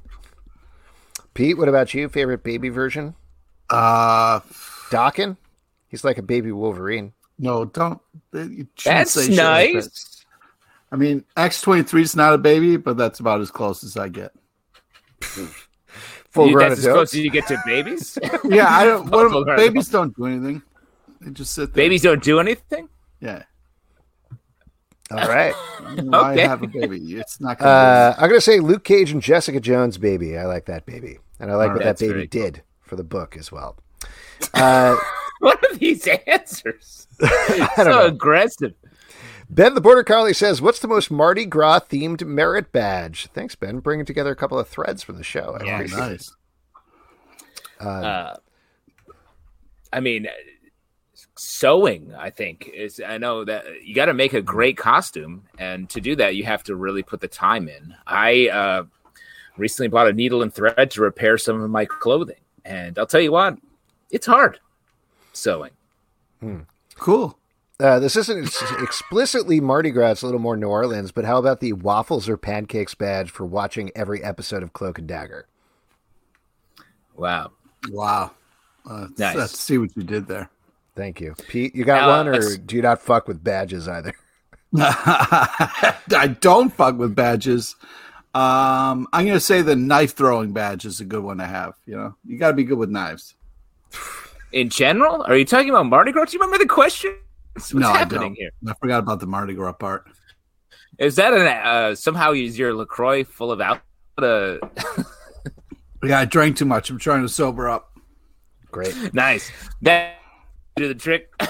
Pete, 1.34 1.58
what 1.58 1.70
about 1.70 1.94
you? 1.94 2.10
Favorite 2.10 2.44
baby 2.44 2.70
version? 2.70 3.16
Uh 3.74 4.40
Daken? 4.90 5.38
He's 5.88 6.04
like 6.04 6.18
a 6.18 6.22
baby 6.24 6.52
Wolverine. 6.52 7.14
no, 7.40 7.66
don't. 7.66 8.00
That's 8.32 9.12
say 9.12 9.28
shit 9.28 9.38
like 9.38 9.38
that. 9.38 9.74
nice. 9.74 10.26
I 10.92 10.96
mean, 10.96 11.24
X 11.36 11.62
twenty 11.62 11.84
three 11.84 12.04
is 12.04 12.16
not 12.16 12.34
a 12.34 12.38
baby, 12.38 12.78
but 12.78 12.98
that's 12.98 13.20
about 13.20 13.42
as 13.42 13.50
close 13.52 13.84
as 13.84 13.98
I 13.98 14.10
get. 14.10 14.32
Full 16.32 16.48
You- 16.48 16.54
grown 16.54 16.70
that's 16.70 16.80
as 16.80 16.86
close 16.86 16.96
adults. 16.96 17.14
as 17.14 17.20
you 17.20 17.30
get 17.32 17.48
to 17.48 17.58
babies. 17.66 18.18
Yeah, 18.44 18.68
I 18.70 18.86
don't. 18.86 19.10
What, 19.10 19.32
Full 19.32 19.44
grown 19.44 19.58
babies 19.58 19.90
don't 19.90 20.16
do 20.16 20.26
anything. 20.26 20.62
They 21.22 21.32
just 21.32 21.54
sit 21.54 21.74
there. 21.74 21.84
babies 21.84 22.02
don't 22.02 22.24
do 22.24 22.40
anything. 22.40 22.90
Yeah. 23.20 23.44
All 25.12 25.28
right. 25.28 25.54
Why 26.02 26.32
Okay. 26.34 26.42
have 26.48 26.64
a 26.64 26.68
baby? 26.68 26.98
It's 27.16 27.40
not 27.40 27.60
gonna. 27.60 27.70
Uh, 27.72 28.14
I'm 28.18 28.30
going 28.30 28.38
to 28.40 28.42
say 28.42 28.60
Luke 28.60 28.84
Cage 28.84 29.12
and 29.12 29.22
Jessica 29.22 29.60
Jones 29.60 29.98
baby. 29.98 30.38
I 30.38 30.46
like 30.46 30.66
that 30.66 30.86
baby. 30.86 31.20
And 31.40 31.52
I 31.52 31.56
like 31.56 31.70
All 31.70 31.76
what 31.76 31.84
that 31.84 32.00
baby 32.00 32.14
very 32.14 32.28
cool. 32.28 32.42
did 32.42 32.64
for 32.94 32.98
the 32.98 33.04
book 33.04 33.36
as 33.38 33.52
well. 33.52 33.76
Uh, 34.54 34.96
What 35.40 35.58
are 35.64 35.76
these 35.78 36.08
answers? 36.28 37.08
I 37.22 37.70
so 37.78 37.84
don't 37.84 37.88
know. 37.88 38.06
aggressive. 38.06 38.74
Ben 39.50 39.74
the 39.74 39.82
Border 39.82 40.04
Collie 40.04 40.34
says, 40.34 40.62
What's 40.62 40.80
the 40.80 40.88
most 40.88 41.10
Mardi 41.10 41.46
Gras 41.46 41.80
themed 41.90 42.24
merit 42.26 42.72
badge? 42.72 43.28
Thanks, 43.34 43.56
Ben. 43.56 43.80
Bringing 43.80 44.06
together 44.06 44.32
a 44.32 44.36
couple 44.36 44.60
of 44.60 44.68
threads 44.68 45.02
from 45.02 45.16
the 45.18 45.24
show. 45.24 45.58
I 45.60 45.66
Yeah. 45.66 45.76
appreciate 45.76 45.98
it. 45.98 46.02
nice. 46.02 46.36
Uh, 47.82 47.88
Uh, 47.88 48.36
I 49.92 50.00
mean, 50.02 50.28
sewing. 51.36 52.14
I 52.16 52.30
think 52.30 52.70
is. 52.74 53.02
I 53.06 53.18
know 53.18 53.44
that 53.46 53.66
you 53.84 53.96
got 53.96 54.06
to 54.06 54.14
make 54.14 54.34
a 54.34 54.42
great 54.42 54.78
costume, 54.78 55.44
and 55.58 55.90
to 55.90 56.02
do 56.02 56.16
that, 56.18 56.36
you 56.36 56.44
have 56.44 56.64
to 56.64 56.76
really 56.76 57.04
put 57.04 57.22
the 57.22 57.28
time 57.28 57.68
in. 57.68 57.96
I 58.06 58.50
uh, 58.50 58.84
recently 59.58 59.88
bought 59.90 60.08
a 60.10 60.14
needle 60.14 60.42
and 60.44 60.54
thread 60.54 60.92
to 60.92 61.02
repair 61.02 61.38
some 61.38 61.62
of 61.62 61.70
my 61.70 61.86
clothing, 61.86 62.36
and 62.66 62.98
I'll 62.98 63.06
tell 63.08 63.22
you 63.22 63.32
what, 63.32 63.58
it's 64.12 64.26
hard 64.26 64.60
sewing. 65.34 65.72
Hmm. 66.40 66.60
Cool. 66.98 67.38
Uh, 67.80 68.00
this 68.00 68.16
isn't 68.16 68.46
explicitly 68.82 69.60
Mardi 69.60 69.90
Gras, 69.92 70.12
it's 70.12 70.22
a 70.22 70.26
little 70.26 70.40
more 70.40 70.56
New 70.56 70.68
Orleans, 70.68 71.12
but 71.12 71.26
how 71.26 71.38
about 71.38 71.60
the 71.60 71.74
waffles 71.74 72.30
or 72.30 72.38
pancakes 72.38 72.94
badge 72.96 73.32
for 73.32 73.46
watching 73.46 73.92
every 73.96 74.24
episode 74.24 74.64
of 74.64 74.74
Cloak 74.74 75.00
and 75.00 75.08
Dagger? 75.08 75.48
Wow. 77.16 77.52
Wow. 77.90 78.32
Uh, 78.90 79.08
Nice. 79.18 79.36
Let's 79.36 79.60
see 79.60 79.78
what 79.78 79.96
you 79.98 80.04
did 80.04 80.28
there. 80.28 80.50
Thank 80.96 81.20
you. 81.20 81.34
Pete, 81.48 81.76
you 81.76 81.84
got 81.84 82.02
Now, 82.02 82.18
one, 82.18 82.28
or 82.28 82.34
let's- 82.34 82.58
do 82.58 82.76
you 82.76 82.82
not 82.82 83.02
fuck 83.02 83.28
with 83.28 83.44
badges 83.44 83.88
either? 83.88 84.14
I 84.78 86.36
don't 86.42 86.72
fuck 86.74 86.98
with 86.98 87.16
badges. 87.16 87.76
Um, 88.34 89.08
I'm 89.14 89.26
gonna 89.26 89.40
say 89.40 89.62
the 89.62 89.76
knife 89.76 90.16
throwing 90.16 90.54
badge 90.54 90.86
is 90.86 91.00
a 91.00 91.06
good 91.06 91.24
one 91.24 91.38
to 91.38 91.46
have. 91.46 91.76
You 91.86 91.96
know, 91.96 92.16
you 92.26 92.38
got 92.38 92.48
to 92.48 92.54
be 92.54 92.64
good 92.64 92.78
with 92.78 92.90
knives. 92.90 93.36
In 94.52 94.70
general, 94.70 95.24
are 95.24 95.36
you 95.36 95.46
talking 95.46 95.70
about 95.70 95.86
Mardi 95.86 96.12
Gras? 96.12 96.26
Do 96.26 96.34
you 96.34 96.40
remember 96.40 96.64
the 96.64 96.70
question? 96.70 97.16
What's 97.54 97.74
no, 97.74 97.90
I 97.90 98.04
don't. 98.06 98.34
here? 98.36 98.52
I 98.68 98.74
forgot 98.80 99.00
about 99.00 99.20
the 99.20 99.28
Mardi 99.28 99.54
Gras 99.54 99.74
part. 99.74 100.06
Is 100.98 101.16
that 101.18 101.34
an 101.34 101.48
uh, 101.48 101.96
somehow 101.96 102.34
is 102.34 102.58
your 102.58 102.74
Lacroix 102.74 103.24
full 103.24 103.52
of 103.52 103.62
out? 103.62 103.82
Uh, 104.18 104.58
Yeah, 106.04 106.20
I 106.20 106.26
drank 106.26 106.58
too 106.58 106.66
much. 106.66 106.90
I'm 106.90 107.00
trying 107.00 107.22
to 107.22 107.30
sober 107.30 107.70
up. 107.70 107.98
Great. 108.72 109.14
nice. 109.14 109.52
That 109.82 110.18
do 110.76 110.88
the 110.88 110.96
trick. 110.96 111.34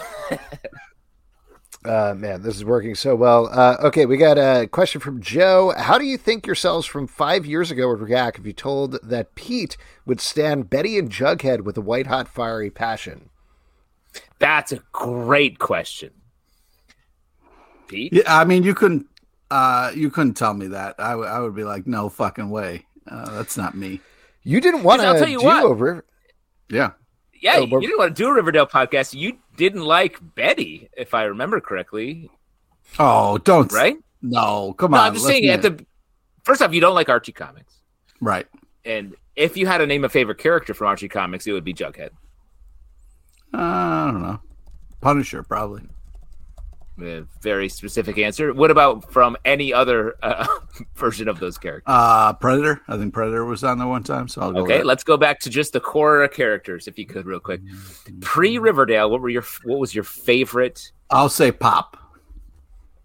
Uh, 1.85 2.13
man, 2.15 2.41
this 2.41 2.55
is 2.55 2.63
working 2.63 2.95
so 2.95 3.13
well. 3.15 3.49
Uh, 3.51 3.75
okay, 3.83 4.05
we 4.05 4.15
got 4.15 4.37
a 4.37 4.67
question 4.67 5.01
from 5.01 5.21
Joe. 5.21 5.73
How 5.77 5.97
do 5.97 6.05
you 6.05 6.17
think 6.17 6.45
yourselves 6.47 6.85
from 6.87 7.07
five 7.07 7.45
years 7.45 7.71
ago 7.71 7.89
would 7.89 7.99
react 7.99 8.39
if 8.39 8.45
you 8.45 8.53
told 8.53 8.93
that 9.03 9.35
Pete 9.35 9.75
would 10.05 10.21
stand 10.21 10.69
Betty 10.69 10.97
and 10.97 11.09
Jughead 11.09 11.61
with 11.61 11.75
a 11.77 11.81
white 11.81 12.07
hot 12.07 12.27
fiery 12.29 12.69
passion? 12.69 13.29
That's 14.39 14.71
a 14.71 14.79
great 14.93 15.59
question. 15.59 16.11
Pete? 17.87 18.13
Yeah, 18.13 18.21
I 18.39 18.45
mean, 18.45 18.63
you 18.63 18.73
couldn't. 18.73 19.07
Uh, 19.51 19.91
you 19.93 20.09
couldn't 20.09 20.33
tell 20.35 20.53
me 20.53 20.67
that. 20.67 20.95
I 20.99 21.15
would- 21.15 21.27
I 21.27 21.39
would 21.39 21.53
be 21.55 21.63
like, 21.63 21.85
no 21.85 22.09
fucking 22.09 22.49
way. 22.49 22.85
Uh, 23.07 23.29
that's 23.31 23.57
not 23.57 23.75
me. 23.75 23.99
You 24.43 24.59
didn't 24.61 24.83
want 24.83 25.01
to 25.01 25.25
do 25.25 25.39
what. 25.43 25.63
over. 25.63 26.05
Yeah. 26.69 26.91
Yeah, 27.39 27.57
Oh, 27.57 27.65
you 27.65 27.81
didn't 27.81 27.97
want 27.99 28.15
to 28.15 28.23
do 28.23 28.29
a 28.29 28.33
Riverdale 28.33 28.65
podcast. 28.65 29.13
You 29.13 29.37
didn't 29.55 29.83
like 29.83 30.17
Betty, 30.35 30.89
if 30.97 31.13
I 31.13 31.23
remember 31.23 31.59
correctly, 31.61 32.29
Oh, 32.99 33.37
don't. 33.39 33.71
right? 33.71 33.95
No, 34.21 34.73
come 34.73 34.91
No, 34.91 34.97
on. 34.97 35.03
I'm 35.07 35.13
just 35.13 35.25
saying. 35.25 35.47
At 35.49 35.61
the 35.61 35.85
first 36.43 36.61
off, 36.61 36.73
you 36.73 36.81
don't 36.81 36.95
like 36.95 37.09
Archie 37.09 37.31
comics, 37.31 37.73
right. 38.21 38.47
and 38.85 39.15
if 39.35 39.57
you 39.57 39.65
had 39.67 39.79
to 39.79 39.87
name 39.87 40.03
a 40.05 40.09
favorite 40.09 40.37
character 40.37 40.73
from 40.73 40.87
Archie 40.87 41.09
comics, 41.09 41.47
it 41.47 41.51
would 41.53 41.63
be 41.63 41.73
Jughead. 41.73 42.09
Uh, 43.53 43.57
I 43.57 44.09
don't 44.11 44.21
know. 44.21 44.39
Punisher 45.01 45.43
probably. 45.43 45.83
A 47.01 47.25
very 47.41 47.69
specific 47.69 48.19
answer. 48.19 48.53
What 48.53 48.69
about 48.69 49.11
from 49.11 49.35
any 49.45 49.73
other 49.73 50.15
uh, 50.21 50.45
version 50.95 51.27
of 51.27 51.39
those 51.39 51.57
characters? 51.57 51.85
Uh, 51.87 52.33
Predator. 52.33 52.81
I 52.87 52.97
think 52.97 53.13
Predator 53.13 53.45
was 53.45 53.63
on 53.63 53.79
there 53.79 53.87
one 53.87 54.03
time, 54.03 54.27
so 54.27 54.41
I'll 54.41 54.51
go. 54.51 54.59
Okay, 54.59 54.83
let's 54.83 55.03
go 55.03 55.17
back 55.17 55.39
to 55.41 55.49
just 55.49 55.73
the 55.73 55.79
core 55.79 56.27
characters, 56.27 56.87
if 56.87 56.99
you 56.99 57.07
could, 57.07 57.25
real 57.25 57.39
quick. 57.39 57.61
Pre 58.21 58.59
Riverdale, 58.59 59.09
what 59.09 59.21
were 59.21 59.29
your 59.29 59.43
what 59.63 59.79
was 59.79 59.95
your 59.95 60.03
favorite 60.03 60.91
I'll 61.09 61.29
say 61.29 61.51
Pop. 61.51 61.97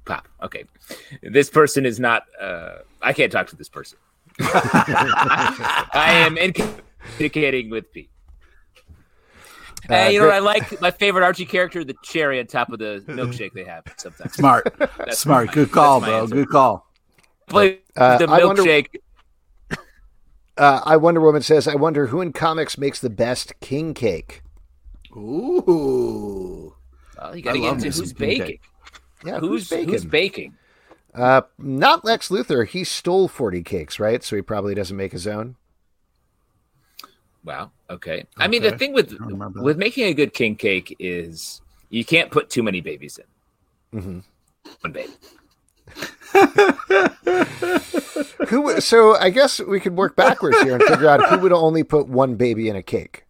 pop? 0.05 0.29
Okay, 0.43 0.65
this 1.23 1.49
person 1.51 1.87
is 1.87 1.99
not. 1.99 2.25
Uh, 2.41 2.79
I 3.03 3.13
can't 3.13 3.33
talk 3.33 3.49
to 3.49 3.57
this 3.57 3.69
person. 3.69 3.99
I 4.41 6.27
am 6.27 6.37
communicating 6.53 7.71
with 7.71 7.93
Pete. 7.93 8.11
Uh, 9.89 10.09
you 10.11 10.19
know 10.21 10.27
what 10.27 10.35
I 10.35 10.39
like? 10.41 10.81
My 10.81 10.91
favorite 10.91 11.23
Archie 11.25 11.47
character, 11.47 11.85
the 11.85 11.95
cherry 12.03 12.41
on 12.41 12.47
top 12.47 12.71
of 12.71 12.79
the 12.79 13.03
milkshake 13.09 13.53
they 13.53 13.65
have 13.65 13.85
sometimes. 13.97 14.35
Smart. 14.35 14.75
That's 14.99 15.19
Smart. 15.19 15.47
my- 15.49 15.53
Good 15.55 15.71
call, 15.73 16.01
bro. 16.01 16.23
answer. 16.23 16.35
Good 16.35 16.49
call. 16.49 16.87
Play 17.47 17.81
Uh, 17.97 18.19
the 18.19 18.29
I 18.29 18.45
wonder- 18.45 18.63
milkshake. 18.63 18.89
Uh, 20.57 20.81
I 20.85 20.97
Wonder 20.97 21.21
Woman 21.21 21.41
says, 21.43 21.69
I 21.69 21.77
wonder 21.77 22.09
who 22.09 22.21
in 22.21 22.33
comics 22.33 22.77
makes 22.77 22.99
the 22.99 23.09
best 23.09 23.53
king 23.61 23.95
cake. 23.95 24.43
Ooh. 25.17 26.75
Well, 27.17 27.37
you 27.37 27.43
got 27.43 27.53
to 27.53 27.59
get 27.61 27.65
me 27.65 27.69
into 27.69 27.85
who's 27.91 28.13
baking. 28.13 28.47
cake. 28.47 28.61
Yeah, 29.25 29.39
Who's, 29.39 29.71
who's 29.71 30.05
baking? 30.05 30.57
Uh, 31.15 31.43
not 31.59 32.05
Lex 32.05 32.29
Luthor. 32.29 32.67
He 32.67 32.83
stole 32.85 33.29
40 33.29 33.63
cakes, 33.63 34.01
right? 34.01 34.23
So 34.25 34.35
he 34.35 34.43
probably 34.43 34.75
doesn't 34.75 34.97
make 34.97 35.13
his 35.13 35.29
own. 35.29 35.55
Wow. 37.45 37.71
Okay. 37.89 38.25
I 38.37 38.49
mean, 38.49 38.63
the 38.63 38.77
thing 38.77 38.93
with 38.93 39.17
I 39.21 39.27
remember 39.27 39.61
that. 39.61 39.65
with 39.65 39.79
making 39.79 40.05
a 40.05 40.15
good 40.15 40.35
king 40.35 40.57
cake 40.57 40.95
is 40.99 41.63
you 41.91 42.05
can't 42.05 42.31
put 42.31 42.51
too 42.51 42.63
many 42.63 42.81
babies 42.81 43.19
in. 43.93 44.01
Mm-hmm. 44.01 44.19
One 44.81 44.93
baby. 44.93 45.13
Who? 48.49 48.81
So 48.81 49.17
I 49.17 49.31
guess 49.31 49.61
we 49.61 49.81
could 49.81 49.97
work 49.97 50.17
backwards 50.17 50.61
here 50.63 50.75
and 50.75 50.85
figure 50.85 51.09
out 51.09 51.27
who 51.29 51.39
would 51.39 51.53
only 51.53 51.83
put 51.83 52.09
one 52.09 52.35
baby 52.35 52.69
in 52.69 52.77
a 52.77 52.83
cake. 52.83 53.25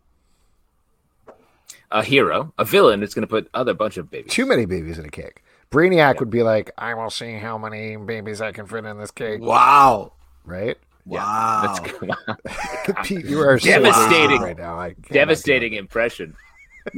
A 1.90 2.02
hero, 2.02 2.52
a 2.59 2.64
villain 2.64 3.02
is 3.02 3.14
going 3.14 3.22
to 3.22 3.28
put 3.28 3.48
other 3.55 3.72
bunch 3.72 3.97
of 3.97 4.10
babies. 4.10 4.32
Too 4.32 4.44
many 4.44 4.66
babies 4.66 4.98
in 4.98 5.06
a 5.06 5.10
cake. 5.10 5.43
Brainiac 5.70 6.20
would 6.20 6.30
be 6.30 6.43
like, 6.43 6.70
"I 6.76 6.94
will 6.94 7.10
see 7.10 7.35
how 7.35 7.56
many 7.56 7.97
babies 7.97 8.40
I 8.40 8.52
can 8.52 8.66
fit 8.66 8.85
in 8.85 8.98
this 8.98 9.10
cake." 9.10 9.40
Wow. 9.40 10.12
Right? 10.44 10.78
Wow. 11.09 11.62
That's 11.80 11.93
good. 11.98 12.10
Pete, 13.05 13.24
you 13.26 13.40
are 13.40 13.59
Devastating. 13.59 14.30
lazy 14.30 14.44
right 14.44 14.59
now. 14.59 14.78
I 14.78 14.94
Devastating 15.10 15.72
impression. 15.74 16.36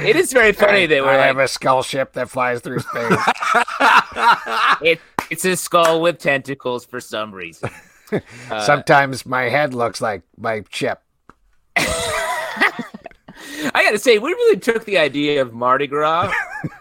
it 0.00 0.16
is 0.16 0.32
very 0.32 0.52
funny 0.52 0.86
do 0.86 0.94
that 0.96 1.02
we're 1.04 1.10
I 1.10 1.16
like, 1.16 1.26
have 1.26 1.38
a 1.38 1.48
skull 1.48 1.82
ship 1.82 2.12
that 2.12 2.28
flies 2.30 2.60
through 2.60 2.78
space. 2.80 3.18
it, 4.82 5.00
it's 5.30 5.44
a 5.44 5.56
skull 5.56 6.00
with 6.00 6.18
tentacles 6.18 6.84
for 6.84 7.00
some 7.00 7.32
reason. 7.34 7.70
Uh, 8.50 8.60
Sometimes 8.60 9.24
my 9.26 9.44
head 9.44 9.74
looks 9.74 10.00
like 10.00 10.22
my 10.36 10.62
ship. 10.70 11.00
I 13.74 13.82
got 13.84 13.92
to 13.92 13.98
say, 13.98 14.18
we 14.18 14.30
really 14.30 14.58
took 14.58 14.84
the 14.84 14.98
idea 14.98 15.40
of 15.42 15.52
Mardi 15.52 15.86
Gras 15.86 16.32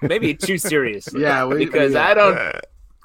maybe 0.01 0.33
too 0.33 0.57
seriously. 0.57 1.21
Yeah, 1.21 1.45
we- 1.45 1.65
because 1.65 1.93
yeah. 1.93 2.07
I 2.07 2.13
don't 2.13 2.37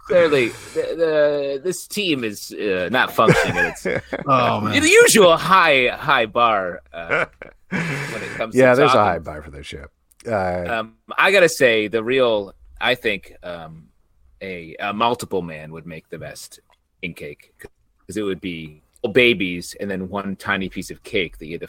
clearly 0.06 0.48
the, 0.48 0.94
the 0.96 1.60
this 1.62 1.86
team 1.86 2.24
is 2.24 2.52
uh, 2.52 2.88
not 2.90 3.12
functioning 3.12 3.56
at 3.56 3.86
its 3.86 4.04
Oh 4.26 4.60
the 4.68 4.88
usual 4.88 5.36
high 5.36 5.88
high 5.88 6.26
bar 6.26 6.80
uh, 6.92 7.26
when 7.70 8.22
it 8.22 8.30
comes. 8.36 8.54
Yeah, 8.54 8.70
to 8.70 8.76
there's 8.76 8.94
a 8.94 9.04
high 9.04 9.18
bar 9.18 9.42
for 9.42 9.50
this 9.50 9.66
ship. 9.66 9.90
Uh, 10.26 10.64
Um, 10.68 10.94
I 11.16 11.30
gotta 11.30 11.48
say, 11.48 11.88
the 11.88 12.02
real, 12.02 12.54
I 12.80 12.94
think, 12.94 13.34
um, 13.42 13.88
a, 14.40 14.74
a 14.80 14.92
multiple 14.92 15.42
man 15.42 15.72
would 15.72 15.86
make 15.86 16.08
the 16.08 16.18
best 16.18 16.60
in 17.02 17.14
cake 17.14 17.52
because 18.00 18.16
it 18.16 18.22
would 18.22 18.40
be 18.40 18.82
babies 19.12 19.76
and 19.78 19.88
then 19.90 20.08
one 20.08 20.34
tiny 20.36 20.68
piece 20.68 20.90
of 20.90 21.02
cake 21.04 21.38
that 21.38 21.46
you 21.46 21.52
had 21.52 21.68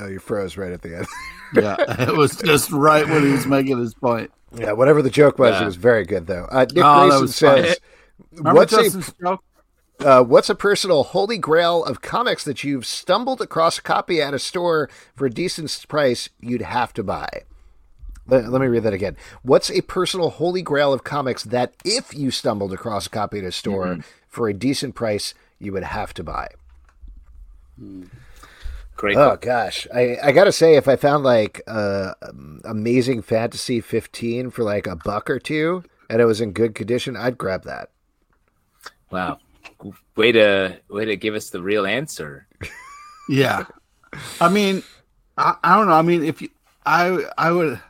oh, 0.00 0.06
you 0.06 0.18
froze 0.20 0.56
right 0.56 0.72
at 0.72 0.82
the 0.82 0.98
end. 0.98 1.06
Yeah, 1.54 1.76
it 2.08 2.16
was 2.16 2.36
just 2.36 2.70
right 2.70 3.06
when 3.06 3.24
he 3.24 3.30
was 3.32 3.46
making 3.46 3.78
his 3.78 3.94
point. 3.94 4.30
Yeah, 4.56 4.72
whatever 4.72 5.02
the 5.02 5.10
joke 5.10 5.38
was, 5.38 5.60
it 5.60 5.64
was 5.64 5.76
very 5.76 6.04
good 6.04 6.26
though. 6.26 6.46
Uh, 6.50 6.66
Nick 6.72 6.84
Oh, 6.84 7.08
Grayson 7.08 7.28
says, 7.28 7.78
"What's 8.38 8.72
a 8.72 9.12
joke? 9.20 9.44
Uh, 10.00 10.22
what's 10.24 10.50
a 10.50 10.54
personal 10.54 11.04
holy 11.04 11.38
grail 11.38 11.84
of 11.84 12.02
comics 12.02 12.44
that 12.44 12.64
you've 12.64 12.84
stumbled 12.84 13.40
across 13.40 13.78
a 13.78 13.82
copy 13.82 14.20
at 14.20 14.34
a 14.34 14.38
store 14.40 14.90
for 15.14 15.26
a 15.26 15.30
decent 15.30 15.84
price 15.88 16.28
you'd 16.40 16.62
have 16.62 16.92
to 16.94 17.02
buy? 17.04 17.28
Let, 18.26 18.48
let 18.48 18.60
me 18.60 18.66
read 18.66 18.82
that 18.82 18.92
again. 18.92 19.16
What's 19.42 19.70
a 19.70 19.82
personal 19.82 20.30
holy 20.30 20.62
grail 20.62 20.92
of 20.92 21.04
comics 21.04 21.44
that 21.44 21.74
if 21.84 22.12
you 22.14 22.30
stumbled 22.30 22.72
across 22.72 23.06
a 23.06 23.10
copy 23.10 23.38
at 23.38 23.44
a 23.44 23.52
store 23.52 23.98
for 24.28 24.48
a 24.48 24.54
decent 24.54 24.94
price 24.94 25.32
you 25.58 25.72
would 25.72 25.84
have 25.84 26.12
to 26.14 26.24
buy? 26.24 26.48
Great. 28.96 29.16
Oh 29.16 29.36
gosh, 29.40 29.86
I, 29.92 30.16
I 30.22 30.32
gotta 30.32 30.52
say, 30.52 30.76
if 30.76 30.86
I 30.86 30.96
found 30.96 31.24
like 31.24 31.60
uh, 31.66 32.12
Amazing 32.64 33.22
Fantasy 33.22 33.80
15 33.80 34.50
for 34.50 34.62
like 34.62 34.86
a 34.86 34.96
buck 34.96 35.28
or 35.28 35.38
two 35.38 35.82
and 36.08 36.20
it 36.20 36.24
was 36.26 36.40
in 36.40 36.52
good 36.52 36.74
condition, 36.74 37.16
I'd 37.16 37.36
grab 37.36 37.64
that. 37.64 37.90
Wow. 39.10 39.38
Way 40.16 40.32
to 40.32 40.80
way 40.88 41.04
to 41.06 41.16
give 41.16 41.34
us 41.34 41.50
the 41.50 41.60
real 41.62 41.86
answer. 41.86 42.46
Yeah. 43.28 43.64
I 44.40 44.48
mean, 44.48 44.82
I, 45.36 45.56
I 45.62 45.76
don't 45.76 45.86
know. 45.86 45.94
I 45.94 46.02
mean, 46.02 46.24
if 46.24 46.42
you, 46.42 46.50
I, 46.84 47.24
I 47.36 47.50
would, 47.50 47.80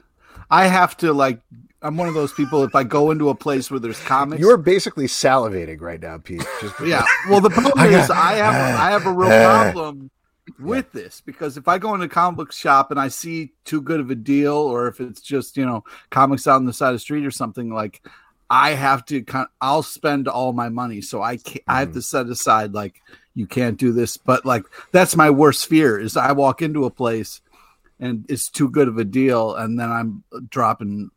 I 0.50 0.66
have 0.66 0.96
to 0.98 1.12
like, 1.12 1.40
I'm 1.82 1.96
one 1.96 2.08
of 2.08 2.14
those 2.14 2.32
people. 2.32 2.64
If 2.64 2.74
I 2.74 2.84
go 2.84 3.10
into 3.10 3.28
a 3.28 3.34
place 3.34 3.70
where 3.70 3.80
there's 3.80 4.00
comics, 4.00 4.40
You're 4.40 4.56
basically 4.56 5.06
salivating 5.06 5.80
right 5.80 6.00
now, 6.00 6.18
Pete. 6.18 6.42
Just 6.60 6.80
yeah. 6.80 7.04
Well, 7.28 7.40
the 7.40 7.50
problem 7.50 7.92
is, 7.92 8.08
I 8.10 8.34
have, 8.34 8.54
I 8.54 8.90
have 8.90 9.06
a 9.06 9.12
real 9.12 9.28
problem 9.28 10.10
with 10.58 10.92
this 10.92 11.20
because 11.20 11.56
if 11.56 11.68
I 11.68 11.78
go 11.78 11.94
into 11.94 12.06
a 12.06 12.08
comic 12.08 12.36
book 12.36 12.52
shop 12.52 12.90
and 12.90 13.00
I 13.00 13.08
see 13.08 13.52
too 13.64 13.80
good 13.80 14.00
of 14.00 14.10
a 14.10 14.14
deal, 14.14 14.54
or 14.54 14.88
if 14.88 15.00
it's 15.00 15.20
just 15.20 15.56
you 15.56 15.64
know 15.64 15.84
comics 16.10 16.46
out 16.46 16.56
on 16.56 16.66
the 16.66 16.72
side 16.72 16.88
of 16.88 16.94
the 16.94 17.00
street 17.00 17.26
or 17.26 17.30
something 17.30 17.72
like. 17.72 18.02
I 18.50 18.72
have 18.72 19.06
to 19.06 19.22
kind 19.22 19.48
I'll 19.62 19.82
spend 19.82 20.28
all 20.28 20.52
my 20.52 20.68
money. 20.68 21.00
So 21.00 21.22
I 21.22 21.38
can 21.38 21.62
I 21.66 21.80
have 21.80 21.94
to 21.94 22.02
set 22.02 22.28
aside 22.28 22.74
like 22.74 23.00
you 23.34 23.46
can't 23.46 23.78
do 23.78 23.90
this. 23.90 24.18
But 24.18 24.44
like 24.44 24.64
that's 24.92 25.16
my 25.16 25.30
worst 25.30 25.66
fear 25.66 25.98
is 25.98 26.14
I 26.16 26.30
walk 26.32 26.60
into 26.60 26.84
a 26.84 26.90
place 26.90 27.40
and 27.98 28.24
it's 28.28 28.48
too 28.50 28.68
good 28.68 28.88
of 28.88 28.98
a 28.98 29.04
deal 29.04 29.54
and 29.54 29.78
then 29.78 29.90
I'm 29.90 30.24
dropping 30.50 31.10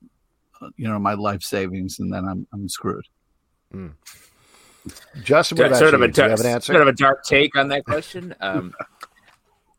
uh, 0.61 0.69
you 0.77 0.87
know 0.87 0.99
my 0.99 1.13
life 1.13 1.43
savings 1.43 1.99
and 1.99 2.11
then 2.11 2.25
I'm 2.25 2.47
I'm 2.53 2.69
screwed. 2.69 3.05
Justin, 5.21 5.57
what 5.57 5.67
about 5.67 5.79
sort 5.79 5.93
of 5.93 6.01
a 6.01 6.07
dark, 6.07 6.31
have 6.31 6.39
an 6.39 6.45
answer? 6.45 6.73
sort 6.73 6.81
of 6.81 6.87
a 6.87 6.93
dark 6.93 7.23
take 7.25 7.55
on 7.55 7.67
that 7.69 7.83
question. 7.83 8.33
Um, 8.39 8.73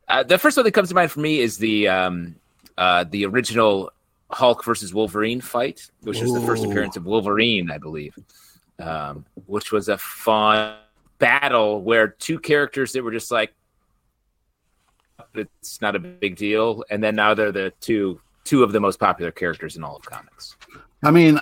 uh, 0.08 0.22
the 0.22 0.38
first 0.38 0.56
one 0.56 0.64
that 0.64 0.72
comes 0.72 0.88
to 0.88 0.94
mind 0.94 1.10
for 1.10 1.20
me 1.20 1.40
is 1.40 1.58
the 1.58 1.88
um, 1.88 2.36
uh, 2.76 3.04
the 3.04 3.26
original 3.26 3.90
Hulk 4.30 4.64
versus 4.64 4.92
Wolverine 4.92 5.40
fight, 5.40 5.90
which 6.02 6.20
was 6.20 6.32
the 6.32 6.40
first 6.40 6.64
appearance 6.64 6.96
of 6.96 7.06
Wolverine, 7.06 7.70
I 7.70 7.78
believe, 7.78 8.14
um, 8.78 9.24
which 9.46 9.72
was 9.72 9.88
a 9.88 9.98
fun 9.98 10.76
battle 11.18 11.82
where 11.82 12.08
two 12.08 12.38
characters 12.38 12.92
that 12.92 13.02
were 13.02 13.10
just 13.10 13.30
like 13.30 13.52
it's 15.34 15.80
not 15.80 15.94
a 15.94 15.98
big 15.98 16.36
deal, 16.36 16.84
and 16.90 17.02
then 17.02 17.14
now 17.14 17.34
they're 17.34 17.52
the 17.52 17.72
two 17.80 18.20
two 18.44 18.62
of 18.62 18.72
the 18.72 18.80
most 18.80 18.98
popular 18.98 19.30
characters 19.30 19.76
in 19.76 19.84
all 19.84 19.96
of 19.96 20.02
comics. 20.02 20.56
I 21.02 21.10
mean, 21.10 21.38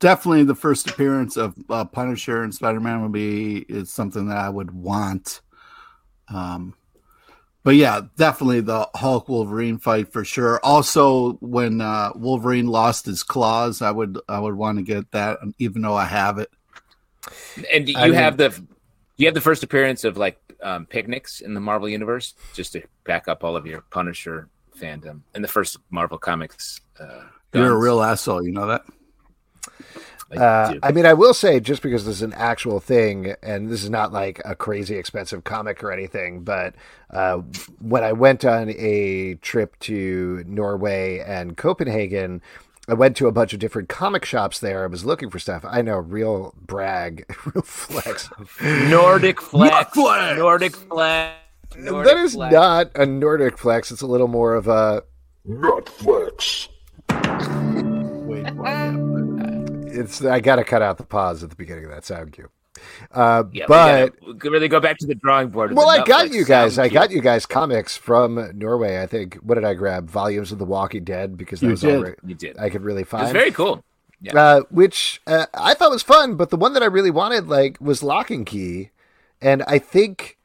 definitely 0.00 0.44
the 0.44 0.54
first 0.54 0.90
appearance 0.90 1.36
of 1.36 1.54
uh, 1.70 1.84
Punisher 1.84 2.42
and 2.42 2.54
Spider 2.54 2.80
Man 2.80 3.02
would 3.02 3.12
be 3.12 3.58
is 3.68 3.90
something 3.90 4.28
that 4.28 4.36
I 4.36 4.48
would 4.48 4.70
want. 4.70 5.40
Um, 6.28 6.74
but 7.62 7.74
yeah, 7.76 8.02
definitely 8.16 8.60
the 8.60 8.88
Hulk 8.94 9.28
Wolverine 9.28 9.78
fight 9.78 10.12
for 10.12 10.24
sure. 10.24 10.60
Also, 10.62 11.34
when 11.34 11.80
uh, 11.80 12.12
Wolverine 12.14 12.66
lost 12.66 13.06
his 13.06 13.22
claws, 13.22 13.82
I 13.82 13.90
would 13.90 14.18
I 14.28 14.40
would 14.40 14.54
want 14.54 14.78
to 14.78 14.82
get 14.82 15.10
that, 15.12 15.38
even 15.58 15.82
though 15.82 15.94
I 15.94 16.06
have 16.06 16.38
it. 16.38 16.50
And 17.72 17.86
do 17.86 17.92
you 17.92 17.98
I 17.98 18.06
mean- 18.06 18.14
have 18.14 18.36
the 18.36 18.62
you 19.16 19.26
have 19.26 19.34
the 19.34 19.40
first 19.40 19.62
appearance 19.62 20.04
of 20.04 20.16
like 20.16 20.38
um, 20.62 20.86
picnics 20.86 21.40
in 21.40 21.54
the 21.54 21.60
Marvel 21.60 21.88
universe, 21.88 22.34
just 22.54 22.72
to 22.72 22.82
back 23.04 23.28
up 23.28 23.44
all 23.44 23.56
of 23.56 23.66
your 23.66 23.82
Punisher 23.90 24.48
fandom 24.78 25.20
in 25.34 25.42
the 25.42 25.48
first 25.48 25.76
Marvel 25.90 26.16
comics. 26.18 26.80
Uh, 26.98 27.24
You're 27.52 27.72
a 27.72 27.76
real 27.76 28.02
asshole, 28.02 28.42
you 28.42 28.52
know 28.52 28.66
that. 28.66 28.82
I 30.32 30.36
Uh. 30.36 30.74
I 30.82 30.92
mean, 30.92 31.06
I 31.06 31.12
will 31.14 31.34
say, 31.34 31.60
just 31.60 31.82
because 31.82 32.04
this 32.04 32.16
is 32.16 32.22
an 32.22 32.32
actual 32.34 32.80
thing, 32.80 33.34
and 33.42 33.68
this 33.68 33.82
is 33.82 33.90
not 33.90 34.12
like 34.12 34.40
a 34.44 34.54
crazy 34.54 34.96
expensive 34.96 35.44
comic 35.44 35.82
or 35.82 35.90
anything, 35.92 36.42
but 36.42 36.74
uh, 37.10 37.38
when 37.80 38.04
I 38.04 38.12
went 38.12 38.44
on 38.44 38.70
a 38.70 39.34
trip 39.36 39.78
to 39.80 40.44
Norway 40.46 41.18
and 41.18 41.56
Copenhagen, 41.56 42.42
I 42.88 42.94
went 42.94 43.16
to 43.18 43.26
a 43.28 43.32
bunch 43.32 43.52
of 43.52 43.58
different 43.60 43.88
comic 43.88 44.24
shops 44.24 44.58
there. 44.58 44.82
I 44.84 44.86
was 44.86 45.04
looking 45.04 45.30
for 45.30 45.38
stuff. 45.38 45.64
I 45.68 45.82
know, 45.82 45.98
real 45.98 46.54
brag, 46.60 47.24
real 47.54 47.62
flex. 47.62 48.28
Nordic 48.60 49.40
flex, 49.40 49.88
flex! 49.94 50.38
Nordic 50.38 50.76
flex. 50.76 51.36
that 51.70 51.78
Nordic 51.80 52.16
is 52.18 52.34
flex. 52.34 52.52
not 52.52 52.90
a 52.96 53.06
Nordic 53.06 53.58
flex. 53.58 53.90
It's 53.92 54.02
a 54.02 54.06
little 54.06 54.28
more 54.28 54.54
of 54.54 54.66
a. 54.68 55.04
Wait, 57.10 58.46
for 58.56 58.66
it, 58.66 59.19
It's. 60.00 60.24
I 60.24 60.40
got 60.40 60.56
to 60.56 60.64
cut 60.64 60.82
out 60.82 60.98
the 60.98 61.04
pause 61.04 61.42
at 61.42 61.50
the 61.50 61.56
beginning 61.56 61.84
of 61.84 61.90
that 61.90 62.04
sound 62.04 62.32
cue. 62.32 62.48
Uh, 63.12 63.44
Yeah, 63.52 63.64
but 63.68 64.14
we 64.26 64.32
gotta 64.34 64.50
really 64.50 64.68
go 64.68 64.80
back 64.80 64.96
to 64.98 65.06
the 65.06 65.14
drawing 65.14 65.48
board. 65.48 65.74
Well, 65.74 65.88
I 65.88 66.02
got 66.04 66.32
you 66.32 66.44
guys. 66.44 66.78
I 66.78 66.88
cue. 66.88 66.94
got 66.94 67.10
you 67.10 67.20
guys 67.20 67.44
comics 67.46 67.96
from 67.96 68.50
Norway. 68.56 69.02
I 69.02 69.06
think. 69.06 69.34
What 69.36 69.56
did 69.56 69.64
I 69.64 69.74
grab? 69.74 70.08
Volumes 70.08 70.52
of 70.52 70.58
The 70.58 70.64
Walking 70.64 71.04
Dead 71.04 71.36
because 71.36 71.60
that 71.60 71.66
You 71.66 71.70
was 71.72 71.80
did. 71.82 71.96
all 71.96 72.02
right- 72.04 72.14
You 72.24 72.34
did. 72.34 72.58
I 72.58 72.70
could 72.70 72.82
really 72.82 73.02
It 73.02 73.12
was 73.12 73.22
find. 73.22 73.32
very 73.32 73.50
cool. 73.50 73.84
Yeah. 74.22 74.36
uh, 74.38 74.60
which 74.70 75.20
uh, 75.26 75.46
I 75.54 75.72
thought 75.74 75.90
was 75.90 76.02
fun, 76.02 76.36
but 76.36 76.50
the 76.50 76.56
one 76.58 76.74
that 76.74 76.82
I 76.82 76.86
really 76.86 77.10
wanted 77.10 77.48
like 77.48 77.78
was 77.80 78.02
Lock 78.02 78.30
and 78.30 78.44
Key, 78.46 78.90
and 79.40 79.62
I 79.66 79.78
think. 79.78 80.36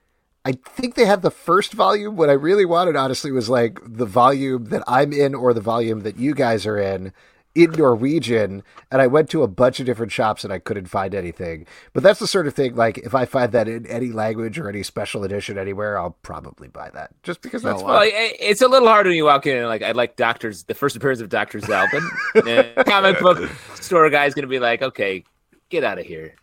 I 0.48 0.52
think 0.52 0.94
they 0.94 1.06
had 1.06 1.24
the 1.24 1.32
first 1.32 1.74
volume. 1.74 2.16
What 2.18 2.30
I 2.30 2.34
really 2.34 2.66
wanted, 2.66 2.96
honestly, 2.96 3.32
was 3.32 3.50
like 3.50 3.80
the 3.84 4.06
volume 4.06 4.66
that 4.66 4.84
I'm 4.88 5.12
in 5.12 5.34
or 5.34 5.56
the 5.56 5.60
volume 5.60 6.02
that 6.02 6.18
you 6.20 6.36
guys 6.36 6.68
are 6.68 6.78
in 6.78 7.14
in 7.56 7.72
Norwegian. 7.72 8.62
And 8.92 9.02
I 9.02 9.08
went 9.08 9.30
to 9.32 9.42
a 9.44 9.48
bunch 9.48 9.80
of 9.80 9.86
different 9.86 10.12
shops 10.12 10.44
and 10.44 10.52
I 10.54 10.60
couldn't 10.60 10.88
find 10.88 11.16
anything. 11.16 11.66
But 11.94 12.04
that's 12.04 12.20
the 12.20 12.28
sort 12.28 12.46
of 12.48 12.54
thing, 12.54 12.76
like, 12.76 12.98
if 13.00 13.16
I 13.16 13.26
find 13.26 13.52
that 13.54 13.68
in 13.68 13.86
any 13.88 14.12
language 14.12 14.60
or 14.60 14.68
any 14.70 14.84
special 14.84 15.24
edition 15.24 15.58
anywhere, 15.58 15.98
I'll 15.98 16.18
probably 16.22 16.68
buy 16.68 16.90
that 16.94 17.12
just 17.24 17.42
because 17.42 17.64
that's 17.64 17.82
Oh. 17.82 17.86
Well, 17.86 18.02
it- 18.02 18.12
it's 18.40 18.62
a 18.62 18.68
little 18.68 18.88
hard 18.88 19.08
when 19.08 19.16
you 19.16 19.26
walk 19.26 19.48
in 19.48 19.58
and 19.58 19.68
like 19.68 19.82
I 19.82 19.92
like 19.94 20.16
Doctor's 20.18 20.64
the 20.64 20.76
first 20.76 20.96
appearance 20.96 21.22
of 21.22 21.30
Doctor 21.30 21.60
Zalben, 21.60 22.06
uh, 22.78 22.84
comic 22.84 23.20
book 23.20 23.50
store 23.76 24.10
guy's 24.10 24.34
gonna 24.34 24.48
be 24.48 24.60
like, 24.60 24.82
"Okay, 24.82 25.24
get 25.70 25.84
out 25.84 25.98
of 25.98 26.06
here, 26.06 26.36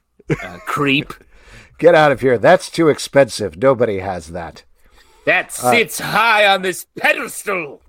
uh, 0.43 0.59
creep." 0.67 1.13
Get 1.79 1.95
out 1.97 2.13
of 2.13 2.21
here. 2.21 2.39
That's 2.39 2.71
too 2.71 2.89
expensive. 2.89 3.57
Nobody 3.57 3.99
has 3.99 4.29
that. 4.29 4.63
That 5.27 5.51
sits 5.51 6.01
uh, 6.01 6.05
high 6.05 6.47
on 6.47 6.63
this 6.63 6.87
pedestal. 6.97 7.83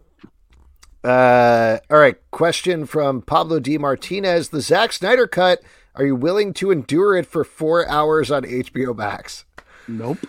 Uh, 1.04 1.80
all 1.90 1.98
right. 1.98 2.18
Question 2.32 2.86
from 2.86 3.22
Pablo 3.22 3.60
D. 3.60 3.78
Martinez: 3.78 4.50
The 4.50 4.62
Zack 4.62 4.94
Snyder 4.94 5.28
cut. 5.28 5.62
Are 5.96 6.06
you 6.06 6.16
willing 6.16 6.54
to 6.56 6.72
endure 6.72 7.16
it 7.16 7.28
for 7.28 7.44
four 7.44 7.88
hours 7.88 8.32
on 8.32 8.44
HBO 8.44 8.96
Max? 8.96 9.46
Nope. 9.88 10.26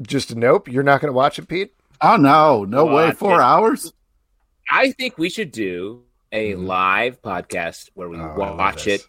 Just 0.00 0.30
a 0.30 0.34
nope. 0.34 0.68
You're 0.68 0.84
not 0.84 1.00
going 1.00 1.08
to 1.08 1.16
watch 1.16 1.38
it, 1.38 1.48
Pete? 1.48 1.74
Oh 2.00 2.16
no, 2.16 2.64
no 2.64 2.86
way. 2.86 3.12
Four 3.12 3.40
hours. 3.40 3.92
I 4.70 4.92
think 4.92 5.18
we 5.18 5.28
should 5.28 5.50
do 5.52 6.04
a 6.32 6.52
mm. 6.52 6.64
live 6.64 7.20
podcast 7.22 7.90
where 7.94 8.08
we 8.08 8.18
oh, 8.18 8.34
watch 8.36 8.86
it 8.86 9.02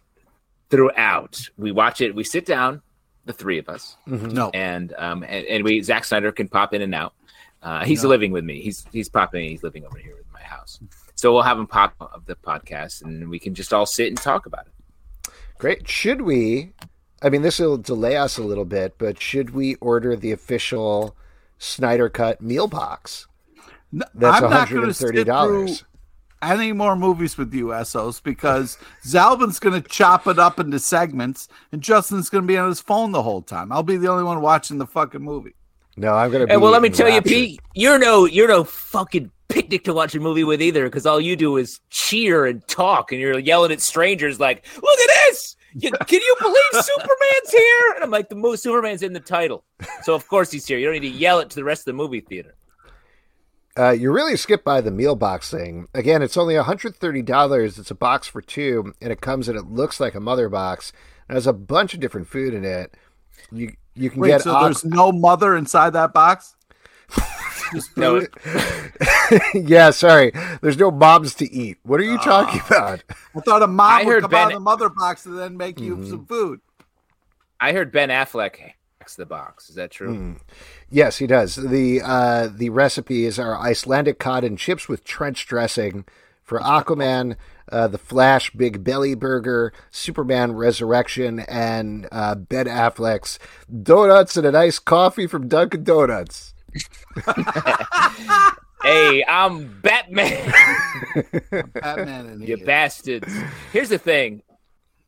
throughout. 0.70 1.48
We 1.56 1.72
watch 1.72 2.00
it. 2.00 2.14
We 2.14 2.24
sit 2.24 2.44
down, 2.44 2.82
the 3.24 3.32
three 3.32 3.58
of 3.58 3.68
us. 3.68 3.96
Mm-hmm. 4.08 4.28
No, 4.28 4.50
and 4.52 4.92
um, 4.98 5.22
and, 5.22 5.46
and, 5.46 5.64
we 5.64 5.82
Zack 5.82 6.04
Snyder 6.04 6.32
can 6.32 6.48
pop 6.48 6.74
in 6.74 6.82
and 6.82 6.94
out. 6.94 7.14
Uh, 7.62 7.84
he's 7.84 8.02
no. 8.02 8.08
living 8.08 8.32
with 8.32 8.44
me. 8.44 8.60
He's 8.60 8.84
he's 8.92 9.08
popping. 9.08 9.48
He's 9.48 9.62
living 9.62 9.84
over 9.86 9.98
here 9.98 10.16
in 10.16 10.21
my 10.42 10.48
house. 10.48 10.80
So 11.14 11.32
we'll 11.32 11.42
have 11.42 11.58
him 11.58 11.66
pop 11.66 11.94
of 12.00 12.26
the 12.26 12.34
podcast, 12.34 13.02
and 13.02 13.28
we 13.28 13.38
can 13.38 13.54
just 13.54 13.72
all 13.72 13.86
sit 13.86 14.08
and 14.08 14.18
talk 14.18 14.46
about 14.46 14.66
it. 14.66 15.32
Great. 15.58 15.88
Should 15.88 16.22
we? 16.22 16.72
I 17.22 17.28
mean, 17.28 17.42
this 17.42 17.60
will 17.60 17.78
delay 17.78 18.16
us 18.16 18.38
a 18.38 18.42
little 18.42 18.64
bit, 18.64 18.94
but 18.98 19.20
should 19.20 19.50
we 19.50 19.76
order 19.76 20.16
the 20.16 20.32
official 20.32 21.14
Snyder 21.58 22.08
Cut 22.08 22.40
meal 22.40 22.66
box? 22.66 23.28
That's 23.92 24.42
I'm 24.42 24.50
not 24.50 24.70
going 24.70 24.86
to 24.86 24.94
sit 24.94 25.26
through 25.26 25.68
any 26.42 26.72
more 26.72 26.96
movies 26.96 27.38
with 27.38 27.54
you, 27.54 27.66
Essos, 27.66 28.20
because 28.20 28.76
Zalben's 29.04 29.60
going 29.60 29.80
to 29.80 29.88
chop 29.88 30.26
it 30.26 30.38
up 30.38 30.58
into 30.58 30.80
segments, 30.80 31.46
and 31.70 31.80
Justin's 31.80 32.28
going 32.28 32.42
to 32.42 32.48
be 32.48 32.58
on 32.58 32.68
his 32.68 32.80
phone 32.80 33.12
the 33.12 33.22
whole 33.22 33.42
time. 33.42 33.70
I'll 33.70 33.84
be 33.84 33.96
the 33.96 34.08
only 34.08 34.24
one 34.24 34.40
watching 34.40 34.78
the 34.78 34.86
fucking 34.86 35.22
movie. 35.22 35.54
No, 35.96 36.14
I'm 36.14 36.30
going 36.30 36.46
to. 36.46 36.52
Hey, 36.52 36.56
well, 36.56 36.72
let 36.72 36.82
me 36.82 36.88
tell 36.88 37.08
you, 37.08 37.22
Pete, 37.22 37.60
you're 37.74 37.98
no, 37.98 38.24
you're 38.24 38.48
no 38.48 38.64
fucking 38.64 39.30
picnic 39.52 39.84
to 39.84 39.94
watch 39.94 40.14
a 40.14 40.20
movie 40.20 40.44
with 40.44 40.62
either, 40.62 40.84
because 40.84 41.06
all 41.06 41.20
you 41.20 41.36
do 41.36 41.56
is 41.56 41.80
cheer 41.90 42.46
and 42.46 42.66
talk, 42.68 43.12
and 43.12 43.20
you're 43.20 43.38
yelling 43.38 43.72
at 43.72 43.80
strangers 43.80 44.40
like, 44.40 44.64
"Look 44.76 44.98
at 45.00 45.10
this! 45.26 45.56
You, 45.74 45.90
can 45.90 46.20
you 46.20 46.36
believe 46.40 46.84
Superman's 46.84 47.50
here?" 47.50 47.92
And 47.94 48.04
I'm 48.04 48.10
like, 48.10 48.28
"The 48.28 48.36
most 48.36 48.62
Superman's 48.62 49.02
in 49.02 49.12
the 49.12 49.20
title, 49.20 49.64
so 50.02 50.14
of 50.14 50.26
course 50.28 50.50
he's 50.50 50.66
here. 50.66 50.78
You 50.78 50.86
don't 50.86 50.94
need 50.94 51.12
to 51.12 51.18
yell 51.18 51.40
it 51.40 51.50
to 51.50 51.56
the 51.56 51.64
rest 51.64 51.82
of 51.82 51.84
the 51.86 51.92
movie 51.94 52.20
theater." 52.20 52.54
Uh, 53.78 53.90
you 53.90 54.12
really 54.12 54.36
skip 54.36 54.64
by 54.64 54.80
the 54.82 54.90
meal 54.90 55.16
box 55.16 55.50
thing. 55.50 55.88
Again, 55.94 56.20
it's 56.20 56.36
only 56.36 56.54
$130. 56.54 57.78
It's 57.78 57.90
a 57.90 57.94
box 57.94 58.28
for 58.28 58.42
two, 58.42 58.92
and 59.00 59.10
it 59.10 59.22
comes 59.22 59.48
and 59.48 59.56
it 59.56 59.64
looks 59.64 59.98
like 59.98 60.14
a 60.14 60.20
mother 60.20 60.50
box. 60.50 60.92
It 61.30 61.34
has 61.34 61.46
a 61.46 61.54
bunch 61.54 61.94
of 61.94 62.00
different 62.00 62.26
food 62.26 62.52
in 62.52 62.64
it. 62.64 62.94
You 63.50 63.72
you 63.94 64.10
can 64.10 64.20
Wait, 64.20 64.28
get. 64.28 64.42
So 64.42 64.58
there's 64.62 64.84
no 64.84 65.12
mother 65.12 65.56
inside 65.56 65.90
that 65.94 66.12
box. 66.12 66.54
no. 67.96 68.26
yeah, 69.54 69.90
sorry. 69.90 70.32
There's 70.60 70.78
no 70.78 70.90
moms 70.90 71.34
to 71.36 71.50
eat. 71.52 71.78
What 71.82 72.00
are 72.00 72.04
you 72.04 72.16
uh, 72.16 72.22
talking 72.22 72.60
about? 72.66 73.02
I 73.34 73.40
thought 73.40 73.62
a 73.62 73.66
mom 73.66 73.90
I 73.90 74.04
would 74.04 74.22
come 74.22 74.30
ben... 74.30 74.40
out 74.40 74.46
of 74.48 74.54
the 74.54 74.60
mother 74.60 74.88
box 74.88 75.26
and 75.26 75.38
then 75.38 75.56
make 75.56 75.80
you 75.80 75.96
mm-hmm. 75.96 76.10
some 76.10 76.26
food. 76.26 76.60
I 77.60 77.72
heard 77.72 77.92
Ben 77.92 78.08
Affleck 78.08 78.56
hacks 79.02 79.16
the 79.16 79.26
box. 79.26 79.68
Is 79.70 79.76
that 79.76 79.90
true? 79.90 80.14
Mm. 80.14 80.40
Yes, 80.90 81.18
he 81.18 81.26
does. 81.26 81.56
The 81.56 82.00
uh, 82.02 82.48
the 82.52 82.70
recipes 82.70 83.38
are 83.38 83.56
Icelandic 83.56 84.18
cod 84.18 84.44
and 84.44 84.58
chips 84.58 84.88
with 84.88 85.04
trench 85.04 85.46
dressing 85.46 86.04
for 86.42 86.58
Aquaman, 86.58 87.36
uh, 87.70 87.88
the 87.88 87.98
Flash 87.98 88.50
Big 88.50 88.84
Belly 88.84 89.14
Burger, 89.14 89.72
Superman 89.90 90.52
Resurrection, 90.52 91.40
and 91.40 92.08
uh, 92.12 92.34
Ben 92.34 92.66
Affleck's 92.66 93.38
donuts 93.82 94.36
and 94.36 94.46
a 94.46 94.52
nice 94.52 94.78
coffee 94.78 95.26
from 95.26 95.48
Dunkin' 95.48 95.84
Donuts. 95.84 96.52
hey, 98.82 99.24
I'm 99.28 99.80
Batman. 99.80 100.52
Batman, 101.74 102.42
you 102.42 102.64
bastards. 102.64 103.32
Here's 103.72 103.88
the 103.88 103.98
thing. 103.98 104.42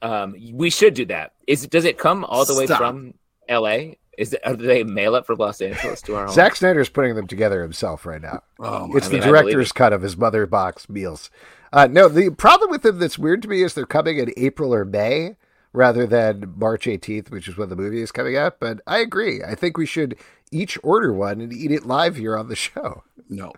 Um, 0.02 0.34
we 0.52 0.70
should 0.70 0.94
do 0.94 1.06
that. 1.06 1.32
Is 1.46 1.66
does 1.66 1.84
it 1.84 1.98
come 1.98 2.24
all 2.24 2.44
the 2.44 2.54
way 2.54 2.66
from 2.66 3.14
L.A. 3.48 3.98
Is 4.16 4.32
it, 4.32 4.40
are 4.46 4.54
they 4.54 4.84
mail 4.84 5.16
it 5.16 5.26
for 5.26 5.34
Los 5.34 5.60
Angeles 5.60 6.00
to 6.02 6.14
our 6.14 6.26
home? 6.26 6.34
Zack 6.34 6.54
Snyder's 6.54 6.88
putting 6.88 7.16
them 7.16 7.26
together 7.26 7.62
himself 7.62 8.06
right 8.06 8.22
now. 8.22 8.42
Oh, 8.60 8.96
it's 8.96 9.06
I 9.06 9.10
the 9.10 9.18
mean, 9.18 9.26
director's 9.26 9.72
cut 9.72 9.92
of 9.92 10.02
his 10.02 10.16
mother 10.16 10.46
box 10.46 10.88
meals. 10.88 11.30
Uh, 11.72 11.88
no, 11.90 12.08
the 12.08 12.30
problem 12.30 12.70
with 12.70 12.82
them 12.82 12.98
that's 12.98 13.18
weird 13.18 13.42
to 13.42 13.48
me 13.48 13.62
is 13.62 13.74
they're 13.74 13.86
coming 13.86 14.18
in 14.18 14.32
April 14.36 14.72
or 14.72 14.84
May 14.84 15.34
rather 15.74 16.06
than 16.06 16.54
March 16.56 16.86
18th, 16.86 17.30
which 17.30 17.48
is 17.48 17.58
when 17.58 17.68
the 17.68 17.76
movie 17.76 18.00
is 18.00 18.12
coming 18.12 18.36
out. 18.36 18.58
But 18.60 18.80
I 18.86 18.98
agree. 18.98 19.42
I 19.42 19.54
think 19.54 19.76
we 19.76 19.84
should 19.84 20.16
each 20.50 20.78
order 20.82 21.12
one 21.12 21.40
and 21.42 21.52
eat 21.52 21.72
it 21.72 21.84
live 21.84 22.16
here 22.16 22.38
on 22.38 22.48
the 22.48 22.56
show. 22.56 23.02
No. 23.28 23.52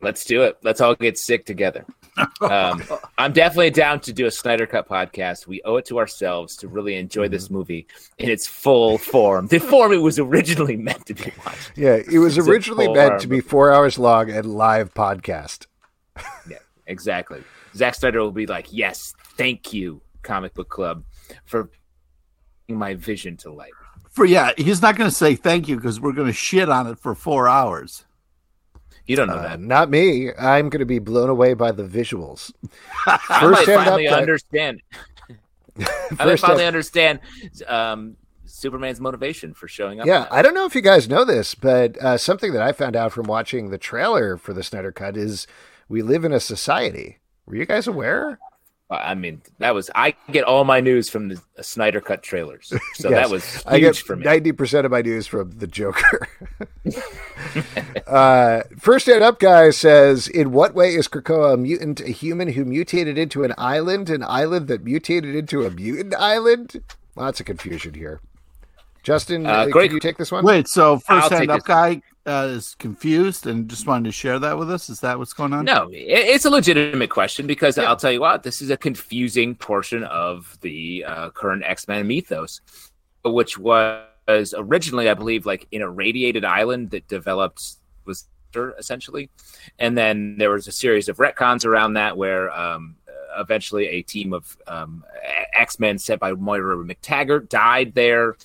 Let's 0.00 0.24
do 0.24 0.42
it. 0.42 0.58
Let's 0.62 0.80
all 0.80 0.94
get 0.94 1.16
sick 1.18 1.46
together. 1.46 1.86
Um, 2.40 2.80
I'm 3.18 3.32
definitely 3.32 3.70
down 3.70 3.98
to 4.00 4.12
do 4.12 4.26
a 4.26 4.30
Snyder 4.30 4.68
Cut 4.68 4.88
podcast. 4.88 5.48
We 5.48 5.62
owe 5.64 5.76
it 5.76 5.86
to 5.86 5.98
ourselves 5.98 6.54
to 6.56 6.68
really 6.68 6.94
enjoy 6.94 7.26
this 7.26 7.46
mm-hmm. 7.46 7.54
movie 7.54 7.86
in 8.18 8.30
its 8.30 8.46
full 8.46 8.98
form, 8.98 9.48
the 9.48 9.58
form 9.58 9.92
it 9.92 9.96
was 9.96 10.20
originally 10.20 10.76
meant 10.76 11.06
to 11.06 11.14
be 11.14 11.32
watched. 11.44 11.72
Yeah, 11.74 11.96
it 11.96 12.18
was 12.18 12.38
it's 12.38 12.46
originally 12.46 12.86
meant 12.86 13.20
to 13.22 13.26
be 13.26 13.40
four 13.40 13.72
hours 13.72 13.98
long 13.98 14.30
and 14.30 14.54
live 14.54 14.94
podcast. 14.94 15.66
yeah, 16.48 16.58
exactly. 16.86 17.42
Zack 17.74 17.96
Snyder 17.96 18.20
will 18.20 18.30
be 18.30 18.46
like, 18.46 18.68
"Yes, 18.70 19.14
thank 19.36 19.72
you, 19.72 20.00
Comic 20.24 20.54
Book 20.54 20.68
Club, 20.68 21.04
for 21.44 21.70
my 22.68 22.94
vision 22.94 23.36
to 23.38 23.52
life." 23.52 23.72
For 24.10 24.24
yeah, 24.24 24.52
he's 24.56 24.80
not 24.80 24.96
going 24.96 25.10
to 25.10 25.14
say 25.14 25.34
thank 25.34 25.68
you 25.68 25.76
because 25.76 26.00
we're 26.00 26.12
going 26.12 26.28
to 26.28 26.32
shit 26.32 26.68
on 26.68 26.86
it 26.86 26.98
for 26.98 27.14
four 27.14 27.48
hours. 27.48 28.04
You 29.06 29.16
don't 29.16 29.28
know 29.28 29.34
uh, 29.34 29.42
that. 29.42 29.60
Not 29.60 29.90
me. 29.90 30.32
I'm 30.34 30.68
going 30.70 30.80
to 30.80 30.86
be 30.86 30.98
blown 30.98 31.28
away 31.28 31.54
by 31.54 31.72
the 31.72 31.84
visuals. 31.84 32.52
I 33.06 33.46
might 33.46 33.66
finally 33.66 34.08
understand. 34.08 34.82
I 36.18 36.24
might 36.24 36.40
finally 36.40 36.64
understand 36.64 37.20
um, 37.66 38.16
Superman's 38.44 39.00
motivation 39.00 39.52
for 39.52 39.68
showing 39.68 40.00
up. 40.00 40.06
Yeah, 40.06 40.26
I 40.30 40.40
don't 40.42 40.54
know 40.54 40.64
if 40.64 40.74
you 40.74 40.80
guys 40.80 41.08
know 41.08 41.24
this, 41.24 41.54
but 41.54 41.98
uh, 41.98 42.16
something 42.16 42.52
that 42.52 42.62
I 42.62 42.72
found 42.72 42.96
out 42.96 43.12
from 43.12 43.26
watching 43.26 43.70
the 43.70 43.78
trailer 43.78 44.36
for 44.36 44.52
the 44.52 44.62
Snyder 44.62 44.92
Cut 44.92 45.16
is 45.16 45.46
we 45.88 46.02
live 46.02 46.24
in 46.24 46.32
a 46.32 46.40
society. 46.40 47.18
Were 47.46 47.56
you 47.56 47.66
guys 47.66 47.86
aware? 47.86 48.38
I 48.90 49.14
mean, 49.14 49.40
that 49.58 49.74
was 49.74 49.90
I 49.94 50.14
get 50.30 50.44
all 50.44 50.64
my 50.64 50.80
news 50.80 51.08
from 51.08 51.28
the 51.28 51.40
Snyder 51.62 52.00
Cut 52.00 52.22
trailers, 52.22 52.68
so 52.94 53.08
yes, 53.08 53.18
that 53.18 53.30
was 53.30 53.44
huge 53.44 53.64
I 53.66 53.78
get 53.80 53.96
for 53.96 54.14
me. 54.14 54.24
Ninety 54.24 54.52
percent 54.52 54.84
of 54.84 54.92
my 54.92 55.00
news 55.00 55.26
from 55.26 55.52
the 55.52 55.66
Joker. 55.66 56.28
uh, 58.06 58.62
first 58.78 59.06
stand 59.06 59.24
up 59.24 59.40
guy 59.40 59.70
says, 59.70 60.28
"In 60.28 60.52
what 60.52 60.74
way 60.74 60.94
is 60.94 61.08
Krakoa 61.08 61.54
a 61.54 61.56
mutant? 61.56 62.00
A 62.00 62.10
human 62.10 62.48
who 62.48 62.64
mutated 62.66 63.16
into 63.16 63.42
an 63.42 63.54
island? 63.56 64.10
An 64.10 64.22
island 64.22 64.68
that 64.68 64.84
mutated 64.84 65.34
into 65.34 65.64
a 65.64 65.70
mutant 65.70 66.14
island? 66.14 66.82
Lots 67.16 67.40
of 67.40 67.46
confusion 67.46 67.94
here." 67.94 68.20
Justin, 69.02 69.46
uh, 69.46 69.66
great. 69.66 69.88
can 69.88 69.96
you 69.96 70.00
take 70.00 70.18
this 70.18 70.32
one? 70.32 70.44
Wait, 70.44 70.66
so 70.66 70.98
1st 70.98 71.26
stand 71.26 71.50
up 71.50 71.64
guy 71.64 72.00
uh, 72.26 72.48
is 72.50 72.74
confused 72.76 73.46
and 73.46 73.68
just 73.68 73.86
wanted 73.86 74.04
to 74.04 74.12
share 74.12 74.38
that 74.38 74.58
with 74.58 74.70
us. 74.70 74.88
Is 74.88 75.00
that 75.00 75.18
what's 75.18 75.32
going 75.32 75.52
on? 75.52 75.64
No, 75.64 75.88
it's 75.92 76.44
a 76.44 76.50
legitimate 76.50 77.10
question 77.10 77.46
because 77.46 77.76
yeah. 77.76 77.84
I'll 77.84 77.96
tell 77.96 78.12
you 78.12 78.20
what, 78.20 78.42
this 78.42 78.62
is 78.62 78.70
a 78.70 78.76
confusing 78.76 79.54
portion 79.54 80.04
of 80.04 80.58
the 80.60 81.04
uh, 81.06 81.30
current 81.30 81.62
X 81.64 81.86
Men 81.88 82.06
mythos, 82.06 82.60
which 83.24 83.58
was 83.58 84.54
originally, 84.56 85.10
I 85.10 85.14
believe, 85.14 85.46
like 85.46 85.66
in 85.70 85.82
a 85.82 85.90
radiated 85.90 86.44
island 86.44 86.90
that 86.90 87.06
developed 87.08 87.76
was 88.04 88.26
essentially, 88.78 89.30
and 89.78 89.98
then 89.98 90.36
there 90.38 90.50
was 90.50 90.68
a 90.68 90.72
series 90.72 91.08
of 91.08 91.18
retcons 91.18 91.64
around 91.64 91.94
that 91.94 92.16
where. 92.16 92.50
Um, 92.50 92.96
eventually, 93.36 93.88
a 93.88 94.02
team 94.02 94.32
of 94.32 94.56
um, 94.68 95.04
X 95.58 95.80
Men 95.80 95.98
sent 95.98 96.20
by 96.20 96.32
Moira 96.32 96.76
MacTaggert 96.76 97.48
died 97.48 97.94
there. 97.94 98.36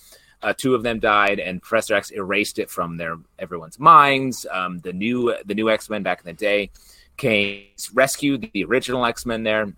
Uh, 0.41 0.53
two 0.53 0.73
of 0.73 0.83
them 0.83 0.99
died, 0.99 1.39
and 1.39 1.61
Professor 1.61 1.95
X 1.95 2.11
erased 2.11 2.59
it 2.59 2.69
from 2.69 2.97
their 2.97 3.17
everyone's 3.39 3.79
minds. 3.79 4.45
Um, 4.51 4.79
the 4.79 4.93
new 4.93 5.35
the 5.45 5.53
new 5.53 5.69
X 5.69 5.89
Men 5.89 6.03
back 6.03 6.19
in 6.21 6.25
the 6.25 6.33
day 6.33 6.71
came 7.17 7.65
rescued 7.93 8.49
the 8.53 8.63
original 8.63 9.05
X 9.05 9.25
Men 9.25 9.43
there, 9.43 9.73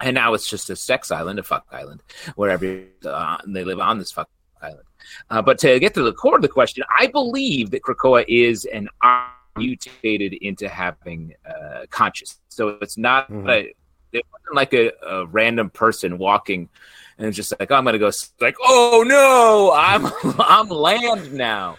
and 0.00 0.14
now 0.14 0.34
it's 0.34 0.48
just 0.48 0.68
a 0.70 0.76
sex 0.76 1.10
island, 1.10 1.38
a 1.38 1.42
fuck 1.42 1.66
island, 1.72 2.02
wherever 2.36 2.82
uh, 3.06 3.38
they 3.46 3.64
live 3.64 3.80
on 3.80 3.98
this 3.98 4.12
fuck 4.12 4.28
island. 4.60 4.84
Uh, 5.30 5.42
but 5.42 5.58
to 5.58 5.80
get 5.80 5.94
to 5.94 6.02
the 6.02 6.12
core 6.12 6.36
of 6.36 6.42
the 6.42 6.48
question, 6.48 6.84
I 6.98 7.06
believe 7.06 7.70
that 7.70 7.82
Krakoa 7.82 8.24
is 8.28 8.66
an 8.66 8.88
mutated 9.56 10.32
into 10.34 10.68
having 10.68 11.34
uh, 11.48 11.86
conscious. 11.90 12.40
So 12.48 12.78
it's 12.80 12.98
not 12.98 13.30
mm-hmm. 13.30 13.48
a, 13.48 13.72
it 14.12 14.24
wasn't 14.32 14.54
like 14.54 14.74
a, 14.74 14.92
a 15.06 15.26
random 15.26 15.70
person 15.70 16.18
walking 16.18 16.68
and 17.18 17.26
it's 17.26 17.36
just 17.36 17.52
like 17.58 17.70
oh, 17.70 17.74
I'm 17.76 17.84
gonna 17.84 17.98
go 17.98 18.10
like 18.40 18.56
oh 18.62 19.04
no 19.06 19.72
I'm 19.74 20.06
I'm 20.40 20.68
land 20.68 21.32
now. 21.32 21.78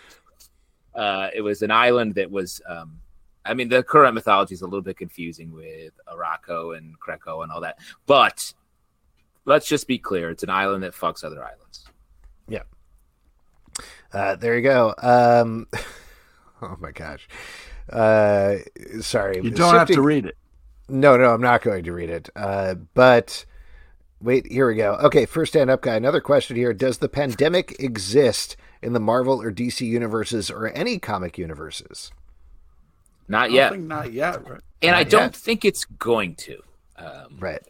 Uh, 0.94 1.30
it 1.36 1.42
was 1.42 1.62
an 1.62 1.72
island 1.72 2.16
that 2.16 2.32
was 2.32 2.62
um, 2.68 3.00
I 3.46 3.54
mean, 3.54 3.70
the 3.70 3.84
current 3.84 4.16
mythology 4.16 4.56
is 4.56 4.62
a 4.62 4.66
little 4.66 4.82
bit 4.82 4.98
confusing 4.98 5.52
with 5.52 5.94
Arakko 6.08 6.76
and 6.78 7.00
Krakoa 7.00 7.44
and 7.44 7.52
all 7.52 7.62
that, 7.62 7.78
but 8.08 8.54
let's 9.46 9.68
just 9.68 9.88
be 9.88 9.98
clear: 9.98 10.30
it's 10.30 10.44
an 10.44 10.50
island 10.50 10.84
that 10.84 10.94
fucks 10.94 11.24
other 11.24 11.44
islands. 11.44 11.86
Yeah. 12.48 12.64
Uh, 14.12 14.36
there 14.36 14.56
you 14.56 14.62
go. 14.62 14.96
Um, 14.98 15.68
oh 16.62 16.76
my 16.80 16.92
gosh. 16.92 17.28
Uh, 17.90 18.58
sorry. 19.02 19.42
You 19.42 19.52
don't 19.52 19.76
have 19.76 19.90
to 19.90 20.02
read 20.02 20.26
it. 20.26 20.38
No, 20.88 21.18
no, 21.18 21.34
I'm 21.34 21.42
not 21.42 21.62
going 21.62 21.84
to 21.84 21.94
read 21.94 22.10
it. 22.10 22.30
Uh, 22.36 22.76
but 22.94 23.46
wait, 24.26 24.52
here 24.52 24.68
we 24.68 24.76
go. 24.76 24.96
Okay, 24.96 25.26
first 25.26 25.54
stand 25.54 25.70
up 25.70 25.82
guy. 25.82 25.96
Another 25.96 26.22
question 26.22 26.56
here: 26.56 26.74
Does 26.74 26.98
the 26.98 27.10
pandemic 27.10 27.76
exist 27.80 28.58
in 28.82 28.94
the 28.94 29.00
Marvel 29.00 29.42
or 29.42 29.52
DC 29.52 29.82
universes 29.86 30.52
or 30.52 30.68
any 30.70 31.00
comic 31.00 31.38
universes? 31.38 32.12
Not 33.28 33.52
yet. 33.52 33.80
Not 33.80 34.12
yet. 34.12 34.48
Right? 34.48 34.62
And 34.82 34.92
Not 34.92 35.00
I 35.00 35.04
don't 35.04 35.22
yet. 35.22 35.36
think 35.36 35.66
it's 35.66 35.86
going 35.86 36.36
to. 36.36 36.62
Um, 36.98 37.38
Right. 37.40 37.62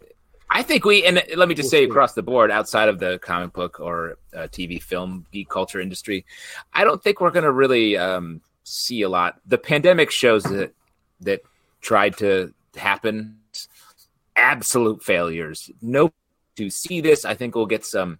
I 0.49 0.63
think 0.63 0.85
we, 0.85 1.05
and 1.05 1.21
let 1.35 1.49
me 1.49 1.55
just 1.55 1.69
say 1.69 1.83
across 1.83 2.13
the 2.13 2.23
board, 2.23 2.49
outside 2.49 2.87
of 2.87 2.99
the 2.99 3.19
comic 3.19 3.51
book 3.51 3.79
or 3.79 4.17
uh, 4.33 4.43
TV, 4.43 4.81
film, 4.81 5.25
geek 5.31 5.49
culture 5.49 5.81
industry, 5.81 6.25
I 6.73 6.85
don't 6.85 7.03
think 7.03 7.19
we're 7.19 7.31
going 7.31 7.43
to 7.43 7.51
really 7.51 7.97
um, 7.97 8.41
see 8.63 9.01
a 9.01 9.09
lot. 9.09 9.39
The 9.45 9.57
pandemic 9.57 10.11
shows 10.11 10.43
that 10.43 10.73
that 11.21 11.41
tried 11.81 12.17
to 12.17 12.53
happen, 12.75 13.37
absolute 14.35 15.03
failures. 15.03 15.69
No, 15.81 16.13
to 16.55 16.69
see 16.69 17.01
this, 17.01 17.25
I 17.25 17.33
think 17.33 17.55
we'll 17.55 17.65
get 17.65 17.85
some 17.85 18.19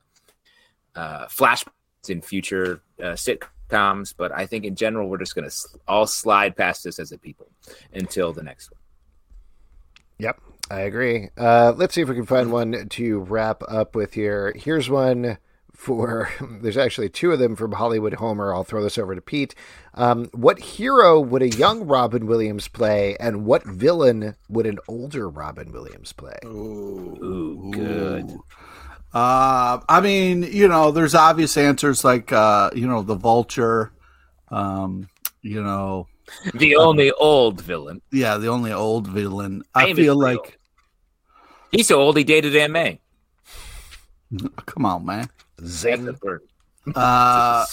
uh, 0.95 1.25
flashbacks 1.25 2.09
in 2.09 2.21
future 2.21 2.81
uh, 2.99 3.13
sitcoms, 3.13 4.13
but 4.15 4.31
I 4.31 4.45
think 4.45 4.65
in 4.65 4.75
general 4.75 5.09
we're 5.09 5.17
just 5.17 5.35
going 5.35 5.49
to 5.49 5.55
all 5.87 6.07
slide 6.07 6.55
past 6.55 6.83
this 6.83 6.99
as 6.99 7.11
a 7.11 7.17
people 7.17 7.47
until 7.93 8.33
the 8.33 8.43
next 8.43 8.71
one. 8.71 8.79
Yep, 10.19 10.39
I 10.71 10.81
agree. 10.81 11.29
Uh, 11.37 11.73
let's 11.75 11.93
see 11.93 12.01
if 12.01 12.09
we 12.09 12.15
can 12.15 12.25
find 12.25 12.51
one 12.51 12.87
to 12.89 13.19
wrap 13.19 13.61
up 13.67 13.95
with 13.95 14.13
here. 14.13 14.53
Here's 14.55 14.89
one 14.89 15.37
for. 15.75 16.29
There's 16.61 16.77
actually 16.77 17.09
two 17.09 17.31
of 17.31 17.39
them 17.39 17.55
from 17.55 17.71
Hollywood 17.73 18.13
Homer. 18.15 18.53
I'll 18.53 18.63
throw 18.63 18.81
this 18.83 18.97
over 18.97 19.13
to 19.15 19.21
Pete. 19.21 19.55
Um, 19.93 20.25
what 20.33 20.59
hero 20.59 21.19
would 21.19 21.41
a 21.41 21.49
young 21.49 21.85
Robin 21.87 22.25
Williams 22.27 22.67
play, 22.67 23.15
and 23.19 23.45
what 23.45 23.63
villain 23.65 24.35
would 24.49 24.65
an 24.65 24.79
older 24.87 25.29
Robin 25.29 25.71
Williams 25.71 26.11
play? 26.13 26.37
Ooh, 26.45 27.69
good. 27.73 28.31
Uh, 29.13 29.79
I 29.87 30.01
mean, 30.01 30.43
you 30.43 30.67
know, 30.67 30.91
there's 30.91 31.15
obvious 31.15 31.55
answers 31.55 32.03
like, 32.03 32.31
uh, 32.33 32.69
you 32.75 32.85
know, 32.87 33.01
the 33.01 33.15
Vulture. 33.15 33.93
Um, 34.49 35.07
you 35.41 35.63
know, 35.63 36.07
The 36.53 36.75
only 36.75 37.11
old 37.11 37.61
villain. 37.61 38.01
yeah, 38.11 38.37
the 38.37 38.47
only 38.49 38.73
old 38.73 39.07
villain. 39.07 39.63
I 39.73 39.85
Amy 39.85 40.03
feel 40.03 40.19
Creel. 40.19 40.35
like, 40.37 40.59
He's 41.71 41.87
so 41.87 41.99
old 42.01 42.17
he 42.17 42.23
dated 42.23 42.55
Aunt 42.55 42.73
May. 42.73 42.99
come 44.65 44.85
on, 44.85 45.05
man. 45.05 45.29
Zing. 45.63 46.17
Uh. 46.95 47.65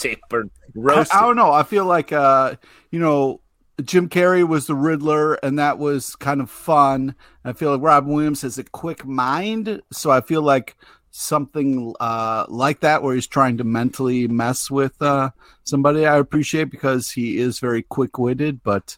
I, 1.12 1.18
I 1.18 1.20
don't 1.20 1.36
know. 1.36 1.52
I 1.52 1.64
feel 1.64 1.84
like, 1.84 2.12
uh, 2.12 2.54
you 2.90 2.98
know, 2.98 3.42
Jim 3.84 4.08
Carrey 4.08 4.46
was 4.46 4.66
the 4.66 4.74
Riddler, 4.74 5.34
and 5.34 5.58
that 5.58 5.78
was 5.78 6.16
kind 6.16 6.40
of 6.40 6.50
fun. 6.50 7.14
I 7.44 7.52
feel 7.52 7.72
like 7.72 7.82
Robin 7.82 8.12
Williams 8.12 8.42
has 8.42 8.58
a 8.58 8.64
quick 8.64 9.04
mind, 9.04 9.82
so 9.92 10.10
I 10.10 10.20
feel 10.20 10.42
like 10.42 10.76
something 11.10 11.94
uh, 12.00 12.46
like 12.48 12.80
that, 12.80 13.02
where 13.02 13.14
he's 13.14 13.26
trying 13.26 13.58
to 13.58 13.64
mentally 13.64 14.28
mess 14.28 14.70
with 14.70 15.00
uh, 15.02 15.30
somebody, 15.64 16.06
I 16.06 16.18
appreciate 16.18 16.70
because 16.70 17.10
he 17.10 17.38
is 17.38 17.58
very 17.58 17.82
quick 17.82 18.18
witted. 18.18 18.62
But 18.62 18.96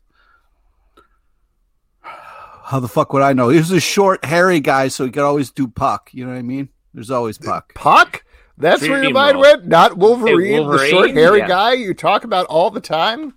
how 2.03 2.81
the 2.81 2.89
fuck 2.89 3.13
would 3.13 3.23
I 3.23 3.33
know? 3.33 3.49
He 3.49 3.59
was 3.59 3.71
a 3.71 3.81
short, 3.81 4.25
hairy 4.25 4.61
guy, 4.61 4.89
so 4.89 5.05
he 5.05 5.11
could 5.11 5.23
always 5.23 5.51
do 5.51 5.69
Puck. 5.69 6.11
You 6.13 6.25
know 6.25 6.33
what 6.33 6.39
I 6.39 6.43
mean? 6.43 6.69
There's 6.93 7.11
always 7.11 7.39
Puck. 7.39 7.75
Puck? 7.75 8.24
That's 8.57 8.83
where 8.83 9.03
your 9.03 9.13
mind 9.13 9.35
roll. 9.35 9.43
went? 9.43 9.67
Not 9.67 9.97
Wolverine, 9.97 10.57
the 10.57 10.63
Wolverine? 10.63 10.91
short, 10.91 11.11
hairy 11.11 11.39
Yeah. 11.41 11.49
guy 11.49 11.73
you 11.73 11.93
talk 11.95 12.25
about 12.25 12.47
all 12.47 12.71
the 12.71 12.81
time? 12.81 13.35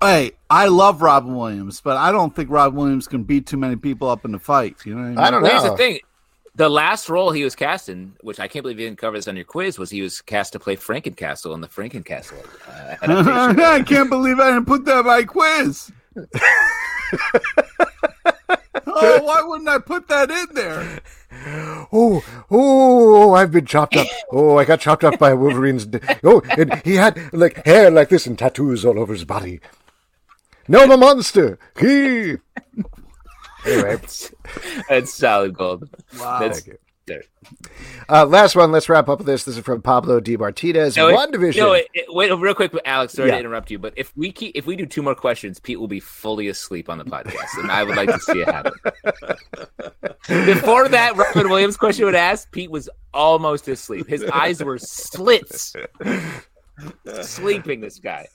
Hey, 0.00 0.32
I 0.48 0.66
love 0.66 1.02
Robin 1.02 1.34
Williams, 1.34 1.80
but 1.80 1.96
I 1.96 2.12
don't 2.12 2.36
think 2.36 2.50
Robin 2.50 2.78
Williams 2.78 3.08
can 3.08 3.24
beat 3.24 3.46
too 3.46 3.56
many 3.56 3.74
people 3.76 4.08
up 4.08 4.24
in 4.24 4.30
the 4.32 4.38
fight. 4.38 4.76
You 4.84 4.94
know 4.94 5.00
what 5.00 5.06
I 5.06 5.10
mean? 5.10 5.18
I 5.18 5.30
don't 5.30 5.42
Well, 5.42 5.50
here's 5.50 5.64
the 5.64 5.76
thing. 5.76 5.98
The 6.54 6.68
last 6.68 7.08
role 7.08 7.32
he 7.32 7.42
was 7.44 7.56
cast 7.56 7.88
in, 7.88 8.12
which 8.20 8.38
I 8.38 8.46
can't 8.46 8.62
believe 8.62 8.78
you 8.78 8.86
didn't 8.86 8.98
cover 8.98 9.16
this 9.16 9.26
on 9.26 9.36
your 9.36 9.46
quiz, 9.46 9.78
was 9.78 9.88
he 9.90 10.02
was 10.02 10.20
cast 10.20 10.52
to 10.52 10.58
play 10.60 10.76
Frankencastle 10.76 11.54
in 11.54 11.62
the 11.62 11.66
Frankencastle 11.68 12.44
uh. 12.68 12.96
I 13.62 13.82
can't 13.82 14.10
believe 14.10 14.38
I 14.38 14.50
didn't 14.50 14.66
put 14.66 14.84
that 14.84 15.00
in 15.00 15.06
my 15.06 15.24
quiz. 15.24 15.90
oh, 18.86 19.22
why 19.22 19.42
wouldn't 19.42 19.68
I 19.68 19.78
put 19.78 20.08
that 20.08 20.30
in 20.30 20.46
there? 20.54 21.00
Oh, 21.94 22.22
oh, 22.50 23.32
I've 23.32 23.50
been 23.50 23.64
chopped 23.64 23.96
up. 23.96 24.06
Oh, 24.30 24.58
I 24.58 24.66
got 24.66 24.80
chopped 24.80 25.02
up 25.02 25.18
by 25.18 25.32
Wolverine's. 25.32 25.86
d- 25.86 25.98
Oh, 26.22 26.42
and 26.58 26.74
he 26.84 26.96
had 26.96 27.18
like 27.32 27.64
hair 27.64 27.90
like 27.90 28.10
this 28.10 28.26
and 28.26 28.38
tattoos 28.38 28.84
all 28.84 28.98
over 28.98 29.14
his 29.14 29.24
body. 29.24 29.58
No, 30.68 30.82
I'm 30.82 30.90
a 30.90 30.96
monster. 30.98 31.58
He. 31.80 32.36
Anyway, 33.64 33.98
That's 34.90 35.14
solid 35.14 35.54
gold. 35.54 35.88
Wow. 36.20 36.38
That's 36.40 36.60
Thank 36.60 36.66
you. 36.74 36.78
There. 37.04 37.22
uh, 38.08 38.24
last 38.26 38.54
one. 38.54 38.70
Let's 38.70 38.88
wrap 38.88 39.08
up 39.08 39.18
with 39.18 39.26
this. 39.26 39.42
This 39.44 39.56
is 39.56 39.64
from 39.64 39.82
Pablo 39.82 40.20
Di 40.20 40.36
Martinez. 40.36 40.96
No, 40.96 41.08
it- 41.08 41.16
WandaVision. 41.16 41.56
No, 41.56 41.72
it, 41.72 41.88
it- 41.92 42.04
wait, 42.08 42.30
real 42.30 42.54
quick, 42.54 42.72
Alex. 42.84 43.14
Sorry 43.14 43.28
Yeah. 43.28 43.34
to 43.34 43.40
interrupt 43.40 43.70
you, 43.72 43.78
but 43.80 43.92
if 43.96 44.16
we 44.16 44.30
keep, 44.30 44.52
if 44.54 44.66
we 44.66 44.76
do 44.76 44.86
two 44.86 45.02
more 45.02 45.16
questions, 45.16 45.58
Pete 45.58 45.80
will 45.80 45.88
be 45.88 45.98
fully 45.98 46.46
asleep 46.46 46.88
on 46.88 46.98
the 46.98 47.04
podcast, 47.04 47.58
and 47.58 47.72
I 47.72 47.82
would 47.82 47.96
like 47.96 48.08
to 48.08 48.20
see 48.20 48.40
it 48.42 48.48
happen. 48.48 48.72
Before 50.46 50.88
that, 50.88 51.16
Robin 51.16 51.48
Williams 51.50 51.76
question 51.76 52.04
would 52.04 52.14
ask, 52.14 52.50
Pete 52.52 52.70
was 52.70 52.88
almost 53.12 53.66
asleep. 53.66 54.06
His 54.08 54.24
eyes 54.32 54.62
were 54.62 54.78
slits, 54.78 55.74
sleeping. 57.22 57.80
This 57.80 57.98
guy. 57.98 58.28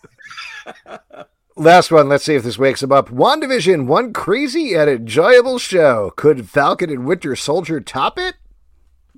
Last 1.56 1.89
one. 1.91 2.07
Let's 2.10 2.23
see 2.26 2.35
if 2.35 2.44
this 2.44 2.60
wakes 2.60 2.84
him 2.84 2.91
up. 2.91 3.10
WandaVision. 3.10 3.88
One 3.88 4.14
crazy 4.14 4.76
and 4.76 4.89
enjoyable 4.89 5.57
show. 5.57 6.11
Could 6.15 6.49
Falcon 6.49 6.89
and 6.91 7.06
Winter 7.06 7.35
Soldier 7.35 7.80
top 7.80 8.19
it? 8.19 8.35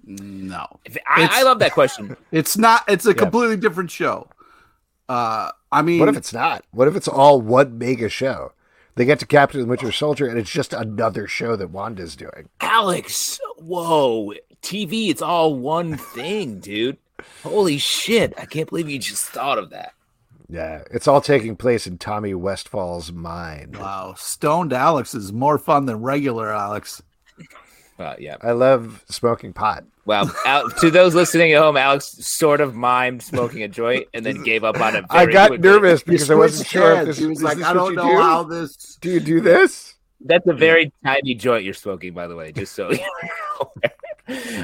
No, 0.09 0.79
If- 0.85 0.97
I, 1.07 1.29
I 1.31 1.43
love 1.43 1.59
that 1.59 1.71
question. 1.73 2.17
it's 2.31 2.57
not. 2.57 2.83
It's 2.87 3.05
a 3.05 3.13
completely 3.13 3.57
different 3.57 3.91
show. 3.91 4.27
Uh, 5.07 5.51
I 5.71 5.83
mean, 5.83 5.99
What 5.99 6.09
if 6.09 6.17
it's 6.17 6.33
not? 6.33 6.65
What 6.71 6.87
if 6.87 6.95
it's 6.95 7.07
all 7.07 7.39
one 7.41 7.77
mega 7.77 8.09
show? 8.09 8.53
They 8.95 9.05
get 9.05 9.19
to 9.19 9.27
Captain 9.27 9.61
and 9.61 9.69
Winter 9.69 9.91
Soldier, 9.91 10.27
and 10.27 10.37
it's 10.37 10.49
just 10.49 10.73
another 10.73 11.27
show 11.27 11.55
that 11.55 11.69
Wanda's 11.69 12.15
doing. 12.15 12.49
Alex, 12.59 13.39
whoa, 13.57 14.33
TV, 14.61 15.09
it's 15.09 15.21
all 15.21 15.53
one 15.55 15.95
thing, 15.95 16.59
dude. 16.59 16.97
Holy 17.43 17.77
shit! 17.77 18.33
I 18.37 18.45
can't 18.45 18.67
believe 18.67 18.89
you 18.89 18.97
just 18.99 19.25
thought 19.27 19.57
of 19.57 19.69
that. 19.69 19.93
Yeah, 20.49 20.81
it's 20.89 21.07
all 21.07 21.21
taking 21.21 21.55
place 21.55 21.85
in 21.85 21.99
Tommy 21.99 22.33
Westphall's 22.33 23.11
mind. 23.11 23.77
wow, 23.77 24.15
stoned 24.17 24.73
Alex 24.73 25.13
is 25.13 25.31
more 25.31 25.59
fun 25.59 25.85
than 25.85 26.01
regular 26.01 26.51
Alex. 26.51 27.03
Uh, 27.99 28.15
yeah. 28.17 28.37
I 28.41 28.51
love 28.51 29.03
smoking 29.09 29.51
pot. 29.53 29.83
Well, 30.05 30.33
Al- 30.45 30.69
to 30.69 30.89
those 30.89 31.13
listening 31.13 31.51
at 31.51 31.61
home, 31.61 31.75
Alex 31.77 32.05
sort 32.25 32.61
of 32.61 32.73
mimed 32.73 33.21
smoking 33.21 33.61
a 33.61 33.67
joint 33.67 34.07
and 34.13 34.25
then 34.25 34.41
gave 34.43 34.63
up 34.63 34.79
on 34.79 34.95
it. 34.95 35.05
I 35.09 35.25
got 35.25 35.49
quickly. 35.49 35.69
nervous 35.69 36.01
because 36.01 36.31
I 36.31 36.35
wasn't 36.35 36.67
sure 36.67 36.93
if 36.93 37.05
this, 37.07 37.17
He 37.17 37.25
was 37.27 37.43
like, 37.43 37.57
this 37.57 37.65
I 37.67 37.73
don't 37.73 37.93
know 37.95 38.07
do? 38.09 38.17
how 38.21 38.43
this. 38.43 38.97
Do 39.01 39.11
you 39.11 39.19
do 39.19 39.41
this? 39.41 39.95
That's 40.21 40.47
a 40.47 40.53
very 40.53 40.91
tiny 41.05 41.35
joint 41.35 41.63
you're 41.63 41.73
smoking, 41.73 42.13
by 42.13 42.27
the 42.27 42.35
way. 42.35 42.51
Just 42.53 42.73
so 42.73 42.89
you're 42.91 42.99
aware. 43.59 43.93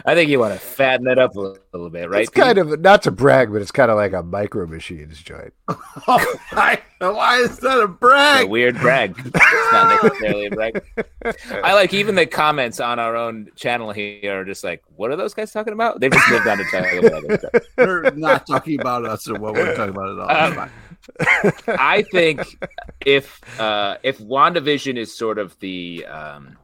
I 0.06 0.14
think 0.14 0.30
you 0.30 0.40
want 0.40 0.54
to 0.54 0.60
fatten 0.60 1.08
it 1.08 1.18
up 1.18 1.36
a 1.36 1.40
little, 1.40 1.58
little 1.74 1.90
bit, 1.90 2.10
right? 2.10 2.22
It's 2.22 2.30
kind 2.30 2.58
of 2.58 2.80
not 2.80 3.02
to 3.04 3.12
brag, 3.12 3.52
but 3.52 3.62
it's 3.62 3.72
kind 3.72 3.90
of 3.90 3.98
like 3.98 4.14
a 4.14 4.22
micro 4.22 4.68
machines 4.68 5.22
joint. 5.22 5.54
Oh, 6.08 6.36
why, 6.52 6.80
why 7.00 7.38
is 7.38 7.58
that 7.60 7.80
a 7.80 7.88
brag? 7.88 8.42
It's 8.42 8.46
a 8.46 8.50
weird 8.50 8.78
brag. 8.78 9.16
It's 9.18 9.72
not 9.72 10.04
necessarily 10.04 10.46
a 10.48 10.52
brag. 10.52 10.84
I 11.64 11.74
like 11.74 11.94
even 11.96 12.14
the 12.14 12.28
comments 12.28 12.80
on 12.80 13.00
our 13.00 13.16
own 13.16 13.50
channel 13.56 13.92
here 13.92 14.42
are 14.42 14.46
just 14.46 14.64
like, 14.64 14.84
"What 14.96 15.10
are 15.10 15.16
those 15.16 15.34
guys 15.34 15.52
talking 15.52 15.74
about?" 15.74 16.00
They've 16.00 16.12
just 16.12 16.30
lived 16.30 16.48
on 16.48 16.58
to 16.60 16.64
talk 16.66 16.94
about 16.94 17.24
other 17.24 17.38
stuff. 17.40 17.64
We're 17.78 18.12
not 18.12 18.46
talking 18.46 18.80
about 18.80 19.06
us 19.06 19.28
or 19.28 19.40
what 19.40 19.54
we're 19.54 19.74
talking 19.76 19.96
about 19.96 20.10
at 20.10 20.54
all. 20.54 20.62
Um. 20.62 20.70
I 21.68 22.04
think 22.12 22.42
if 23.06 23.60
uh, 23.60 23.98
if 24.04 24.20
WandaVision 24.20 24.98
is 24.98 25.16
sort 25.16 25.38
of 25.38 25.58
the 25.60 26.06
um, 26.06 26.58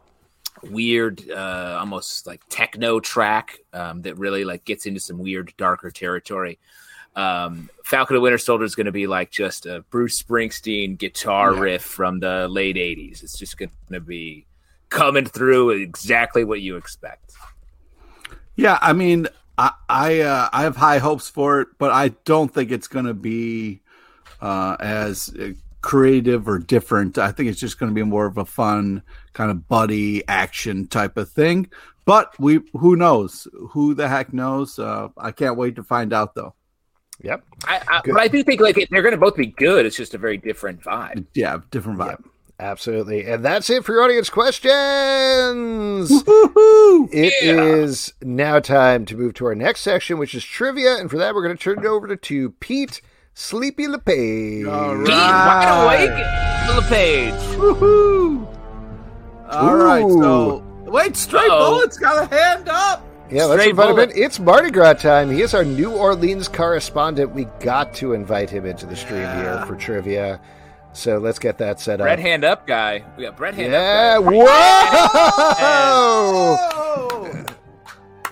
weird, 0.63 1.29
uh, 1.29 1.77
almost 1.79 2.27
like 2.27 2.41
techno 2.49 2.99
track 2.99 3.59
um, 3.73 4.01
that 4.03 4.17
really 4.17 4.45
like 4.45 4.65
gets 4.65 4.85
into 4.85 4.99
some 4.99 5.17
weird, 5.17 5.53
darker 5.57 5.91
territory. 5.91 6.59
Um, 7.15 7.69
Falcon 7.83 8.15
and 8.15 8.23
Winter 8.23 8.37
Soldier 8.37 8.63
is 8.63 8.75
going 8.75 8.85
to 8.85 8.91
be 8.91 9.07
like 9.07 9.31
just 9.31 9.65
a 9.65 9.83
Bruce 9.89 10.21
Springsteen 10.21 10.97
guitar 10.97 11.53
riff 11.53 11.81
from 11.81 12.19
the 12.19 12.47
late 12.47 12.77
'80s. 12.77 13.23
It's 13.23 13.37
just 13.37 13.57
going 13.57 13.71
to 13.91 13.99
be 13.99 14.45
coming 14.89 15.25
through 15.25 15.71
exactly 15.71 16.43
what 16.43 16.61
you 16.61 16.77
expect. 16.77 17.33
Yeah, 18.55 18.77
I 18.81 18.93
mean, 18.93 19.27
I 19.57 19.71
I, 19.89 20.19
uh, 20.21 20.49
I 20.53 20.63
have 20.63 20.77
high 20.77 20.99
hopes 20.99 21.29
for 21.29 21.61
it, 21.61 21.67
but 21.77 21.91
I 21.91 22.09
don't 22.25 22.53
think 22.53 22.71
it's 22.71 22.87
going 22.87 23.05
to 23.05 23.13
be 23.13 23.81
uh, 24.39 24.77
as 24.79 25.33
uh, 25.37 25.51
creative 25.81 26.47
or 26.47 26.59
different. 26.59 27.17
I 27.17 27.31
think 27.31 27.49
it's 27.49 27.59
just 27.59 27.79
going 27.79 27.89
to 27.89 27.95
be 27.95 28.03
more 28.03 28.25
of 28.25 28.37
a 28.37 28.45
fun 28.45 29.01
kind 29.33 29.51
of 29.51 29.67
buddy 29.67 30.27
action 30.27 30.87
type 30.87 31.17
of 31.17 31.29
thing. 31.29 31.69
But 32.05 32.33
we, 32.39 32.61
who 32.73 32.95
knows? 32.95 33.47
Who 33.69 33.93
the 33.93 34.07
heck 34.07 34.33
knows? 34.33 34.79
Uh, 34.79 35.09
I 35.17 35.31
can't 35.31 35.57
wait 35.57 35.75
to 35.75 35.83
find 35.83 36.13
out, 36.13 36.35
though. 36.35 36.55
Yep. 37.23 37.43
I, 37.65 37.81
I, 37.87 38.01
but 38.03 38.19
I 38.19 38.27
do 38.27 38.43
think 38.43 38.59
like 38.61 38.75
they're 38.89 39.03
going 39.03 39.13
to 39.13 39.19
both 39.19 39.35
be 39.35 39.45
good. 39.45 39.85
It's 39.85 39.95
just 39.95 40.15
a 40.15 40.17
very 40.17 40.37
different 40.37 40.81
vibe. 40.81 41.27
Yeah, 41.35 41.59
different 41.69 41.99
vibe. 41.99 42.09
Yep. 42.09 42.23
Absolutely. 42.59 43.25
And 43.25 43.43
that's 43.43 43.69
it 43.71 43.83
for 43.83 43.93
your 43.93 44.03
audience 44.03 44.29
questions. 44.29 46.11
It 46.11 47.33
yeah. 47.41 47.63
is 47.63 48.13
now 48.21 48.59
time 48.59 49.05
to 49.05 49.15
move 49.15 49.33
to 49.35 49.45
our 49.45 49.55
next 49.55 49.81
section, 49.81 50.19
which 50.19 50.35
is 50.35 50.43
trivia. 50.43 50.97
And 50.97 51.09
for 51.09 51.17
that, 51.17 51.33
we're 51.33 51.43
going 51.43 51.57
to 51.57 51.63
turn 51.63 51.79
it 51.79 51.85
over 51.85 52.07
to, 52.07 52.15
to 52.15 52.51
Pete 52.59 53.01
Sleepy 53.33 53.87
LePage. 53.87 54.65
All 54.65 54.95
right. 54.95 55.07
Pete, 55.07 55.15
wide 55.15 55.69
awake, 55.85 56.11
LePage. 56.75 57.33
Woohoo. 57.57 58.50
All 59.51 59.75
Ooh. 59.75 59.83
right. 59.83 60.01
So, 60.01 60.63
wait, 60.85 61.15
Straight 61.15 61.49
Uh-oh. 61.49 61.75
Bullet's 61.75 61.97
got 61.97 62.23
a 62.23 62.35
hand 62.35 62.69
up. 62.69 63.05
Yeah, 63.29 63.45
let's 63.45 63.65
invite 63.65 63.87
bullet. 63.87 64.11
him 64.11 64.17
in. 64.17 64.23
It's 64.23 64.39
Mardi 64.39 64.71
Gras 64.71 64.93
time. 64.93 65.31
He 65.31 65.41
is 65.41 65.53
our 65.53 65.63
New 65.63 65.91
Orleans 65.91 66.47
correspondent. 66.47 67.31
We 67.31 67.45
got 67.61 67.93
to 67.95 68.13
invite 68.13 68.49
him 68.49 68.65
into 68.65 68.85
the 68.85 68.95
stream 68.95 69.21
yeah. 69.21 69.57
here 69.57 69.65
for 69.65 69.75
trivia. 69.75 70.41
So 70.93 71.17
let's 71.17 71.39
get 71.39 71.57
that 71.59 71.79
set 71.79 71.99
Brett 71.99 72.13
up. 72.13 72.17
Brett 72.17 72.19
hand 72.19 72.43
up 72.43 72.67
guy. 72.67 73.03
We 73.15 73.23
got 73.23 73.37
Brett 73.37 73.53
hand 73.53 73.71
yeah. 73.71 74.17
up. 74.19 74.25
Whoa! 74.25 76.57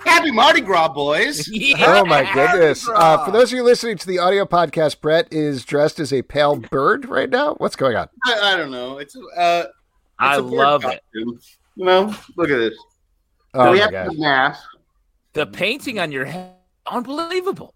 Happy 0.04 0.30
Mardi 0.30 0.60
Gras, 0.60 0.88
boys. 0.88 1.48
Yeah. 1.52 2.00
Oh, 2.00 2.04
my 2.04 2.30
goodness. 2.34 2.86
Uh, 2.88 3.24
for 3.24 3.30
those 3.30 3.52
of 3.52 3.56
you 3.56 3.62
listening 3.62 3.96
to 3.98 4.06
the 4.06 4.18
audio 4.18 4.44
podcast, 4.44 5.00
Brett 5.00 5.28
is 5.32 5.64
dressed 5.64 5.98
as 5.98 6.12
a 6.12 6.22
pale 6.22 6.56
bird 6.56 7.08
right 7.08 7.30
now. 7.30 7.54
What's 7.54 7.76
going 7.76 7.96
on? 7.96 8.08
I, 8.24 8.52
I 8.52 8.56
don't 8.56 8.70
know. 8.70 8.98
It's, 8.98 9.16
uh, 9.16 9.64
it's 9.64 9.74
I 10.20 10.36
love 10.36 10.84
it. 10.84 11.02
You 11.14 11.38
know, 11.76 12.14
look 12.36 12.50
at 12.50 12.56
this. 12.58 12.78
Oh, 13.54 13.66
so 13.66 13.72
we 13.72 13.78
have 13.78 13.90
the 13.90 14.14
mask. 14.18 14.62
The 15.32 15.46
painting 15.46 15.98
on 15.98 16.12
your 16.12 16.24
head, 16.24 16.54
unbelievable. 16.86 17.74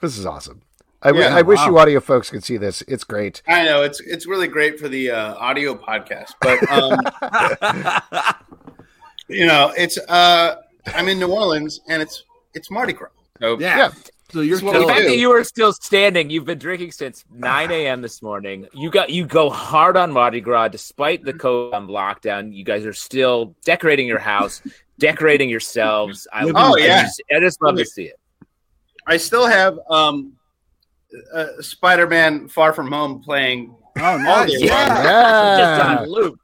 This 0.00 0.18
is 0.18 0.26
awesome. 0.26 0.62
I, 1.02 1.10
yeah, 1.10 1.36
I 1.36 1.42
wish 1.42 1.60
you 1.66 1.78
audio 1.78 2.00
folks 2.00 2.30
could 2.30 2.42
see 2.42 2.56
this. 2.56 2.82
It's 2.88 3.04
great. 3.04 3.42
I 3.46 3.64
know 3.64 3.82
it's 3.82 4.00
it's 4.00 4.26
really 4.26 4.48
great 4.48 4.80
for 4.80 4.88
the 4.88 5.10
uh, 5.10 5.34
audio 5.34 5.74
podcast, 5.74 6.32
but 6.40 6.58
um, 6.70 6.98
you 9.28 9.46
know, 9.46 9.72
it's 9.76 9.98
uh, 9.98 10.56
I'm 10.86 11.08
in 11.08 11.18
New 11.18 11.30
Orleans 11.30 11.80
and 11.88 12.02
it's 12.02 12.24
it's 12.54 12.70
Mardi 12.70 12.92
Gras. 12.94 13.10
So, 13.40 13.58
yeah. 13.58 13.76
yeah. 13.76 13.90
So 14.36 14.42
you're 14.42 14.58
still, 14.58 14.86
the 14.86 14.86
fact 14.86 15.06
that 15.06 15.16
you 15.16 15.30
are 15.30 15.42
still 15.44 15.72
standing. 15.72 16.28
You've 16.28 16.44
been 16.44 16.58
drinking 16.58 16.92
since 16.92 17.24
9 17.32 17.70
a.m. 17.70 18.02
this 18.02 18.20
morning. 18.20 18.68
You 18.74 18.90
got 18.90 19.08
you 19.08 19.24
go 19.24 19.48
hard 19.48 19.96
on 19.96 20.12
Mardi 20.12 20.42
Gras 20.42 20.68
despite 20.68 21.24
the 21.24 21.32
COVID 21.32 21.72
on 21.72 21.88
lockdown. 21.88 22.54
You 22.54 22.62
guys 22.62 22.84
are 22.84 22.92
still 22.92 23.56
decorating 23.64 24.06
your 24.06 24.18
house, 24.18 24.60
decorating 24.98 25.48
yourselves. 25.48 26.28
I, 26.34 26.52
oh 26.54 26.76
yeah, 26.76 26.98
I 26.98 27.02
just, 27.04 27.22
I 27.34 27.40
just 27.40 27.62
love 27.62 27.78
to 27.78 27.86
see 27.86 28.04
it. 28.04 28.20
I 29.06 29.16
still 29.16 29.46
have 29.46 29.78
um, 29.88 30.34
uh, 31.32 31.46
Spider-Man: 31.60 32.48
Far 32.48 32.74
From 32.74 32.92
Home 32.92 33.22
playing. 33.22 33.74
Oh, 33.96 34.18
nice! 34.18 34.52
Yeah, 34.60 34.68
yeah. 35.02 35.58
just 35.58 36.00
on 36.02 36.08
loop. 36.10 36.38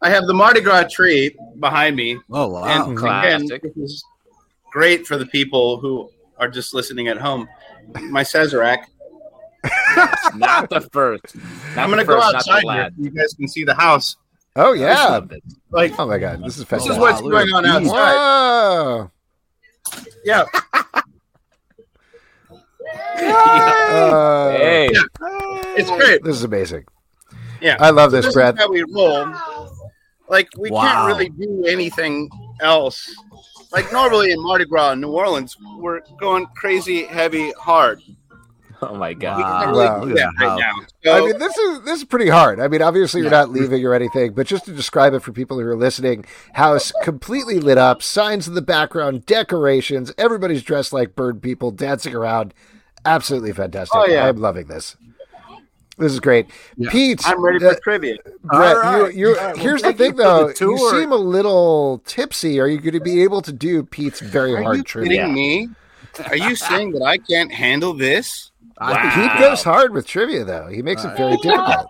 I 0.00 0.08
have 0.08 0.24
the 0.24 0.32
Mardi 0.32 0.62
Gras 0.62 0.84
tree 0.90 1.36
behind 1.60 1.94
me. 1.94 2.18
Oh 2.30 2.48
wow! 2.48 2.64
And 2.64 2.96
Classic. 2.96 3.64
Again, 3.64 3.72
this 3.76 3.90
is 3.90 4.04
great 4.72 5.06
for 5.06 5.18
the 5.18 5.26
people 5.26 5.78
who 5.78 6.10
are 6.38 6.48
just 6.48 6.74
listening 6.74 7.08
at 7.08 7.18
home. 7.18 7.48
My 7.94 8.22
Sazerac. 8.22 8.84
not 10.36 10.68
the 10.68 10.80
first. 10.92 11.36
Not 11.74 11.78
I'm 11.78 11.90
going 11.90 11.98
to 11.98 12.04
go 12.04 12.20
outside 12.20 12.62
here. 12.62 12.90
So 12.96 13.02
you 13.02 13.10
guys 13.10 13.34
can 13.34 13.48
see 13.48 13.64
the 13.64 13.74
house. 13.74 14.16
Oh 14.56 14.72
yeah! 14.72 15.20
Like, 15.70 15.98
oh 15.98 16.06
my 16.06 16.18
god, 16.18 16.44
this 16.44 16.58
is 16.58 16.64
fantastic. 16.64 16.90
This 16.90 16.96
is 16.96 17.00
what's 17.00 17.20
going 17.20 17.52
on 17.52 17.66
outside. 17.66 18.14
Whoa. 18.14 19.10
Yeah. 20.24 20.44
Uh, 23.16 24.50
hey. 24.52 24.90
Yeah. 24.92 25.02
It's 25.76 25.90
great. 25.90 26.22
This 26.22 26.36
is 26.36 26.44
amazing. 26.44 26.84
Yeah. 27.60 27.76
I 27.80 27.90
love 27.90 28.12
this, 28.12 28.26
this 28.26 28.34
Brett. 28.34 28.58
how 28.58 28.70
we 28.70 28.84
roll. 28.92 29.32
Like 30.28 30.48
we 30.58 30.70
wow. 30.70 30.82
can't 30.82 31.06
really 31.06 31.30
do 31.30 31.64
anything 31.66 32.28
else. 32.60 33.14
Like 33.74 33.92
normally 33.92 34.30
in 34.30 34.40
Mardi 34.40 34.66
Gras 34.66 34.92
in 34.92 35.00
New 35.00 35.10
Orleans, 35.10 35.56
we're 35.78 36.00
going 36.20 36.46
crazy, 36.54 37.04
heavy, 37.06 37.50
hard. 37.52 38.00
Oh 38.80 38.94
my 38.94 39.14
god! 39.14 39.68
Really 39.68 39.84
wow. 39.84 40.04
yeah. 40.06 40.30
right 40.38 40.60
now. 40.60 40.72
So, 41.04 41.12
I 41.12 41.20
mean, 41.26 41.38
this 41.38 41.56
is 41.56 41.80
this 41.82 41.98
is 41.98 42.04
pretty 42.04 42.28
hard. 42.28 42.60
I 42.60 42.68
mean, 42.68 42.82
obviously 42.82 43.20
you're 43.20 43.32
yeah. 43.32 43.38
not 43.40 43.50
leaving 43.50 43.84
or 43.84 43.94
anything, 43.94 44.32
but 44.32 44.46
just 44.46 44.66
to 44.66 44.72
describe 44.72 45.12
it 45.12 45.20
for 45.20 45.32
people 45.32 45.58
who 45.58 45.66
are 45.66 45.76
listening, 45.76 46.24
house 46.52 46.92
completely 47.02 47.58
lit 47.58 47.78
up, 47.78 48.00
signs 48.00 48.46
in 48.46 48.54
the 48.54 48.62
background, 48.62 49.26
decorations, 49.26 50.12
everybody's 50.18 50.62
dressed 50.62 50.92
like 50.92 51.16
bird 51.16 51.42
people, 51.42 51.72
dancing 51.72 52.14
around. 52.14 52.54
Absolutely 53.04 53.52
fantastic. 53.52 53.96
Oh, 53.96 54.06
yeah. 54.06 54.26
I'm 54.26 54.36
loving 54.36 54.66
this. 54.66 54.96
This 55.96 56.12
is 56.12 56.18
great, 56.18 56.46
yeah. 56.76 56.90
Pete. 56.90 57.22
I'm 57.24 57.40
ready 57.40 57.60
for 57.60 57.68
uh, 57.68 57.76
trivia. 57.82 58.16
Brett, 58.42 58.76
right. 58.76 59.14
you, 59.14 59.36
right. 59.36 59.56
here's 59.56 59.82
well, 59.82 59.92
the 59.92 59.98
thing, 59.98 60.16
though. 60.16 60.48
The 60.48 60.64
you 60.64 60.90
seem 60.90 61.12
a 61.12 61.16
little 61.16 62.02
tipsy. 62.04 62.58
Are 62.58 62.66
you 62.66 62.78
going 62.78 62.94
to 62.94 63.00
be 63.00 63.22
able 63.22 63.42
to 63.42 63.52
do 63.52 63.84
Pete's 63.84 64.20
very 64.20 64.54
Are 64.54 64.62
hard 64.62 64.76
you 64.78 64.82
trivia? 64.82 65.20
Kidding 65.20 65.34
me? 65.34 65.68
Are 66.26 66.36
you 66.36 66.56
saying 66.56 66.92
that 66.92 67.02
I 67.02 67.18
can't 67.18 67.52
handle 67.52 67.94
this? 67.94 68.50
Wow. 68.80 69.14
Pete 69.14 69.40
goes 69.40 69.62
hard 69.62 69.92
with 69.92 70.06
trivia, 70.06 70.44
though. 70.44 70.66
He 70.66 70.82
makes 70.82 71.04
it 71.04 71.16
very 71.16 71.36
difficult. 71.36 71.86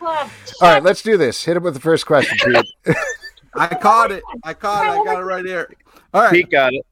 All 0.00 0.28
right, 0.62 0.82
let's 0.82 1.02
do 1.02 1.16
this. 1.16 1.44
Hit 1.44 1.56
him 1.56 1.62
with 1.62 1.74
the 1.74 1.80
first 1.80 2.06
question, 2.06 2.38
Pete. 2.38 2.96
I 3.54 3.74
caught 3.74 4.10
it. 4.10 4.22
I 4.44 4.54
caught 4.54 4.86
it. 4.86 5.00
I 5.00 5.04
got 5.04 5.20
it 5.20 5.24
right 5.24 5.44
here. 5.44 5.72
All 6.14 6.22
right. 6.22 6.32
Pete 6.32 6.50
got 6.50 6.72
it. 6.72 6.84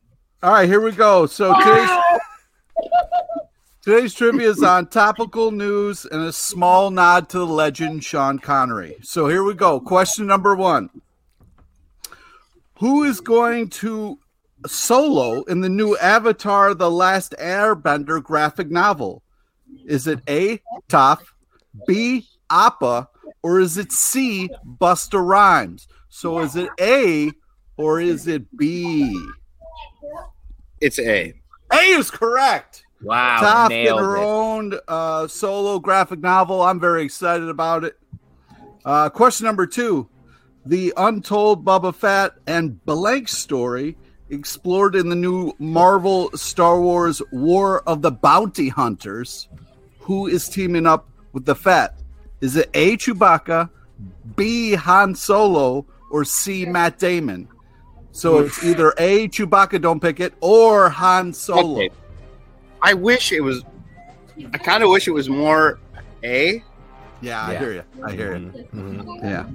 All 0.43 0.53
right, 0.53 0.69
here 0.69 0.81
we 0.81 0.93
go. 0.93 1.27
So 1.27 1.53
today's 1.59 1.91
today's 3.89 4.13
trivia 4.13 4.51
is 4.51 4.63
on 4.63 4.87
topical 4.87 5.51
news 5.51 6.05
and 6.05 6.21
a 6.21 6.31
small 6.31 6.91
nod 6.91 7.27
to 7.27 7.39
the 7.39 7.47
legend 7.47 8.05
Sean 8.05 8.39
Connery. 8.39 8.95
So 9.01 9.29
here 9.29 9.43
we 9.43 9.55
go. 9.55 9.81
Question 9.81 10.27
number 10.27 10.55
one. 10.55 10.91
Who 12.81 13.05
is 13.05 13.23
going 13.23 13.71
to 13.71 14.19
solo 14.67 15.43
in 15.45 15.63
the 15.63 15.71
new 15.71 15.97
Avatar 15.97 16.75
The 16.75 16.91
Last 16.91 17.35
Airbender 17.39 18.23
graphic 18.23 18.71
novel? 18.71 19.23
Is 19.87 20.07
it 20.07 20.21
A, 20.29 20.61
Toph, 20.91 21.25
B, 21.87 22.27
Appa, 22.51 23.09
or 23.43 23.59
is 23.59 23.79
it 23.79 23.91
C, 23.91 24.51
Busta 24.67 25.27
Rhymes? 25.27 25.89
So 26.11 26.41
is 26.41 26.57
it 26.57 26.69
A 26.79 27.31
or 27.79 28.03
is 28.03 28.27
it 28.27 28.55
B? 28.55 29.19
It's 30.79 30.99
A. 30.99 31.33
A 31.73 31.77
is 31.77 32.11
correct. 32.11 32.85
Wow. 33.03 33.69
Toph 33.69 33.71
in 33.71 33.97
her 33.97 34.17
it. 34.17 34.21
own 34.21 34.75
uh, 34.89 35.29
solo 35.29 35.79
graphic 35.79 36.21
novel. 36.21 36.63
I'm 36.63 36.81
very 36.81 37.05
excited 37.05 37.49
about 37.49 37.85
it. 37.85 37.99
Uh, 38.85 39.09
question 39.09 39.45
number 39.45 39.67
two 39.67 40.09
The 40.67 40.93
Untold 40.97 41.65
Boba 41.65 41.95
Fett 41.95 42.33
and 42.47 42.85
Blank 42.85 43.29
story 43.29 43.97
explored 44.31 44.95
in 44.95 45.09
the 45.09 45.17
new 45.17 45.53
Marvel 45.59 46.31
Star 46.35 46.81
Wars 46.81 47.23
War 47.33 47.83
of 47.89 48.03
the 48.03 48.11
Bounty 48.11 48.69
Hunters. 48.69 49.49
Who 50.01 50.27
is 50.27 50.49
teaming 50.49 50.87
up 50.87 51.09
with 51.33 51.45
the 51.45 51.55
Fett? 51.55 51.95
Is 52.41 52.57
it 52.57 52.71
A. 52.75 52.97
Chewbacca, 52.97 53.69
B. 54.37 54.73
Han 54.73 55.15
Solo, 55.15 55.87
or 56.11 56.25
C. 56.25 56.65
Matt 56.65 56.99
Damon? 56.99 57.49
So 58.13 58.39
it's 58.39 58.65
either 58.65 58.95
A. 58.99 59.29
Chewbacca, 59.29 59.81
don't 59.81 60.01
pick 60.01 60.19
it, 60.19 60.35
or 60.41 60.89
Han 60.89 61.33
Solo. 61.33 61.77
Okay. 61.77 61.91
I 62.83 62.95
wish 62.95 63.33
it 63.33 63.41
was. 63.41 63.65
I 64.53 64.59
kind 64.59 64.83
of 64.83 64.91
wish 64.91 65.09
it 65.09 65.13
was 65.13 65.29
more 65.29 65.79
A. 66.23 66.63
Yeah, 67.21 67.45
I 67.45 67.57
hear 67.57 67.73
you. 67.73 67.83
I 68.05 68.13
hear 68.13 68.37
you. 68.37 68.47
Mm-hmm. 68.75 69.25
Yeah, 69.25 69.47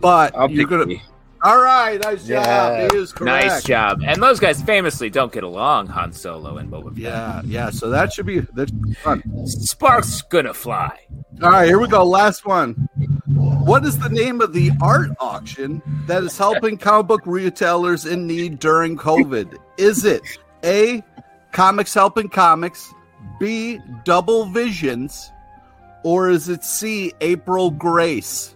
but 0.00 0.36
I'll 0.36 0.50
you're 0.50 0.66
gonna. 0.66 0.94
All 1.42 1.62
right, 1.62 2.00
nice 2.00 2.26
yeah. 2.26 2.88
job. 2.88 3.20
Nice 3.20 3.62
job. 3.62 4.02
And 4.04 4.22
those 4.22 4.40
guys 4.40 4.60
famously 4.62 5.10
don't 5.10 5.30
get 5.30 5.44
along, 5.44 5.86
Han 5.88 6.12
Solo 6.12 6.56
and 6.56 6.70
Boba 6.70 6.88
Fett. 6.88 6.96
Yeah, 6.96 7.42
yeah. 7.44 7.70
So 7.70 7.88
that 7.90 8.12
should 8.12 8.26
be 8.26 8.40
that's 8.40 8.72
fun. 9.02 9.22
Sparks 9.46 10.22
gonna 10.22 10.54
fly. 10.54 10.98
All 11.42 11.50
right, 11.50 11.66
here 11.66 11.78
we 11.78 11.88
go. 11.88 12.04
Last 12.04 12.46
one. 12.46 12.88
What 13.26 13.84
is 13.84 13.98
the 13.98 14.08
name 14.08 14.40
of 14.40 14.52
the 14.52 14.70
art 14.80 15.10
auction 15.20 15.82
that 16.06 16.22
is 16.22 16.38
helping 16.38 16.78
comic 16.78 17.06
book 17.06 17.22
retailers 17.26 18.06
in 18.06 18.26
need 18.26 18.58
during 18.58 18.96
COVID? 18.96 19.58
Is 19.76 20.04
it 20.04 20.22
A, 20.64 21.02
Comics 21.56 21.94
Helping 21.94 22.28
Comics, 22.28 22.92
B, 23.40 23.80
Double 24.04 24.44
Visions, 24.44 25.32
or 26.04 26.28
is 26.28 26.50
it 26.50 26.62
C, 26.62 27.14
April 27.22 27.70
Grace? 27.70 28.54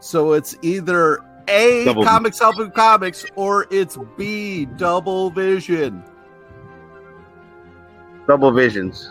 So 0.00 0.34
it's 0.34 0.54
either 0.60 1.24
a 1.48 1.86
double 1.86 2.04
comics 2.04 2.38
helping 2.38 2.72
comics, 2.72 3.24
or 3.36 3.66
it's 3.70 3.96
B 4.18 4.66
double 4.66 5.30
vision. 5.30 6.04
Double 8.28 8.52
visions. 8.52 9.10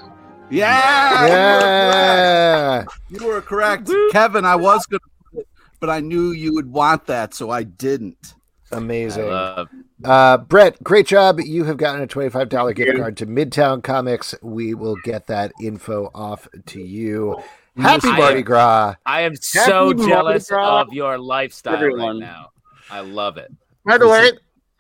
Yeah, 0.51 1.25
Yeah. 1.25 2.85
you 3.09 3.25
were 3.25 3.41
correct, 3.41 3.89
you 3.89 3.97
were 3.97 4.05
correct. 4.05 4.11
Kevin. 4.11 4.45
I 4.45 4.55
was 4.55 4.85
gonna, 4.85 4.99
put 5.33 5.39
it, 5.41 5.47
but 5.79 5.89
I 5.89 5.99
knew 5.99 6.29
you 6.29 6.53
would 6.53 6.71
want 6.71 7.07
that, 7.07 7.33
so 7.33 7.49
I 7.49 7.63
didn't. 7.63 8.34
Amazing. 8.71 9.27
Love. 9.27 9.69
Uh, 10.03 10.37
Brett, 10.37 10.81
great 10.83 11.07
job. 11.07 11.39
You 11.39 11.63
have 11.65 11.77
gotten 11.77 12.01
a 12.01 12.07
$25 12.07 12.75
gift 12.75 12.97
card 12.97 13.17
to 13.17 13.25
Midtown 13.25 13.83
Comics. 13.83 14.35
We 14.41 14.73
will 14.73 14.95
get 15.03 15.27
that 15.27 15.51
info 15.61 16.11
off 16.13 16.47
to 16.67 16.81
you. 16.81 17.41
Happy 17.77 18.07
I 18.07 18.17
Mardi 18.17 18.41
Gras. 18.41 18.95
I 19.05 19.21
am 19.21 19.35
so 19.35 19.85
Mardi 19.85 20.07
jealous 20.07 20.51
of 20.51 20.93
your 20.93 21.17
lifestyle 21.17 21.75
everyone. 21.75 22.19
right 22.19 22.27
now. 22.27 22.51
I 22.89 23.01
love 23.01 23.37
it. 23.37 23.51
By 23.85 23.97
the 23.97 24.07
way, 24.07 24.31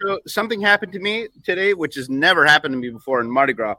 so 0.01 0.19
something 0.25 0.61
happened 0.61 0.91
to 0.93 0.99
me 0.99 1.27
today, 1.43 1.73
which 1.73 1.95
has 1.95 2.09
never 2.09 2.45
happened 2.45 2.73
to 2.73 2.77
me 2.77 2.89
before 2.89 3.21
in 3.21 3.29
Mardi 3.29 3.53
Gras. 3.53 3.75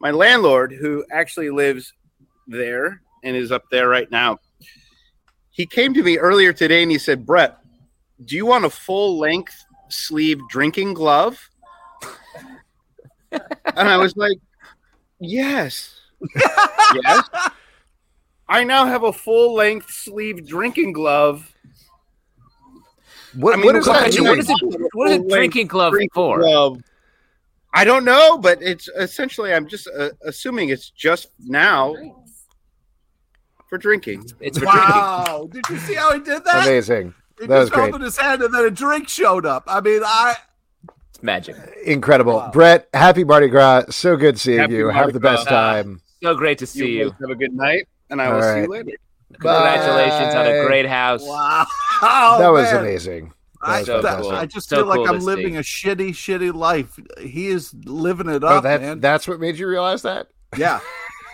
My 0.00 0.10
landlord, 0.10 0.72
who 0.72 1.04
actually 1.12 1.50
lives 1.50 1.92
there 2.46 3.02
and 3.22 3.36
is 3.36 3.52
up 3.52 3.64
there 3.70 3.88
right 3.88 4.10
now, 4.10 4.38
he 5.50 5.66
came 5.66 5.94
to 5.94 6.02
me 6.02 6.18
earlier 6.18 6.52
today 6.52 6.82
and 6.82 6.90
he 6.90 6.98
said, 6.98 7.26
Brett, 7.26 7.58
do 8.24 8.36
you 8.36 8.46
want 8.46 8.64
a 8.64 8.70
full 8.70 9.18
length 9.18 9.64
sleeve 9.88 10.40
drinking 10.48 10.94
glove? 10.94 11.50
and 13.32 13.88
I 13.88 13.96
was 13.96 14.16
like, 14.16 14.38
yes. 15.18 16.00
yes. 17.02 17.28
I 18.48 18.64
now 18.64 18.84
have 18.86 19.04
a 19.04 19.12
full 19.12 19.54
length 19.54 19.90
sleeve 19.90 20.46
drinking 20.46 20.92
glove. 20.92 21.54
What, 23.34 23.54
I 23.54 23.56
mean, 23.56 23.66
what 23.66 23.74
does 23.74 23.86
what 23.86 24.00
that 24.00 24.08
is 24.08 24.18
mean? 24.18 24.28
What 24.28 24.38
is 24.38 24.50
it? 24.50 24.56
What 24.92 25.10
is 25.10 25.14
a 25.14 25.18
Full-length 25.18 25.28
drinking 25.32 25.66
glove 25.68 25.92
drinking 25.92 26.10
for? 26.12 26.38
glove. 26.40 26.80
I 27.72 27.84
don't 27.84 28.04
know, 28.04 28.36
but 28.36 28.60
it's 28.60 28.88
essentially 28.98 29.54
I'm 29.54 29.68
just 29.68 29.88
uh, 29.96 30.10
assuming 30.24 30.70
it's 30.70 30.90
just 30.90 31.28
now 31.38 31.94
for 33.68 33.78
drinking. 33.78 34.28
It's 34.40 34.58
for 34.58 34.64
drinking. 34.64 34.90
Wow! 34.90 35.48
Did 35.52 35.62
you 35.70 35.78
see 35.78 35.94
how 35.94 36.12
he 36.12 36.18
did 36.18 36.44
that? 36.44 36.66
Amazing. 36.66 37.14
He 37.40 37.46
That 37.46 37.58
was 37.58 37.68
just 37.68 37.72
great. 37.72 37.88
opened 37.88 38.04
his 38.04 38.16
hand 38.18 38.42
and 38.42 38.52
then 38.54 38.64
a 38.66 38.70
drink 38.70 39.08
showed 39.08 39.46
up. 39.46 39.64
I 39.66 39.80
mean, 39.80 40.02
I 40.04 40.34
It's 41.10 41.22
magic. 41.22 41.56
Incredible. 41.84 42.34
Wow. 42.36 42.50
Brett, 42.52 42.88
happy 42.94 43.24
Mardi 43.24 43.48
Gras. 43.48 43.84
So 43.90 44.16
good 44.16 44.38
seeing 44.38 44.58
Happy 44.58 44.74
you. 44.74 44.84
Mardi 44.86 44.98
Have 44.98 45.12
the 45.12 45.20
best 45.20 45.46
Gras. 45.48 45.72
time. 45.72 46.02
So 46.22 46.34
great 46.34 46.58
to 46.58 46.66
see 46.66 46.98
you. 46.98 47.04
both 47.10 47.18
Have 47.20 47.30
a 47.30 47.34
good 47.34 47.54
night, 47.54 47.88
and 48.10 48.20
I 48.20 48.26
All 48.26 48.34
will 48.34 48.42
see 48.42 48.60
you 48.60 48.66
later. 48.68 48.90
Congratulations 49.40 50.34
on 50.34 50.46
a 50.46 50.66
great 50.66 50.86
house. 50.86 51.22
wow. 51.22 51.66
Oh, 52.02 52.38
that 52.40 52.48
was 52.48 52.64
man. 52.72 52.80
amazing. 52.80 53.32
I, 53.62 53.82
so 53.82 54.00
that- 54.00 54.22
cool. 54.22 54.30
I 54.30 54.46
just 54.46 54.70
So 54.70 54.76
feel 54.76 54.86
like 54.86 54.98
cool 54.98 55.08
I'm 55.10 55.18
living 55.20 55.52
see. 55.52 55.58
a 55.58 55.94
shitty, 55.94 56.10
shitty 56.10 56.54
life. 56.54 56.98
He 57.20 57.48
is 57.48 57.74
living 57.84 58.28
it 58.30 58.42
Oh, 58.42 58.48
up, 58.48 58.62
that, 58.62 58.80
man. 58.80 59.00
that's 59.00 59.28
what 59.28 59.38
made 59.38 59.58
you 59.58 59.66
realize 59.68 60.00
that? 60.02 60.28
yeah, 60.56 60.80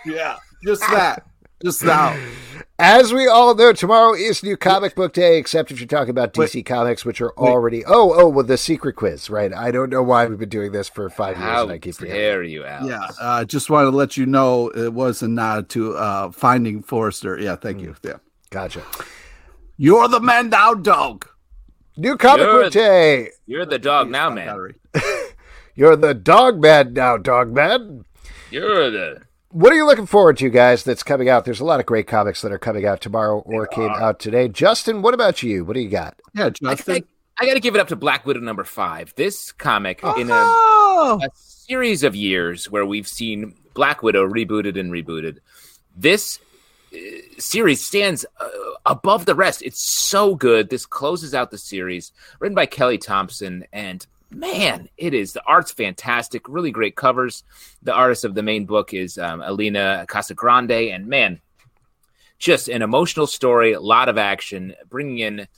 yeah, 0.05 0.37
just 0.65 0.81
that, 0.83 1.25
just 1.63 1.85
now. 1.85 2.17
As 2.79 3.15
we 3.15 3.27
all 3.27 3.55
know, 3.55 3.73
tomorrow 3.73 4.13
is 4.15 4.43
new 4.43 4.57
comic 4.57 4.95
book 4.95 5.15
day, 5.15 5.39
except 5.39 5.71
if 5.71 5.81
you're 5.81 5.87
talking 5.89 6.11
about 6.11 6.35
DC 6.35 6.65
Comics, 6.67 7.07
which 7.07 7.23
are 7.23 7.33
already. 7.39 7.83
Oh, 7.87 8.13
oh, 8.15 8.29
well, 8.29 8.45
the 8.45 8.59
secret 8.59 8.97
quiz, 8.97 9.31
right? 9.31 9.51
I 9.53 9.71
don't 9.71 9.89
know 9.89 10.03
why 10.03 10.27
we've 10.27 10.39
been 10.39 10.51
doing 10.51 10.73
this 10.73 10.87
for 10.89 11.09
five 11.09 11.39
years 11.39 11.49
How 11.49 11.63
and 11.63 11.73
I 11.73 11.79
keep 11.79 11.95
forgetting. 11.95 12.21
dare 12.21 12.43
you, 12.43 12.67
Alex? 12.67 12.87
Yeah, 12.89 13.09
uh, 13.27 13.45
just 13.47 13.71
wanted 13.71 13.93
to 13.93 13.97
let 13.97 14.19
you 14.19 14.27
know 14.27 14.69
it 14.69 14.93
was 14.93 15.23
a 15.23 15.29
nod 15.29 15.71
to 15.71 15.97
uh, 15.97 16.31
Finding 16.33 16.83
Forrester. 16.83 17.39
Yeah, 17.41 17.57
thank 17.57 17.81
you. 17.81 17.97
Yeah, 18.05 18.19
Gotcha. 18.51 18.83
you're 19.79 20.09
the 20.09 20.21
man 20.21 20.51
now, 20.51 20.75
dog. 20.75 21.27
New 21.97 22.19
comic 22.19 22.47
You're- 22.47 22.65
book 22.65 22.73
day. 22.75 23.31
You're 23.47 23.65
the 23.65 23.79
dog 23.79 24.11
now, 24.11 24.29
man. 24.29 24.75
You're 25.75 25.97
the 25.97 26.13
dog 26.13 26.61
man 26.61 26.93
now, 26.93 27.17
dog 27.17 27.53
man. 27.55 28.05
You're 28.51 28.91
the. 28.91 29.23
What 29.57 29.73
are 29.73 29.77
you 29.77 29.87
looking 29.87 30.05
forward 30.05 30.37
to, 30.37 30.51
guys, 30.51 30.85
that's 30.85 31.03
coming 31.03 31.31
out? 31.31 31.47
There's 31.47 31.61
a 31.61 31.65
lot 31.65 31.81
of 31.81 31.87
great 31.87 32.07
comics 32.07 32.43
that 32.43 32.53
are 32.53 32.59
coming 32.59 32.85
out 32.85 33.01
tomorrow 33.01 33.39
or 33.39 33.67
came 33.67 33.89
out 33.89 34.21
today. 34.21 34.49
Justin, 34.49 35.01
what 35.01 35.15
about 35.15 35.43
you? 35.43 35.65
What 35.65 35.73
do 35.73 35.81
you 35.81 35.89
got? 35.89 36.21
Yeah, 36.35 36.49
I, 36.49 36.75
Justin. 36.75 37.05
I, 37.41 37.47
got 37.47 37.55
to 37.55 37.61
give 37.61 37.75
it 37.75 37.81
up 37.81 37.89
to 37.89 37.97
Black 37.97 38.27
Widow 38.27 38.41
number 38.41 38.65
five. 38.65 39.15
This 39.17 39.53
comic 39.53 40.01
in 40.19 40.29
a, 40.29 40.35
oh, 40.35 41.21
a 41.23 41.29
series 41.35 42.03
of 42.03 42.15
years 42.15 42.71
where 42.71 42.85
we've 42.85 43.09
seen 43.09 43.55
Black 43.73 44.03
Widow 44.03 44.29
rebooted 44.29 44.79
and 44.79 44.93
rebooted. 44.93 45.39
This 45.97 46.39
uh, 46.93 46.99
series 47.39 47.83
stands 47.83 48.27
uh, 48.39 48.49
above 48.85 49.25
the 49.25 49.35
rest. 49.35 49.63
It's 49.63 49.81
so 49.81 50.35
good. 50.35 50.69
This 50.69 50.85
closes 50.85 51.33
out 51.33 51.51
the 51.51 51.57
series, 51.57 52.13
written 52.41 52.55
by 52.55 52.67
Kelly 52.67 52.99
Thompson, 52.99 53.65
and 53.73 54.07
man, 54.31 54.89
it 54.97 55.15
is 55.15 55.33
the 55.33 55.43
art's 55.47 55.73
fantastic. 55.73 56.49
Really 56.49 56.71
great 56.71 56.97
covers. 56.97 57.45
The 57.83 57.93
artist 57.93 58.25
of 58.25 58.35
the 58.35 58.43
main 58.43 58.67
book 58.67 58.95
is 58.95 59.19
um, 59.19 59.43
Elena 59.43 60.07
Casagrande, 60.09 60.95
and 60.95 61.07
man, 61.07 61.41
just 62.39 62.69
an 62.69 62.83
emotional 62.83 63.27
story. 63.27 63.73
A 63.73 63.81
lot 63.81 64.09
of 64.09 64.19
action, 64.19 64.75
bringing 64.89 65.19
in 65.19 65.49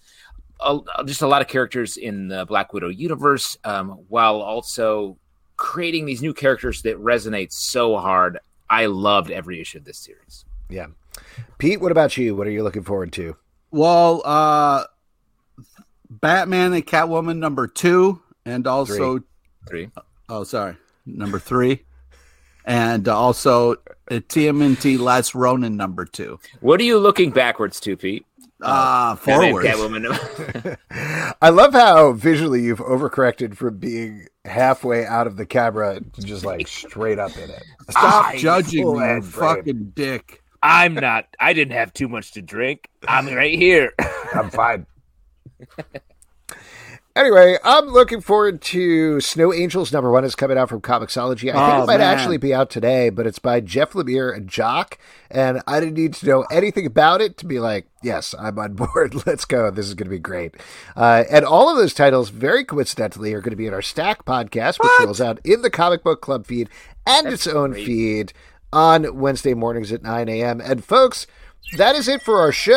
a, 0.60 0.78
just 1.04 1.22
a 1.22 1.28
lot 1.28 1.42
of 1.42 1.48
characters 1.48 1.96
in 1.96 2.28
the 2.28 2.44
Black 2.46 2.72
Widow 2.72 2.88
universe, 2.88 3.56
um, 3.64 3.90
while 4.08 4.40
also 4.40 5.16
creating 5.56 6.06
these 6.06 6.22
new 6.22 6.34
characters 6.34 6.82
that 6.82 6.96
resonate 6.98 7.52
so 7.52 7.96
hard. 7.96 8.38
I 8.70 8.86
loved 8.86 9.30
every 9.30 9.60
issue 9.60 9.78
of 9.78 9.84
this 9.84 9.98
series. 9.98 10.44
Yeah. 10.68 10.88
Pete, 11.56 11.80
what 11.80 11.90
about 11.90 12.16
you? 12.16 12.36
What 12.36 12.46
are 12.46 12.50
you 12.50 12.62
looking 12.62 12.84
forward 12.84 13.12
to? 13.14 13.36
well, 13.70 14.22
uh, 14.24 14.84
Batman 16.10 16.72
and 16.72 16.86
Catwoman 16.86 17.38
number 17.38 17.66
two, 17.66 18.20
and 18.48 18.66
also 18.66 19.20
Three. 19.66 19.90
oh, 20.28 20.44
sorry, 20.44 20.76
number 21.06 21.38
three, 21.38 21.84
and 22.64 23.06
also 23.08 23.72
uh, 23.72 23.76
TMNT 24.10 24.98
Last 24.98 25.34
Ronin 25.34 25.76
number 25.76 26.04
two. 26.04 26.38
What 26.60 26.80
are 26.80 26.84
you 26.84 26.98
looking 26.98 27.30
backwards 27.30 27.78
to, 27.80 27.96
Pete? 27.96 28.24
Uh, 28.60 29.14
Batman, 29.16 29.52
forward. 29.52 29.64
Catwoman. 29.66 30.76
I 31.40 31.50
love 31.50 31.74
how 31.74 32.12
visually 32.12 32.62
you've 32.62 32.80
overcorrected 32.80 33.54
from 33.56 33.78
being 33.78 34.26
halfway 34.44 35.06
out 35.06 35.26
of 35.28 35.36
the 35.36 35.46
camera 35.46 36.00
to 36.14 36.22
just 36.22 36.44
like 36.44 36.66
straight 36.66 37.18
up 37.20 37.36
in 37.36 37.50
it. 37.50 37.62
Stop 37.90 38.24
Ah, 38.24 38.32
judging 38.36 38.84
me, 38.84 38.92
you 38.92 38.98
head 38.98 39.24
frame. 39.24 39.56
fucking 39.56 39.92
dick. 39.94 40.42
I'm 40.62 40.94
not. 40.94 41.26
I 41.38 41.52
didn't 41.52 41.74
have 41.74 41.92
too 41.92 42.08
much 42.08 42.32
to 42.32 42.42
drink. 42.42 42.88
I'm 43.06 43.28
right 43.28 43.56
here. 43.56 43.92
I'm 44.34 44.50
fine. 44.50 44.86
Anyway, 47.18 47.56
I'm 47.64 47.86
looking 47.86 48.20
forward 48.20 48.60
to 48.62 49.20
Snow 49.20 49.52
Angels 49.52 49.92
number 49.92 50.08
one 50.08 50.22
is 50.22 50.36
coming 50.36 50.56
out 50.56 50.68
from 50.68 50.80
Comixology. 50.80 51.48
I 51.50 51.52
think 51.52 51.56
Oh, 51.56 51.82
it 51.82 51.86
might 51.88 51.98
man. 51.98 52.16
actually 52.16 52.36
be 52.36 52.54
out 52.54 52.70
today, 52.70 53.10
but 53.10 53.26
it's 53.26 53.40
by 53.40 53.58
Jeff 53.58 53.94
Lemire 53.94 54.32
and 54.32 54.46
Jock, 54.48 54.98
and 55.28 55.60
I 55.66 55.80
didn't 55.80 55.96
need 55.96 56.14
to 56.14 56.26
know 56.26 56.42
anything 56.48 56.86
about 56.86 57.20
it 57.20 57.36
to 57.38 57.46
be 57.46 57.58
like, 57.58 57.88
yes, 58.04 58.36
I'm 58.38 58.56
on 58.60 58.74
board. 58.74 59.26
Let's 59.26 59.44
go. 59.44 59.68
This 59.72 59.88
is 59.88 59.94
going 59.94 60.06
to 60.06 60.10
be 60.14 60.20
great. 60.20 60.54
Uh, 60.96 61.24
and 61.28 61.44
all 61.44 61.68
of 61.68 61.76
those 61.76 61.92
titles, 61.92 62.28
very 62.30 62.64
coincidentally, 62.64 63.34
are 63.34 63.40
going 63.40 63.50
to 63.50 63.56
be 63.56 63.66
in 63.66 63.74
our 63.74 63.82
Stack 63.82 64.24
podcast, 64.24 64.78
which 64.80 64.92
rolls 65.00 65.20
out 65.20 65.40
in 65.44 65.62
the 65.62 65.70
Comic 65.70 66.04
Book 66.04 66.20
Club 66.20 66.46
feed 66.46 66.68
and 67.04 67.26
its 67.26 67.48
own 67.48 67.72
great. 67.72 67.84
feed 67.84 68.32
on 68.72 69.18
Wednesday 69.18 69.54
mornings 69.54 69.90
at 69.90 70.04
9 70.04 70.28
a.m. 70.28 70.60
And 70.60 70.84
folks, 70.84 71.26
that 71.76 71.94
is 71.96 72.08
it 72.08 72.22
for 72.22 72.40
our 72.40 72.52
show. 72.52 72.74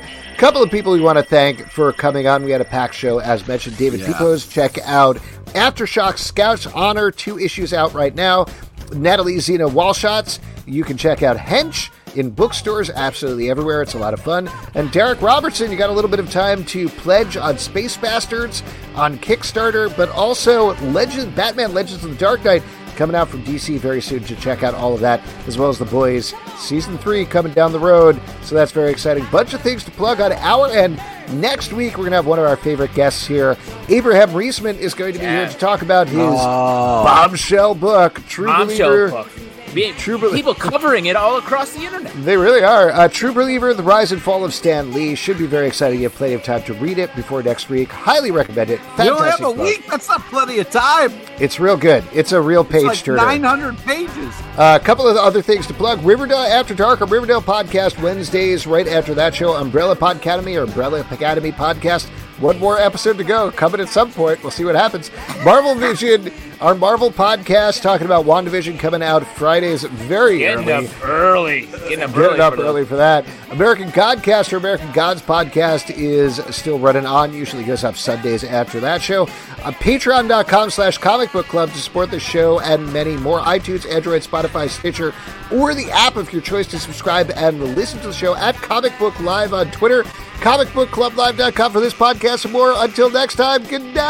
A 0.00 0.36
Couple 0.38 0.62
of 0.62 0.70
people 0.70 0.92
we 0.92 1.00
want 1.00 1.16
to 1.18 1.24
thank 1.24 1.66
for 1.70 1.92
coming 1.92 2.26
on. 2.26 2.44
We 2.44 2.50
had 2.50 2.60
a 2.60 2.64
packed 2.64 2.94
show, 2.94 3.18
as 3.20 3.46
mentioned. 3.48 3.76
David 3.78 4.00
Yeah. 4.00 4.08
Pepose, 4.12 4.46
check 4.46 4.76
out 4.86 5.16
Aftershock 5.54 6.18
Scouts 6.18 6.66
Honor, 6.66 7.10
two 7.10 7.38
issues 7.38 7.72
out 7.72 7.94
right 7.94 8.14
now. 8.14 8.44
Natalie 8.92 9.38
Zina 9.40 9.66
Walschots, 9.66 10.38
you 10.66 10.84
can 10.84 10.96
check 10.98 11.22
out 11.22 11.36
Hench 11.38 11.88
in 12.14 12.30
bookstores 12.30 12.90
absolutely 12.90 13.48
everywhere. 13.50 13.80
It's 13.82 13.94
a 13.94 13.98
lot 13.98 14.12
of 14.14 14.20
fun. 14.20 14.48
And 14.74 14.90
Darick 14.90 15.20
Robertson, 15.22 15.70
you 15.70 15.76
got 15.78 15.90
a 15.90 15.92
little 15.92 16.10
bit 16.10 16.20
of 16.20 16.30
time 16.30 16.64
to 16.66 16.88
pledge 16.90 17.36
on 17.36 17.56
Space 17.58 17.96
Bastards 17.96 18.62
on 18.94 19.18
Kickstarter, 19.18 19.94
but 19.96 20.10
also 20.10 20.74
Legend 20.90 21.34
Batman 21.34 21.72
Legends 21.72 22.04
of 22.04 22.10
the 22.10 22.16
Dark 22.16 22.44
Knight 22.44 22.62
coming 22.96 23.14
out 23.14 23.28
from 23.28 23.42
DC 23.44 23.78
very 23.78 24.00
soon 24.00 24.24
to 24.24 24.34
check 24.36 24.62
out 24.62 24.74
all 24.74 24.94
of 24.94 25.00
that, 25.00 25.20
as 25.46 25.56
well 25.58 25.68
as 25.68 25.78
The 25.78 25.84
Boys 25.84 26.34
season 26.56 26.98
three 26.98 27.24
coming 27.24 27.52
down 27.52 27.72
the 27.72 27.78
road. 27.78 28.20
So 28.42 28.54
that's 28.54 28.72
very 28.72 28.90
exciting. 28.90 29.24
Bunch 29.30 29.54
of 29.54 29.60
things 29.60 29.84
to 29.84 29.90
plug 29.92 30.20
on 30.20 30.32
our 30.32 30.68
end. 30.70 31.00
Next 31.32 31.72
week, 31.72 31.92
we're 31.92 32.04
going 32.04 32.12
to 32.12 32.16
have 32.16 32.26
one 32.26 32.38
of 32.38 32.44
our 32.44 32.56
favorite 32.56 32.94
guests 32.94 33.26
here. 33.26 33.56
Abraham 33.88 34.30
Riesman 34.30 34.78
is 34.78 34.94
going 34.94 35.12
to 35.12 35.18
be 35.18 35.24
Yeah. 35.24 35.40
here 35.44 35.48
to 35.52 35.58
talk 35.58 35.82
about 35.82 36.08
his 36.08 36.18
Oh. 36.20 37.04
bombshell 37.04 37.74
book, 37.74 38.20
True 38.28 38.46
Bombshell 38.46 38.88
Believer. 38.88 39.08
book. 39.10 39.28
Being, 39.74 39.94
True 39.94 40.16
Belie- 40.18 40.34
people 40.36 40.54
covering 40.54 41.06
it 41.06 41.16
all 41.16 41.36
across 41.36 41.72
the 41.72 41.82
internet. 41.84 42.12
They 42.24 42.36
really 42.36 42.62
are. 42.62 42.90
Uh, 42.90 43.08
True 43.08 43.32
Believer, 43.32 43.74
The 43.74 43.82
Rise 43.82 44.12
and 44.12 44.22
Fall 44.22 44.44
of 44.44 44.54
Stan 44.54 44.92
Lee 44.92 45.14
should 45.14 45.36
be 45.38 45.46
very 45.46 45.66
exciting. 45.66 45.98
You 46.00 46.04
have 46.04 46.14
plenty 46.14 46.34
of 46.34 46.42
time 46.42 46.62
to 46.64 46.74
read 46.74 46.98
it 46.98 47.14
before 47.14 47.42
next 47.42 47.68
week. 47.68 47.90
Highly 47.90 48.30
recommend 48.30 48.70
it. 48.70 48.80
You 48.98 49.04
don't 49.04 49.24
have 49.24 49.40
a 49.40 49.44
book. 49.44 49.58
week. 49.58 49.86
That's 49.90 50.08
not 50.08 50.20
plenty 50.22 50.58
of 50.60 50.70
time. 50.70 51.12
It's 51.38 51.60
real 51.60 51.76
good. 51.76 52.04
It's 52.14 52.32
a 52.32 52.40
real 52.40 52.64
page 52.64 52.76
It's 52.84 52.86
like 52.86 53.04
turner. 53.04 53.18
900 53.18 53.76
pages. 53.78 54.34
Uh, 54.56 54.78
a 54.80 54.84
couple 54.84 55.06
of 55.06 55.16
other 55.16 55.42
things 55.42 55.66
to 55.66 55.74
plug. 55.74 56.02
Riverdale 56.02 56.38
After 56.38 56.74
Dark, 56.74 57.02
or 57.02 57.06
Riverdale 57.06 57.42
podcast 57.42 58.00
Wednesdays 58.02 58.66
right 58.66 58.88
after 58.88 59.12
that 59.14 59.34
show. 59.34 59.54
Umbrella 59.56 59.94
Podcademy 59.96 60.56
or 60.58 60.62
Umbrella 60.62 61.00
Academy 61.10 61.52
podcast 61.52 62.08
one 62.38 62.58
more 62.58 62.78
episode 62.78 63.16
to 63.16 63.24
go, 63.24 63.50
coming 63.50 63.80
at 63.80 63.88
some 63.88 64.12
point. 64.12 64.42
We'll 64.42 64.50
see 64.50 64.64
what 64.66 64.74
happens. 64.74 65.10
Marvel 65.42 65.74
Vision, 65.74 66.30
our 66.60 66.74
Marvel 66.74 67.10
podcast, 67.10 67.82
talking 67.82 68.06
about 68.06 68.24
WandaVision 68.24 68.78
coming 68.78 69.02
out 69.02 69.26
Fridays 69.26 69.84
very 69.84 70.38
Getting 70.38 70.68
early. 70.70 70.86
up 70.86 71.04
early. 71.04 71.60
Getting 71.66 72.02
up 72.02 72.10
Getting 72.10 72.22
early. 72.24 72.40
up 72.40 72.54
for 72.54 72.62
early 72.62 72.84
for 72.86 72.96
that. 72.96 73.26
American 73.50 73.90
Godcast 73.90 74.52
or 74.52 74.56
American 74.56 74.90
Gods 74.92 75.20
podcast 75.22 75.90
is 75.96 76.36
still 76.54 76.78
running 76.78 77.04
on. 77.06 77.32
Usually 77.34 77.62
goes 77.64 77.84
up 77.84 77.96
Sundays 77.96 78.42
after 78.44 78.80
that 78.80 79.02
show. 79.02 79.24
Uh, 79.62 79.72
Patreon.com 79.72 80.70
slash 80.70 80.98
comic 80.98 81.30
book 81.32 81.46
club 81.46 81.70
to 81.70 81.78
support 81.78 82.10
the 82.10 82.18
show 82.20 82.58
and 82.60 82.92
many 82.92 83.16
more. 83.16 83.40
iTunes, 83.40 83.88
Android, 83.92 84.22
Spotify, 84.22 84.68
Stitcher, 84.68 85.12
or 85.52 85.74
the 85.74 85.90
app 85.90 86.16
of 86.16 86.32
your 86.32 86.42
choice 86.42 86.66
to 86.68 86.78
subscribe 86.78 87.30
and 87.36 87.60
listen 87.76 88.00
to 88.00 88.06
the 88.08 88.12
show 88.14 88.34
at 88.36 88.54
Comic 88.56 88.98
Book 88.98 89.18
Live 89.20 89.52
on 89.52 89.70
Twitter. 89.70 90.04
ComicBookClubLive.com 90.40 91.72
for 91.72 91.80
this 91.80 91.94
podcast 91.94 92.44
and 92.44 92.52
more. 92.52 92.72
Until 92.76 93.10
next 93.10 93.36
time, 93.36 93.62
good 93.64 93.82
night. 93.94 94.02